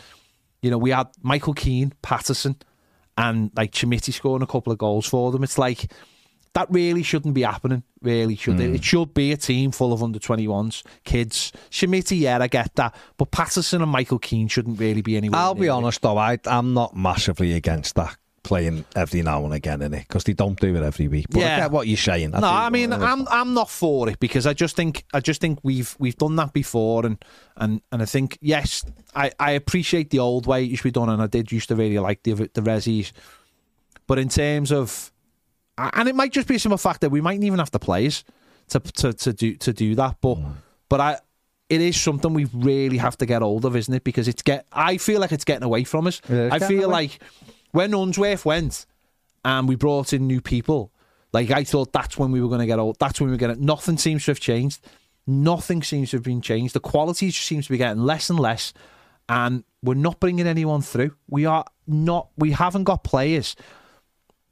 you 0.61 0.71
know, 0.71 0.77
we 0.77 0.91
had 0.91 1.07
Michael 1.21 1.53
Keane, 1.53 1.93
Patterson, 2.01 2.55
and 3.17 3.51
like 3.55 3.71
Chermiti 3.71 4.13
scoring 4.13 4.43
a 4.43 4.47
couple 4.47 4.71
of 4.71 4.79
goals 4.79 5.05
for 5.05 5.31
them. 5.31 5.43
It's 5.43 5.57
like 5.57 5.91
that 6.53 6.71
really 6.71 7.03
shouldn't 7.03 7.33
be 7.33 7.41
happening. 7.41 7.83
Really, 8.01 8.35
should 8.37 8.59
it? 8.61 8.69
Hmm. 8.69 8.75
It 8.75 8.83
should 8.83 9.13
be 9.13 9.33
a 9.33 9.37
team 9.37 9.71
full 9.71 9.91
of 9.91 10.01
under 10.01 10.19
twenty 10.19 10.47
ones 10.47 10.83
kids. 11.03 11.51
Chermiti, 11.69 12.19
yeah, 12.19 12.39
I 12.39 12.47
get 12.47 12.73
that, 12.75 12.95
but 13.17 13.31
Patterson 13.31 13.81
and 13.81 13.91
Michael 13.91 14.19
Keane 14.19 14.47
shouldn't 14.47 14.79
really 14.79 15.01
be 15.01 15.17
anywhere. 15.17 15.39
I'll 15.39 15.53
be 15.53 15.61
near 15.61 15.71
it. 15.71 15.73
honest 15.73 16.01
though, 16.01 16.17
I, 16.17 16.39
I'm 16.45 16.73
not 16.73 16.95
massively 16.95 17.53
against 17.53 17.95
that 17.95 18.15
playing 18.45 18.85
every 18.95 19.21
now 19.21 19.43
and 19.43 19.53
again 19.53 19.81
in 19.81 19.93
it 19.93 20.07
because 20.07 20.23
they 20.23 20.33
don't 20.33 20.59
do 20.59 20.75
it 20.75 20.83
every 20.83 21.07
week. 21.07 21.25
But 21.29 21.39
I 21.39 21.41
Yeah. 21.41 21.59
get 21.61 21.71
what 21.71 21.87
you're 21.87 21.97
saying. 21.97 22.31
no. 22.31 22.39
I 22.43 22.69
mean, 22.69 22.93
I'm 22.93 23.27
I'm 23.27 23.53
not 23.53 23.69
for 23.69 24.07
it 24.07 24.19
because 24.19 24.45
I 24.47 24.53
just 24.53 24.75
think 24.75 25.03
I 25.13 25.19
just 25.19 25.41
think 25.41 25.59
we've 25.63 25.95
we've 25.99 26.15
done 26.15 26.35
that 26.37 26.53
before, 26.53 27.05
and 27.05 27.17
and 27.57 27.81
and 27.91 28.01
I 28.01 28.05
think 28.05 28.37
yes, 28.41 28.85
I 29.15 29.31
I 29.39 29.51
appreciate 29.51 30.11
the 30.11 30.19
old 30.19 30.47
way 30.47 30.63
it 30.63 30.69
used 30.69 30.83
to 30.83 30.87
be 30.87 30.91
done, 30.91 31.09
and 31.09 31.21
I 31.21 31.27
did 31.27 31.51
used 31.51 31.67
to 31.69 31.75
really 31.75 31.99
like 31.99 32.23
the 32.23 32.33
the 32.53 32.61
resis, 32.61 33.11
but 34.07 34.17
in 34.19 34.29
terms 34.29 34.71
of, 34.71 35.11
and 35.77 36.07
it 36.07 36.15
might 36.15 36.31
just 36.31 36.47
be 36.47 36.55
a 36.55 36.59
simple 36.59 36.77
fact 36.77 37.01
that 37.01 37.09
we 37.09 37.21
mightn't 37.21 37.43
even 37.43 37.59
have 37.59 37.71
the 37.71 37.79
players 37.79 38.23
to 38.69 38.79
to 38.79 39.13
to 39.13 39.33
do 39.33 39.55
to 39.55 39.73
do 39.73 39.95
that, 39.95 40.17
but 40.21 40.37
mm. 40.37 40.53
but 40.89 40.99
I. 41.01 41.17
It 41.67 41.81
is 41.81 41.99
something 41.99 42.31
we 42.35 42.45
really 42.53 42.97
have 42.99 43.17
to 43.17 43.25
get 43.25 43.41
hold 43.41 43.65
of, 43.65 43.75
isn't 43.75 43.91
it? 43.91 44.03
Because 44.03 44.27
it's 44.27 44.43
get. 44.43 44.67
I 44.71 44.97
feel 44.97 45.19
like 45.19 45.31
it's 45.31 45.45
getting 45.45 45.63
away 45.63 45.83
from 45.83 46.05
us. 46.05 46.21
Yeah, 46.29 46.49
I 46.51 46.59
feel 46.59 46.83
away. 46.83 46.93
like 46.93 47.19
when 47.75 47.93
Unsworth 47.93 48.45
went, 48.45 48.85
and 49.43 49.67
we 49.67 49.75
brought 49.75 50.13
in 50.13 50.25
new 50.25 50.41
people. 50.41 50.91
Like 51.33 51.51
I 51.51 51.65
thought 51.65 51.91
that's 51.91 52.17
when 52.17 52.31
we 52.31 52.41
were 52.41 52.47
going 52.47 52.61
to 52.61 52.65
get 52.65 52.79
old. 52.79 52.97
That's 52.99 53.19
when 53.19 53.29
we 53.29 53.35
were 53.35 53.39
going 53.39 53.55
to. 53.55 53.63
Nothing 53.63 53.97
seems 53.97 54.23
to 54.25 54.31
have 54.31 54.39
changed. 54.39 54.79
Nothing 55.27 55.83
seems 55.83 56.11
to 56.11 56.17
have 56.17 56.23
been 56.23 56.41
changed. 56.41 56.73
The 56.73 56.79
quality 56.79 57.31
seems 57.31 57.65
to 57.65 57.71
be 57.71 57.77
getting 57.77 58.03
less 58.03 58.29
and 58.29 58.39
less, 58.39 58.73
and 59.27 59.65
we're 59.83 59.95
not 59.95 60.21
bringing 60.21 60.47
anyone 60.47 60.81
through. 60.81 61.15
We 61.29 61.45
are 61.45 61.65
not. 61.85 62.29
We 62.37 62.51
haven't 62.51 62.85
got 62.85 63.03
players 63.03 63.57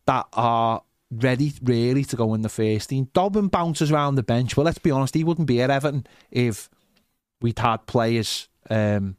that 0.05 0.27
are 0.33 0.83
ready, 1.09 1.53
really, 1.63 2.03
to 2.03 2.17
go 2.17 2.33
in 2.33 2.41
the 2.41 2.49
first 2.49 2.89
team. 2.89 3.09
Dobbin 3.13 3.47
bounces 3.47 3.89
around 3.89 4.15
the 4.15 4.23
bench, 4.23 4.55
but 4.55 4.65
let's 4.65 4.79
be 4.79 4.91
honest, 4.91 5.15
he 5.15 5.23
wouldn't 5.23 5.47
be 5.47 5.61
at 5.61 5.69
Everton 5.69 6.05
if 6.29 6.69
we'd 7.39 7.59
had 7.59 7.85
players. 7.85 8.49
Um, 8.69 9.15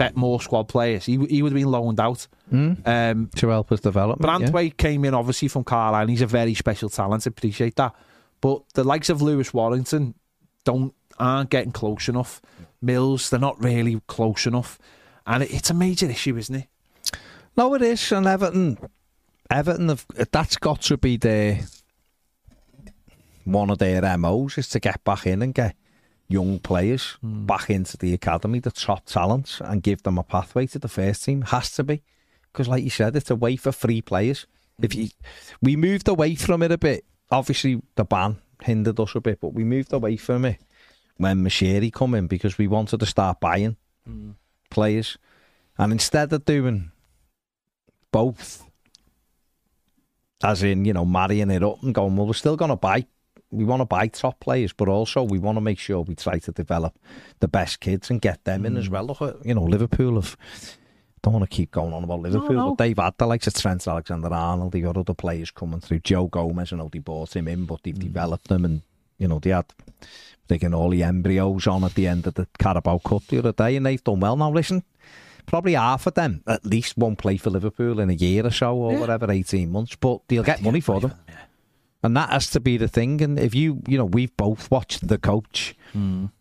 bet 0.00 0.16
more 0.16 0.40
squad 0.40 0.66
players. 0.66 1.04
He 1.04 1.18
he 1.26 1.42
would 1.42 1.52
have 1.52 1.60
been 1.60 1.70
loaned 1.70 2.00
out. 2.00 2.26
Um, 2.50 3.30
to 3.36 3.48
help 3.48 3.70
us 3.70 3.80
develop. 3.80 4.18
Branthwaite 4.18 4.78
came 4.78 5.04
in 5.04 5.12
obviously 5.12 5.48
from 5.48 5.62
Carlisle. 5.62 6.00
and 6.00 6.10
He's 6.10 6.22
a 6.22 6.26
very 6.26 6.54
special 6.54 6.88
talent. 6.88 7.26
I 7.26 7.28
appreciate 7.28 7.76
that. 7.76 7.94
But 8.40 8.62
the 8.72 8.82
likes 8.82 9.10
of 9.10 9.20
Lewis 9.20 9.52
Warrington 9.52 10.14
don't 10.64 10.94
aren't 11.18 11.50
getting 11.50 11.72
close 11.72 12.08
enough. 12.08 12.40
Mills, 12.80 13.28
they're 13.28 13.38
not 13.38 13.62
really 13.62 14.00
close 14.06 14.46
enough, 14.46 14.78
and 15.26 15.42
it, 15.42 15.52
it's 15.52 15.68
a 15.68 15.74
major 15.74 16.06
issue, 16.06 16.34
isn't 16.38 16.54
it? 16.54 16.66
No, 17.54 17.74
it 17.74 17.82
is, 17.82 18.10
and 18.10 18.26
Everton, 18.26 18.78
Everton, 19.50 19.90
have, 19.90 20.06
that's 20.32 20.56
got 20.56 20.80
to 20.82 20.96
be 20.96 21.18
their 21.18 21.60
one 23.44 23.68
of 23.68 23.76
their 23.76 24.16
MOs 24.16 24.56
is 24.56 24.68
to 24.70 24.80
get 24.80 25.04
back 25.04 25.26
in 25.26 25.42
and 25.42 25.52
get 25.52 25.76
young 26.30 26.60
players 26.60 27.18
hmm. 27.20 27.44
back 27.44 27.68
into 27.68 27.96
the 27.96 28.14
academy, 28.14 28.60
the 28.60 28.70
top 28.70 29.04
talents, 29.04 29.60
and 29.60 29.82
give 29.82 30.02
them 30.04 30.16
a 30.16 30.22
pathway 30.22 30.66
to 30.68 30.78
the 30.78 30.88
first 30.88 31.24
team. 31.24 31.42
Has 31.42 31.72
to 31.72 31.84
be 31.84 32.02
because, 32.52 32.68
like 32.68 32.84
you 32.84 32.90
said, 32.90 33.16
it's 33.16 33.30
a 33.30 33.36
way 33.36 33.56
for 33.56 33.72
free 33.72 34.00
players. 34.00 34.46
If 34.80 34.94
you, 34.94 35.08
we 35.60 35.76
moved 35.76 36.08
away 36.08 36.36
from 36.36 36.62
it 36.62 36.72
a 36.72 36.78
bit. 36.78 37.04
Obviously, 37.30 37.82
the 37.96 38.04
ban 38.04 38.38
hindered 38.62 38.98
us 38.98 39.14
a 39.14 39.20
bit, 39.20 39.40
but 39.40 39.52
we 39.52 39.64
moved 39.64 39.92
away 39.92 40.16
from 40.16 40.44
it 40.44 40.60
when 41.16 41.44
Moshiri 41.44 41.92
come 41.92 42.14
in 42.14 42.26
because 42.26 42.56
we 42.56 42.66
wanted 42.66 43.00
to 43.00 43.06
start 43.06 43.40
buying 43.40 43.76
hmm. 44.06 44.30
players, 44.70 45.18
and 45.76 45.92
instead 45.92 46.32
of 46.32 46.44
doing 46.44 46.92
both, 48.12 48.64
as 50.42 50.62
in 50.62 50.84
you 50.84 50.92
know 50.92 51.04
marrying 51.04 51.50
it 51.50 51.62
up 51.62 51.82
and 51.82 51.94
going, 51.94 52.16
well, 52.16 52.26
we're 52.26 52.32
still 52.34 52.56
going 52.56 52.70
to 52.70 52.76
buy. 52.76 53.06
We 53.50 53.64
want 53.64 53.80
to 53.80 53.86
buy 53.86 54.06
top 54.08 54.38
players, 54.40 54.72
but 54.72 54.88
also 54.88 55.22
we 55.22 55.38
want 55.38 55.56
to 55.56 55.60
make 55.60 55.78
sure 55.78 56.00
we 56.02 56.14
try 56.14 56.38
to 56.38 56.52
develop 56.52 56.96
the 57.40 57.48
best 57.48 57.80
kids 57.80 58.10
and 58.10 58.20
get 58.20 58.44
them 58.44 58.64
in 58.64 58.76
as 58.76 58.88
well. 58.88 59.04
Look 59.04 59.22
at 59.22 59.44
you 59.44 59.54
know 59.54 59.64
Liverpool 59.64 60.14
have. 60.20 60.36
I 61.22 61.28
don't 61.28 61.34
want 61.34 61.50
to 61.50 61.54
keep 61.54 61.70
going 61.70 61.92
on 61.92 62.02
about 62.02 62.20
Liverpool, 62.20 62.56
no. 62.56 62.68
but 62.70 62.82
they've 62.82 62.96
had 62.96 63.12
the 63.18 63.26
likes 63.26 63.46
of 63.46 63.52
Trent 63.52 63.86
Alexander-Arnold. 63.86 64.72
They've 64.72 64.84
got 64.84 64.96
other 64.96 65.12
players 65.12 65.50
coming 65.50 65.80
through. 65.80 65.98
Joe 65.98 66.28
Gomez, 66.28 66.72
I 66.72 66.76
know 66.76 66.88
they 66.90 66.98
bought 66.98 67.36
him 67.36 67.46
in, 67.46 67.66
but 67.66 67.82
they've 67.82 67.98
developed 67.98 68.48
them, 68.48 68.64
and 68.64 68.80
you 69.18 69.28
know 69.28 69.38
they 69.38 69.50
had 69.50 69.66
taking 70.48 70.72
all 70.72 70.90
the 70.90 71.02
embryos 71.02 71.66
on 71.66 71.84
at 71.84 71.94
the 71.94 72.06
end 72.06 72.26
of 72.26 72.34
the 72.34 72.46
Carabao 72.58 72.98
Cup 72.98 73.26
the 73.26 73.38
other 73.38 73.52
day, 73.52 73.76
and 73.76 73.84
they've 73.84 74.02
done 74.02 74.20
well. 74.20 74.36
Now 74.36 74.50
listen, 74.50 74.82
probably 75.44 75.74
half 75.74 76.06
of 76.06 76.14
them 76.14 76.42
at 76.46 76.64
least 76.64 76.96
won't 76.96 77.18
play 77.18 77.36
for 77.36 77.50
Liverpool 77.50 78.00
in 78.00 78.08
a 78.08 78.14
year 78.14 78.46
or 78.46 78.50
so 78.50 78.74
or 78.76 78.96
whatever, 78.96 79.30
eighteen 79.30 79.70
months, 79.70 79.96
but 79.96 80.20
they'll 80.28 80.42
get 80.42 80.62
money 80.62 80.80
for 80.80 81.00
them. 81.00 81.12
And 82.02 82.16
that 82.16 82.30
has 82.30 82.48
to 82.50 82.60
be 82.60 82.78
the 82.78 82.88
thing. 82.88 83.20
And 83.20 83.38
if 83.38 83.54
you, 83.54 83.82
you 83.86 83.98
know, 83.98 84.06
we've 84.06 84.34
both 84.38 84.70
watched 84.70 85.06
The 85.06 85.18
Coach, 85.18 85.74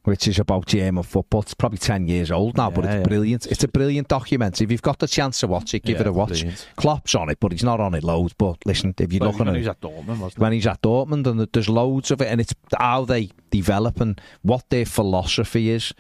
which 0.04 0.26
is 0.28 0.40
about 0.40 0.68
the 0.68 0.80
aim 0.80 0.98
of 0.98 1.06
football. 1.06 1.42
It's 1.42 1.54
probably 1.54 1.80
10 1.80 2.08
years 2.08 2.32
old 2.32 2.56
now, 2.56 2.70
but 2.70 2.86
it's 2.86 2.94
yeah. 2.94 3.04
brilliant. 3.04 3.46
It's 3.48 3.64
a 3.64 3.68
brilliant 3.68 4.08
documentary. 4.08 4.64
If 4.66 4.72
you've 4.72 4.82
got 4.82 5.00
the 5.00 5.08
chance 5.08 5.42
to 5.42 5.48
watch 5.48 5.74
it, 5.74 5.84
give 5.84 5.96
Yeah, 5.98 6.02
it 6.02 6.08
a 6.08 6.14
watch. 6.14 6.30
brilliant. 6.30 6.66
Klopp's 6.78 7.14
on 7.14 7.30
it, 7.30 7.40
but 7.42 7.52
he's 7.52 7.64
not 7.64 7.82
on 7.82 7.94
it 7.94 8.04
loads. 8.06 8.34
But 8.38 8.58
listen, 8.66 8.94
if 8.98 9.12
you're 9.12 9.20
looking 9.26 9.48
at 9.50 9.56
it, 9.58 9.68
at 9.68 9.82
Dortmund, 9.82 10.20
wasn't 10.20 10.40
when 10.40 10.54
he's 10.54 10.68
at 10.68 10.82
Dortmund, 10.82 11.28
and 11.28 11.40
there's 11.52 11.68
loads 11.68 12.10
of 12.12 12.22
it, 12.22 12.28
and 12.28 12.40
it's 12.40 12.54
how 12.78 13.04
they 13.04 13.32
develop 13.50 14.00
and 14.00 14.22
what 14.44 14.70
their 14.70 14.86
philosophy 14.86 15.72
is. 15.72 15.94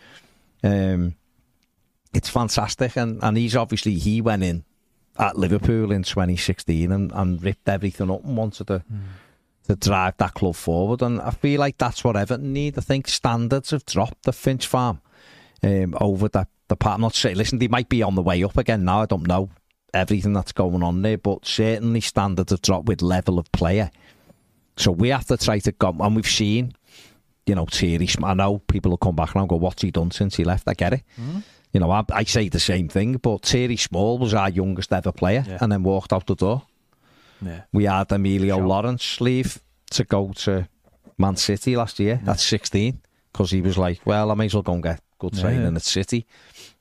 Um, 0.63 1.15
it's 2.13 2.29
fantastic, 2.29 2.95
and, 2.95 3.21
and 3.21 3.35
he's 3.35 3.55
obviously 3.57 3.95
he 3.95 4.21
went 4.21 4.43
in 4.43 4.63
at 5.17 5.37
Liverpool 5.37 5.91
in 5.91 6.03
2016 6.03 6.91
and, 6.91 7.11
and 7.11 7.43
ripped 7.43 7.67
everything 7.67 8.09
up 8.09 8.23
and 8.23 8.37
wanted 8.37 8.67
to 8.67 8.83
to 9.69 9.75
drive 9.75 10.17
that 10.17 10.33
club 10.33 10.55
forward, 10.55 11.01
and 11.01 11.21
I 11.21 11.29
feel 11.29 11.59
like 11.59 11.77
that's 11.77 12.03
what 12.03 12.17
Everton 12.17 12.51
need. 12.53 12.77
I 12.77 12.81
think 12.81 13.07
standards 13.07 13.69
have 13.71 13.85
dropped 13.85 14.23
the 14.23 14.33
Finch 14.33 14.65
Farm 14.67 14.99
um, 15.63 15.95
over 16.01 16.27
the 16.27 16.47
the 16.67 16.75
part. 16.75 16.95
I'm 16.95 17.01
not 17.01 17.15
saying, 17.15 17.35
listen, 17.37 17.59
they 17.59 17.67
might 17.67 17.87
be 17.89 18.03
on 18.03 18.15
the 18.15 18.21
way 18.21 18.43
up 18.43 18.57
again 18.57 18.83
now. 18.83 19.01
I 19.01 19.05
don't 19.05 19.27
know 19.27 19.49
everything 19.93 20.33
that's 20.33 20.51
going 20.51 20.83
on 20.83 21.01
there, 21.01 21.17
but 21.17 21.45
certainly 21.45 22.01
standards 22.01 22.51
have 22.51 22.61
dropped 22.61 22.87
with 22.87 23.01
level 23.01 23.39
of 23.39 23.51
player. 23.51 23.89
So 24.77 24.91
we 24.91 25.09
have 25.09 25.25
to 25.25 25.37
try 25.37 25.59
to 25.59 25.71
go, 25.71 25.95
and 25.99 26.15
we've 26.15 26.27
seen, 26.27 26.73
you 27.45 27.55
know, 27.55 27.65
Thierry. 27.65 28.07
I 28.23 28.33
know 28.33 28.59
people 28.59 28.89
will 28.91 28.97
come 28.97 29.15
back 29.15 29.35
and 29.35 29.47
go, 29.49 29.55
"What's 29.55 29.81
he 29.81 29.91
done 29.91 30.11
since 30.11 30.35
he 30.35 30.43
left?" 30.43 30.67
I 30.67 30.73
get 30.73 30.93
it. 30.93 31.03
You 31.73 31.79
know, 31.79 31.91
I, 31.91 32.03
I 32.11 32.23
say 32.23 32.49
the 32.49 32.59
same 32.59 32.87
thing, 32.87 33.17
but 33.17 33.45
Thierry 33.45 33.77
Small 33.77 34.17
was 34.17 34.33
our 34.33 34.49
youngest 34.49 34.91
ever 34.91 35.11
player, 35.11 35.43
Yeah. 35.47 35.59
and 35.61 35.71
then 35.71 35.83
walked 35.83 36.11
out 36.13 36.25
the 36.25 36.35
door. 36.35 36.63
Yeah. 37.41 37.61
We 37.71 37.85
had 37.85 38.11
Emilio 38.11 38.57
Sure. 38.57 38.67
Lawrence 38.67 39.21
leave 39.21 39.59
to 39.91 40.03
go 40.03 40.31
to 40.35 40.67
Man 41.17 41.35
City 41.35 41.75
last 41.75 41.99
year 41.99 42.21
at 42.27 42.39
16 42.39 42.99
because 43.31 43.51
he 43.51 43.61
was 43.61 43.77
like, 43.77 44.01
well, 44.05 44.31
I 44.31 44.33
may 44.35 44.45
as 44.45 44.53
well 44.53 44.63
go 44.63 44.73
and 44.73 44.83
get 44.83 45.01
good 45.19 45.35
Yeah, 45.35 45.41
training 45.41 45.61
yeah. 45.71 45.75
at 45.75 45.81
City. 45.83 46.25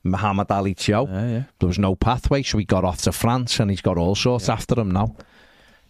Mohamed-Ali 0.03 0.73
Cho, 0.75 1.07
Yeah, 1.07 1.27
yeah. 1.29 1.43
there 1.59 1.67
was 1.67 1.79
no 1.79 1.95
pathway, 1.95 2.43
so 2.43 2.57
he 2.57 2.65
got 2.65 2.83
off 2.85 3.01
to 3.03 3.11
France 3.11 3.59
and 3.59 3.69
he's 3.69 3.81
got 3.81 3.97
all 3.97 4.15
sorts 4.15 4.47
after 4.49 4.79
him 4.79 4.91
now. 4.91 5.15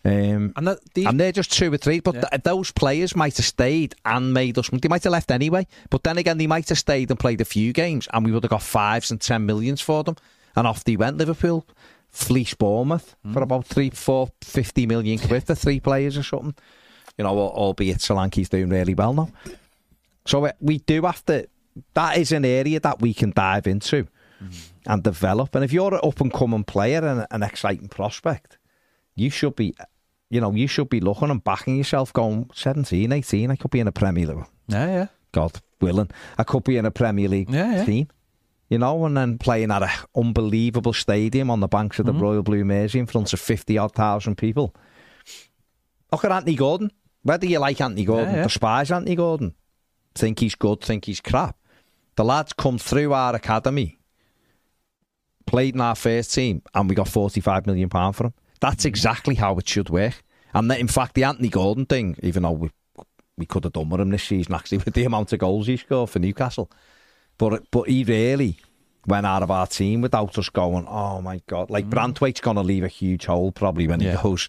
Um, 0.05 0.53
And 0.55 0.67
that, 0.67 0.80
these, 0.93 1.05
and 1.05 1.20
they're 1.20 1.34
just 1.34 1.51
two 1.51 1.72
or 1.74 1.78
three, 1.78 1.99
but 1.99 2.15
Yeah. 2.15 2.22
th- 2.32 2.43
those 2.43 2.72
players 2.72 3.15
might 3.15 3.36
have 3.38 3.45
stayed 3.45 3.95
and 4.05 4.34
made 4.34 4.57
us. 4.57 4.70
They 4.70 4.88
might 4.88 5.03
have 5.03 5.11
left 5.11 5.30
anyway, 5.30 5.67
but 5.89 6.03
then 6.03 6.17
again, 6.17 6.38
they 6.38 6.47
might 6.47 6.70
have 6.70 6.78
stayed 6.78 7.09
and 7.11 7.20
played 7.20 7.41
a 7.41 7.45
few 7.45 7.74
games, 7.74 8.07
and 8.13 8.26
we 8.26 8.32
would 8.32 8.43
have 8.43 8.49
got 8.49 8.63
fives 8.63 9.11
and 9.11 9.20
ten 9.20 9.45
millions 9.45 9.82
for 9.82 10.03
them. 10.03 10.15
And 10.55 10.65
off 10.65 10.84
they 10.86 10.95
went. 10.95 11.17
Liverpool 11.17 11.65
fleece 12.12 12.53
Bournemouth 12.55 13.16
for 13.34 13.41
about 13.43 13.66
three, 13.66 13.89
four, 13.89 14.30
fifty 14.41 14.86
million 14.86 15.18
quid 15.20 15.43
for 15.43 15.55
three 15.55 15.80
players 15.80 16.18
or 16.18 16.24
something. 16.24 16.55
You 17.18 17.24
know, 17.26 17.32
al- 17.32 17.49
albeit 17.55 17.97
Solanke's 17.97 18.49
doing 18.49 18.70
really 18.70 18.93
well 18.93 19.14
now. 19.14 19.30
So 20.26 20.45
uh, 20.45 20.51
we 20.60 20.80
do 20.80 21.03
have 21.03 21.24
to. 21.26 21.47
That 21.93 22.18
is 22.18 22.32
an 22.32 22.45
area 22.45 22.80
that 22.80 23.01
we 23.01 23.14
can 23.14 23.32
dive 23.36 23.68
into 23.68 24.07
and 24.88 25.03
develop. 25.03 25.53
And 25.55 25.64
if 25.64 25.72
you're 25.74 25.93
an 25.93 25.99
up 26.03 26.20
and 26.22 26.32
coming 26.34 26.64
player 26.64 27.05
and 27.05 27.26
an 27.32 27.43
exciting 27.43 27.89
prospect, 27.89 28.57
you 29.16 29.30
should 29.30 29.55
be, 29.55 29.76
you 30.30 30.39
know, 30.41 30.51
you 30.51 30.68
should 30.68 30.89
be 30.89 30.99
looking 30.99 31.30
and 31.30 31.43
backing 31.43 31.78
yourself 31.78 32.12
going 32.14 32.49
17, 32.53 33.12
18. 33.12 33.51
I 33.51 33.55
could 33.55 33.72
be 33.72 33.80
in 33.82 33.88
a 33.88 33.91
Premier 33.91 34.28
League. 34.28 34.45
yeah, 34.68 34.86
yeah. 34.88 35.07
God 35.32 35.60
willing. 35.80 36.10
I 36.38 36.43
could 36.43 36.64
be 36.64 36.78
in 36.78 36.86
a 36.86 36.91
Premier 36.91 37.28
League 37.30 37.49
Yeah, 37.49 37.76
yeah. 37.78 37.86
team. 37.86 38.07
You 38.70 38.78
know, 38.78 39.03
and 39.05 39.17
then 39.17 39.39
playing 39.39 39.72
at 39.72 39.82
an 39.82 39.89
unbelievable 40.15 40.93
stadium 40.93 41.49
on 41.49 41.59
the 41.59 41.67
banks 41.67 41.97
of 41.99 42.05
the 42.05 42.11
Mm-hmm. 42.13 42.22
Royal 42.22 42.43
Blue 42.43 42.63
Mersey 42.63 42.99
in 42.99 43.07
front 43.07 43.34
of 43.34 43.39
50 43.39 43.78
odd 43.80 43.93
thousand 43.95 44.36
people. 44.38 44.76
Look 46.11 46.24
at 46.24 46.32
Anthony 46.32 46.55
Gordon. 46.55 46.91
Whether 47.24 47.47
you 47.47 47.59
like 47.59 47.82
Anthony 47.82 48.05
Gordon, 48.05 48.30
Yeah, 48.30 48.36
yeah. 48.38 48.43
despise 48.43 48.91
Anthony 48.91 49.15
Gordon, 49.15 49.55
think 50.15 50.39
he's 50.39 50.55
good, 50.55 50.82
think 50.82 51.05
he's 51.05 51.20
crap. 51.20 51.57
The 52.15 52.24
lads 52.24 52.53
come 52.53 52.78
through 52.78 53.11
our 53.13 53.36
academy 53.36 53.97
played 55.45 55.74
in 55.74 55.82
our 55.82 55.95
first 55.95 56.34
team, 56.34 56.61
and 56.74 56.88
we 56.88 56.95
got 56.95 57.07
forty-five 57.07 57.65
million 57.65 57.89
pound 57.89 58.15
for 58.15 58.26
him. 58.28 58.34
That's 58.61 58.86
exactly 58.86 59.36
how 59.36 59.57
it 59.57 59.67
should 59.67 59.89
work. 59.89 60.22
And 60.53 60.70
that, 60.70 60.80
in 60.80 60.88
fact, 60.88 61.15
the 61.15 61.24
Anthony 61.24 61.49
Gordon 61.49 61.86
thing, 61.86 62.15
even 62.22 62.43
though 62.43 62.51
we 62.51 62.70
we 63.38 63.45
could 63.45 63.63
have 63.63 63.74
done 63.74 63.89
with 63.89 64.01
him 64.01 64.09
this 64.09 64.24
season, 64.24 64.53
actually, 64.55 64.80
with 64.80 64.93
the 64.93 65.05
amount 65.05 65.34
of 65.34 65.39
goals 65.39 65.67
he 65.67 65.78
scored 65.78 66.09
for 66.09 66.20
Newcastle, 66.20 66.70
but 67.39 67.71
but 67.71 67.89
he 67.89 68.03
really 68.03 68.57
went 69.07 69.25
out 69.25 69.41
of 69.41 69.49
our 69.49 69.65
team 69.65 70.01
without 70.01 70.37
us 70.37 70.49
going. 70.49 70.85
Oh 70.87 71.21
my 71.21 71.41
god! 71.47 71.71
Like 71.71 71.87
mm. 71.87 71.89
Branthwaite's 71.89 72.41
going 72.41 72.57
to 72.57 72.61
leave 72.61 72.83
a 72.83 72.89
huge 72.89 73.25
hole 73.25 73.51
probably 73.51 73.87
when 73.87 74.01
Yeah. 74.01 74.17
he 74.17 74.21
goes. 74.21 74.47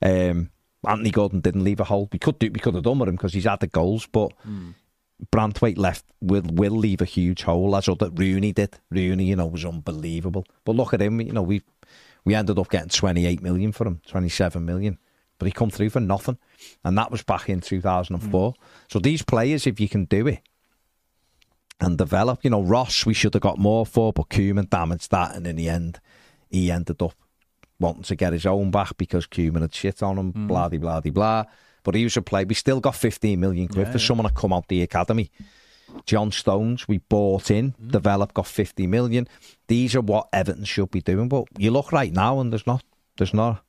Um, 0.00 0.50
Anthony 0.86 1.10
Gordon 1.10 1.40
didn't 1.40 1.64
leave 1.64 1.80
a 1.80 1.84
hole. 1.84 2.08
We 2.12 2.18
could 2.18 2.38
do, 2.38 2.50
we 2.52 2.60
could 2.60 2.74
have 2.74 2.84
done 2.84 2.98
with 2.98 3.08
him 3.08 3.16
because 3.16 3.32
he's 3.32 3.44
had 3.44 3.58
the 3.58 3.66
goals, 3.66 4.06
but. 4.06 4.30
Mm. 4.46 4.74
Branthwaite 5.32 5.78
left 5.78 6.04
will 6.20 6.42
will 6.42 6.72
leave 6.72 7.00
a 7.00 7.06
huge 7.06 7.44
hole 7.44 7.76
as 7.76 7.88
other 7.88 8.10
Rooney 8.10 8.52
did. 8.52 8.76
Rooney, 8.90 9.26
you 9.26 9.36
know, 9.36 9.46
was 9.46 9.64
unbelievable. 9.64 10.44
But 10.64 10.74
look 10.74 10.92
at 10.92 11.00
him, 11.00 11.20
you 11.20 11.32
know, 11.32 11.40
we 11.40 11.62
we 12.24 12.34
ended 12.34 12.58
up 12.58 12.68
getting 12.68 12.88
twenty 12.88 13.24
eight 13.24 13.40
million 13.40 13.70
for 13.70 13.86
him, 13.86 14.00
twenty 14.06 14.28
seven 14.28 14.66
million. 14.66 14.98
But 15.38 15.46
he 15.46 15.52
come 15.52 15.70
through 15.70 15.90
for 15.90 16.00
nothing. 16.00 16.36
And 16.84 16.98
that 16.98 17.12
was 17.12 17.22
back 17.22 17.48
in 17.48 17.60
two 17.60 17.80
thousand 17.80 18.16
and 18.16 18.24
mm. 18.24 18.30
four. 18.32 18.54
So 18.90 18.98
these 18.98 19.22
players, 19.22 19.68
if 19.68 19.78
you 19.78 19.88
can 19.88 20.04
do 20.06 20.26
it 20.26 20.40
and 21.80 21.98
develop, 21.98 22.44
you 22.44 22.50
know, 22.50 22.62
Ross 22.62 23.04
we 23.04 23.14
should 23.14 23.34
have 23.34 23.42
got 23.42 23.58
more 23.58 23.84
for, 23.84 24.12
but 24.12 24.28
Koeman 24.28 24.70
damaged 24.70 25.10
that 25.10 25.34
and 25.34 25.46
in 25.46 25.56
the 25.56 25.68
end 25.68 26.00
he 26.50 26.70
ended 26.70 27.02
up 27.02 27.14
wanting 27.80 28.04
to 28.04 28.16
get 28.16 28.32
his 28.32 28.46
own 28.46 28.70
back 28.70 28.96
because 28.96 29.26
Koeman 29.26 29.62
had 29.62 29.74
shit 29.74 30.02
on 30.02 30.18
him, 30.18 30.32
hmm. 30.32 30.46
blah 30.46 30.68
de 30.68 30.78
blah 30.78 31.00
de 31.00 31.10
blah. 31.10 31.44
But 31.82 31.94
he 31.94 32.04
was 32.04 32.16
a 32.16 32.22
player. 32.22 32.46
We 32.46 32.54
still 32.54 32.80
got 32.80 32.94
15 32.94 33.38
million 33.38 33.68
quid 33.68 33.88
for 33.88 33.98
someone 33.98 34.26
to 34.26 34.32
come 34.32 34.52
out 34.52 34.68
the 34.68 34.82
academy. 34.82 35.30
John 36.06 36.32
Stones, 36.32 36.88
we 36.88 36.98
bought 36.98 37.50
in, 37.50 37.70
hmm. 37.70 37.88
developed, 37.88 38.34
got 38.34 38.46
50 38.46 38.86
million. 38.86 39.28
These 39.68 39.94
are 39.94 40.00
what 40.00 40.28
Everton 40.32 40.64
should 40.64 40.90
be 40.90 41.02
doing. 41.02 41.28
But 41.28 41.44
you 41.58 41.70
look 41.70 41.92
right 41.92 42.12
now, 42.12 42.40
and 42.40 42.52
there's 42.52 42.66
not, 42.66 42.82
there's 43.18 43.34
not 43.34 43.62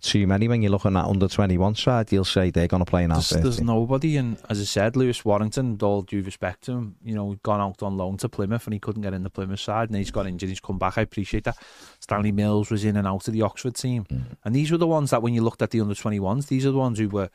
too 0.00 0.26
many. 0.26 0.48
When 0.48 0.62
you're 0.62 0.70
looking 0.72 0.96
at 0.96 1.04
under 1.04 1.28
21 1.28 1.74
side, 1.76 2.10
you'll 2.12 2.24
say 2.24 2.50
they're 2.50 2.66
going 2.66 2.84
to 2.84 2.90
play 2.90 3.04
in 3.04 3.10
There's, 3.10 3.30
there's 3.30 3.60
nobody, 3.60 4.16
and 4.16 4.36
as 4.48 4.60
I 4.60 4.64
said, 4.64 4.96
Lewis 4.96 5.24
Warrington, 5.24 5.72
with 5.72 5.82
all 5.82 6.02
due 6.02 6.22
respect 6.22 6.62
to 6.64 6.72
him, 6.72 6.96
you 7.04 7.14
know, 7.14 7.36
gone 7.42 7.60
out 7.60 7.82
on 7.82 7.96
loan 7.96 8.16
to 8.18 8.28
Plymouth 8.28 8.66
and 8.66 8.74
he 8.74 8.80
couldn't 8.80 9.02
get 9.02 9.14
in 9.14 9.22
the 9.22 9.30
Plymouth 9.30 9.60
side, 9.60 9.88
and 9.90 9.96
he's 9.96 10.10
got 10.10 10.26
injured. 10.26 10.48
He's 10.48 10.60
come 10.60 10.78
back. 10.78 10.98
I 10.98 11.02
appreciate 11.02 11.44
that. 11.44 11.56
Stanley 12.00 12.32
Mills 12.32 12.70
was 12.70 12.84
in 12.84 12.96
and 12.96 13.06
out 13.06 13.26
of 13.28 13.34
the 13.34 13.42
Oxford 13.42 13.74
team, 13.74 14.04
Mm. 14.10 14.36
and 14.44 14.54
these 14.54 14.70
were 14.72 14.78
the 14.78 14.86
ones 14.86 15.10
that 15.10 15.22
when 15.22 15.34
you 15.34 15.42
looked 15.42 15.62
at 15.62 15.70
the 15.70 15.80
under 15.80 15.94
21s, 15.94 16.46
these 16.48 16.66
are 16.66 16.70
the 16.72 16.78
ones 16.78 16.98
who 16.98 17.08
were 17.08 17.28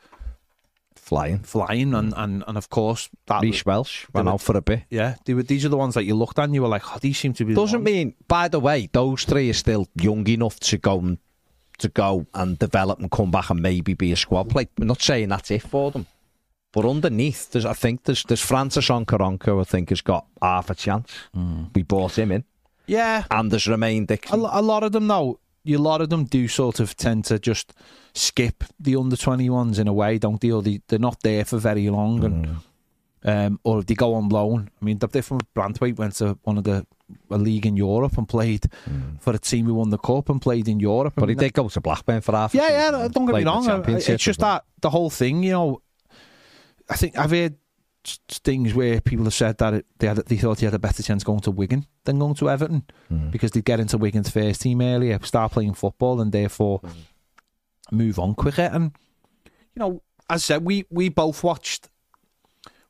Flying. 0.94 1.38
flying, 1.40 1.94
and 1.94 2.12
and, 2.16 2.42
and 2.48 2.58
of 2.58 2.68
course 2.68 3.08
that 3.26 3.40
Reece 3.42 3.64
Welsh 3.64 4.06
went 4.12 4.26
were- 4.26 4.32
out 4.32 4.40
for 4.40 4.56
a 4.56 4.60
bit. 4.62 4.82
yeah, 4.90 5.14
they 5.24 5.34
were, 5.34 5.42
these 5.44 5.64
are 5.64 5.68
the 5.68 5.76
ones 5.76 5.94
that 5.94 6.04
you 6.04 6.16
looked 6.16 6.36
at 6.38 6.46
and 6.46 6.54
you 6.54 6.62
were 6.62 6.68
like, 6.68 6.82
oh, 6.92 6.98
these 7.00 7.16
seem 7.16 7.32
to 7.34 7.44
be. 7.44 7.54
Doesn't 7.54 7.84
mean, 7.84 8.14
by 8.26 8.48
the 8.48 8.58
way, 8.58 8.88
those 8.92 9.24
three 9.24 9.48
are 9.50 9.52
still 9.54 9.86
young 9.94 10.26
enough 10.28 10.58
to 10.60 10.78
go 10.78 10.98
and 10.98 11.18
to 11.78 11.88
go 11.88 12.26
and 12.34 12.58
develop 12.58 12.98
and 12.98 13.10
come 13.10 13.30
back 13.30 13.50
and 13.50 13.60
maybe 13.60 13.94
be 13.94 14.12
a 14.12 14.16
squad 14.16 14.50
play. 14.50 14.68
I'm 14.78 14.86
not 14.86 15.02
saying 15.02 15.28
that's 15.28 15.50
it 15.50 15.62
for 15.62 15.90
them, 15.90 16.06
but 16.72 16.84
underneath, 16.84 17.50
there's 17.50 17.64
I 17.64 17.72
think 17.72 18.04
there's 18.04 18.22
there's 18.24 18.40
Francis 18.40 18.88
Okoronkwo. 18.88 19.60
I 19.60 19.64
think 19.64 19.90
has 19.90 20.00
got 20.00 20.26
half 20.40 20.70
a 20.70 20.74
chance. 20.74 21.12
Hmm. 21.34 21.64
We 21.74 21.82
bought 21.82 22.18
him 22.18 22.32
in, 22.32 22.44
Yeah, 22.86 23.24
and 23.30 23.50
there's 23.50 23.66
Roman 23.66 24.06
Dixon. 24.06 24.40
a, 24.40 24.60
a 24.60 24.62
lot 24.62 24.82
of 24.82 24.92
them 24.92 25.08
though 25.08 25.40
a 25.74 25.76
lot 25.76 26.00
of 26.00 26.10
them 26.10 26.24
do 26.24 26.46
sort 26.46 26.80
of 26.80 26.96
tend 26.96 27.24
to 27.24 27.38
just 27.38 27.72
skip 28.14 28.64
the 28.78 28.96
under 28.96 29.16
21s 29.16 29.78
in 29.78 29.88
a 29.88 29.92
way 29.92 30.18
don't 30.18 30.40
they 30.40 30.50
or 30.50 30.62
they, 30.62 30.80
they're 30.88 30.98
not 30.98 31.20
there 31.22 31.44
for 31.44 31.58
very 31.58 31.90
long 31.90 32.24
and 32.24 32.46
hmm. 32.46 32.54
Um, 33.28 33.58
or 33.64 33.80
if 33.80 33.86
they 33.86 33.94
go 33.94 34.14
on 34.14 34.28
loan 34.28 34.70
I 34.80 34.84
mean 34.84 34.98
the 34.98 35.08
different 35.08 35.52
Branthwaite 35.52 35.98
went 35.98 36.14
to 36.16 36.38
one 36.44 36.58
of 36.58 36.64
the 36.64 36.86
a 37.30 37.36
league 37.36 37.66
in 37.66 37.76
Europe 37.76 38.16
and 38.18 38.28
played 38.28 38.64
for 39.18 39.32
a 39.34 39.38
team 39.38 39.66
who 39.66 39.74
won 39.74 39.90
the 39.90 39.98
cup 39.98 40.28
and 40.28 40.40
played 40.40 40.68
in 40.68 40.78
Europe 40.78 41.14
I 41.16 41.20
But 41.20 41.28
he 41.30 41.34
mean, 41.34 41.42
did 41.44 41.52
go 41.54 41.68
to 41.68 41.80
Blackburn 41.80 42.20
for 42.20 42.32
half. 42.36 42.54
a 42.54 42.56
yeah 42.58 42.68
yeah 42.68 43.08
don't 43.08 43.26
get 43.26 43.34
me 43.34 43.44
wrong 43.44 43.84
it's 43.88 44.06
just 44.24 44.38
that 44.40 44.64
the 44.80 44.90
whole 44.90 45.10
thing 45.10 45.42
you 45.42 45.50
know 45.52 45.82
I 46.88 46.94
think 46.96 47.18
I've 47.18 47.32
heard 47.32 47.56
things 48.28 48.72
where 48.74 49.00
people 49.00 49.24
have 49.24 49.34
said 49.34 49.58
that 49.58 49.74
it, 49.74 49.86
they 49.98 50.06
had, 50.06 50.18
they 50.18 50.36
thought 50.36 50.60
he 50.60 50.64
had 50.66 50.74
a 50.74 50.78
better 50.78 51.02
chance 51.02 51.24
going 51.24 51.40
to 51.40 51.50
Wigan 51.50 51.84
than 52.04 52.20
going 52.20 52.34
to 52.36 52.48
Everton 52.48 52.84
Hmm. 53.08 53.30
because 53.30 53.50
they'd 53.50 53.64
get 53.64 53.80
into 53.80 53.98
Wigan's 53.98 54.30
first 54.30 54.60
team 54.60 54.80
earlier, 54.80 55.18
start 55.24 55.50
playing 55.50 55.74
football, 55.74 56.20
and 56.20 56.30
therefore 56.30 56.80
move 57.90 58.20
on 58.20 58.34
quicker. 58.36 58.70
And 58.72 58.92
you 59.74 59.80
know, 59.80 60.02
as 60.30 60.42
I 60.44 60.54
said, 60.54 60.64
we 60.64 60.84
we 60.90 61.08
both 61.08 61.42
watched. 61.42 61.88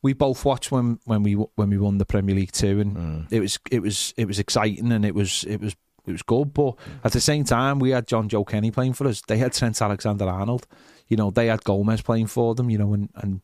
We 0.07 0.13
both 0.15 0.45
watched 0.45 0.71
when, 0.71 0.99
when 1.05 1.23
we 1.23 1.33
when 1.35 1.71
we 1.71 1.79
won 1.79 1.99
the 1.99 2.07
Premier 2.07 2.35
League 2.37 2.53
too, 2.53 2.81
and 2.81 2.93
Hmm. 2.97 3.21
it 3.35 3.41
was 3.41 3.59
it 3.71 3.81
was 3.83 4.15
it 4.17 4.27
was 4.27 4.39
exciting 4.39 4.93
and 4.93 5.05
it 5.05 5.15
was 5.15 5.45
it 5.45 5.61
was 5.61 5.75
it 6.07 6.13
was 6.13 6.23
good. 6.23 6.55
But 6.55 6.75
at 7.03 7.13
the 7.13 7.21
same 7.21 7.43
time, 7.45 7.81
we 7.81 7.91
had 7.91 8.07
Jonjoe 8.07 8.47
Kenny 8.47 8.71
playing 8.71 8.93
for 8.95 9.07
us. 9.09 9.21
They 9.27 9.39
had 9.39 9.53
Trent 9.53 9.83
Alexander 9.83 10.29
Arnold. 10.29 10.67
You 11.09 11.17
know, 11.17 11.31
they 11.33 11.49
had 11.49 11.65
Gomez 11.65 12.03
playing 12.03 12.29
for 12.29 12.55
them. 12.55 12.71
You 12.71 12.79
know, 12.79 12.95
and, 12.95 13.09
and 13.17 13.41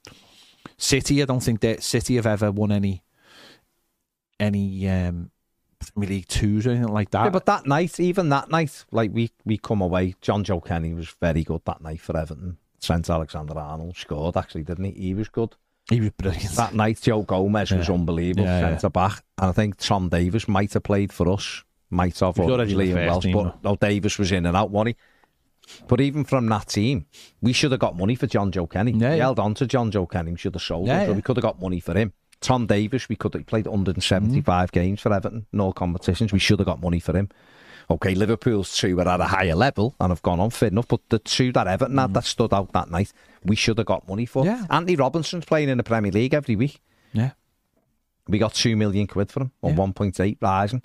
City. 0.78 1.20
I 1.22 1.24
don't 1.26 1.42
think 1.42 1.60
that 1.60 1.82
City 1.82 2.14
have 2.16 2.26
ever 2.26 2.52
won 2.52 2.70
any 2.72 3.02
any 4.38 4.88
um, 4.88 5.30
Premier 5.94 6.08
League 6.10 6.28
twos 6.28 6.66
or 6.66 6.70
anything 6.70 6.92
like 6.92 7.10
that. 7.10 7.24
Yeah, 7.24 7.30
but 7.30 7.46
that 7.46 7.66
night, 7.66 7.98
even 8.00 8.28
that 8.30 8.50
night, 8.50 8.84
like 8.92 9.10
we 9.12 9.30
we 9.44 9.58
come 9.58 9.80
away. 9.80 10.14
Jonjoe 10.22 10.64
Kenny 10.64 10.94
was 10.94 11.14
very 11.20 11.44
good 11.44 11.62
that 11.64 11.80
night 11.80 12.00
for 12.00 12.16
Everton. 12.16 12.58
Trent 12.80 13.08
Alexander 13.08 13.58
Arnold 13.58 13.96
scored 13.96 14.36
actually, 14.36 14.64
didn't 14.64 14.84
he? 14.84 14.92
He 15.08 15.14
was 15.14 15.28
good. 15.28 15.54
He 15.90 16.00
was 16.00 16.10
brilliant. 16.10 16.52
That 16.52 16.74
night, 16.74 17.00
Joe 17.02 17.22
Gomez 17.22 17.70
was 17.72 17.90
unbelievable, 17.90 18.44
Yeah, 18.44 18.60
yeah. 18.60 18.68
centre 18.70 18.88
back. 18.90 19.22
And 19.38 19.48
I 19.50 19.52
think 19.52 19.76
Tom 19.78 20.08
Davies 20.08 20.46
might 20.48 20.72
have 20.74 20.82
played 20.84 21.12
for 21.12 21.28
us. 21.30 21.64
Might 21.90 22.18
have, 22.20 22.38
was 22.38 22.48
or 22.48 22.52
already 22.52 22.72
in 22.72 22.78
the 22.78 22.84
Liam 22.84 23.06
Welsh, 23.06 23.24
team, 23.24 23.34
but 23.34 23.62
no, 23.64 23.76
Davies 23.76 24.18
was 24.18 24.32
in 24.32 24.46
and 24.46 24.56
out, 24.56 24.70
wasn't 24.70 24.96
he? 24.96 25.84
But 25.88 26.00
even 26.00 26.24
from 26.24 26.46
that 26.48 26.68
team, 26.68 27.06
we 27.42 27.52
should 27.52 27.70
have 27.72 27.80
got 27.80 27.96
money 27.96 28.14
for 28.14 28.26
Jonjoe 28.26 28.70
Kenny. 28.70 28.92
Yeah, 28.92 29.10
we 29.10 29.16
yeah. 29.16 29.22
held 29.24 29.38
on 29.38 29.54
to 29.54 29.66
Jonjoe 29.66 30.10
Kenny. 30.10 30.32
We 30.32 30.38
should 30.38 30.54
have 30.54 30.62
sold 30.62 30.86
Yeah, 30.86 31.00
him. 31.00 31.06
So 31.06 31.10
yeah. 31.10 31.16
we 31.16 31.22
could 31.22 31.36
have 31.36 31.42
got 31.42 31.60
money 31.60 31.80
for 31.80 31.94
him. 31.96 32.12
Tom 32.40 32.66
Davies, 32.66 33.08
we 33.08 33.16
could 33.16 33.34
have 33.34 33.46
played 33.46 33.66
175 33.66 34.70
Mm-hmm. 34.70 34.74
games 34.80 35.00
for 35.00 35.12
Everton 35.12 35.46
in 35.52 35.60
all 35.60 35.72
competitions. 35.72 36.32
We 36.32 36.38
should 36.38 36.58
have 36.60 36.66
got 36.66 36.80
money 36.80 36.98
for 36.98 37.16
him. 37.16 37.28
Okay, 37.92 38.14
Liverpool's 38.14 38.76
two 38.76 38.96
were 38.96 39.06
at 39.08 39.20
a 39.20 39.24
higher 39.26 39.54
level 39.54 39.94
and 40.00 40.10
have 40.10 40.22
gone 40.22 40.40
on 40.40 40.50
fit 40.50 40.72
enough, 40.72 40.88
but 40.88 41.00
the 41.10 41.18
two 41.18 41.52
that 41.52 41.66
Everton 41.66 41.98
had 41.98 42.14
that 42.14 42.24
stood 42.24 42.52
out 42.54 42.72
that 42.72 42.90
night, 42.90 43.12
we 43.44 43.54
should 43.56 43.78
have 43.78 43.86
got 43.86 44.08
money 44.08 44.26
for. 44.26 44.42
Mm. 44.42 44.46
Yeah. 44.46 44.66
Antonee 44.70 44.96
Robinson's 44.96 45.44
playing 45.44 45.68
in 45.68 45.76
the 45.78 45.84
Premier 45.84 46.10
League 46.12 46.34
every 46.34 46.56
week. 46.56 46.80
yeah. 47.12 47.30
We 48.28 48.38
got 48.38 48.54
two 48.54 48.76
million 48.76 49.08
quid 49.08 49.32
for 49.32 49.40
him 49.40 49.50
on 49.64 49.70
Yeah. 49.72 49.76
1.8 49.78 50.38
rising. 50.40 50.82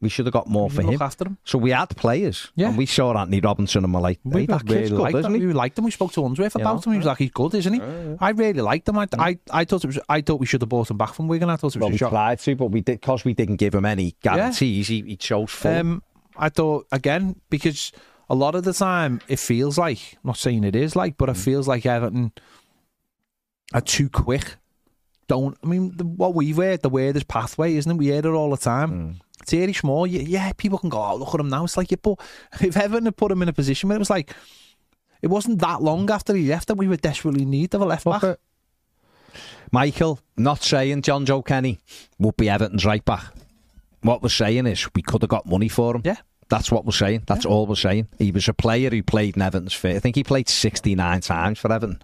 We 0.00 0.08
should 0.10 0.26
have 0.26 0.32
got 0.32 0.46
more 0.48 0.68
for 0.68 0.82
look 0.82 0.94
him. 0.96 1.00
after 1.02 1.24
him. 1.26 1.38
So 1.44 1.58
we 1.58 1.70
had 1.70 1.86
players. 1.96 2.50
Yeah. 2.56 2.68
And 2.68 2.76
we 2.76 2.84
saw 2.86 3.16
Antonee 3.16 3.40
Robinson 3.40 3.82
and 3.84 3.94
we're 3.94 4.00
like, 4.00 4.18
hey, 4.24 4.30
We 4.30 4.46
that 4.46 4.62
really 4.64 4.80
kid's 4.80 4.90
good, 4.90 4.98
liked 5.00 5.16
isn't 5.16 5.34
him. 5.34 5.40
he? 5.40 5.46
We 5.46 5.52
liked 5.52 5.78
him. 5.78 5.84
We 5.84 5.90
spoke 5.92 6.12
to 6.12 6.26
Unsworth 6.26 6.54
You 6.56 6.60
about 6.60 6.84
know, 6.84 6.90
him. 6.90 6.92
He 6.94 6.98
was 6.98 7.06
like, 7.06 7.18
he's 7.18 7.30
good, 7.30 7.54
isn't 7.54 7.72
he? 7.72 7.80
I 8.20 8.30
really 8.30 8.60
liked 8.60 8.88
him. 8.88 8.98
I, 8.98 9.06
I, 9.16 9.38
I 9.50 9.64
thought 9.64 9.84
it 9.84 9.86
was. 9.86 9.98
I 10.08 10.20
thought 10.20 10.40
we 10.40 10.44
should 10.46 10.60
have 10.60 10.68
bought 10.68 10.90
him 10.90 10.98
back 10.98 11.14
from 11.14 11.28
Wigan. 11.28 11.48
I 11.48 11.56
thought 11.56 11.76
it 11.76 11.78
was 11.78 11.82
Well, 11.82 11.88
a 11.88 11.92
we 11.92 11.98
shot. 11.98 12.10
tried 12.10 12.40
to, 12.40 12.56
but 12.56 12.66
we 12.66 12.80
did 12.82 13.00
because 13.00 13.24
we 13.24 13.32
didn't 13.32 13.56
give 13.56 13.74
him 13.74 13.86
any 13.86 14.16
guarantees. 14.22 14.88
He, 14.88 15.02
he 15.02 15.16
chose 15.16 15.50
full. 15.52 15.70
Um, 15.72 16.02
I 16.38 16.48
thought 16.48 16.86
again 16.92 17.40
because 17.50 17.92
a 18.28 18.34
lot 18.34 18.54
of 18.54 18.64
the 18.64 18.72
time 18.72 19.20
it 19.28 19.38
feels 19.38 19.78
like 19.78 19.98
I'm 20.14 20.28
not 20.28 20.36
saying 20.36 20.64
it 20.64 20.74
is 20.76 20.96
like, 20.96 21.14
Mm. 21.14 21.18
but 21.18 21.28
it 21.28 21.36
feels 21.36 21.68
like 21.68 21.86
Everton 21.86 22.32
are 23.72 23.80
too 23.80 24.08
quick. 24.08 24.56
Don't 25.28 25.56
I 25.62 25.66
mean 25.66 25.96
the, 25.96 26.04
what 26.04 26.34
we've 26.34 26.56
heard? 26.56 26.82
The 26.82 26.88
word 26.88 27.16
is 27.16 27.24
pathway, 27.24 27.74
isn't 27.74 27.90
it? 27.90 27.96
We 27.98 28.06
hear 28.06 28.18
it 28.18 28.26
all 28.26 28.50
the 28.50 28.56
time. 28.56 28.90
Mm. 28.90 29.20
Thierry 29.44 29.72
Small, 29.74 30.06
yeah, 30.06 30.52
people 30.56 30.78
can 30.78 30.88
go, 30.88 31.00
oh, 31.02 31.16
look 31.16 31.34
at 31.34 31.40
him 31.40 31.48
now. 31.48 31.64
It's 31.64 31.76
like, 31.76 31.90
yeah, 31.90 31.98
but 32.02 32.18
if 32.60 32.76
Everton 32.76 33.04
had 33.04 33.16
put 33.16 33.30
him 33.30 33.42
in 33.42 33.48
a 33.48 33.52
position 33.52 33.88
where 33.88 33.96
it 33.96 34.00
was 34.00 34.10
like, 34.10 34.34
it 35.22 35.28
wasn't 35.28 35.60
that 35.60 35.82
long 35.82 36.10
after 36.10 36.34
he 36.34 36.48
left 36.48 36.68
that 36.68 36.74
we 36.76 36.88
were 36.88 36.96
desperately 36.96 37.42
in 37.42 37.50
need 37.50 37.74
of 37.74 37.80
a 37.80 37.84
left 37.84 38.04
back. 38.04 38.38
Michael, 39.72 40.20
not 40.36 40.62
saying 40.62 41.02
Jonjoe 41.02 41.44
Kenny 41.44 41.78
would 42.18 42.36
be 42.36 42.48
Everton's 42.48 42.84
right 42.84 43.04
back. 43.04 43.24
What 44.06 44.22
we're 44.22 44.28
saying 44.28 44.66
is 44.66 44.88
we 44.94 45.02
could 45.02 45.22
have 45.22 45.30
got 45.30 45.46
money 45.46 45.68
for 45.68 45.96
him. 45.96 46.02
Yeah. 46.04 46.16
That's 46.48 46.70
what 46.70 46.84
we're 46.84 46.92
saying. 46.92 47.24
That's 47.26 47.44
all 47.44 47.66
we're 47.66 47.74
saying. 47.74 48.06
He 48.18 48.30
was 48.30 48.48
a 48.48 48.54
player 48.54 48.88
who 48.90 49.02
played 49.02 49.36
in 49.36 49.42
Everton's 49.42 49.72
fit. 49.72 49.96
I 49.96 49.98
think 49.98 50.14
he 50.14 50.22
played 50.22 50.48
69 50.48 51.20
times 51.20 51.58
for 51.58 51.72
Everton, 51.72 52.00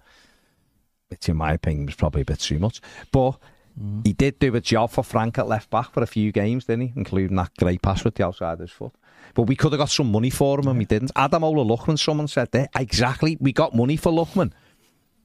which 1.07 1.29
in 1.29 1.37
my 1.37 1.53
opinion 1.53 1.85
was 1.85 1.95
probably 1.95 2.21
a 2.21 2.25
bit 2.25 2.39
too 2.39 2.59
much. 2.59 2.81
But 3.13 3.31
mm-hmm. 3.79 4.01
he 4.03 4.11
did 4.11 4.39
do 4.39 4.53
a 4.53 4.59
job 4.59 4.91
for 4.91 5.03
Frank 5.03 5.39
at 5.39 5.47
left 5.47 5.69
back 5.69 5.93
for 5.93 6.03
a 6.03 6.07
few 6.07 6.33
games, 6.33 6.65
didn't 6.65 6.87
he? 6.87 6.93
Including 6.97 7.37
that 7.37 7.55
great 7.57 7.81
pass 7.81 8.03
with 8.03 8.15
the 8.15 8.25
outside 8.25 8.53
of 8.53 8.59
his 8.59 8.71
foot. 8.71 8.91
But 9.33 9.43
we 9.43 9.55
could 9.55 9.71
have 9.71 9.79
got 9.79 9.89
some 9.89 10.11
money 10.11 10.29
for 10.29 10.59
him 10.59 10.67
and 10.67 10.77
we 10.77 10.85
didn't. 10.85 11.13
Ademola 11.13 11.65
Lookman, 11.65 11.97
someone 11.97 12.27
said 12.27 12.51
there. 12.51 12.67
Exactly. 12.75 13.37
We 13.39 13.53
got 13.53 13.73
money 13.73 13.95
for 13.95 14.11
Lookman. 14.11 14.51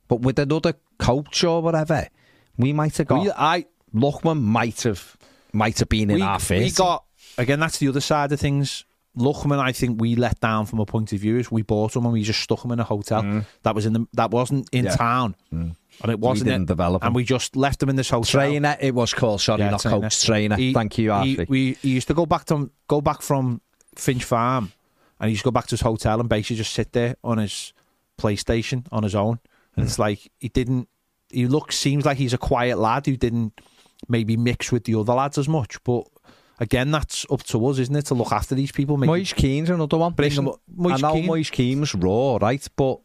But 0.06 0.20
with 0.20 0.38
another 0.38 0.74
coach 0.98 1.42
or 1.42 1.60
whatever, 1.60 2.08
we 2.56 2.72
might 2.72 2.96
have 2.98 3.08
got. 3.08 3.22
We- 3.22 3.32
I 3.32 3.66
Lookman 3.92 4.42
might 4.42 4.82
have 4.82 5.16
might 5.58 5.78
have 5.80 5.88
been 5.88 6.10
in 6.10 6.16
we, 6.16 6.22
our 6.22 6.38
face. 6.38 6.72
we 6.72 6.76
got 6.76 7.04
again. 7.36 7.60
That's 7.60 7.78
the 7.78 7.88
other 7.88 8.00
side 8.00 8.32
of 8.32 8.40
things. 8.40 8.84
Lookman, 9.16 9.58
I 9.58 9.72
think 9.72 10.00
we 10.00 10.14
let 10.14 10.38
down 10.38 10.66
from 10.66 10.78
a 10.78 10.86
point 10.86 11.12
of 11.12 11.18
view 11.18 11.38
is 11.38 11.50
we 11.50 11.62
bought 11.62 11.96
him 11.96 12.04
and 12.04 12.12
we 12.12 12.22
just 12.22 12.40
stuck 12.40 12.64
him 12.64 12.70
in 12.70 12.78
a 12.78 12.84
hotel 12.84 13.42
that 13.64 13.74
was 13.74 13.84
in 13.84 13.92
the 13.92 14.06
that 14.12 14.30
wasn't 14.30 14.68
in 14.72 14.84
Mm. 14.84 14.88
Yeah. 14.88 14.94
Mm. 14.94 14.96
town, 14.96 15.34
and 15.50 16.12
it 16.12 16.20
wasn't 16.20 16.48
didn't 16.50 16.62
it, 16.64 16.66
develop 16.66 17.02
and 17.04 17.14
we 17.14 17.24
just 17.24 17.56
left 17.56 17.82
him 17.82 17.88
in 17.88 17.96
this 17.96 18.10
hotel. 18.10 18.40
Trainer, 18.40 18.76
it 18.80 18.94
was 18.94 19.12
called. 19.14 19.40
Sorry, 19.40 19.60
Yeah, 19.60 19.70
not 19.70 19.80
trainer. 19.80 20.00
coach. 20.02 20.24
Trainer. 20.24 20.56
He- 20.56 20.72
Thank 20.72 20.98
you, 20.98 21.12
he, 21.22 21.44
we, 21.48 21.72
he 21.82 21.90
used 21.90 22.06
to 22.08 22.14
go 22.14 22.26
back 22.26 22.44
to 22.46 22.70
go 22.86 23.00
back 23.00 23.20
from 23.22 23.60
Finch 23.96 24.22
Farm, 24.24 24.70
and 25.18 25.28
he 25.28 25.32
used 25.32 25.42
to 25.42 25.46
go 25.46 25.50
back 25.50 25.66
to 25.66 25.70
his 25.72 25.80
hotel 25.80 26.20
and 26.20 26.28
basically 26.28 26.56
just 26.56 26.72
sit 26.72 26.92
there 26.92 27.16
on 27.24 27.38
his 27.38 27.72
PlayStation 28.18 28.86
on 28.92 29.02
his 29.02 29.14
own. 29.14 29.40
And 29.74 29.82
Hmm. 29.84 29.88
it's 29.88 29.98
like 29.98 30.30
he 30.38 30.48
didn't. 30.48 30.88
He 31.30 31.46
looks 31.46 31.76
seems 31.76 32.04
like 32.06 32.18
he's 32.18 32.32
a 32.34 32.38
quiet 32.38 32.78
lad 32.78 33.06
who 33.06 33.16
didn't 33.16 33.60
maybe 34.06 34.36
mix 34.36 34.70
with 34.70 34.84
the 34.84 34.94
other 34.94 35.14
lads 35.14 35.38
as 35.38 35.48
much. 35.48 35.82
But 35.84 36.04
again, 36.60 36.90
that's 36.90 37.26
up 37.30 37.42
to 37.44 37.66
us, 37.66 37.78
isn't 37.78 37.96
it, 37.96 38.06
to 38.06 38.14
look 38.14 38.32
after 38.32 38.54
these 38.54 38.72
people? 38.72 38.96
Maybe. 38.96 39.08
Moise 39.08 39.32
Keane's 39.32 39.70
another 39.70 39.96
one. 39.96 40.12
Bring 40.12 40.30
him, 40.30 40.50
Moise 40.74 41.02
I 41.02 41.08
know 41.08 41.14
Keane. 41.14 41.26
Moise 41.26 41.50
Keane's 41.50 41.94
raw, 41.94 42.38
right? 42.40 42.66
But 42.76 43.00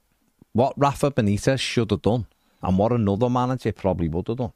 what 0.51 0.73
Rafa 0.77 1.11
Benitez 1.11 1.59
should 1.59 1.91
have 1.91 2.01
done, 2.01 2.27
and 2.61 2.77
what 2.77 2.91
another 2.91 3.29
manager 3.29 3.71
probably 3.71 4.07
would 4.07 4.27
have 4.27 4.37
done, 4.37 4.53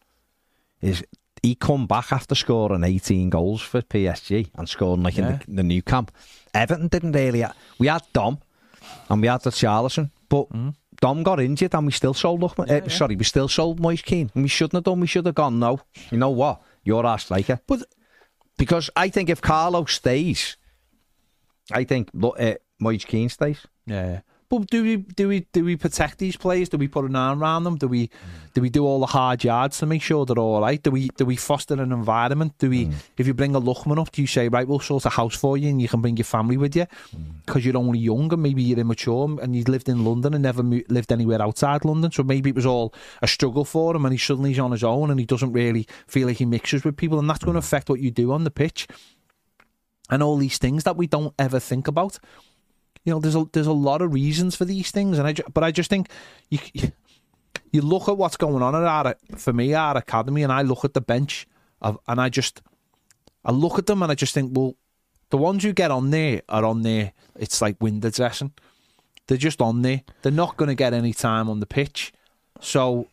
is 0.81 1.03
he 1.41 1.55
come 1.55 1.87
back 1.87 2.11
after 2.11 2.35
scoring 2.35 2.83
18 2.83 3.29
goals 3.29 3.61
for 3.61 3.81
PSG 3.81 4.49
and 4.55 4.67
scoring 4.67 5.03
like 5.03 5.17
yeah. 5.17 5.27
in 5.27 5.39
the, 5.39 5.55
the 5.55 5.63
new 5.63 5.81
camp. 5.81 6.11
Everton 6.53 6.87
didn't 6.87 7.11
really. 7.11 7.45
We 7.79 7.87
had 7.87 8.03
Dom 8.13 8.39
and 9.09 9.21
we 9.21 9.27
had 9.27 9.41
the 9.43 9.51
Charlison, 9.51 10.11
but 10.29 10.49
mm. 10.49 10.73
Dom 10.99 11.23
got 11.23 11.39
injured 11.39 11.73
and 11.75 11.85
we 11.85 11.91
still 11.91 12.13
sold 12.13 12.41
Luckman. 12.41 12.67
Yeah, 12.67 12.75
uh, 12.75 12.81
yeah. 12.83 12.89
Sorry, 12.89 13.15
we 13.15 13.23
still 13.23 13.47
sold 13.47 13.79
Moise 13.79 14.01
Keane. 14.01 14.31
And 14.33 14.43
we 14.43 14.49
shouldn't 14.49 14.73
have 14.73 14.83
done. 14.83 14.99
We 14.99 15.07
should 15.07 15.25
have 15.25 15.35
gone, 15.35 15.59
no. 15.59 15.79
You 16.11 16.17
know 16.17 16.29
what? 16.29 16.61
You're 16.83 17.05
our 17.05 17.19
striker. 17.19 17.59
But 17.67 17.83
because 18.57 18.89
I 18.95 19.09
think 19.09 19.29
if 19.29 19.41
Carlo 19.41 19.85
stays, 19.85 20.57
I 21.71 21.83
think 21.83 22.09
uh, 22.21 22.29
eh, 22.29 22.55
Moise 22.79 23.05
Keane 23.05 23.29
stays. 23.29 23.65
Yeah. 23.85 24.21
But 24.49 24.67
do 24.67 24.81
we 24.81 24.95
do 24.97 25.27
we 25.27 25.41
do 25.51 25.65
we 25.65 25.75
protect 25.75 26.19
these 26.19 26.37
players? 26.37 26.69
Do 26.69 26.77
we 26.77 26.87
put 26.87 27.03
an 27.03 27.17
arm 27.17 27.41
around 27.41 27.65
them? 27.65 27.75
Do 27.75 27.89
we 27.89 28.09
do 28.53 28.61
we 28.61 28.69
do 28.69 28.85
all 28.85 29.01
the 29.01 29.07
hard 29.07 29.43
yards 29.43 29.77
to 29.79 29.85
make 29.85 30.01
sure 30.01 30.25
they're 30.25 30.39
all 30.39 30.61
right? 30.61 30.81
Do 30.81 30.89
we 30.91 31.09
do 31.17 31.25
we 31.25 31.35
foster 31.35 31.73
an 31.73 31.91
environment? 31.91 32.53
Do 32.57 32.69
we 32.69 32.85
mm. 32.85 32.93
if 33.17 33.27
you 33.27 33.33
bring 33.33 33.55
a 33.55 33.61
Lookman 33.61 33.99
up, 33.99 34.11
do 34.11 34.21
you 34.21 34.27
say 34.27 34.47
right, 34.47 34.65
we'll 34.65 34.79
sort 34.79 35.05
a 35.05 35.09
house 35.09 35.35
for 35.35 35.57
you 35.57 35.69
and 35.69 35.81
you 35.81 35.89
can 35.89 35.99
bring 35.99 36.15
your 36.15 36.23
family 36.23 36.55
with 36.55 36.77
you 36.77 36.85
mm. 36.85 37.45
because 37.45 37.65
you're 37.65 37.77
only 37.77 37.99
young 37.99 38.31
and 38.31 38.41
maybe 38.41 38.63
you're 38.63 38.79
immature 38.79 39.37
and 39.41 39.53
you 39.53 39.63
lived 39.65 39.89
in 39.89 40.05
London 40.05 40.33
and 40.33 40.43
never 40.43 40.63
mo- 40.63 40.81
lived 40.87 41.11
anywhere 41.11 41.41
outside 41.41 41.83
London, 41.83 42.11
so 42.11 42.23
maybe 42.23 42.51
it 42.51 42.55
was 42.55 42.65
all 42.65 42.93
a 43.21 43.27
struggle 43.27 43.65
for 43.65 43.95
him 43.95 44.05
and 44.05 44.13
he 44.13 44.17
suddenly 44.17 44.51
he's 44.51 44.59
on 44.59 44.71
his 44.71 44.83
own 44.83 45.11
and 45.11 45.19
he 45.19 45.25
doesn't 45.25 45.51
really 45.51 45.85
feel 46.07 46.27
like 46.27 46.37
he 46.37 46.45
mixes 46.45 46.85
with 46.85 46.95
people 46.95 47.19
and 47.19 47.29
that's 47.29 47.43
going 47.43 47.55
to 47.55 47.59
mm. 47.59 47.65
affect 47.65 47.89
what 47.89 47.99
you 47.99 48.11
do 48.11 48.31
on 48.31 48.45
the 48.45 48.51
pitch 48.51 48.87
and 50.09 50.23
all 50.23 50.37
these 50.37 50.57
things 50.57 50.83
that 50.83 50.95
we 50.95 51.05
don't 51.05 51.33
ever 51.37 51.59
think 51.59 51.87
about 51.87 52.17
you 53.07 53.13
know, 53.13 53.21
there's 53.21 53.37
a 53.37 53.45
there's 53.53 53.67
a 53.67 53.71
lot 53.71 54.01
of 54.01 54.13
reasons 54.13 54.57
for 54.57 54.65
these 54.65 54.91
things, 54.91 55.17
and 55.17 55.25
I 55.25 55.33
but 55.53 55.63
I 55.63 55.71
just 55.71 55.89
think 55.89 56.09
you 56.49 56.59
you 57.71 57.81
look 57.81 58.09
at 58.09 58.17
what's 58.17 58.35
going 58.35 58.61
on 58.61 58.75
at 58.75 58.83
our 58.83 59.15
for 59.37 59.53
me 59.53 59.73
our 59.73 59.95
academy, 59.95 60.43
and 60.43 60.51
I 60.51 60.61
look 60.63 60.83
at 60.83 60.93
the 60.93 60.99
bench 60.99 61.47
of, 61.81 61.97
and 62.09 62.19
I 62.19 62.27
just 62.27 62.61
I 63.45 63.53
look 63.53 63.79
at 63.79 63.85
them 63.85 64.03
and 64.03 64.11
I 64.11 64.15
just 64.15 64.33
think, 64.33 64.51
well, 64.53 64.75
the 65.29 65.37
ones 65.37 65.63
who 65.63 65.71
get 65.71 65.89
on 65.89 66.09
there 66.09 66.41
are 66.49 66.65
on 66.65 66.81
there. 66.81 67.13
It's 67.39 67.61
like 67.61 67.77
window 67.79 68.09
dressing. 68.09 68.51
They're 69.27 69.37
just 69.37 69.61
on 69.61 69.83
there. 69.83 70.01
They're 70.21 70.31
not 70.33 70.57
going 70.57 70.67
to 70.67 70.75
get 70.75 70.93
any 70.93 71.13
time 71.13 71.49
on 71.49 71.61
the 71.61 71.65
pitch, 71.65 72.11
so 72.59 73.07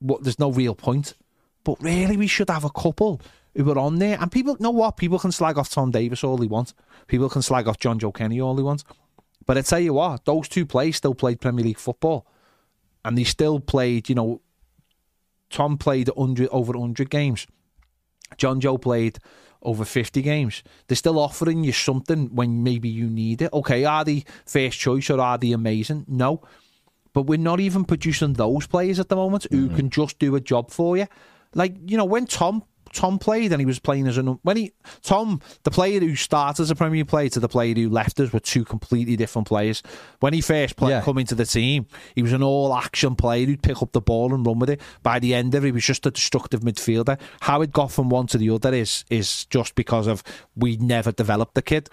what? 0.00 0.24
There's 0.24 0.40
no 0.40 0.50
real 0.50 0.74
point. 0.74 1.14
But 1.62 1.80
really, 1.80 2.16
we 2.16 2.26
should 2.26 2.50
have 2.50 2.64
a 2.64 2.70
couple 2.70 3.20
who 3.56 3.70
are 3.70 3.78
on 3.78 3.98
there. 3.98 4.18
And 4.20 4.30
people 4.30 4.56
know 4.60 4.70
what? 4.70 4.96
People 4.96 5.18
can 5.18 5.32
slag 5.32 5.58
off 5.58 5.70
Tom 5.70 5.90
Davies 5.90 6.24
all 6.24 6.36
they 6.36 6.46
want. 6.46 6.74
People 7.06 7.28
can 7.28 7.42
slag 7.42 7.68
off 7.68 7.78
Jonjoe 7.78 8.14
Kenny 8.14 8.40
all 8.40 8.54
they 8.54 8.62
want. 8.62 8.84
But 9.46 9.58
I 9.58 9.62
tell 9.62 9.80
you 9.80 9.94
what, 9.94 10.24
those 10.24 10.48
two 10.48 10.66
players 10.66 10.96
still 10.96 11.14
played 11.14 11.40
Premier 11.40 11.64
League 11.64 11.78
football. 11.78 12.26
And 13.04 13.16
they 13.16 13.24
still 13.24 13.60
played, 13.60 14.08
you 14.08 14.14
know, 14.14 14.40
Tom 15.48 15.78
played 15.78 16.08
100, 16.08 16.48
over 16.50 16.72
100 16.72 17.10
games. 17.10 17.46
John 18.36 18.60
Joe 18.60 18.78
played 18.78 19.18
over 19.62 19.84
50 19.84 20.22
games. 20.22 20.62
They're 20.86 20.96
still 20.96 21.18
offering 21.18 21.64
you 21.64 21.72
something 21.72 22.34
when 22.34 22.62
maybe 22.62 22.88
you 22.88 23.08
need 23.08 23.42
it. 23.42 23.52
Okay, 23.52 23.84
are 23.84 24.04
they 24.04 24.24
first 24.46 24.78
choice 24.78 25.10
or 25.10 25.20
are 25.20 25.38
they 25.38 25.52
amazing? 25.52 26.04
No. 26.08 26.42
But 27.12 27.22
we're 27.22 27.38
not 27.38 27.60
even 27.60 27.84
producing 27.84 28.34
those 28.34 28.66
players 28.66 29.00
at 29.00 29.08
the 29.08 29.16
moment 29.16 29.46
who 29.50 29.66
mm-hmm. 29.66 29.76
can 29.76 29.90
just 29.90 30.18
do 30.18 30.36
a 30.36 30.40
job 30.40 30.70
for 30.70 30.96
you. 30.96 31.06
Like, 31.54 31.74
you 31.90 31.96
know, 31.96 32.04
when 32.04 32.26
Tom 32.26 32.62
Tom 32.92 33.18
played 33.18 33.52
and 33.52 33.60
he 33.60 33.66
was 33.66 33.78
playing 33.78 34.06
as 34.06 34.18
a 34.18 34.22
when 34.22 34.56
he 34.56 34.72
Tom 35.02 35.40
the 35.62 35.70
player 35.70 36.00
who 36.00 36.16
started 36.16 36.62
as 36.62 36.70
a 36.70 36.74
Premier 36.74 37.04
player 37.04 37.28
to 37.30 37.40
the 37.40 37.48
player 37.48 37.74
who 37.74 37.88
left 37.88 38.18
us 38.20 38.32
were 38.32 38.40
two 38.40 38.64
completely 38.64 39.16
different 39.16 39.46
players. 39.46 39.82
When 40.20 40.32
he 40.32 40.40
first 40.40 40.76
played 40.76 40.90
Yeah. 40.90 41.00
come 41.02 41.18
into 41.18 41.34
the 41.34 41.46
team, 41.46 41.86
he 42.14 42.22
was 42.22 42.32
an 42.32 42.42
all 42.42 42.74
action 42.74 43.14
player 43.14 43.46
who'd 43.46 43.62
pick 43.62 43.80
up 43.82 43.92
the 43.92 44.00
ball 44.00 44.34
and 44.34 44.44
run 44.44 44.58
with 44.58 44.70
it. 44.70 44.80
By 45.02 45.18
the 45.18 45.34
end 45.34 45.54
of 45.54 45.64
it, 45.64 45.68
he 45.68 45.72
was 45.72 45.84
just 45.84 46.04
a 46.06 46.10
destructive 46.10 46.60
midfielder. 46.60 47.18
How 47.40 47.62
it 47.62 47.72
got 47.72 47.92
from 47.92 48.08
one 48.08 48.26
to 48.28 48.38
the 48.38 48.50
other 48.50 48.74
is 48.74 49.04
is 49.10 49.44
just 49.46 49.74
because 49.74 50.06
of 50.06 50.22
we 50.56 50.76
never 50.76 51.12
developed 51.12 51.54
the 51.54 51.62
kid. 51.62 51.88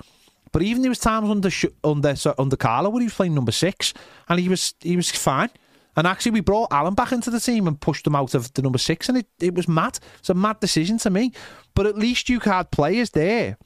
But 0.51 0.61
even 0.63 0.81
there 0.81 0.89
was 0.89 0.99
times 0.99 1.29
under 1.29 1.49
under 1.83 2.15
under 2.39 2.55
Carlo 2.55 2.89
where 2.89 3.01
he 3.01 3.05
was 3.05 3.13
playing 3.13 3.35
number 3.35 3.51
six 3.51 3.93
and 4.29 4.39
he 4.39 4.49
was 4.49 4.73
he 4.81 4.95
was 4.95 5.11
fine. 5.11 5.49
And 5.97 6.05
actually, 6.05 6.31
we 6.33 6.41
brought 6.41 6.71
Alan 6.71 6.93
back 6.93 7.11
into 7.11 7.31
the 7.31 7.39
team 7.39 7.67
and 7.67 7.81
pushed 7.81 8.05
him 8.05 8.15
out 8.15 8.35
of 8.35 8.53
the 8.53 8.61
number 8.61 8.77
six, 8.77 9.09
and 9.09 9.17
it, 9.17 9.27
it 9.41 9.55
was 9.55 9.67
mad. 9.67 9.97
It's 10.19 10.29
a 10.29 10.35
mad 10.35 10.59
decision 10.59 10.99
to 10.99 11.09
me. 11.09 11.33
But 11.73 11.87
at 11.87 11.97
least 11.97 12.29
you 12.29 12.39
had 12.39 12.69
players 12.71 13.09
there 13.09 13.57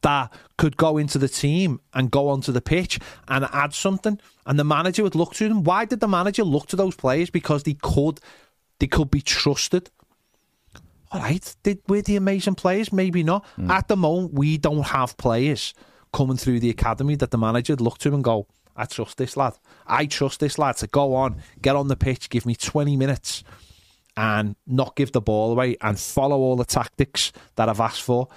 that 0.00 0.32
could 0.56 0.76
go 0.76 0.96
into 0.96 1.18
the 1.18 1.28
team 1.28 1.80
and 1.92 2.10
go 2.10 2.28
onto 2.28 2.52
the 2.52 2.62
pitch 2.62 2.98
and 3.26 3.44
add 3.52 3.74
something. 3.74 4.20
And 4.46 4.58
the 4.58 4.64
manager 4.64 5.02
would 5.02 5.16
look 5.16 5.34
to 5.34 5.48
them. 5.48 5.64
Why 5.64 5.84
did 5.84 6.00
the 6.00 6.08
manager 6.08 6.44
look 6.44 6.68
to 6.68 6.76
those 6.76 6.94
players? 6.94 7.28
Because 7.28 7.64
they 7.64 7.74
could, 7.74 8.20
they 8.78 8.86
could 8.86 9.10
be 9.10 9.20
trusted. 9.20 9.90
All 11.10 11.20
right, 11.20 11.54
did 11.62 11.80
we're 11.88 12.02
the 12.02 12.16
amazing 12.16 12.54
players? 12.54 12.92
Maybe 12.92 13.22
not. 13.22 13.44
Hmm. 13.56 13.70
At 13.70 13.88
the 13.88 13.96
moment, 13.96 14.32
we 14.32 14.58
don't 14.58 14.86
have 14.86 15.16
players 15.16 15.74
coming 16.12 16.36
through 16.36 16.60
the 16.60 16.70
academy 16.70 17.16
that 17.16 17.32
the 17.32 17.38
manager 17.38 17.72
would 17.72 17.80
look 17.80 17.98
to 17.98 18.14
and 18.14 18.24
go, 18.24 18.46
I 18.76 18.86
trust 18.86 19.18
this 19.18 19.36
lad. 19.36 19.54
I 19.86 20.06
trust 20.06 20.40
this 20.40 20.58
lad 20.58 20.76
to 20.78 20.86
go 20.86 21.14
on, 21.14 21.42
get 21.60 21.76
on 21.76 21.88
the 21.88 21.96
pitch, 21.96 22.30
give 22.30 22.46
me 22.46 22.54
20 22.54 22.96
minutes 22.96 23.44
and 24.16 24.56
not 24.66 24.96
give 24.96 25.12
the 25.12 25.20
ball 25.20 25.52
away 25.52 25.76
and 25.80 25.98
follow 25.98 26.38
all 26.38 26.56
the 26.56 26.64
tactics 26.64 27.32
that 27.56 27.68
I've 27.68 27.80
asked 27.80 28.02
for. 28.02 28.28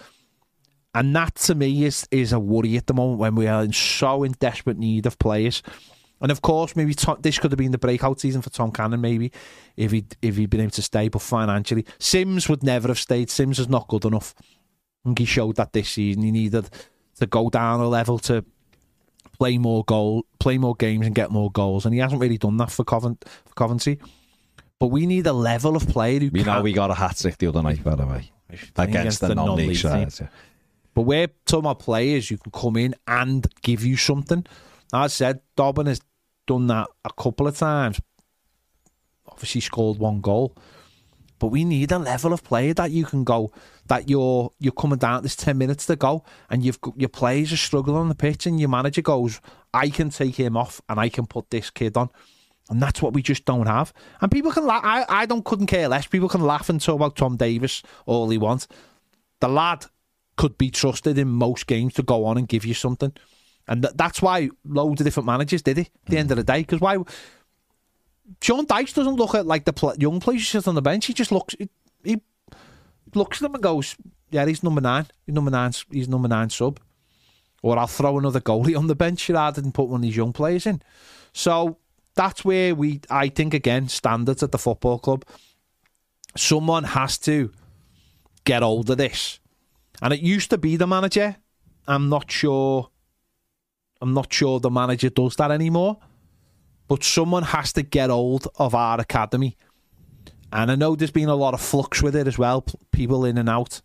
And 0.94 1.14
that 1.16 1.36
to 1.36 1.56
me 1.56 1.84
is 1.84 2.07
is 2.10 2.32
a 2.32 2.40
worry 2.40 2.78
at 2.78 2.88
the 2.88 2.94
moment 2.94 3.20
when 3.20 3.36
we 3.36 3.48
are 3.48 3.64
in 3.64 3.74
so 3.74 4.24
in 4.24 4.32
desperate 4.40 4.78
need 4.78 5.06
of 5.06 5.20
players. 5.20 5.62
And 6.22 6.32
of 6.32 6.41
course, 6.41 6.76
maybe 6.78 6.95
this 7.20 7.38
could 7.40 7.52
have 7.52 7.57
been 7.57 7.74
the 7.74 7.78
breakout 7.78 8.22
season 8.22 8.41
for 8.41 8.49
Tom 8.49 8.72
Cannon, 8.72 9.02
maybe 9.02 9.34
if 9.76 9.91
he 9.91 10.06
if 10.22 10.38
he'd 10.38 10.49
been 10.49 10.62
able 10.62 10.72
to 10.72 10.82
stay. 10.82 11.10
But 11.10 11.22
financially, 11.22 11.86
Simms 11.99 12.48
would 12.48 12.64
never 12.64 12.88
have 12.88 12.99
stayed. 12.99 13.30
Simms 13.30 13.60
is 13.60 13.68
not 13.68 13.90
good 13.90 14.06
enough. 14.06 14.34
I 14.40 15.10
think 15.10 15.20
he 15.20 15.26
showed 15.26 15.57
that 15.57 15.74
this 15.74 15.90
season. 15.90 16.24
He 16.24 16.32
needed 16.32 16.70
to 17.18 17.26
go 17.26 17.49
down 17.49 17.82
a 17.82 17.90
level 17.90 18.18
to 18.20 18.45
play 19.38 19.57
more 19.57 19.84
goal, 19.86 20.26
play 20.40 20.57
more 20.57 20.76
games, 20.76 21.06
and 21.06 21.16
get 21.16 21.32
more 21.32 21.52
goals. 21.52 21.86
And 21.86 21.94
he 21.94 21.99
hasn't 21.99 22.22
really 22.22 22.38
done 22.38 22.57
that 22.57 22.72
for, 22.72 22.84
Covent, 22.84 23.24
for 23.45 23.53
Coventry. 23.53 23.99
But 24.80 24.88
we 24.88 25.06
need 25.06 25.26
a 25.28 25.34
level 25.34 25.76
of 25.76 25.88
player 25.88 26.20
who 26.20 26.30
We 26.32 26.44
can. 26.44 26.53
know 26.57 26.62
we 26.62 26.74
got 26.74 26.91
a 26.91 26.94
hat 26.94 27.18
trick 27.18 27.38
the 27.38 27.48
other 27.48 27.62
night, 27.64 27.84
by 27.84 27.95
the 27.95 28.06
way, 28.06 28.32
against 28.76 29.22
the 29.22 29.36
non-league 29.36 29.70
team. 29.70 29.76
sides. 29.76 30.22
But 30.94 31.02
we're 31.03 31.28
talking 31.45 31.60
about 31.66 31.80
players 31.80 32.30
who 32.30 32.38
can 32.38 32.52
come 32.52 32.78
in 32.78 32.95
and 33.07 33.45
give 33.62 33.84
you 33.84 33.98
something. 33.98 34.45
As 34.94 34.99
I 34.99 35.07
said, 35.07 35.40
Dobbin 35.56 35.88
has 35.88 35.99
done 36.48 36.68
that 36.68 36.88
a 37.03 37.10
couple 37.22 37.48
of 37.48 37.57
times. 37.57 37.99
Obviously 39.28 39.62
scored 39.62 39.98
one 39.98 40.22
goal. 40.22 40.56
But 41.40 41.48
we 41.48 41.66
need 41.66 41.91
a 41.91 41.99
level 41.99 42.34
of 42.34 42.44
player 42.44 42.74
that 42.76 42.91
you 42.91 43.06
can 43.06 43.24
go 43.24 43.52
that 43.88 44.10
you're 44.10 44.52
you're 44.60 44.72
coming 44.72 44.98
down 44.98 45.22
there's 45.22 45.36
ten 45.36 45.57
minutes 45.57 45.86
to 45.86 45.95
go 45.95 46.24
and 46.49 46.64
you've 46.64 46.82
got, 46.82 46.99
your 46.99 47.10
players 47.10 47.53
are 47.53 47.57
struggling 47.57 47.98
on 47.98 48.10
the 48.10 48.16
pitch 48.16 48.45
and 48.45 48.60
your 48.60 48.70
manager 48.70 49.02
goes, 49.02 49.41
I 49.74 49.90
can 49.90 50.10
take 50.10 50.36
him 50.36 50.57
off 50.57 50.82
and 50.90 50.99
I 50.99 51.10
can 51.10 51.28
put 51.28 51.49
this 51.49 51.70
kid 51.70 51.98
on. 51.98 52.10
And 52.70 52.82
that's 52.82 53.02
what 53.02 53.14
we 53.14 53.22
just 53.22 53.45
don't 53.45 53.68
have. 53.68 53.94
And 54.22 54.32
people 54.32 54.52
can 54.52 54.66
laugh. 54.66 54.82
I, 54.84 55.06
I 55.07 55.26
don't 55.28 55.45
couldn't 55.45 55.68
care 55.68 55.88
less. 55.88 56.07
People 56.07 56.30
can 56.30 56.41
laugh 56.41 56.70
and 56.70 56.82
talk 56.82 56.95
about 56.95 57.16
Tom 57.16 57.38
Davies 57.38 57.84
all 58.06 58.30
he 58.30 58.40
wants. 58.40 58.68
The 59.40 59.49
lad 59.49 59.86
could 60.38 60.57
be 60.57 60.72
trusted 60.72 61.18
in 61.18 61.28
most 61.28 61.68
games 61.68 61.94
to 61.94 62.03
go 62.03 62.26
on 62.26 62.38
and 62.38 62.48
give 62.48 62.66
you 62.66 62.74
something. 62.74 63.14
And 63.68 63.84
th- 63.84 63.95
that's 63.95 64.22
why 64.22 64.49
loads 64.64 65.02
of 65.02 65.06
different 65.06 65.28
managers 65.28 65.62
did 65.62 65.78
it 65.78 65.90
at 66.06 66.12
the 66.12 66.18
end 66.18 66.32
of 66.32 66.38
the 66.38 66.44
day. 66.44 66.62
Because 66.62 66.82
why? 66.82 66.98
Sean 68.41 68.65
Dyche 68.65 68.93
doesn't 68.93 69.15
look 69.15 69.35
at 69.35 69.45
like 69.45 69.65
the 69.65 69.73
pl- 69.73 69.95
young 69.97 70.19
players 70.19 70.41
who 70.41 70.60
sit 70.60 70.68
on 70.68 70.76
the 70.76 70.81
bench. 70.81 71.06
He 71.06 71.14
just 71.14 71.31
looks. 71.31 71.56
He, 71.57 71.69
he 72.03 72.22
looks 73.14 73.38
at 73.38 73.41
them 73.43 73.56
and 73.56 73.64
goes, 73.64 73.95
"Yeah, 74.30 74.45
he's 74.45 74.64
number 74.64 74.81
nine. 74.81 75.07
He's 75.26 75.35
number 75.35 75.52
nine. 75.52 75.72
He's 75.91 76.10
number 76.10 76.27
nine 76.27 76.49
sub." 76.49 76.80
Or 77.61 77.80
I'll 77.80 77.88
throw 77.88 78.19
another 78.19 78.41
goalie 78.41 78.77
on 78.77 78.88
the 78.88 78.95
bench 78.95 79.27
rather 79.30 79.60
than 79.60 79.72
put 79.72 79.89
one 79.89 79.99
of 79.99 80.03
these 80.03 80.15
young 80.15 80.34
players 80.34 80.68
in. 80.68 80.84
So 81.34 81.80
that's 82.14 82.45
where 82.45 82.76
we, 82.76 83.02
I 83.10 83.30
think, 83.30 83.56
again, 83.56 83.89
standards 83.89 84.43
at 84.43 84.52
the 84.52 84.60
football 84.60 84.99
club. 84.99 85.26
Someone 86.38 86.84
has 86.84 87.18
to 87.19 87.52
get 88.43 88.61
hold 88.61 88.91
of 88.91 88.97
this. 88.97 89.39
And 89.99 90.14
it 90.14 90.19
used 90.19 90.52
to 90.52 90.60
be 90.60 90.76
the 90.76 90.85
manager 90.85 91.38
I'm 91.88 92.10
not 92.10 92.31
sure. 92.31 92.89
I'm 94.02 94.14
not 94.14 94.31
sure 94.31 94.60
the 94.60 94.69
manager 94.69 95.10
does 95.10 95.35
that 95.38 95.52
anymore. 95.52 95.97
But 96.88 97.03
someone 97.03 97.44
has 97.44 97.74
to 97.74 97.82
get 97.82 98.10
hold 98.10 98.48
of 98.57 98.76
our 98.76 98.99
academy, 98.99 99.57
and 100.52 100.72
I 100.72 100.76
know 100.76 100.95
there's 100.95 101.12
been 101.12 101.30
a 101.30 101.36
lot 101.36 101.53
of 101.53 101.62
flux 101.62 102.02
with 102.02 102.16
it 102.16 102.28
as 102.28 102.38
well, 102.38 102.66
people 102.91 103.26
in 103.26 103.38
and 103.38 103.49
out. 103.49 103.82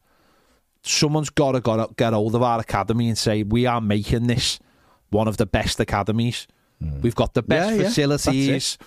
Someone's 0.83 1.31
got 1.31 1.53
to 1.53 1.61
got 1.61 1.97
get 1.97 2.13
hold 2.13 2.35
of 2.35 2.43
our 2.43 2.61
academy 2.61 3.09
and 3.09 3.19
say 3.19 3.43
we 3.43 3.67
are 3.67 3.81
making 3.81 4.27
this 4.27 4.59
one 5.11 5.29
of 5.29 5.37
the 5.37 5.47
best 5.47 5.81
academies. 5.81 6.47
Hmm. 6.81 7.01
We've 7.01 7.15
got 7.15 7.35
the 7.35 7.43
best. 7.43 7.71
Yeah, 7.71 7.77
yeah, 7.77 7.89
facilities. 7.89 8.79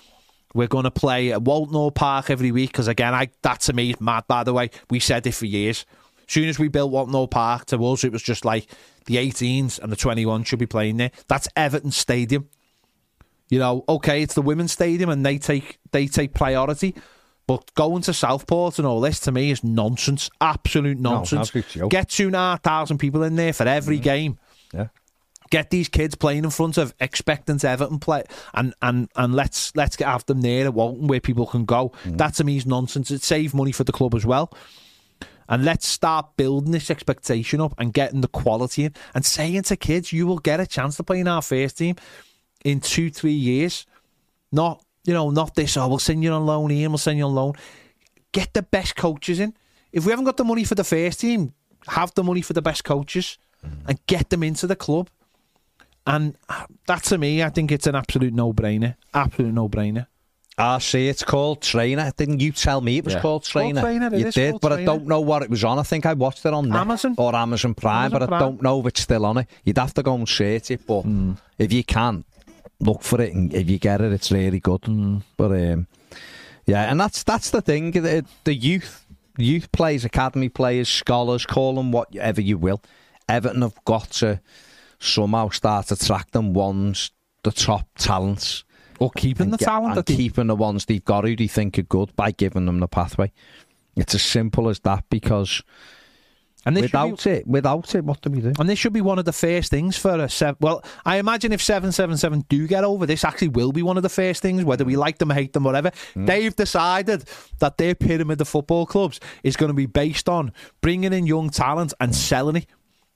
We're 0.54 0.68
going 0.68 0.84
to 0.84 0.90
play 0.90 1.32
at 1.32 1.42
Walton 1.42 1.90
Park 1.92 2.30
every 2.30 2.52
week 2.52 2.70
because 2.70 2.88
again, 2.88 3.12
I 3.12 3.30
that 3.42 3.60
to 3.62 3.72
me 3.72 3.90
is 3.90 4.00
mad. 4.00 4.24
By 4.28 4.44
the 4.44 4.52
way, 4.52 4.70
we 4.88 5.00
said 5.00 5.26
it 5.26 5.34
for 5.34 5.46
years. 5.46 5.84
As 6.26 6.32
soon 6.32 6.48
as 6.48 6.58
we 6.58 6.68
built 6.68 6.90
Walton 6.90 7.28
Park, 7.28 7.66
to 7.66 7.84
us 7.86 8.04
it 8.04 8.12
was 8.12 8.22
just 8.22 8.44
like 8.44 8.70
the 9.06 9.16
18s 9.16 9.78
and 9.78 9.92
the 9.92 9.96
21 9.96 10.44
should 10.44 10.58
be 10.58 10.66
playing 10.66 10.96
there. 10.96 11.10
That's 11.28 11.48
Everton 11.56 11.90
Stadium. 11.90 12.48
You 13.50 13.58
know, 13.58 13.84
okay, 13.88 14.22
it's 14.22 14.34
the 14.34 14.42
women's 14.42 14.72
stadium 14.72 15.10
and 15.10 15.24
they 15.24 15.38
take 15.38 15.78
they 15.92 16.06
take 16.06 16.34
priority. 16.34 16.94
But 17.46 17.74
going 17.74 18.00
to 18.02 18.14
Southport 18.14 18.78
and 18.78 18.86
all 18.86 19.00
this 19.02 19.20
to 19.20 19.32
me 19.32 19.50
is 19.50 19.62
nonsense. 19.62 20.30
Absolute 20.40 20.98
nonsense. 20.98 21.54
absolute. 21.54 21.90
Get 21.90 22.08
two 22.08 22.26
and 22.28 22.36
a 22.36 22.38
half 22.38 22.62
thousand 22.62 22.98
people 22.98 23.22
in 23.22 23.36
there 23.36 23.52
for 23.52 23.68
every 23.68 23.98
game 23.98 24.38
Yeah. 24.72 24.88
get 25.50 25.68
these 25.68 25.90
kids 25.90 26.14
playing 26.14 26.44
in 26.44 26.50
front 26.50 26.78
of 26.78 26.94
expectant 27.00 27.62
Everton 27.62 27.98
play 27.98 28.24
and 28.54 28.72
and 28.80 29.10
and 29.14 29.34
let's 29.34 29.76
let's 29.76 29.94
get 29.94 30.08
have 30.08 30.24
them 30.24 30.40
there 30.40 30.64
at 30.64 30.72
Walton 30.72 31.06
where 31.06 31.20
people 31.20 31.46
can 31.46 31.66
go. 31.66 31.92
That 32.06 32.32
to 32.36 32.44
me 32.44 32.56
is 32.56 32.64
nonsense. 32.64 33.10
It 33.10 33.22
saves 33.22 33.52
money 33.52 33.72
for 33.72 33.84
the 33.84 33.92
club 33.92 34.14
as 34.14 34.24
well. 34.24 34.50
And 35.46 35.66
let's 35.66 35.86
start 35.86 36.38
building 36.38 36.70
this 36.72 36.90
expectation 36.90 37.60
up 37.60 37.74
and 37.76 37.92
getting 37.92 38.22
the 38.22 38.28
quality 38.28 38.84
in 38.84 38.94
and 39.14 39.26
saying 39.26 39.64
to 39.64 39.76
kids, 39.76 40.10
you 40.10 40.26
will 40.26 40.38
get 40.38 40.58
a 40.60 40.66
chance 40.66 40.96
to 40.96 41.02
play 41.04 41.20
in 41.20 41.28
our 41.28 41.42
first 41.42 41.76
team 41.76 41.96
in 42.64 42.80
two, 42.80 43.10
three 43.10 43.32
years. 43.32 43.86
Not, 44.50 44.82
you 45.04 45.12
know, 45.12 45.30
not 45.30 45.54
this, 45.54 45.76
oh, 45.76 45.86
we'll 45.88 45.98
send 45.98 46.22
you 46.22 46.30
on 46.32 46.46
loan 46.46 46.70
here 46.70 46.88
we'll 46.88 46.98
send 46.98 47.18
you 47.18 47.24
on 47.24 47.34
loan. 47.34 47.52
Get 48.32 48.52
the 48.54 48.62
best 48.62 48.96
coaches 48.96 49.38
in. 49.40 49.54
If 49.92 50.04
we 50.06 50.10
haven't 50.10 50.24
got 50.24 50.36
the 50.36 50.44
money 50.44 50.64
for 50.64 50.74
the 50.74 50.84
first 50.84 51.20
team, 51.20 51.52
have 51.88 52.12
the 52.14 52.24
money 52.24 52.40
for 52.40 52.52
the 52.52 52.62
best 52.62 52.82
coaches 52.84 53.38
and 53.86 53.98
get 54.06 54.30
them 54.30 54.42
into 54.42 54.66
the 54.66 54.76
club. 54.76 55.08
And 56.06 56.36
uh, 56.48 56.66
that 56.86 57.02
to 57.04 57.18
me, 57.18 57.42
I 57.42 57.48
think 57.50 57.72
it's 57.72 57.86
an 57.86 57.94
absolute 57.94 58.34
no 58.34 58.52
brainer. 58.52 58.96
Absolute 59.14 59.54
no 59.54 59.68
brainer. 59.68 60.06
I 60.56 60.78
see 60.78 61.08
it's 61.08 61.24
called 61.24 61.62
Trainer. 61.62 62.12
Didn't 62.16 62.38
you 62.40 62.52
tell 62.52 62.80
me 62.80 62.98
it 62.98 63.04
was 63.04 63.14
Yeah. 63.14 63.20
called 63.22 63.42
It's 63.42 63.52
called 63.52 63.64
Trainer? 63.74 63.80
Trainer, 63.80 64.06
it 64.14 64.18
you 64.20 64.30
did, 64.30 64.50
called 64.52 64.60
but 64.62 64.72
I 64.72 64.84
don't 64.84 65.06
know 65.06 65.20
what 65.20 65.42
it 65.42 65.50
was 65.50 65.64
on. 65.64 65.78
I 65.80 65.82
think 65.82 66.06
I 66.06 66.12
watched 66.12 66.46
it 66.46 66.52
on 66.54 66.72
Amazon? 66.72 67.14
or 67.18 67.34
Amazon 67.34 67.74
Prime, 67.74 68.12
Amazon 68.12 68.28
but 68.28 68.32
I 68.34 68.38
don't 68.38 68.62
know 68.62 68.78
if 68.80 68.86
it's 68.86 69.00
still 69.00 69.26
on 69.26 69.38
it. 69.38 69.48
You'd 69.64 69.78
have 69.78 69.94
to 69.94 70.02
go 70.04 70.14
and 70.14 70.28
search 70.28 70.70
it, 70.70 70.86
but 70.86 71.02
Hmm. 71.02 71.32
if 71.58 71.72
you 71.72 71.82
can, 71.82 72.24
look 72.80 73.02
for 73.02 73.20
it, 73.20 73.32
and 73.34 73.52
if 73.54 73.68
you 73.70 73.78
get 73.78 74.00
it, 74.00 74.12
it's 74.12 74.30
really 74.32 74.60
good. 74.60 74.84
Hmm. 74.84 75.18
But 75.36 75.52
um, 75.52 75.86
yeah, 76.66 76.90
and 76.90 76.98
that's 77.00 77.22
that's 77.22 77.50
the 77.50 77.60
thing. 77.62 77.90
The, 77.92 78.24
the 78.44 78.54
youth, 78.54 79.06
youth 79.36 79.70
players, 79.72 80.04
academy 80.04 80.48
players, 80.48 80.88
scholars, 80.88 81.46
call 81.46 81.74
them 81.74 81.92
whatever 81.92 82.40
you 82.40 82.58
will. 82.58 82.82
Everton 83.28 83.62
have 83.62 83.82
got 83.84 84.10
to 84.12 84.40
somehow 84.98 85.48
start 85.50 85.90
attracting 85.90 86.52
ones 86.52 87.10
the 87.42 87.52
top 87.52 87.86
talents 87.98 88.64
Or 88.98 89.10
keeping 89.10 89.50
the 89.50 89.58
get- 89.58 89.66
talent 89.66 89.96
and 89.96 90.06
keeping 90.06 90.46
the 90.46 90.56
ones 90.56 90.86
they've 90.86 91.04
got 91.04 91.24
who 91.24 91.36
they 91.36 91.46
think 91.46 91.78
are 91.78 91.82
good 91.82 92.14
by 92.16 92.30
giving 92.30 92.66
them 92.66 92.80
the 92.80 92.88
pathway. 92.88 93.30
It's 93.96 94.14
as 94.14 94.22
simple 94.22 94.68
as 94.68 94.80
that 94.80 95.04
because 95.10 95.62
and 96.66 96.76
this 96.76 96.90
should 96.90 96.92
be- 96.92 97.10
without 97.10 97.26
it, 97.26 97.46
without 97.46 97.94
it, 97.94 98.04
what 98.04 98.20
do 98.22 98.30
we 98.30 98.40
do? 98.40 98.52
And 98.58 98.68
this 98.68 98.78
should 98.78 98.92
be 98.92 99.00
one 99.00 99.18
of 99.18 99.24
the 99.24 99.32
first 99.32 99.70
things 99.70 99.96
for 99.96 100.18
a 100.18 100.28
seven. 100.28 100.56
Well, 100.60 100.84
I 101.04 101.16
imagine 101.16 101.52
if 101.52 101.62
seven 101.62 101.92
seven 101.92 102.16
seven 102.16 102.44
do 102.48 102.66
get 102.66 102.84
over, 102.84 103.06
this 103.06 103.24
actually 103.24 103.48
will 103.48 103.72
be 103.72 103.82
one 103.82 103.96
of 103.96 104.02
the 104.02 104.08
first 104.08 104.42
things, 104.42 104.64
whether 104.64 104.84
we 104.84 104.96
like 104.96 105.18
them, 105.18 105.30
hate 105.30 105.52
them, 105.52 105.64
whatever. 105.64 105.90
Mm. 106.14 106.26
They've 106.26 106.54
decided 106.54 107.24
that 107.58 107.78
their 107.78 107.94
pyramid 107.94 108.40
of 108.40 108.48
football 108.48 108.86
clubs 108.86 109.20
is 109.42 109.56
going 109.56 109.70
to 109.70 109.74
be 109.74 109.86
based 109.86 110.28
on 110.28 110.52
bringing 110.80 111.12
in 111.12 111.26
young 111.26 111.50
talent 111.50 111.94
and 112.00 112.14
selling 112.14 112.56
it. 112.56 112.66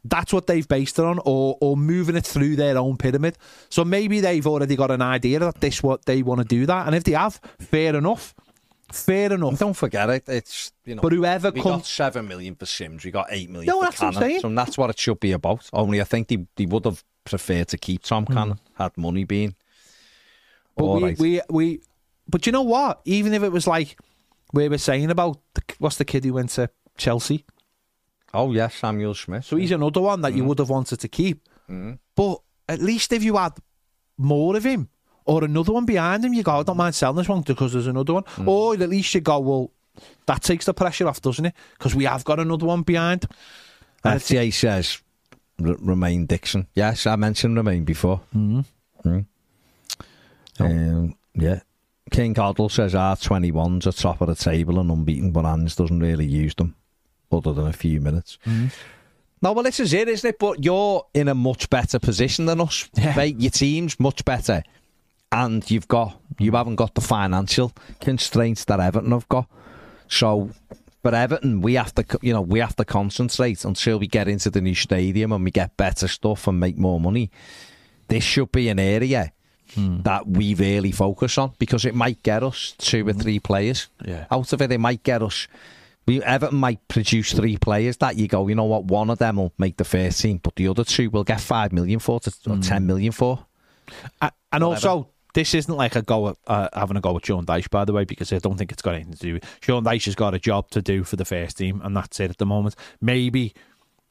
That's 0.04 0.32
what 0.32 0.46
they've 0.46 0.66
based 0.66 0.98
it 0.98 1.04
on, 1.04 1.18
or 1.24 1.58
or 1.60 1.76
moving 1.76 2.16
it 2.16 2.24
through 2.24 2.56
their 2.56 2.78
own 2.78 2.96
pyramid. 2.96 3.36
So 3.68 3.84
maybe 3.84 4.20
they've 4.20 4.46
already 4.46 4.76
got 4.76 4.90
an 4.90 5.02
idea 5.02 5.40
that 5.40 5.60
this 5.60 5.82
what 5.82 6.04
they 6.06 6.22
want 6.22 6.40
to 6.40 6.46
do 6.46 6.66
that, 6.66 6.86
and 6.86 6.94
if 6.94 7.04
they 7.04 7.12
have, 7.12 7.40
fair 7.58 7.96
enough, 7.96 8.34
fair 8.92 9.32
enough. 9.32 9.58
Don't 9.58 9.74
forget 9.74 10.08
it. 10.10 10.24
It's 10.28 10.72
you 10.84 10.94
know. 10.94 11.02
But 11.02 11.12
whoever 11.12 11.50
we 11.50 11.60
comes, 11.60 11.82
got 11.82 11.86
seven 11.86 12.28
million 12.28 12.54
for 12.54 12.66
Simms. 12.66 13.04
We 13.04 13.10
got 13.10 13.26
eight 13.30 13.50
million 13.50 13.66
No, 13.66 13.80
for 13.80 13.84
that's 13.86 14.00
what 14.00 14.06
I'm 14.08 14.12
Cannon. 14.14 14.28
saying. 14.30 14.40
So 14.40 14.54
that's 14.54 14.78
what 14.78 14.90
it 14.90 14.98
should 14.98 15.20
be 15.20 15.32
about. 15.32 15.68
Only 15.72 16.00
I 16.00 16.04
think 16.04 16.28
they, 16.28 16.46
they 16.56 16.66
would 16.66 16.84
have 16.84 17.02
preferred 17.24 17.68
to 17.68 17.78
keep 17.78 18.02
Tom 18.02 18.24
Hmm. 18.26 18.32
Cannon 18.34 18.60
had 18.74 18.96
money 18.96 19.24
been. 19.24 19.54
But 20.76 20.84
all 20.84 20.96
we, 20.96 21.02
right. 21.02 21.18
we 21.18 21.40
we 21.50 21.80
but 22.28 22.46
you 22.46 22.52
know 22.52 22.62
what? 22.62 23.00
Even 23.04 23.32
if 23.34 23.42
it 23.42 23.50
was 23.52 23.66
like 23.66 23.98
we 24.52 24.68
were 24.68 24.78
saying 24.78 25.10
about 25.10 25.38
the, 25.54 25.62
what's 25.78 25.96
the 25.96 26.04
kid 26.04 26.24
who 26.24 26.34
went 26.34 26.50
to 26.50 26.70
Chelsea, 26.96 27.44
oh 28.32 28.52
yes, 28.52 28.74
Samuel 28.76 29.14
Smith. 29.14 29.44
so 29.44 29.56
he's 29.56 29.70
another 29.72 30.00
one 30.00 30.20
that 30.22 30.34
you 30.34 30.44
would 30.44 30.58
have 30.58 30.70
wanted 30.70 31.00
to 31.00 31.08
keep. 31.08 31.46
But 32.16 32.40
at 32.68 32.80
least 32.80 33.12
if 33.12 33.22
you 33.22 33.36
had 33.36 33.52
more 34.16 34.56
of 34.56 34.64
him 34.64 34.88
or 35.28 35.44
another 35.44 35.72
one 35.72 35.84
behind 35.84 36.24
him, 36.24 36.32
you 36.32 36.42
go, 36.42 36.58
I 36.58 36.62
don't 36.62 36.76
mind 36.76 36.94
selling 36.94 37.16
this 37.16 37.28
one 37.28 37.42
because 37.42 37.74
there's 37.74 37.86
another 37.86 38.14
one. 38.14 38.24
Or 38.46 38.72
at 38.72 38.80
least 38.88 39.14
you 39.14 39.20
go, 39.20 39.38
well, 39.38 39.70
that 40.26 40.42
takes 40.42 40.64
the 40.64 40.74
pressure 40.74 41.06
off, 41.06 41.20
doesn't 41.20 41.44
it? 41.44 41.54
Because 41.78 41.94
we 41.94 42.04
have 42.04 42.24
got 42.24 42.40
another 42.40 42.66
one 42.66 42.82
behind. 42.82 43.26
And 44.02 44.20
FTA 44.20 44.52
says 44.52 45.02
R- 45.62 45.76
Roman 45.78 46.24
Dixon. 46.26 46.66
Yes, 46.74 47.06
I 47.06 47.16
mentioned 47.16 47.56
Roman 47.56 47.84
before. 47.84 48.22
Mm-hmm. 48.34 49.20
Um, 50.60 51.14
yeah. 51.34 51.60
King 52.10 52.34
Coddle 52.34 52.70
says 52.70 52.94
R21's 52.94 53.86
at 53.86 53.96
top 53.96 54.22
of 54.22 54.28
the 54.28 54.34
table 54.34 54.80
and 54.80 54.90
unbeaten, 54.90 55.30
but 55.30 55.44
Hans 55.44 55.76
doesn't 55.76 56.00
really 56.00 56.26
use 56.26 56.54
them 56.54 56.74
other 57.30 57.52
than 57.52 57.66
a 57.66 57.72
few 57.72 58.00
minutes. 58.00 58.38
No, 59.42 59.52
well, 59.52 59.62
this 59.62 59.78
is 59.78 59.92
it, 59.92 60.08
isn't 60.08 60.28
it? 60.28 60.38
But 60.38 60.64
you're 60.64 61.06
in 61.12 61.28
a 61.28 61.34
much 61.34 61.68
better 61.68 61.98
position 61.98 62.46
than 62.46 62.60
us. 62.62 62.88
Yeah. 62.94 63.14
Mate. 63.14 63.38
Your 63.38 63.50
team's 63.50 64.00
much 64.00 64.24
better. 64.24 64.62
And 65.30 65.68
you've 65.70 65.88
got 65.88 66.18
you 66.38 66.52
haven't 66.52 66.76
got 66.76 66.94
the 66.94 67.00
financial 67.00 67.72
constraints 68.00 68.64
that 68.66 68.80
Everton 68.80 69.12
have 69.12 69.28
got. 69.28 69.46
So 70.08 70.50
for 71.02 71.14
Everton, 71.14 71.60
we 71.60 71.74
have 71.74 71.94
to 71.96 72.04
you 72.22 72.32
know 72.32 72.40
we 72.40 72.60
have 72.60 72.76
to 72.76 72.84
concentrate 72.84 73.64
until 73.64 73.98
we 73.98 74.06
get 74.06 74.28
into 74.28 74.50
the 74.50 74.60
new 74.60 74.74
stadium 74.74 75.32
and 75.32 75.44
we 75.44 75.50
get 75.50 75.76
better 75.76 76.08
stuff 76.08 76.46
and 76.46 76.58
make 76.58 76.78
more 76.78 77.00
money. 77.00 77.30
This 78.08 78.24
should 78.24 78.52
be 78.52 78.68
an 78.68 78.78
area 78.78 79.32
hmm. 79.74 80.00
that 80.02 80.26
we 80.26 80.54
really 80.54 80.92
focus 80.92 81.36
on 81.36 81.52
because 81.58 81.84
it 81.84 81.94
might 81.94 82.22
get 82.22 82.42
us 82.42 82.74
two 82.78 83.06
or 83.06 83.12
hmm. 83.12 83.20
three 83.20 83.38
players 83.38 83.88
Yeah. 84.04 84.26
out 84.30 84.52
of 84.52 84.62
it. 84.62 84.72
It 84.72 84.78
might 84.78 85.02
get 85.02 85.22
us. 85.22 85.46
We 86.06 86.22
Everton 86.22 86.58
might 86.58 86.88
produce 86.88 87.34
three 87.34 87.58
players 87.58 87.98
that 87.98 88.16
you 88.16 88.28
go. 88.28 88.48
You 88.48 88.54
know 88.54 88.64
what? 88.64 88.84
One 88.84 89.10
of 89.10 89.18
them 89.18 89.36
will 89.36 89.52
make 89.58 89.76
the 89.76 89.84
first 89.84 90.22
team, 90.22 90.40
but 90.42 90.56
the 90.56 90.68
other 90.68 90.84
two 90.84 91.10
will 91.10 91.24
get 91.24 91.40
five 91.40 91.70
million 91.70 91.98
for 91.98 92.18
to, 92.20 92.32
or 92.46 92.56
hmm. 92.56 92.60
ten 92.62 92.86
million 92.86 93.12
for. 93.12 93.44
And 94.20 94.32
Whatever. 94.64 94.64
also, 94.64 95.10
this 95.34 95.54
isn't 95.54 95.74
like 95.74 95.96
a 95.96 96.02
go 96.02 96.28
at 96.28 96.36
uh, 96.46 96.68
having 96.72 96.96
a 96.96 97.00
go 97.00 97.16
at 97.16 97.26
Sean 97.26 97.44
Dyche, 97.44 97.70
by 97.70 97.84
the 97.84 97.92
way, 97.92 98.04
because 98.04 98.32
I 98.32 98.38
don't 98.38 98.56
think 98.56 98.72
it's 98.72 98.82
got 98.82 98.94
anything 98.94 99.12
to 99.12 99.18
do 99.18 99.34
with 99.34 99.58
Sean 99.60 99.84
Dyche 99.84 100.06
has 100.06 100.14
got 100.14 100.34
a 100.34 100.38
job 100.38 100.70
to 100.70 100.82
do 100.82 101.04
for 101.04 101.16
the 101.16 101.24
first 101.24 101.58
team, 101.58 101.80
and 101.84 101.96
that's 101.96 102.20
it 102.20 102.30
at 102.30 102.38
the 102.38 102.46
moment. 102.46 102.74
Maybe 103.00 103.54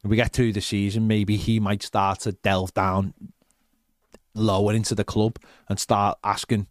we 0.03 0.15
get 0.15 0.31
through 0.31 0.53
the 0.53 0.61
season, 0.61 1.07
maybe 1.07 1.38
he 1.38 1.60
might 1.60 1.84
start 1.84 2.22
to 2.22 2.34
delve 2.34 2.73
down 2.73 3.14
lower 4.34 4.73
into 4.73 4.94
the 4.95 5.03
club 5.03 5.39
and 5.68 5.80
start 5.80 6.18
asking 6.23 6.68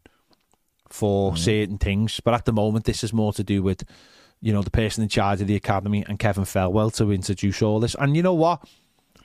for 0.88 1.36
certain 1.36 1.78
things. 1.78 2.20
But 2.20 2.34
at 2.34 2.44
the 2.44 2.52
moment, 2.52 2.84
this 2.84 3.02
is 3.02 3.12
more 3.12 3.32
to 3.34 3.44
do 3.44 3.62
with 3.62 3.84
you 4.40 4.52
know 4.52 4.62
the 4.62 4.70
person 4.70 5.02
in 5.02 5.08
charge 5.08 5.40
of 5.40 5.46
the 5.46 5.56
academy 5.56 6.04
and 6.06 6.18
Kevin 6.18 6.44
Thelwell 6.44 6.94
to 6.96 7.10
introduce 7.12 7.62
all 7.62 7.80
this. 7.80 7.96
And 7.98 8.16
you 8.16 8.22
know 8.22 8.34
what? 8.34 8.66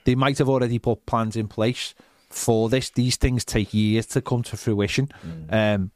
They 0.04 0.14
might 0.14 0.38
have 0.38 0.48
already 0.48 0.78
put 0.78 1.06
plans 1.06 1.36
in 1.36 1.46
place 1.48 1.94
for 2.34 2.68
this. 2.68 2.90
These 2.90 3.16
things 3.16 3.44
take 3.44 3.72
years 3.74 4.06
to 4.06 4.20
come 4.20 4.42
to 4.44 4.56
fruition. 4.56 5.08
Um, 5.50 5.90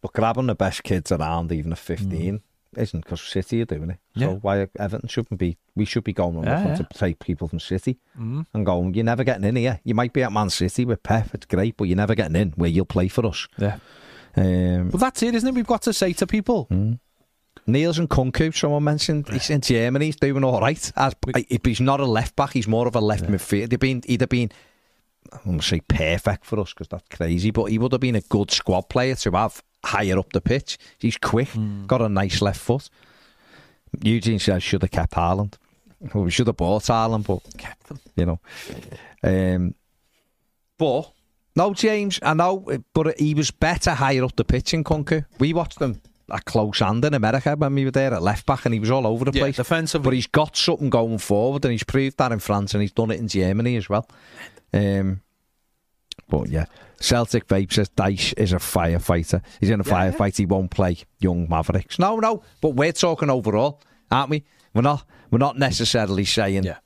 But 0.00 0.12
grabbing 0.14 0.46
the 0.48 0.54
best 0.56 0.82
kids 0.82 1.12
around, 1.12 1.52
even 1.52 1.70
at 1.72 1.78
fifteen, 1.78 2.40
isn't 2.76 3.04
because 3.04 3.20
City 3.22 3.62
are 3.62 3.66
doing 3.66 3.90
it. 3.90 3.98
So 4.18 4.30
Yeah. 4.32 4.34
why 4.42 4.66
Everton 4.76 5.08
shouldn't 5.08 5.38
be? 5.38 5.56
We 5.76 5.84
should 5.84 6.02
be 6.02 6.12
going 6.12 6.36
and 6.38 6.44
Yeah, 6.46 6.66
yeah. 6.68 6.74
to 6.74 6.86
take 6.92 7.20
people 7.20 7.46
from 7.46 7.60
City 7.60 7.98
and 8.16 8.66
going. 8.66 8.94
You're 8.94 9.04
never 9.04 9.22
getting 9.22 9.44
in 9.44 9.54
here. 9.56 9.78
You 9.84 9.94
might 9.94 10.12
be 10.12 10.24
at 10.24 10.32
Man 10.32 10.50
City 10.50 10.84
with 10.84 11.02
Pep. 11.04 11.28
It's 11.34 11.46
great, 11.46 11.76
but 11.76 11.84
you're 11.84 11.96
never 11.96 12.16
getting 12.16 12.34
in 12.34 12.50
where 12.56 12.68
you'll 12.68 12.84
play 12.84 13.06
for 13.08 13.24
us. 13.26 13.46
yeah. 13.58 13.78
Um, 14.36 14.88
Well, 14.90 14.98
that's 14.98 15.22
it, 15.22 15.34
isn't 15.36 15.48
it? 15.48 15.54
We've 15.54 15.66
got 15.66 15.82
to 15.82 15.92
say 15.92 16.12
to 16.14 16.26
people, 16.26 16.66
Niels 17.66 17.98
Nkounkou, 18.00 18.52
someone 18.56 18.82
mentioned, 18.82 19.28
he's 19.28 19.50
in 19.50 19.60
Germany, 19.60 20.06
he's 20.06 20.16
doing 20.16 20.42
all 20.42 20.60
right. 20.60 20.90
As, 20.96 21.14
if 21.48 21.64
he's 21.64 21.80
not 21.80 22.00
a 22.00 22.06
left 22.06 22.34
back, 22.34 22.54
he's 22.54 22.66
more 22.66 22.88
of 22.88 22.96
a 22.96 23.00
left 23.00 23.24
midfield. 23.26 23.60
He'd 23.60 23.72
have 23.72 23.80
been, 23.80 24.02
he'd 24.06 24.20
have 24.22 24.30
been, 24.30 24.50
I 25.32 25.38
won't 25.44 25.62
say 25.64 25.80
perfect 25.80 26.44
for 26.44 26.60
us 26.60 26.72
because 26.72 26.88
that's 26.88 27.08
crazy, 27.14 27.50
but 27.50 27.66
he 27.66 27.78
would 27.78 27.92
have 27.92 28.00
been 28.00 28.16
a 28.16 28.20
good 28.22 28.50
squad 28.50 28.88
player 28.88 29.14
to 29.16 29.30
have 29.32 29.62
higher 29.84 30.18
up 30.18 30.32
the 30.32 30.40
pitch. 30.40 30.78
He's 30.98 31.16
quick, 31.18 31.48
got 31.86 32.02
a 32.02 32.08
nice 32.08 32.40
left 32.42 32.60
foot. 32.60 32.88
Eugene 34.02 34.38
says 34.38 34.62
should 34.62 34.82
have 34.82 34.90
kept 34.90 35.16
Ireland. 35.16 35.58
Well, 36.14 36.24
we 36.24 36.30
should 36.30 36.46
have 36.48 36.56
bought 36.56 36.88
Ireland, 36.90 37.24
but 37.26 37.40
kept 37.58 37.86
them. 37.88 38.00
you 38.16 38.26
know. 38.26 38.40
Um, 39.22 39.74
but 40.78 41.12
no, 41.54 41.74
James, 41.74 42.18
I 42.22 42.34
know, 42.34 42.66
but 42.94 43.18
he 43.18 43.34
was 43.34 43.50
better 43.50 43.92
higher 43.92 44.24
up 44.24 44.34
the 44.36 44.44
pitch 44.44 44.72
Nkounkou. 44.72 45.24
We 45.38 45.52
watched 45.52 45.80
him 45.80 46.00
at 46.32 46.44
close 46.46 46.78
hand 46.78 47.04
in 47.04 47.12
America 47.14 47.54
when 47.56 47.74
we 47.74 47.84
were 47.84 47.90
there 47.90 48.14
at 48.14 48.22
left 48.22 48.46
back, 48.46 48.64
and 48.64 48.72
he 48.72 48.80
was 48.80 48.90
all 48.90 49.06
over 49.06 49.24
the 49.26 49.32
Yeah, 49.36 49.42
place. 49.42 49.56
defensively. 49.56 50.04
but 50.04 50.14
he's 50.14 50.26
got 50.26 50.56
something 50.56 50.90
going 50.90 51.18
forward, 51.18 51.64
and 51.64 51.72
he's 51.72 51.84
proved 51.84 52.16
that 52.18 52.32
in 52.32 52.38
France, 52.38 52.74
and 52.74 52.80
he's 52.80 52.92
done 52.92 53.10
it 53.10 53.20
in 53.20 53.28
Germany 53.28 53.76
as 53.76 53.88
well. 53.88 54.08
Um, 54.72 55.20
but 56.28 56.48
yeah, 56.48 56.66
Celtic 57.00 57.46
Vape 57.46 57.72
says 57.72 57.90
Dyche 57.90 58.34
is 58.36 58.52
a 58.52 58.56
firefighter. 58.56 59.42
He's 59.60 59.70
in 59.70 59.80
a 59.80 59.84
firefight. 59.84 60.36
He 60.36 60.46
won't 60.46 60.70
play 60.70 60.98
young 61.20 61.48
Mavericks. 61.48 61.98
No, 61.98 62.18
no. 62.18 62.42
But 62.60 62.70
we're 62.70 62.92
talking 62.92 63.28
overall, 63.30 63.80
aren't 64.10 64.30
we? 64.30 64.44
We're 64.74 64.82
not. 64.82 65.04
We're 65.30 65.38
not 65.38 65.58
necessarily 65.58 66.24
saying. 66.24 66.64
Yeah. 66.64 66.78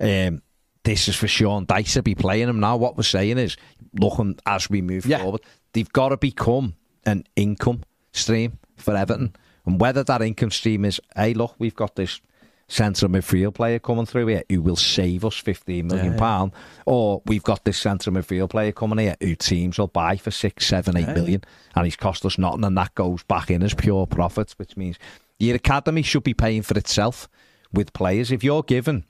Um, 0.00 0.42
this 0.84 1.08
is 1.08 1.16
for 1.16 1.28
Sean 1.28 1.66
Dyche 1.66 1.94
to 1.94 2.02
be 2.02 2.14
playing 2.14 2.48
him 2.48 2.60
now. 2.60 2.76
What 2.76 2.96
we're 2.96 3.02
saying 3.04 3.38
is, 3.38 3.56
looking 3.98 4.38
as 4.46 4.68
we 4.68 4.82
move 4.82 5.06
Yeah. 5.06 5.18
forward, 5.22 5.40
they've 5.72 5.90
got 5.92 6.10
to 6.10 6.16
become 6.16 6.74
an 7.06 7.24
income 7.36 7.82
stream 8.12 8.58
for 8.76 8.94
Everton. 8.96 9.34
And 9.66 9.80
whether 9.80 10.04
that 10.04 10.20
income 10.20 10.50
stream 10.50 10.84
is, 10.84 11.00
hey, 11.16 11.32
look, 11.32 11.54
we've 11.58 11.74
got 11.74 11.96
this 11.96 12.20
centre 12.68 13.08
midfield 13.08 13.54
player 13.54 13.78
coming 13.78 14.06
through 14.06 14.26
here 14.26 14.42
who 14.48 14.62
will 14.62 14.76
save 14.76 15.24
us 15.24 15.36
fifteen 15.36 15.86
million 15.86 16.06
Yeah, 16.06 16.12
yeah. 16.12 16.18
pound, 16.18 16.52
or 16.86 17.22
we've 17.26 17.42
got 17.42 17.64
this 17.64 17.78
centre 17.78 18.10
midfield 18.10 18.50
player 18.50 18.72
coming 18.72 18.98
here 18.98 19.16
who 19.20 19.34
teams 19.34 19.78
will 19.78 19.86
buy 19.88 20.16
for 20.16 20.30
six, 20.30 20.66
seven, 20.66 20.96
eight 20.96 21.08
million, 21.08 21.42
and 21.74 21.84
he's 21.84 21.96
cost 21.96 22.24
us 22.24 22.38
nothing, 22.38 22.64
and 22.64 22.76
that 22.78 22.94
goes 22.94 23.22
back 23.24 23.50
in 23.50 23.62
as 23.62 23.74
pure 23.74 24.06
profits, 24.06 24.58
which 24.58 24.76
means 24.76 24.98
your 25.38 25.56
academy 25.56 26.02
should 26.02 26.24
be 26.24 26.34
paying 26.34 26.62
for 26.62 26.76
itself 26.78 27.28
with 27.72 27.92
players. 27.92 28.30
If 28.32 28.42
you're 28.44 28.62
given 28.62 29.04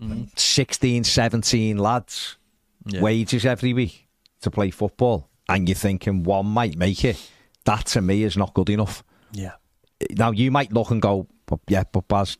mm. 0.00 0.28
16, 0.38 1.04
17 1.04 1.78
lads 1.78 2.36
Yeah. 2.86 3.00
wages 3.02 3.46
every 3.46 3.72
week 3.72 4.08
to 4.40 4.50
play 4.50 4.70
football, 4.70 5.28
and 5.48 5.68
you're 5.68 5.76
thinking 5.76 6.24
one 6.24 6.46
might 6.46 6.76
make 6.76 7.04
it, 7.04 7.30
that 7.64 7.86
to 7.86 8.02
me 8.02 8.22
is 8.24 8.36
not 8.36 8.54
good 8.54 8.70
enough. 8.70 9.04
Yeah. 9.32 9.52
Now 10.10 10.30
you 10.30 10.50
might 10.50 10.72
look 10.72 10.90
and 10.90 11.00
go, 11.02 11.26
but 11.46 11.60
yeah, 11.68 11.84
but 11.90 12.08
Baz, 12.08 12.36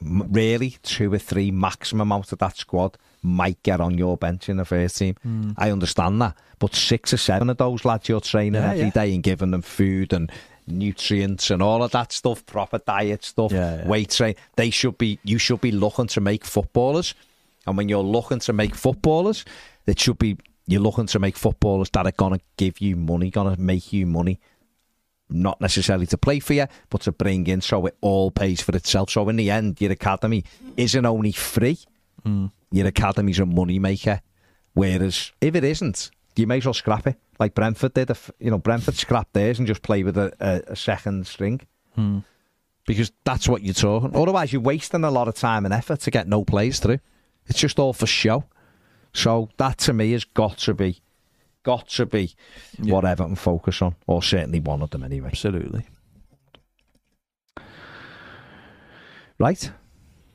really 0.00 0.76
two 0.82 1.12
or 1.12 1.18
three 1.18 1.50
maximum 1.50 2.12
out 2.12 2.32
of 2.32 2.38
that 2.38 2.56
squad 2.56 2.96
might 3.22 3.60
get 3.64 3.80
on 3.80 3.98
your 3.98 4.16
bench 4.16 4.48
in 4.48 4.56
the 4.56 4.64
first 4.64 4.96
team. 4.98 5.16
Hmm. 5.22 5.50
I 5.56 5.70
understand 5.70 6.22
that, 6.22 6.36
but 6.60 6.74
six 6.74 7.12
or 7.12 7.16
seven 7.16 7.50
of 7.50 7.56
those 7.56 7.84
lads 7.84 8.08
you're 8.08 8.20
training 8.20 8.62
Yeah, 8.62 8.72
every 8.72 8.90
day 8.90 9.08
yeah. 9.08 9.14
and 9.14 9.22
giving 9.22 9.50
them 9.50 9.62
food 9.62 10.12
and 10.12 10.30
nutrients 10.68 11.50
and 11.50 11.62
all 11.62 11.82
of 11.82 11.90
that 11.92 12.12
stuff, 12.12 12.46
proper 12.46 12.78
diet 12.78 13.24
stuff, 13.24 13.50
Yeah, 13.52 13.78
yeah. 13.78 13.88
weight 13.88 14.10
train. 14.10 14.34
They 14.56 14.70
should 14.70 14.98
be. 14.98 15.18
You 15.24 15.38
should 15.38 15.60
be 15.60 15.72
looking 15.72 16.06
to 16.08 16.20
make 16.20 16.44
footballers, 16.44 17.14
and 17.66 17.76
when 17.76 17.88
you're 17.88 18.02
looking 18.04 18.38
to 18.40 18.52
make 18.52 18.74
footballers, 18.76 19.44
it 19.86 19.98
should 19.98 20.18
be 20.18 20.36
you're 20.68 20.82
looking 20.82 21.06
to 21.06 21.18
make 21.18 21.36
footballers 21.36 21.90
that 21.90 22.06
are 22.06 22.12
gonna 22.12 22.38
give 22.56 22.80
you 22.80 22.94
money, 22.94 23.30
gonna 23.30 23.56
make 23.58 23.92
you 23.92 24.06
money 24.06 24.38
not 25.30 25.60
necessarily 25.60 26.06
to 26.06 26.18
play 26.18 26.40
for 26.40 26.54
you, 26.54 26.66
but 26.90 27.02
to 27.02 27.12
bring 27.12 27.46
in 27.46 27.60
so 27.60 27.86
it 27.86 27.96
all 28.00 28.30
pays 28.30 28.60
for 28.60 28.74
itself. 28.76 29.10
So 29.10 29.28
in 29.28 29.36
the 29.36 29.50
end, 29.50 29.80
your 29.80 29.92
academy 29.92 30.44
isn't 30.76 31.06
only 31.06 31.32
free, 31.32 31.78
hmm. 32.22 32.46
your 32.70 32.86
academy's 32.86 33.38
a 33.38 33.46
money 33.46 33.78
maker. 33.78 34.20
Whereas 34.74 35.32
if 35.40 35.54
it 35.54 35.64
isn't, 35.64 36.10
you 36.36 36.46
may 36.46 36.58
as 36.58 36.64
well 36.64 36.74
scrap 36.74 37.06
it. 37.06 37.16
Like 37.38 37.54
Brentford 37.54 37.94
did, 37.94 38.10
if- 38.10 38.30
you 38.38 38.50
know, 38.50 38.58
Brentford 38.58 38.94
scrapped 38.94 39.32
theirs 39.32 39.58
and 39.58 39.66
just 39.66 39.82
play 39.82 40.02
with 40.02 40.16
a, 40.16 40.32
a, 40.40 40.72
a 40.72 40.76
second 40.76 41.26
string. 41.26 41.60
Hmm. 41.94 42.20
Because 42.86 43.12
that's 43.24 43.48
what 43.48 43.62
you're 43.62 43.74
talking. 43.74 44.16
Otherwise, 44.16 44.52
you're 44.52 44.62
wasting 44.62 45.04
a 45.04 45.10
lot 45.10 45.28
of 45.28 45.34
time 45.34 45.66
and 45.66 45.74
effort 45.74 46.00
to 46.00 46.10
get 46.10 46.26
no 46.26 46.44
plays 46.44 46.80
through. 46.80 47.00
It's 47.46 47.58
just 47.58 47.78
all 47.78 47.92
for 47.92 48.06
show. 48.06 48.44
So 49.12 49.50
that 49.58 49.78
to 49.78 49.92
me 49.92 50.12
has 50.12 50.24
got 50.24 50.58
to 50.58 50.74
be, 50.74 51.00
got 51.64 51.88
to 51.88 52.06
be 52.06 52.34
what 52.80 53.04
Everton 53.04 53.36
focus 53.36 53.82
on, 53.82 53.94
or 54.06 54.22
certainly 54.22 54.60
one 54.60 54.82
of 54.82 54.90
them 54.90 55.02
anyway. 55.02 55.28
Absolutely. 55.28 55.84
Right. 59.38 59.70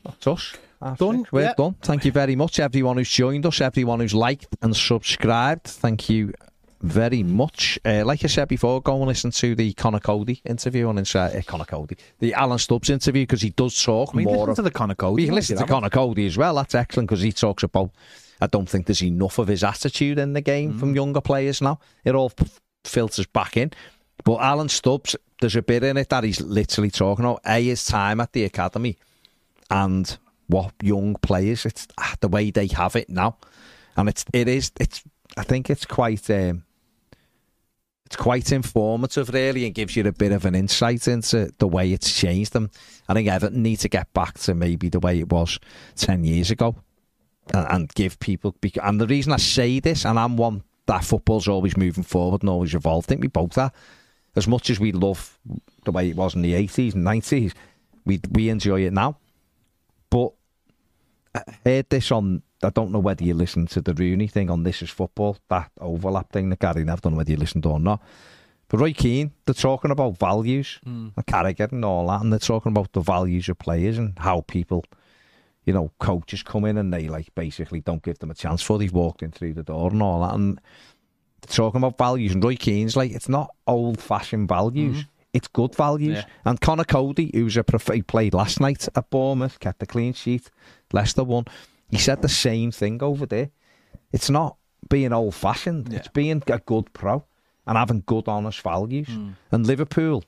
That's 0.05 0.27
us. 0.27 0.53
Half 0.81 0.97
Done, 0.97 1.19
six. 1.19 1.31
We're 1.31 1.41
yeah. 1.43 1.53
done. 1.57 1.75
Thank 1.81 2.05
you 2.05 2.11
very 2.11 2.35
much, 2.35 2.59
everyone 2.59 2.97
who's 2.97 3.09
joined 3.09 3.45
us, 3.45 3.61
everyone 3.61 3.99
who's 4.01 4.13
liked 4.13 4.47
and 4.61 4.75
subscribed. 4.75 5.63
Thank 5.67 6.09
you 6.09 6.33
very 6.81 7.23
much. 7.23 7.79
Uh, 7.85 8.03
like 8.05 8.23
I 8.25 8.27
said 8.27 8.49
before, 8.49 8.81
go 8.81 8.97
and 8.97 9.07
listen 9.07 9.31
to 9.31 9.55
the 9.55 9.71
Conor 9.73 10.01
Coady 10.01 10.41
interview 10.45 10.87
on 10.89 10.97
Inside. 10.97 11.35
Uh, 11.37 11.41
Conor 11.41 11.63
Coady, 11.65 11.95
the 12.19 12.33
Alan 12.33 12.59
Stubbs 12.59 12.89
interview 12.89 13.23
because 13.23 13.41
he 13.41 13.51
does 13.51 13.81
talk 13.81 14.09
I 14.13 14.17
mean, 14.17 14.25
more. 14.25 14.35
listen 14.39 14.49
of- 14.49 14.55
to 14.57 14.61
the 14.63 14.71
Conor 14.71 14.95
Coady. 14.95 15.23
we 15.23 15.25
can 15.27 15.35
listen 15.35 15.55
to 15.57 15.63
know. 15.63 15.67
Conor 15.67 15.89
Coady 15.89 16.25
as 16.27 16.37
well. 16.37 16.55
That's 16.55 16.75
excellent 16.75 17.07
because 17.09 17.21
he 17.21 17.31
talks 17.31 17.63
about. 17.63 17.91
I 18.44 18.48
don't 18.48 18.68
think 18.70 18.86
there's 18.88 19.02
enough 19.03 19.40
of 19.40 19.48
his 19.48 19.64
attitude 19.64 20.20
in 20.20 20.34
the 20.34 20.41
game 20.41 20.74
Mm. 20.74 20.80
from 20.80 20.95
younger 20.95 21.22
players 21.22 21.61
now. 21.61 21.80
It 22.03 22.14
all 22.14 22.32
filters 22.84 23.26
back 23.26 23.56
in. 23.56 23.72
But 24.26 24.41
Alan 24.41 24.70
Stubbs, 24.70 25.15
there's 25.40 25.56
a 25.56 25.61
bit 25.61 25.84
in 25.84 25.98
it 25.98 26.10
that 26.10 26.24
he's 26.24 26.41
literally 26.41 26.91
talking 26.91 27.26
about. 27.26 27.41
A 27.45 27.64
his 27.64 27.86
time 27.86 28.20
at 28.20 28.34
the 28.34 28.44
academy 28.44 28.98
and 29.70 30.18
what 30.48 30.74
young 30.82 31.15
players. 31.15 31.65
It's 31.65 31.88
ah, 31.98 32.15
the 32.20 32.28
way 32.28 32.52
they 32.52 32.68
have 32.68 32.95
it 32.98 33.10
now, 33.10 33.38
and 33.95 34.10
it's 34.10 34.26
it 34.34 34.48
is 34.48 34.72
it's. 34.80 35.03
I 35.38 35.44
think 35.44 35.70
it's 35.70 35.86
quite. 35.86 36.30
Um, 36.30 36.64
it's 38.06 38.15
quite 38.18 38.52
informative, 38.52 39.30
really, 39.34 39.65
and 39.65 39.74
gives 39.74 39.95
you 39.95 40.06
a 40.06 40.11
bit 40.11 40.32
of 40.32 40.45
an 40.45 40.53
insight 40.53 41.07
into 41.07 41.52
the 41.57 41.68
way 41.68 41.91
it's 41.94 42.14
changed 42.14 42.53
them. 42.53 42.70
I 43.10 43.14
think 43.14 43.28
Everton 43.28 43.64
need 43.64 43.78
to 43.78 43.90
get 43.90 44.14
back 44.14 44.38
to 44.40 44.53
maybe 44.53 44.90
the 44.90 44.99
way 44.99 45.20
it 45.20 45.32
was 45.32 45.57
10 45.95 46.24
years 46.24 46.52
ago 46.52 46.76
and, 47.53 47.68
and 47.70 47.94
give 47.94 48.20
people. 48.20 48.56
And 48.82 48.99
the 48.99 49.07
reason 49.07 49.34
I 49.34 49.38
say 49.38 49.80
this, 49.80 50.06
and 50.06 50.20
I'm 50.20 50.38
one 50.38 50.64
that 50.86 51.03
football's 51.03 51.48
always 51.48 51.78
moving 51.78 52.03
forward 52.03 52.44
and 52.44 52.49
always 52.49 52.76
evolved, 52.76 53.07
I 53.07 53.10
think 53.10 53.22
we 53.22 53.28
both 53.28 53.57
are. 53.57 53.72
As 54.36 54.48
much 54.48 54.70
as 54.70 54.80
we 54.80 54.91
love 54.91 55.38
the 55.86 55.91
way 55.91 56.10
it 56.10 56.15
was 56.15 56.36
in 56.36 56.41
the 56.41 56.53
80s 56.53 56.95
and 56.95 57.06
90s, 57.06 57.53
we, 58.06 58.20
we 58.32 58.49
enjoy 58.49 58.82
it 58.82 58.94
now. 58.94 59.18
But 60.10 60.32
I 61.36 61.41
heard 61.65 61.90
this 61.90 62.11
on. 62.11 62.41
I 62.64 62.70
don't 62.70 62.91
know 62.91 62.99
whether 62.99 63.24
you 63.24 63.34
listened 63.34 63.70
to 63.72 63.82
the 63.82 63.94
Rooney 63.94 64.28
thing 64.28 64.49
on 64.49 64.64
This 64.64 64.82
Is 64.82 64.90
Football, 64.90 65.38
that 65.49 65.70
overlap 65.82 66.32
thing 66.32 66.49
that 66.49 66.60
Gary. 66.60 66.84
I 66.84 66.95
don't 66.95 67.11
know 67.11 67.18
whether 67.18 67.32
you 67.32 67.38
listened 67.38 67.65
or 67.65 67.80
not. 67.80 68.02
But 68.70 68.80
Roy 68.80 68.94
Keane, 68.94 69.32
they're 69.45 69.53
talking 69.53 69.91
about 69.91 70.18
values, 70.18 70.80
hmm. 70.84 71.10
and 71.15 71.26
Carragher 71.28 71.72
and 71.72 71.84
all 71.86 72.07
that, 72.07 72.22
and 72.22 72.32
they're 72.32 72.40
talking 72.40 72.72
about 72.72 72.91
the 72.94 73.02
values 73.02 73.49
of 73.49 73.60
players 73.60 73.98
and 73.98 74.18
how 74.18 74.41
people, 74.41 74.86
you 75.65 75.73
know, 75.73 75.91
coaches 75.99 76.44
come 76.44 76.65
in 76.65 76.77
and 76.77 76.94
they 76.94 77.07
like 77.07 77.34
basically 77.35 77.81
don't 77.81 78.03
give 78.03 78.19
them 78.19 78.31
a 78.31 78.35
chance 78.35 78.61
for 78.61 78.77
they've 78.77 78.91
walked 78.91 79.23
in 79.23 79.31
through 79.31 79.53
the 79.53 79.64
door 79.64 79.91
and 79.91 80.02
all 80.02 80.22
that. 80.22 80.35
And 80.35 80.60
talking 81.48 81.80
about 81.80 81.98
values, 81.98 82.34
and 82.34 82.44
Roy 82.44 82.56
Keane's 82.56 82.95
like, 82.95 83.11
it's 83.11 83.30
not 83.30 83.53
old 83.68 84.02
fashioned 84.02 84.48
values. 84.48 85.06
It's 85.34 85.48
good 85.48 85.73
values. 85.76 86.18
Yeah. 86.18 86.26
And 86.45 86.61
Conor 86.61 86.84
Coady, 86.84 87.31
who's 87.34 87.57
a 87.57 87.64
prof- 87.64 87.94
he 87.94 88.03
played 88.03 88.35
last 88.35 88.60
night 88.60 88.88
at 88.95 89.10
Bournemouth, 89.10 89.60
kept 89.60 89.81
a 89.81 89.85
clean 89.88 90.14
sheet. 90.14 90.52
Leicester 90.91 91.23
won. 91.23 91.45
He 91.90 91.98
said 91.98 92.22
the 92.22 92.30
same 92.30 92.72
thing 92.72 93.02
over 93.02 93.26
there. 93.26 93.49
It's 94.11 94.30
not 94.30 94.57
being 94.90 95.11
old 95.11 95.34
fashioned. 95.34 95.91
Yeah. 95.91 95.99
It's 95.99 96.07
being 96.10 96.44
a 96.48 96.60
good 96.60 96.94
pro 96.94 97.23
and 97.65 97.77
having 97.77 98.03
good, 98.06 98.27
honest 98.27 98.61
values. 98.61 99.07
Hmm. 99.07 99.31
And 99.52 99.65
Liverpool 99.65 100.23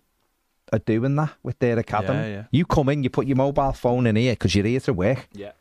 are 0.73 0.79
doing 0.79 1.15
that 1.15 1.33
with 1.43 1.59
their 1.59 1.77
academy. 1.77 2.19
Yeah, 2.19 2.27
yeah. 2.27 2.43
You 2.51 2.65
come 2.65 2.89
in, 2.89 3.03
you 3.03 3.09
put 3.09 3.27
your 3.27 3.37
mobile 3.37 3.73
phone 3.73 4.07
in 4.07 4.15
here 4.15 4.33
because 4.33 4.55
you're 4.55 4.65
here 4.65 4.79
to 4.81 4.93
work. 4.93 5.27
Yeah. 5.33 5.51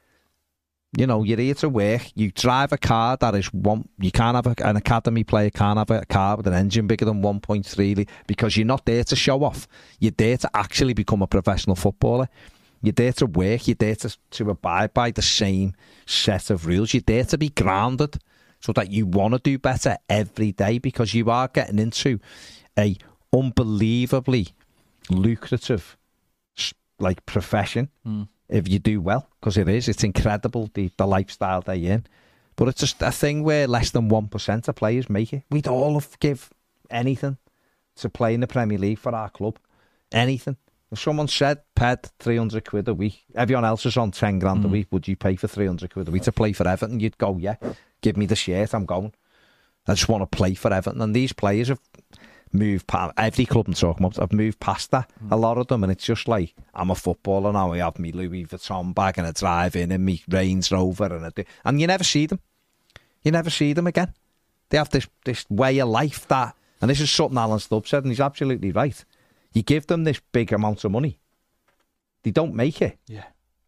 You 0.97 1.09
know, 1.09 1.25
you're 1.25 1.39
here 1.39 1.55
to 1.55 1.69
work. 1.69 2.13
You 2.15 2.31
drive 2.31 2.73
a 2.73 2.79
car 2.79 3.17
that 3.17 3.35
is 3.35 3.53
one. 3.53 3.89
You 3.99 4.13
can't 4.13 4.37
have 4.37 4.47
a, 4.47 4.55
an 4.65 4.77
academy 4.77 5.25
player 5.25 5.51
can't 5.51 5.77
have 5.77 5.91
a 5.91 6.05
car 6.07 6.37
with 6.37 6.47
an 6.47 6.55
engine 6.55 6.87
bigger 6.87 7.05
than 7.05 7.21
1.3 7.21 7.97
li- 7.97 8.07
because 8.29 8.57
you're 8.57 8.67
not 8.67 8.87
there 8.87 9.03
to 9.05 9.17
show 9.17 9.43
off. 9.43 9.67
You're 9.99 10.13
there 10.17 10.37
to 10.37 10.51
actually 10.55 10.95
become 10.95 11.21
a 11.21 11.27
professional 11.27 11.75
footballer. 11.75 12.29
You're 12.81 12.93
there 12.93 13.13
to 13.15 13.27
work. 13.27 13.67
You're 13.67 13.75
there 13.75 13.97
to, 13.97 14.17
to 14.33 14.51
abide 14.51 14.95
by 14.95 15.11
the 15.11 15.23
same 15.23 15.75
set 16.07 16.51
of 16.51 16.67
rules. 16.67 16.95
You're 16.95 17.03
there 17.05 17.25
to 17.25 17.39
be 17.39 17.49
grounded 17.49 18.19
so 18.61 18.73
that 18.75 18.93
you 18.93 19.07
want 19.07 19.35
to 19.35 19.41
do 19.41 19.59
better 19.59 19.97
every 20.09 20.53
day 20.53 20.79
because 20.79 21.13
you 21.13 21.29
are 21.29 21.49
getting 21.49 21.79
into 21.79 22.21
a 22.79 22.97
unbelievably 23.33 24.49
lucrative 25.11 25.97
like 26.99 27.25
profession 27.27 27.89
hmm. 28.05 28.23
if 28.49 28.69
you 28.69 28.79
do 28.79 29.01
well 29.01 29.29
because 29.41 29.57
it 29.57 29.69
is. 29.69 29.89
It's 29.89 30.05
incredible 30.05 30.71
the, 30.75 30.91
the 30.97 31.07
lifestyle 31.07 31.61
they're 31.61 31.77
in. 31.77 32.07
But 32.57 32.69
it's 32.69 32.81
just 32.81 33.03
a 33.03 33.11
thing 33.11 33.43
where 33.43 33.67
less 33.67 33.91
than 33.91 34.09
1% 34.09 34.69
of 34.69 34.75
players 34.77 35.11
make 35.11 35.33
it. 35.33 35.43
We'd 35.51 35.67
all 35.67 35.95
have 35.95 36.19
give 36.21 36.51
anything 36.89 37.37
to 37.97 38.09
play 38.09 38.35
in 38.35 38.41
the 38.41 38.47
Premier 38.47 38.79
League 38.79 38.99
for 38.99 39.15
our 39.15 39.29
club. 39.29 39.59
Anything. 40.13 40.57
If 40.93 41.01
someone 41.01 41.27
said 41.27 41.63
ped 41.75 42.13
300 42.21 42.65
quid 42.65 42.87
a 42.87 42.95
week 42.95 43.25
everyone 43.35 43.65
else 43.65 43.85
is 43.85 43.97
on 43.97 44.13
10 44.13 44.39
grand 44.39 44.65
a 44.65 44.69
hmm. 44.69 44.73
week 44.73 44.87
would 44.93 45.09
you 45.09 45.17
pay 45.17 45.35
for 45.35 45.49
300 45.49 45.93
quid 45.93 46.07
a 46.07 46.11
week 46.11 46.23
to 46.23 46.33
play 46.33 46.53
for 46.53 46.69
Everton? 46.69 47.01
You'd 47.01 47.19
go 47.19 47.37
yeah 47.37 47.57
give 48.01 48.17
me 48.17 48.27
the 48.27 48.37
shirt 48.37 48.75
I'm 48.75 48.87
going. 48.87 49.13
I 49.87 49.95
just 49.95 50.09
want 50.09 50.23
to 50.23 50.37
play 50.37 50.55
for 50.55 50.73
Everton. 50.73 51.03
And 51.03 51.15
these 51.15 51.33
players 51.33 51.69
have 51.69 51.81
moved 52.55 52.87
past 52.87 53.13
every 53.17 53.47
club 53.47 53.67
I'm 53.69 53.75
talking 53.75 54.05
about. 54.05 54.23
I've 54.23 54.33
moved 54.33 54.61
past 54.61 54.91
that 54.93 55.11
a 55.31 55.37
lot 55.37 55.59
of 55.59 55.67
them, 55.67 55.83
and 55.83 55.93
it's 55.93 56.05
just 56.05 56.29
like 56.29 56.55
I'm 56.75 56.91
a 56.91 56.95
footballer 56.95 57.53
now. 57.53 57.73
I 57.73 57.79
have 57.79 57.99
me 57.99 58.13
Louis 58.13 58.47
Vuitton 58.47 58.95
bag 58.95 59.19
and 59.19 59.27
a 59.27 59.33
drive 59.33 59.77
in, 59.77 59.93
and 59.93 60.05
me 60.05 60.23
Range 60.29 60.71
Rover, 60.71 61.15
and 61.15 61.27
a, 61.27 61.31
do- 61.31 61.45
and 61.65 61.81
you 61.81 61.87
never 61.87 62.05
see 62.05 62.27
them. 62.27 62.41
You 63.23 63.33
never 63.33 63.51
see 63.51 63.73
them 63.73 63.87
again. 63.87 64.15
They 64.71 64.79
have 64.79 64.91
this 64.91 65.09
this 65.25 65.45
way 65.51 65.79
of 65.79 65.89
life 65.89 66.27
that, 66.29 66.57
and 66.81 66.91
this 66.91 67.01
is 67.01 67.11
something 67.11 67.39
Alan 67.39 67.59
Stubb 67.59 67.87
said, 67.87 68.05
and 68.05 68.11
he's 68.11 68.21
absolutely 68.21 68.73
right. 68.73 69.05
You 69.53 69.63
give 69.63 69.87
them 69.87 70.05
this 70.05 70.21
big 70.33 70.53
amount 70.53 70.85
of 70.85 70.91
money, 70.91 71.19
they 72.23 72.31
don't 72.31 72.55
make 72.55 72.83
it. 72.83 72.99
Yeah. 73.07 73.25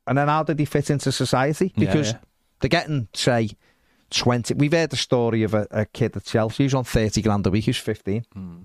And 0.07 0.19
then 0.19 0.29
how 0.29 0.43
did 0.43 0.59
they 0.59 0.65
fit 0.65 0.91
into 0.91 1.13
society? 1.13 1.73
Because 1.77 2.13
yeah. 2.13 2.19
they're 2.61 2.69
getting, 2.69 3.09
say, 3.13 3.51
20. 4.11 4.55
We've 4.55 4.73
heard 4.73 4.91
the 4.91 4.97
story 4.97 5.43
of 5.43 5.55
a, 5.55 5.67
a 5.71 5.85
kid 5.85 6.17
at 6.17 6.25
Chelsea 6.25 6.65
who's 6.65 6.75
on 6.75 6.85
30 6.85 7.23
grand 7.23 7.47
a 7.47 7.51
week, 7.51 7.65
who's 7.65 7.77
15. 7.77 8.25
Hmm. 8.33 8.57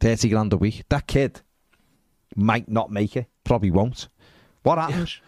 30 0.00 0.28
grand 0.28 0.52
a 0.52 0.56
week. 0.56 0.84
That 0.88 1.06
kid 1.06 1.40
might 2.34 2.68
not 2.68 2.90
make 2.90 3.16
it, 3.16 3.26
probably 3.44 3.70
won't. 3.70 4.08
What 4.62 4.78
happens? 4.78 5.20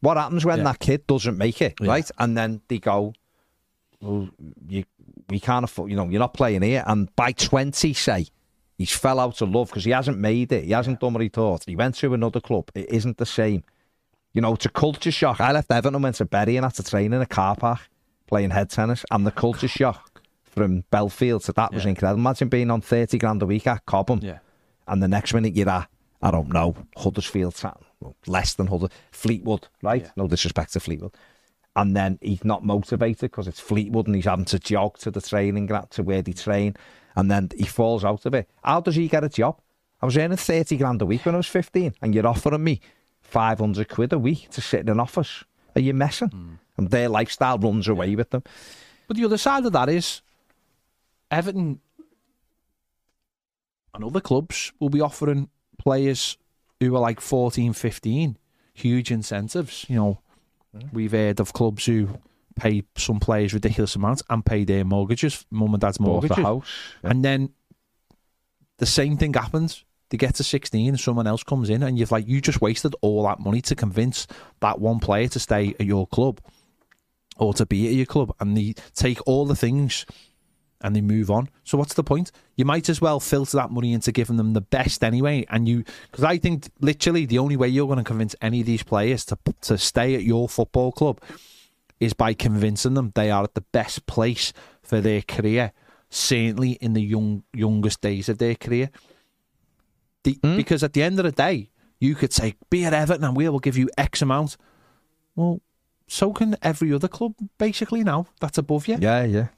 What 0.00 0.16
happens 0.16 0.44
when 0.44 0.58
Yeah. 0.58 0.64
that 0.64 0.78
kid 0.80 1.06
doesn't 1.06 1.36
make 1.36 1.60
it, 1.62 1.74
Yeah. 1.80 1.88
right? 1.88 2.10
And 2.18 2.36
then 2.36 2.60
they 2.68 2.78
go, 2.78 3.12
well, 4.00 4.28
you, 4.68 4.84
we 5.28 5.40
can't 5.40 5.64
afford, 5.64 5.90
you 5.90 5.96
know, 5.96 6.08
you're 6.08 6.18
not 6.20 6.34
playing 6.34 6.62
here. 6.62 6.84
And 6.86 7.14
by 7.16 7.32
20, 7.32 7.92
say, 7.94 8.26
he's 8.76 8.92
fell 8.92 9.18
out 9.20 9.40
of 9.40 9.50
love 9.50 9.68
because 9.68 9.84
he 9.84 9.90
hasn't 9.92 10.18
made 10.18 10.52
it. 10.52 10.64
He 10.64 10.72
hasn't 10.72 11.00
done 11.00 11.12
what 11.14 11.22
he 11.22 11.28
thought. 11.28 11.64
He 11.66 11.76
went 11.76 11.94
to 11.96 12.12
another 12.14 12.40
club. 12.40 12.70
It 12.74 12.88
isn't 12.90 13.16
the 13.18 13.26
same. 13.26 13.64
You 14.32 14.40
know, 14.40 14.54
it's 14.54 14.66
a 14.66 14.70
culture 14.70 15.12
shock. 15.12 15.40
I 15.40 15.52
left 15.52 15.70
Everton 15.70 15.94
and 15.94 16.02
went 16.02 16.16
to 16.16 16.24
Bury 16.24 16.56
and 16.56 16.64
had 16.64 16.74
to 16.74 16.82
train 16.82 17.12
in 17.12 17.20
a 17.22 17.26
car 17.26 17.56
park 17.56 17.80
playing 18.26 18.50
head 18.50 18.68
tennis. 18.70 19.04
And 19.10 19.26
the 19.26 19.30
culture 19.30 19.68
shock 19.68 20.13
from 20.54 20.84
Bellefield 20.90 21.42
so 21.42 21.52
that 21.52 21.72
was 21.72 21.84
Yeah. 21.84 21.90
incredible. 21.90 22.20
Imagine 22.20 22.48
being 22.48 22.70
on 22.70 22.80
30 22.80 23.18
grand 23.18 23.42
a 23.42 23.46
week 23.46 23.66
at 23.66 23.84
Cobham. 23.86 24.20
Yeah. 24.22 24.38
And 24.86 25.02
the 25.02 25.08
next 25.08 25.34
minute 25.34 25.56
you're 25.56 25.68
at, 25.68 25.88
I 26.22 26.30
don't 26.30 26.50
know, 26.52 26.74
Huddersfield, 26.96 27.54
Town, 27.56 27.84
less 28.26 28.54
than 28.54 28.66
Huddersfield, 28.68 28.92
Fleetwood, 29.10 29.68
right? 29.82 30.02
Yeah. 30.02 30.10
No 30.16 30.28
disrespect 30.28 30.72
to 30.74 30.80
Fleetwood. 30.80 31.14
And 31.76 31.96
then 31.96 32.18
he's 32.22 32.44
not 32.44 32.64
motivated 32.64 33.30
because 33.32 33.48
it's 33.48 33.58
Fleetwood 33.60 34.06
and 34.06 34.14
he's 34.14 34.26
having 34.26 34.44
to 34.46 34.58
jog 34.58 34.98
to 34.98 35.10
the 35.10 35.20
training 35.20 35.66
ground 35.66 35.90
to 35.92 36.02
where 36.02 36.22
they 36.22 36.32
train. 36.32 36.76
And 37.16 37.30
then 37.30 37.50
he 37.56 37.64
falls 37.64 38.04
out 38.04 38.26
of 38.26 38.34
it. 38.34 38.48
How 38.62 38.80
does 38.80 38.94
he 38.94 39.08
get 39.08 39.24
a 39.24 39.28
job? 39.28 39.60
I 40.00 40.06
was 40.06 40.16
earning 40.16 40.36
30 40.36 40.76
grand 40.76 41.02
a 41.02 41.06
week 41.06 41.24
when 41.26 41.34
I 41.34 41.38
was 41.38 41.46
15 41.48 41.94
and 42.02 42.14
you're 42.14 42.26
offering 42.26 42.62
me 42.62 42.80
500 43.22 43.88
quid 43.88 44.12
a 44.12 44.18
week 44.18 44.50
to 44.50 44.60
sit 44.60 44.80
in 44.80 44.88
an 44.88 45.00
office. 45.00 45.44
Are 45.74 45.80
you 45.80 45.94
messing? 45.94 46.28
Hmm. 46.28 46.54
And 46.76 46.90
their 46.90 47.08
lifestyle 47.08 47.58
runs 47.58 47.88
away 47.88 48.14
with 48.14 48.30
them. 48.30 48.42
But 49.08 49.16
the 49.16 49.24
other 49.24 49.38
side 49.38 49.64
of 49.66 49.72
that 49.72 49.88
is 49.88 50.22
Everton 51.34 51.80
and 53.92 54.04
other 54.04 54.20
clubs 54.20 54.72
will 54.80 54.88
be 54.88 55.00
offering 55.00 55.48
players 55.78 56.36
who 56.80 56.94
are 56.94 57.00
like 57.00 57.20
14, 57.20 57.72
15 57.72 58.38
huge 58.74 59.10
incentives. 59.10 59.86
You 59.88 59.96
know, 59.96 60.20
hmm. 60.72 60.88
we've 60.92 61.12
heard 61.12 61.40
of 61.40 61.52
clubs 61.52 61.86
who 61.86 62.08
pay 62.56 62.84
some 62.96 63.18
players 63.18 63.52
ridiculous 63.52 63.96
amounts 63.96 64.22
and 64.30 64.44
pay 64.44 64.64
their 64.64 64.84
mortgages, 64.84 65.44
mum 65.50 65.74
and 65.74 65.80
dad's 65.80 65.98
Bought 65.98 66.06
mortgages. 66.06 66.36
the 66.36 66.42
house. 66.42 66.68
And 67.02 67.24
then 67.24 67.50
the 68.78 68.86
same 68.86 69.16
thing 69.16 69.34
happens. 69.34 69.84
They 70.10 70.18
get 70.18 70.36
to 70.36 70.44
16 70.44 70.88
and 70.88 71.00
someone 71.00 71.26
else 71.26 71.42
comes 71.42 71.70
in 71.70 71.82
and 71.82 71.98
you've 71.98 72.12
like, 72.12 72.28
you 72.28 72.40
just 72.40 72.60
wasted 72.60 72.94
all 73.00 73.24
that 73.24 73.40
money 73.40 73.60
to 73.62 73.74
convince 73.74 74.26
that 74.60 74.80
one 74.80 75.00
player 75.00 75.26
to 75.28 75.40
stay 75.40 75.74
at 75.80 75.86
your 75.86 76.06
club 76.06 76.40
or 77.36 77.54
to 77.54 77.66
be 77.66 77.88
at 77.88 77.94
your 77.94 78.06
club. 78.06 78.32
And 78.38 78.56
they 78.56 78.74
take 78.94 79.18
all 79.26 79.46
the 79.46 79.56
things 79.56 80.06
and 80.84 80.94
they 80.94 81.00
move 81.00 81.30
on. 81.30 81.48
So 81.64 81.78
what's 81.78 81.94
the 81.94 82.04
point? 82.04 82.30
You 82.56 82.66
might 82.66 82.90
as 82.90 83.00
well 83.00 83.18
filter 83.18 83.56
that 83.56 83.70
money 83.70 83.94
into 83.94 84.12
giving 84.12 84.36
them 84.36 84.52
the 84.52 84.60
best 84.60 85.02
anyway. 85.02 85.46
And 85.48 85.66
you, 85.66 85.82
because 86.10 86.22
I 86.22 86.36
think 86.36 86.68
literally 86.78 87.24
the 87.24 87.38
only 87.38 87.56
way 87.56 87.68
you're 87.68 87.86
going 87.86 87.98
to 87.98 88.04
convince 88.04 88.36
any 88.42 88.60
of 88.60 88.66
these 88.66 88.82
players 88.82 89.24
to 89.26 89.38
to 89.62 89.78
stay 89.78 90.14
at 90.14 90.22
your 90.22 90.48
football 90.48 90.92
club 90.92 91.20
is 91.98 92.12
by 92.12 92.34
convincing 92.34 92.94
them 92.94 93.12
they 93.14 93.30
are 93.30 93.44
at 93.44 93.54
the 93.54 93.62
best 93.72 94.04
place 94.06 94.52
for 94.82 95.00
their 95.00 95.22
career. 95.22 95.72
Certainly 96.10 96.72
in 96.72 96.92
the 96.92 97.02
young 97.02 97.44
youngest 97.54 98.02
days 98.02 98.28
of 98.28 98.36
their 98.36 98.54
career. 98.54 98.90
The, 100.22 100.38
hmm? 100.42 100.56
Because 100.56 100.84
at 100.84 100.92
the 100.92 101.02
end 101.02 101.18
of 101.18 101.24
the 101.24 101.32
day, 101.32 101.70
you 101.98 102.14
could 102.14 102.32
say, 102.32 102.56
"Be 102.68 102.84
at 102.84 102.92
Everton, 102.92 103.24
and 103.24 103.36
we 103.36 103.48
will 103.48 103.58
give 103.58 103.78
you 103.78 103.88
X 103.96 104.20
amount." 104.20 104.58
Well, 105.34 105.60
so 106.06 106.32
can 106.32 106.56
every 106.62 106.92
other 106.92 107.08
club 107.08 107.34
basically 107.56 108.04
now 108.04 108.26
that's 108.38 108.58
above 108.58 108.86
you. 108.86 108.98
Yeah, 109.00 109.24
yeah. 109.24 109.48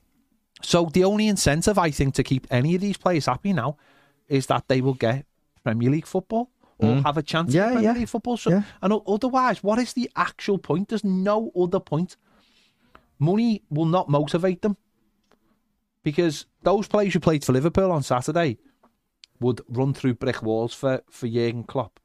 So 0.63 0.87
the 0.87 1.05
only 1.05 1.29
incentive 1.29 1.79
I 1.79 1.91
think 1.91 2.15
to 2.15 2.23
keep 2.23 2.47
any 2.51 2.75
of 2.75 2.81
these 2.81 2.97
players 2.97 3.27
happy 3.27 3.53
now 3.53 3.77
is 4.29 4.47
that 4.47 4.69
they 4.69 4.81
will 4.81 4.95
get 4.95 5.27
Premier 5.63 5.91
League 5.91 6.07
football 6.07 6.51
or 6.79 6.89
mm. 6.89 7.03
have 7.05 7.17
a 7.17 7.23
chance 7.23 7.53
Yeah, 7.53 7.67
at 7.67 7.73
Premier 7.73 7.93
yeah. 7.93 7.99
League 7.99 8.09
football. 8.09 8.37
So, 8.37 8.51
Yeah. 8.51 8.63
And 8.83 8.93
otherwise, 9.07 9.63
what 9.63 9.79
is 9.79 9.93
the 9.93 10.11
actual 10.17 10.59
point? 10.59 10.89
There's 10.89 11.05
no 11.05 11.51
other 11.61 11.81
point. 11.81 12.17
Money 13.19 13.63
will 13.71 13.87
not 13.87 14.09
motivate 14.09 14.63
them 14.63 14.77
because 16.03 16.47
those 16.63 16.87
players 16.87 17.13
who 17.15 17.21
played 17.21 17.45
for 17.45 17.53
Liverpool 17.53 17.91
on 17.91 18.03
Saturday 18.03 18.59
would 19.41 19.61
run 19.69 19.95
through 19.95 20.15
brick 20.15 20.43
walls 20.43 20.75
for 20.75 21.03
for 21.11 21.27
Jurgen 21.27 21.65
Klopp, 21.65 21.99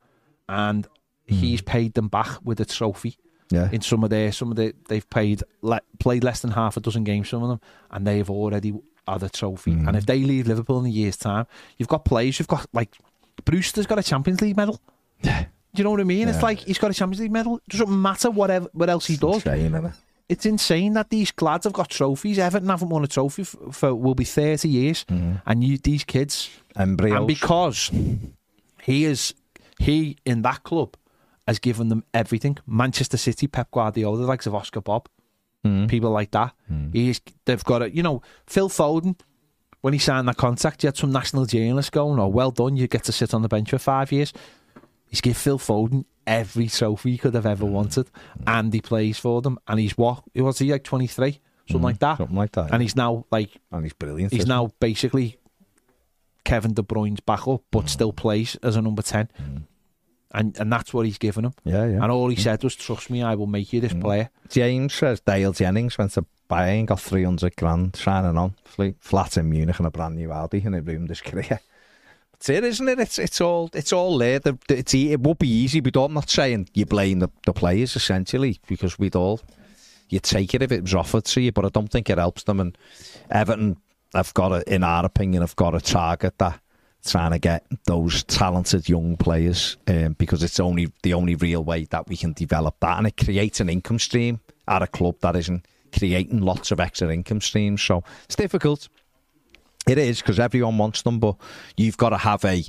and 0.47 0.87
hmm. 1.27 1.35
he's 1.35 1.61
paid 1.61 1.93
them 1.93 2.07
back 2.07 2.39
with 2.43 2.59
a 2.59 2.65
trophy 2.65 3.17
Yeah. 3.51 3.69
in 3.71 3.81
some 3.81 4.03
of 4.03 4.09
their 4.09 4.31
some 4.31 4.49
of 4.49 4.55
the 4.57 4.73
they've 4.87 5.07
played 5.09 5.43
le, 5.61 5.81
played 5.99 6.23
less 6.23 6.41
than 6.41 6.51
half 6.51 6.77
a 6.77 6.79
dozen 6.79 7.03
games 7.03 7.29
some 7.29 7.43
of 7.43 7.49
them 7.49 7.59
and 7.91 8.07
they've 8.07 8.29
already 8.29 8.73
had 9.07 9.23
a 9.23 9.29
trophy. 9.29 9.71
And 9.73 9.95
if 9.95 10.05
they 10.05 10.19
leave 10.19 10.47
Liverpool 10.47 10.79
in 10.79 10.85
a 10.85 10.89
year's 10.89 11.17
time 11.17 11.45
you've 11.77 11.89
got 11.89 12.05
players 12.05 12.39
you've 12.39 12.47
got 12.47 12.65
like 12.73 12.95
Brewster's 13.45 13.85
got 13.87 13.99
a 13.99 14.03
Champions 14.03 14.41
League 14.41 14.55
medal. 14.57 14.79
Do 15.23 15.29
you 15.75 15.83
know 15.83 15.91
what 15.91 16.01
I 16.01 16.03
mean? 16.03 16.27
It's 16.27 16.43
like 16.43 16.59
he's 16.59 16.77
got 16.77 16.91
a 16.91 16.93
Champions 16.93 17.21
League 17.21 17.31
medal. 17.31 17.57
It 17.57 17.77
doesn't 17.77 18.01
matter 18.01 18.29
whatever 18.29 18.67
what 18.73 18.89
else 18.89 19.07
he 19.07 19.15
does. 19.17 19.45
Insane, 19.45 19.93
it's 20.29 20.45
insane 20.45 20.93
that 20.93 21.09
these 21.09 21.33
lads 21.41 21.63
have 21.65 21.73
got 21.73 21.89
trophies. 21.89 22.39
Everton 22.39 22.69
haven't 22.69 22.89
won 22.89 23.03
a 23.03 23.07
trophy 23.07 23.43
for, 23.43 23.71
for 23.71 23.95
will 23.95 24.15
be 24.15 24.23
30 24.23 24.67
years. 24.69 25.05
And 25.09 25.63
you 25.63 25.77
these 25.77 26.03
kids 26.03 26.49
Embryos. 26.75 27.17
and 27.17 27.27
because 27.27 27.91
he 28.83 29.05
is 29.05 29.33
he 29.79 30.17
in 30.25 30.41
that 30.43 30.63
club 30.63 30.95
has 31.51 31.59
given 31.59 31.89
them 31.89 32.03
everything. 32.13 32.57
Manchester 32.65 33.17
City, 33.17 33.45
Pep 33.45 33.69
Guardiola, 33.71 34.17
the 34.17 34.25
likes 34.25 34.47
of 34.47 34.55
Oscar 34.55 34.79
Bobb, 34.79 35.09
hmm. 35.65 35.85
people 35.87 36.09
like 36.09 36.31
that. 36.31 36.53
Hmm. 36.67 36.91
He's 36.93 37.19
they've 37.45 37.63
got 37.63 37.81
it. 37.81 37.93
You 37.93 38.03
know, 38.03 38.21
Phil 38.47 38.69
Foden. 38.69 39.19
When 39.81 39.93
he 39.93 39.99
signed 39.99 40.27
that 40.27 40.37
contract, 40.37 40.83
you 40.83 40.87
had 40.87 40.97
some 40.97 41.11
national 41.11 41.45
journalists 41.45 41.89
going, 41.89 42.19
"Oh, 42.19 42.27
well 42.27 42.51
done! 42.51 42.77
You 42.77 42.87
get 42.87 43.03
to 43.05 43.11
sit 43.11 43.33
on 43.33 43.41
the 43.41 43.47
bench 43.47 43.71
for 43.71 43.79
five 43.79 44.11
years." 44.11 44.31
He's 45.07 45.21
give 45.21 45.35
Phil 45.35 45.57
Foden 45.57 46.05
every 46.27 46.67
trophy 46.67 47.11
he 47.11 47.17
could 47.17 47.33
have 47.33 47.47
ever 47.47 47.65
hmm. 47.65 47.73
wanted, 47.73 48.09
and 48.45 48.71
he 48.71 48.79
plays 48.79 49.17
for 49.17 49.41
them. 49.41 49.57
And 49.67 49.79
he's 49.79 49.97
what? 49.97 50.23
He 50.33 50.41
was 50.41 50.59
he 50.59 50.71
like 50.71 50.83
twenty 50.83 51.07
three, 51.07 51.39
something 51.67 51.81
like 51.81 51.99
that? 51.99 52.19
Something 52.19 52.37
like 52.37 52.51
that. 52.51 52.71
And 52.71 52.81
he's 52.81 52.95
now 52.95 53.25
like 53.31 53.49
and 53.71 53.83
he's 53.83 53.93
brilliant. 53.93 54.31
He's 54.31 54.45
now 54.45 54.71
basically 54.79 55.39
Kevin 56.43 56.73
De 56.73 56.83
Bruyne's 56.83 57.19
backup, 57.19 57.63
but 57.71 57.89
still 57.89 58.13
plays 58.13 58.55
as 58.63 58.75
a 58.75 58.81
number 58.81 59.01
10. 59.01 59.29
And 60.33 60.57
and 60.57 60.71
that's 60.71 60.93
what 60.93 61.05
he's 61.05 61.17
given 61.17 61.45
him. 61.45 61.53
Yeah, 61.63 61.85
yeah. 61.85 62.03
And 62.03 62.11
all 62.11 62.29
he 62.29 62.35
said 62.35 62.63
was, 62.63 62.75
trust 62.75 63.09
me, 63.09 63.21
I 63.21 63.35
will 63.35 63.47
make 63.47 63.73
you 63.73 63.81
this 63.81 63.93
mm. 63.93 64.01
player. 64.01 64.29
James 64.49 64.93
says 64.93 65.19
Dale 65.19 65.51
Jennings 65.51 65.97
went 65.97 66.11
to 66.13 66.25
Bayern, 66.49 66.85
got 66.85 66.99
300 66.99 67.55
grand 67.55 67.95
signing 67.95 68.37
on, 68.37 68.55
flat 68.99 69.37
in 69.37 69.49
Munich 69.49 69.77
and 69.77 69.87
a 69.87 69.91
brand 69.91 70.15
new 70.15 70.31
Audi, 70.31 70.61
and 70.65 70.75
it 70.75 70.85
ruined 70.85 71.09
his 71.09 71.21
career. 71.21 71.59
It's 72.33 72.49
it, 72.49 72.63
isn't 72.63 72.89
it? 72.89 72.99
It's 72.99 73.19
it's 73.19 73.39
all 73.39 73.69
it's 73.71 73.93
all 73.93 74.17
there. 74.17 74.39
The, 74.39 74.57
the- 74.67 74.79
it's, 74.79 74.95
it 74.95 75.19
would 75.19 75.37
be 75.37 75.47
easy, 75.47 75.79
but 75.79 75.95
I'm 75.95 76.15
not 76.15 76.27
saying 76.27 76.69
you 76.73 76.87
blame 76.87 77.19
the, 77.19 77.29
the 77.45 77.53
players 77.53 77.95
essentially 77.95 78.59
because 78.65 78.97
we'd 78.97 79.15
all 79.15 79.41
you'd 80.09 80.23
take 80.23 80.55
it 80.55 80.63
if 80.63 80.71
it 80.71 80.81
was 80.81 80.95
offered 80.95 81.25
to 81.25 81.41
you, 81.41 81.51
but 81.51 81.65
I 81.65 81.69
don't 81.69 81.87
think 81.91 82.09
it 82.09 82.17
helps 82.17 82.41
them. 82.41 82.59
And 82.59 82.75
Everton, 83.29 83.77
have 84.13 84.33
got 84.33 84.49
to, 84.49 84.73
in 84.73 84.83
our 84.83 85.05
opinion, 85.05 85.43
I've 85.43 85.55
got 85.55 85.71
to 85.71 85.79
target 85.79 86.37
that, 86.39 86.59
trying 87.05 87.31
to 87.31 87.39
get 87.39 87.65
those 87.85 88.23
talented 88.23 88.87
young 88.87 89.17
players, 89.17 89.77
um, 89.87 90.13
because 90.13 90.43
it's 90.43 90.59
only 90.59 90.91
the 91.03 91.13
only 91.13 91.35
real 91.35 91.63
way 91.63 91.85
that 91.85 92.07
we 92.07 92.17
can 92.17 92.33
develop 92.33 92.75
that, 92.79 92.97
and 92.97 93.07
it 93.07 93.17
creates 93.17 93.59
an 93.59 93.69
income 93.69 93.99
stream 93.99 94.39
at 94.67 94.81
a 94.81 94.87
club 94.87 95.15
that 95.21 95.35
isn't 95.35 95.65
creating 95.97 96.41
lots 96.41 96.71
of 96.71 96.79
extra 96.79 97.13
income 97.13 97.41
streams. 97.41 97.81
So 97.81 98.03
it's 98.25 98.35
difficult. 98.35 98.87
It 99.87 99.97
is 99.97 100.21
because 100.21 100.39
everyone 100.39 100.77
wants 100.77 101.01
them, 101.01 101.19
but 101.19 101.35
you've 101.75 101.97
got 101.97 102.09
to 102.09 102.17
have 102.17 102.45
a, 102.45 102.63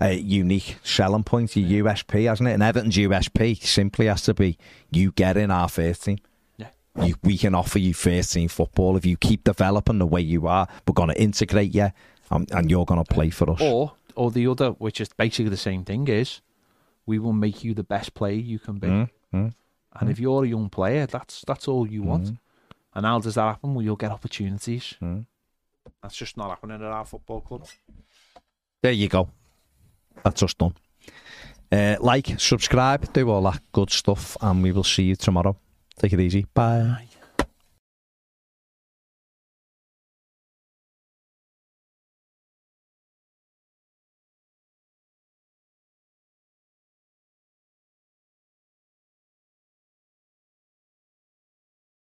a 0.00 0.14
unique 0.14 0.76
selling 0.82 1.24
point, 1.24 1.56
your 1.56 1.84
USP, 1.84 2.28
hasn't 2.28 2.48
it? 2.48 2.52
And 2.52 2.62
Everton's 2.62 2.96
USP 2.96 3.62
simply 3.62 4.06
has 4.06 4.22
to 4.22 4.34
be 4.34 4.58
you 4.90 5.12
get 5.12 5.36
in 5.36 5.50
our 5.50 5.68
first 5.68 6.04
team. 6.04 6.18
Yeah. 6.56 6.68
You, 7.00 7.14
we 7.22 7.38
can 7.38 7.54
offer 7.54 7.78
you 7.78 7.94
first 7.94 8.32
team 8.32 8.48
football 8.48 8.96
if 8.96 9.06
you 9.06 9.16
keep 9.16 9.44
developing 9.44 9.98
the 9.98 10.06
way 10.06 10.20
you 10.20 10.48
are. 10.48 10.66
We're 10.86 10.94
going 10.94 11.10
to 11.10 11.20
integrate 11.20 11.72
you, 11.74 11.90
um, 12.30 12.46
and 12.52 12.70
you're 12.70 12.84
going 12.84 13.02
to 13.04 13.14
play 13.14 13.30
for 13.30 13.50
us. 13.50 13.60
Or, 13.60 13.92
or 14.14 14.30
the 14.30 14.46
other, 14.46 14.70
which 14.70 15.00
is 15.00 15.08
basically 15.16 15.50
the 15.50 15.56
same 15.56 15.84
thing, 15.84 16.08
is 16.08 16.40
we 17.06 17.18
will 17.18 17.32
make 17.32 17.62
you 17.64 17.74
the 17.74 17.84
best 17.84 18.14
player 18.14 18.34
you 18.34 18.58
can 18.58 18.78
be. 18.78 18.88
Mm, 18.88 19.10
mm, 19.34 19.54
And 20.00 20.10
if 20.10 20.18
you're 20.18 20.44
a 20.44 20.48
young 20.48 20.68
player, 20.68 21.06
that's 21.06 21.44
that's 21.46 21.68
all 21.68 21.86
you 21.86 22.02
want. 22.02 22.36
And 22.94 23.04
how 23.06 23.18
does 23.20 23.34
that 23.34 23.42
happen? 23.42 23.74
Well, 23.74 23.84
you'll 23.84 23.96
get 23.96 24.10
opportunities. 24.10 24.94
mm. 25.02 25.26
That's 26.02 26.16
just 26.16 26.36
not 26.36 26.48
happening 26.50 26.76
at 26.82 26.90
our 26.92 27.04
football 27.04 27.40
club. 27.42 27.66
There 28.82 28.92
you 28.92 29.08
go. 29.08 29.28
That's 30.24 30.42
us 30.42 30.54
done. 30.54 30.74
Uh, 31.70 31.96
like, 32.00 32.38
subscribe, 32.40 33.12
do 33.12 33.28
all 33.30 33.42
that 33.42 33.60
good 33.72 33.90
stuff, 33.90 34.36
and 34.40 34.62
we 34.62 34.72
will 34.72 34.84
see 34.84 35.02
you 35.04 35.16
tomorrow. 35.16 35.56
Take 35.98 36.12
it 36.12 36.20
easy. 36.20 36.46
Bye. 36.54 37.06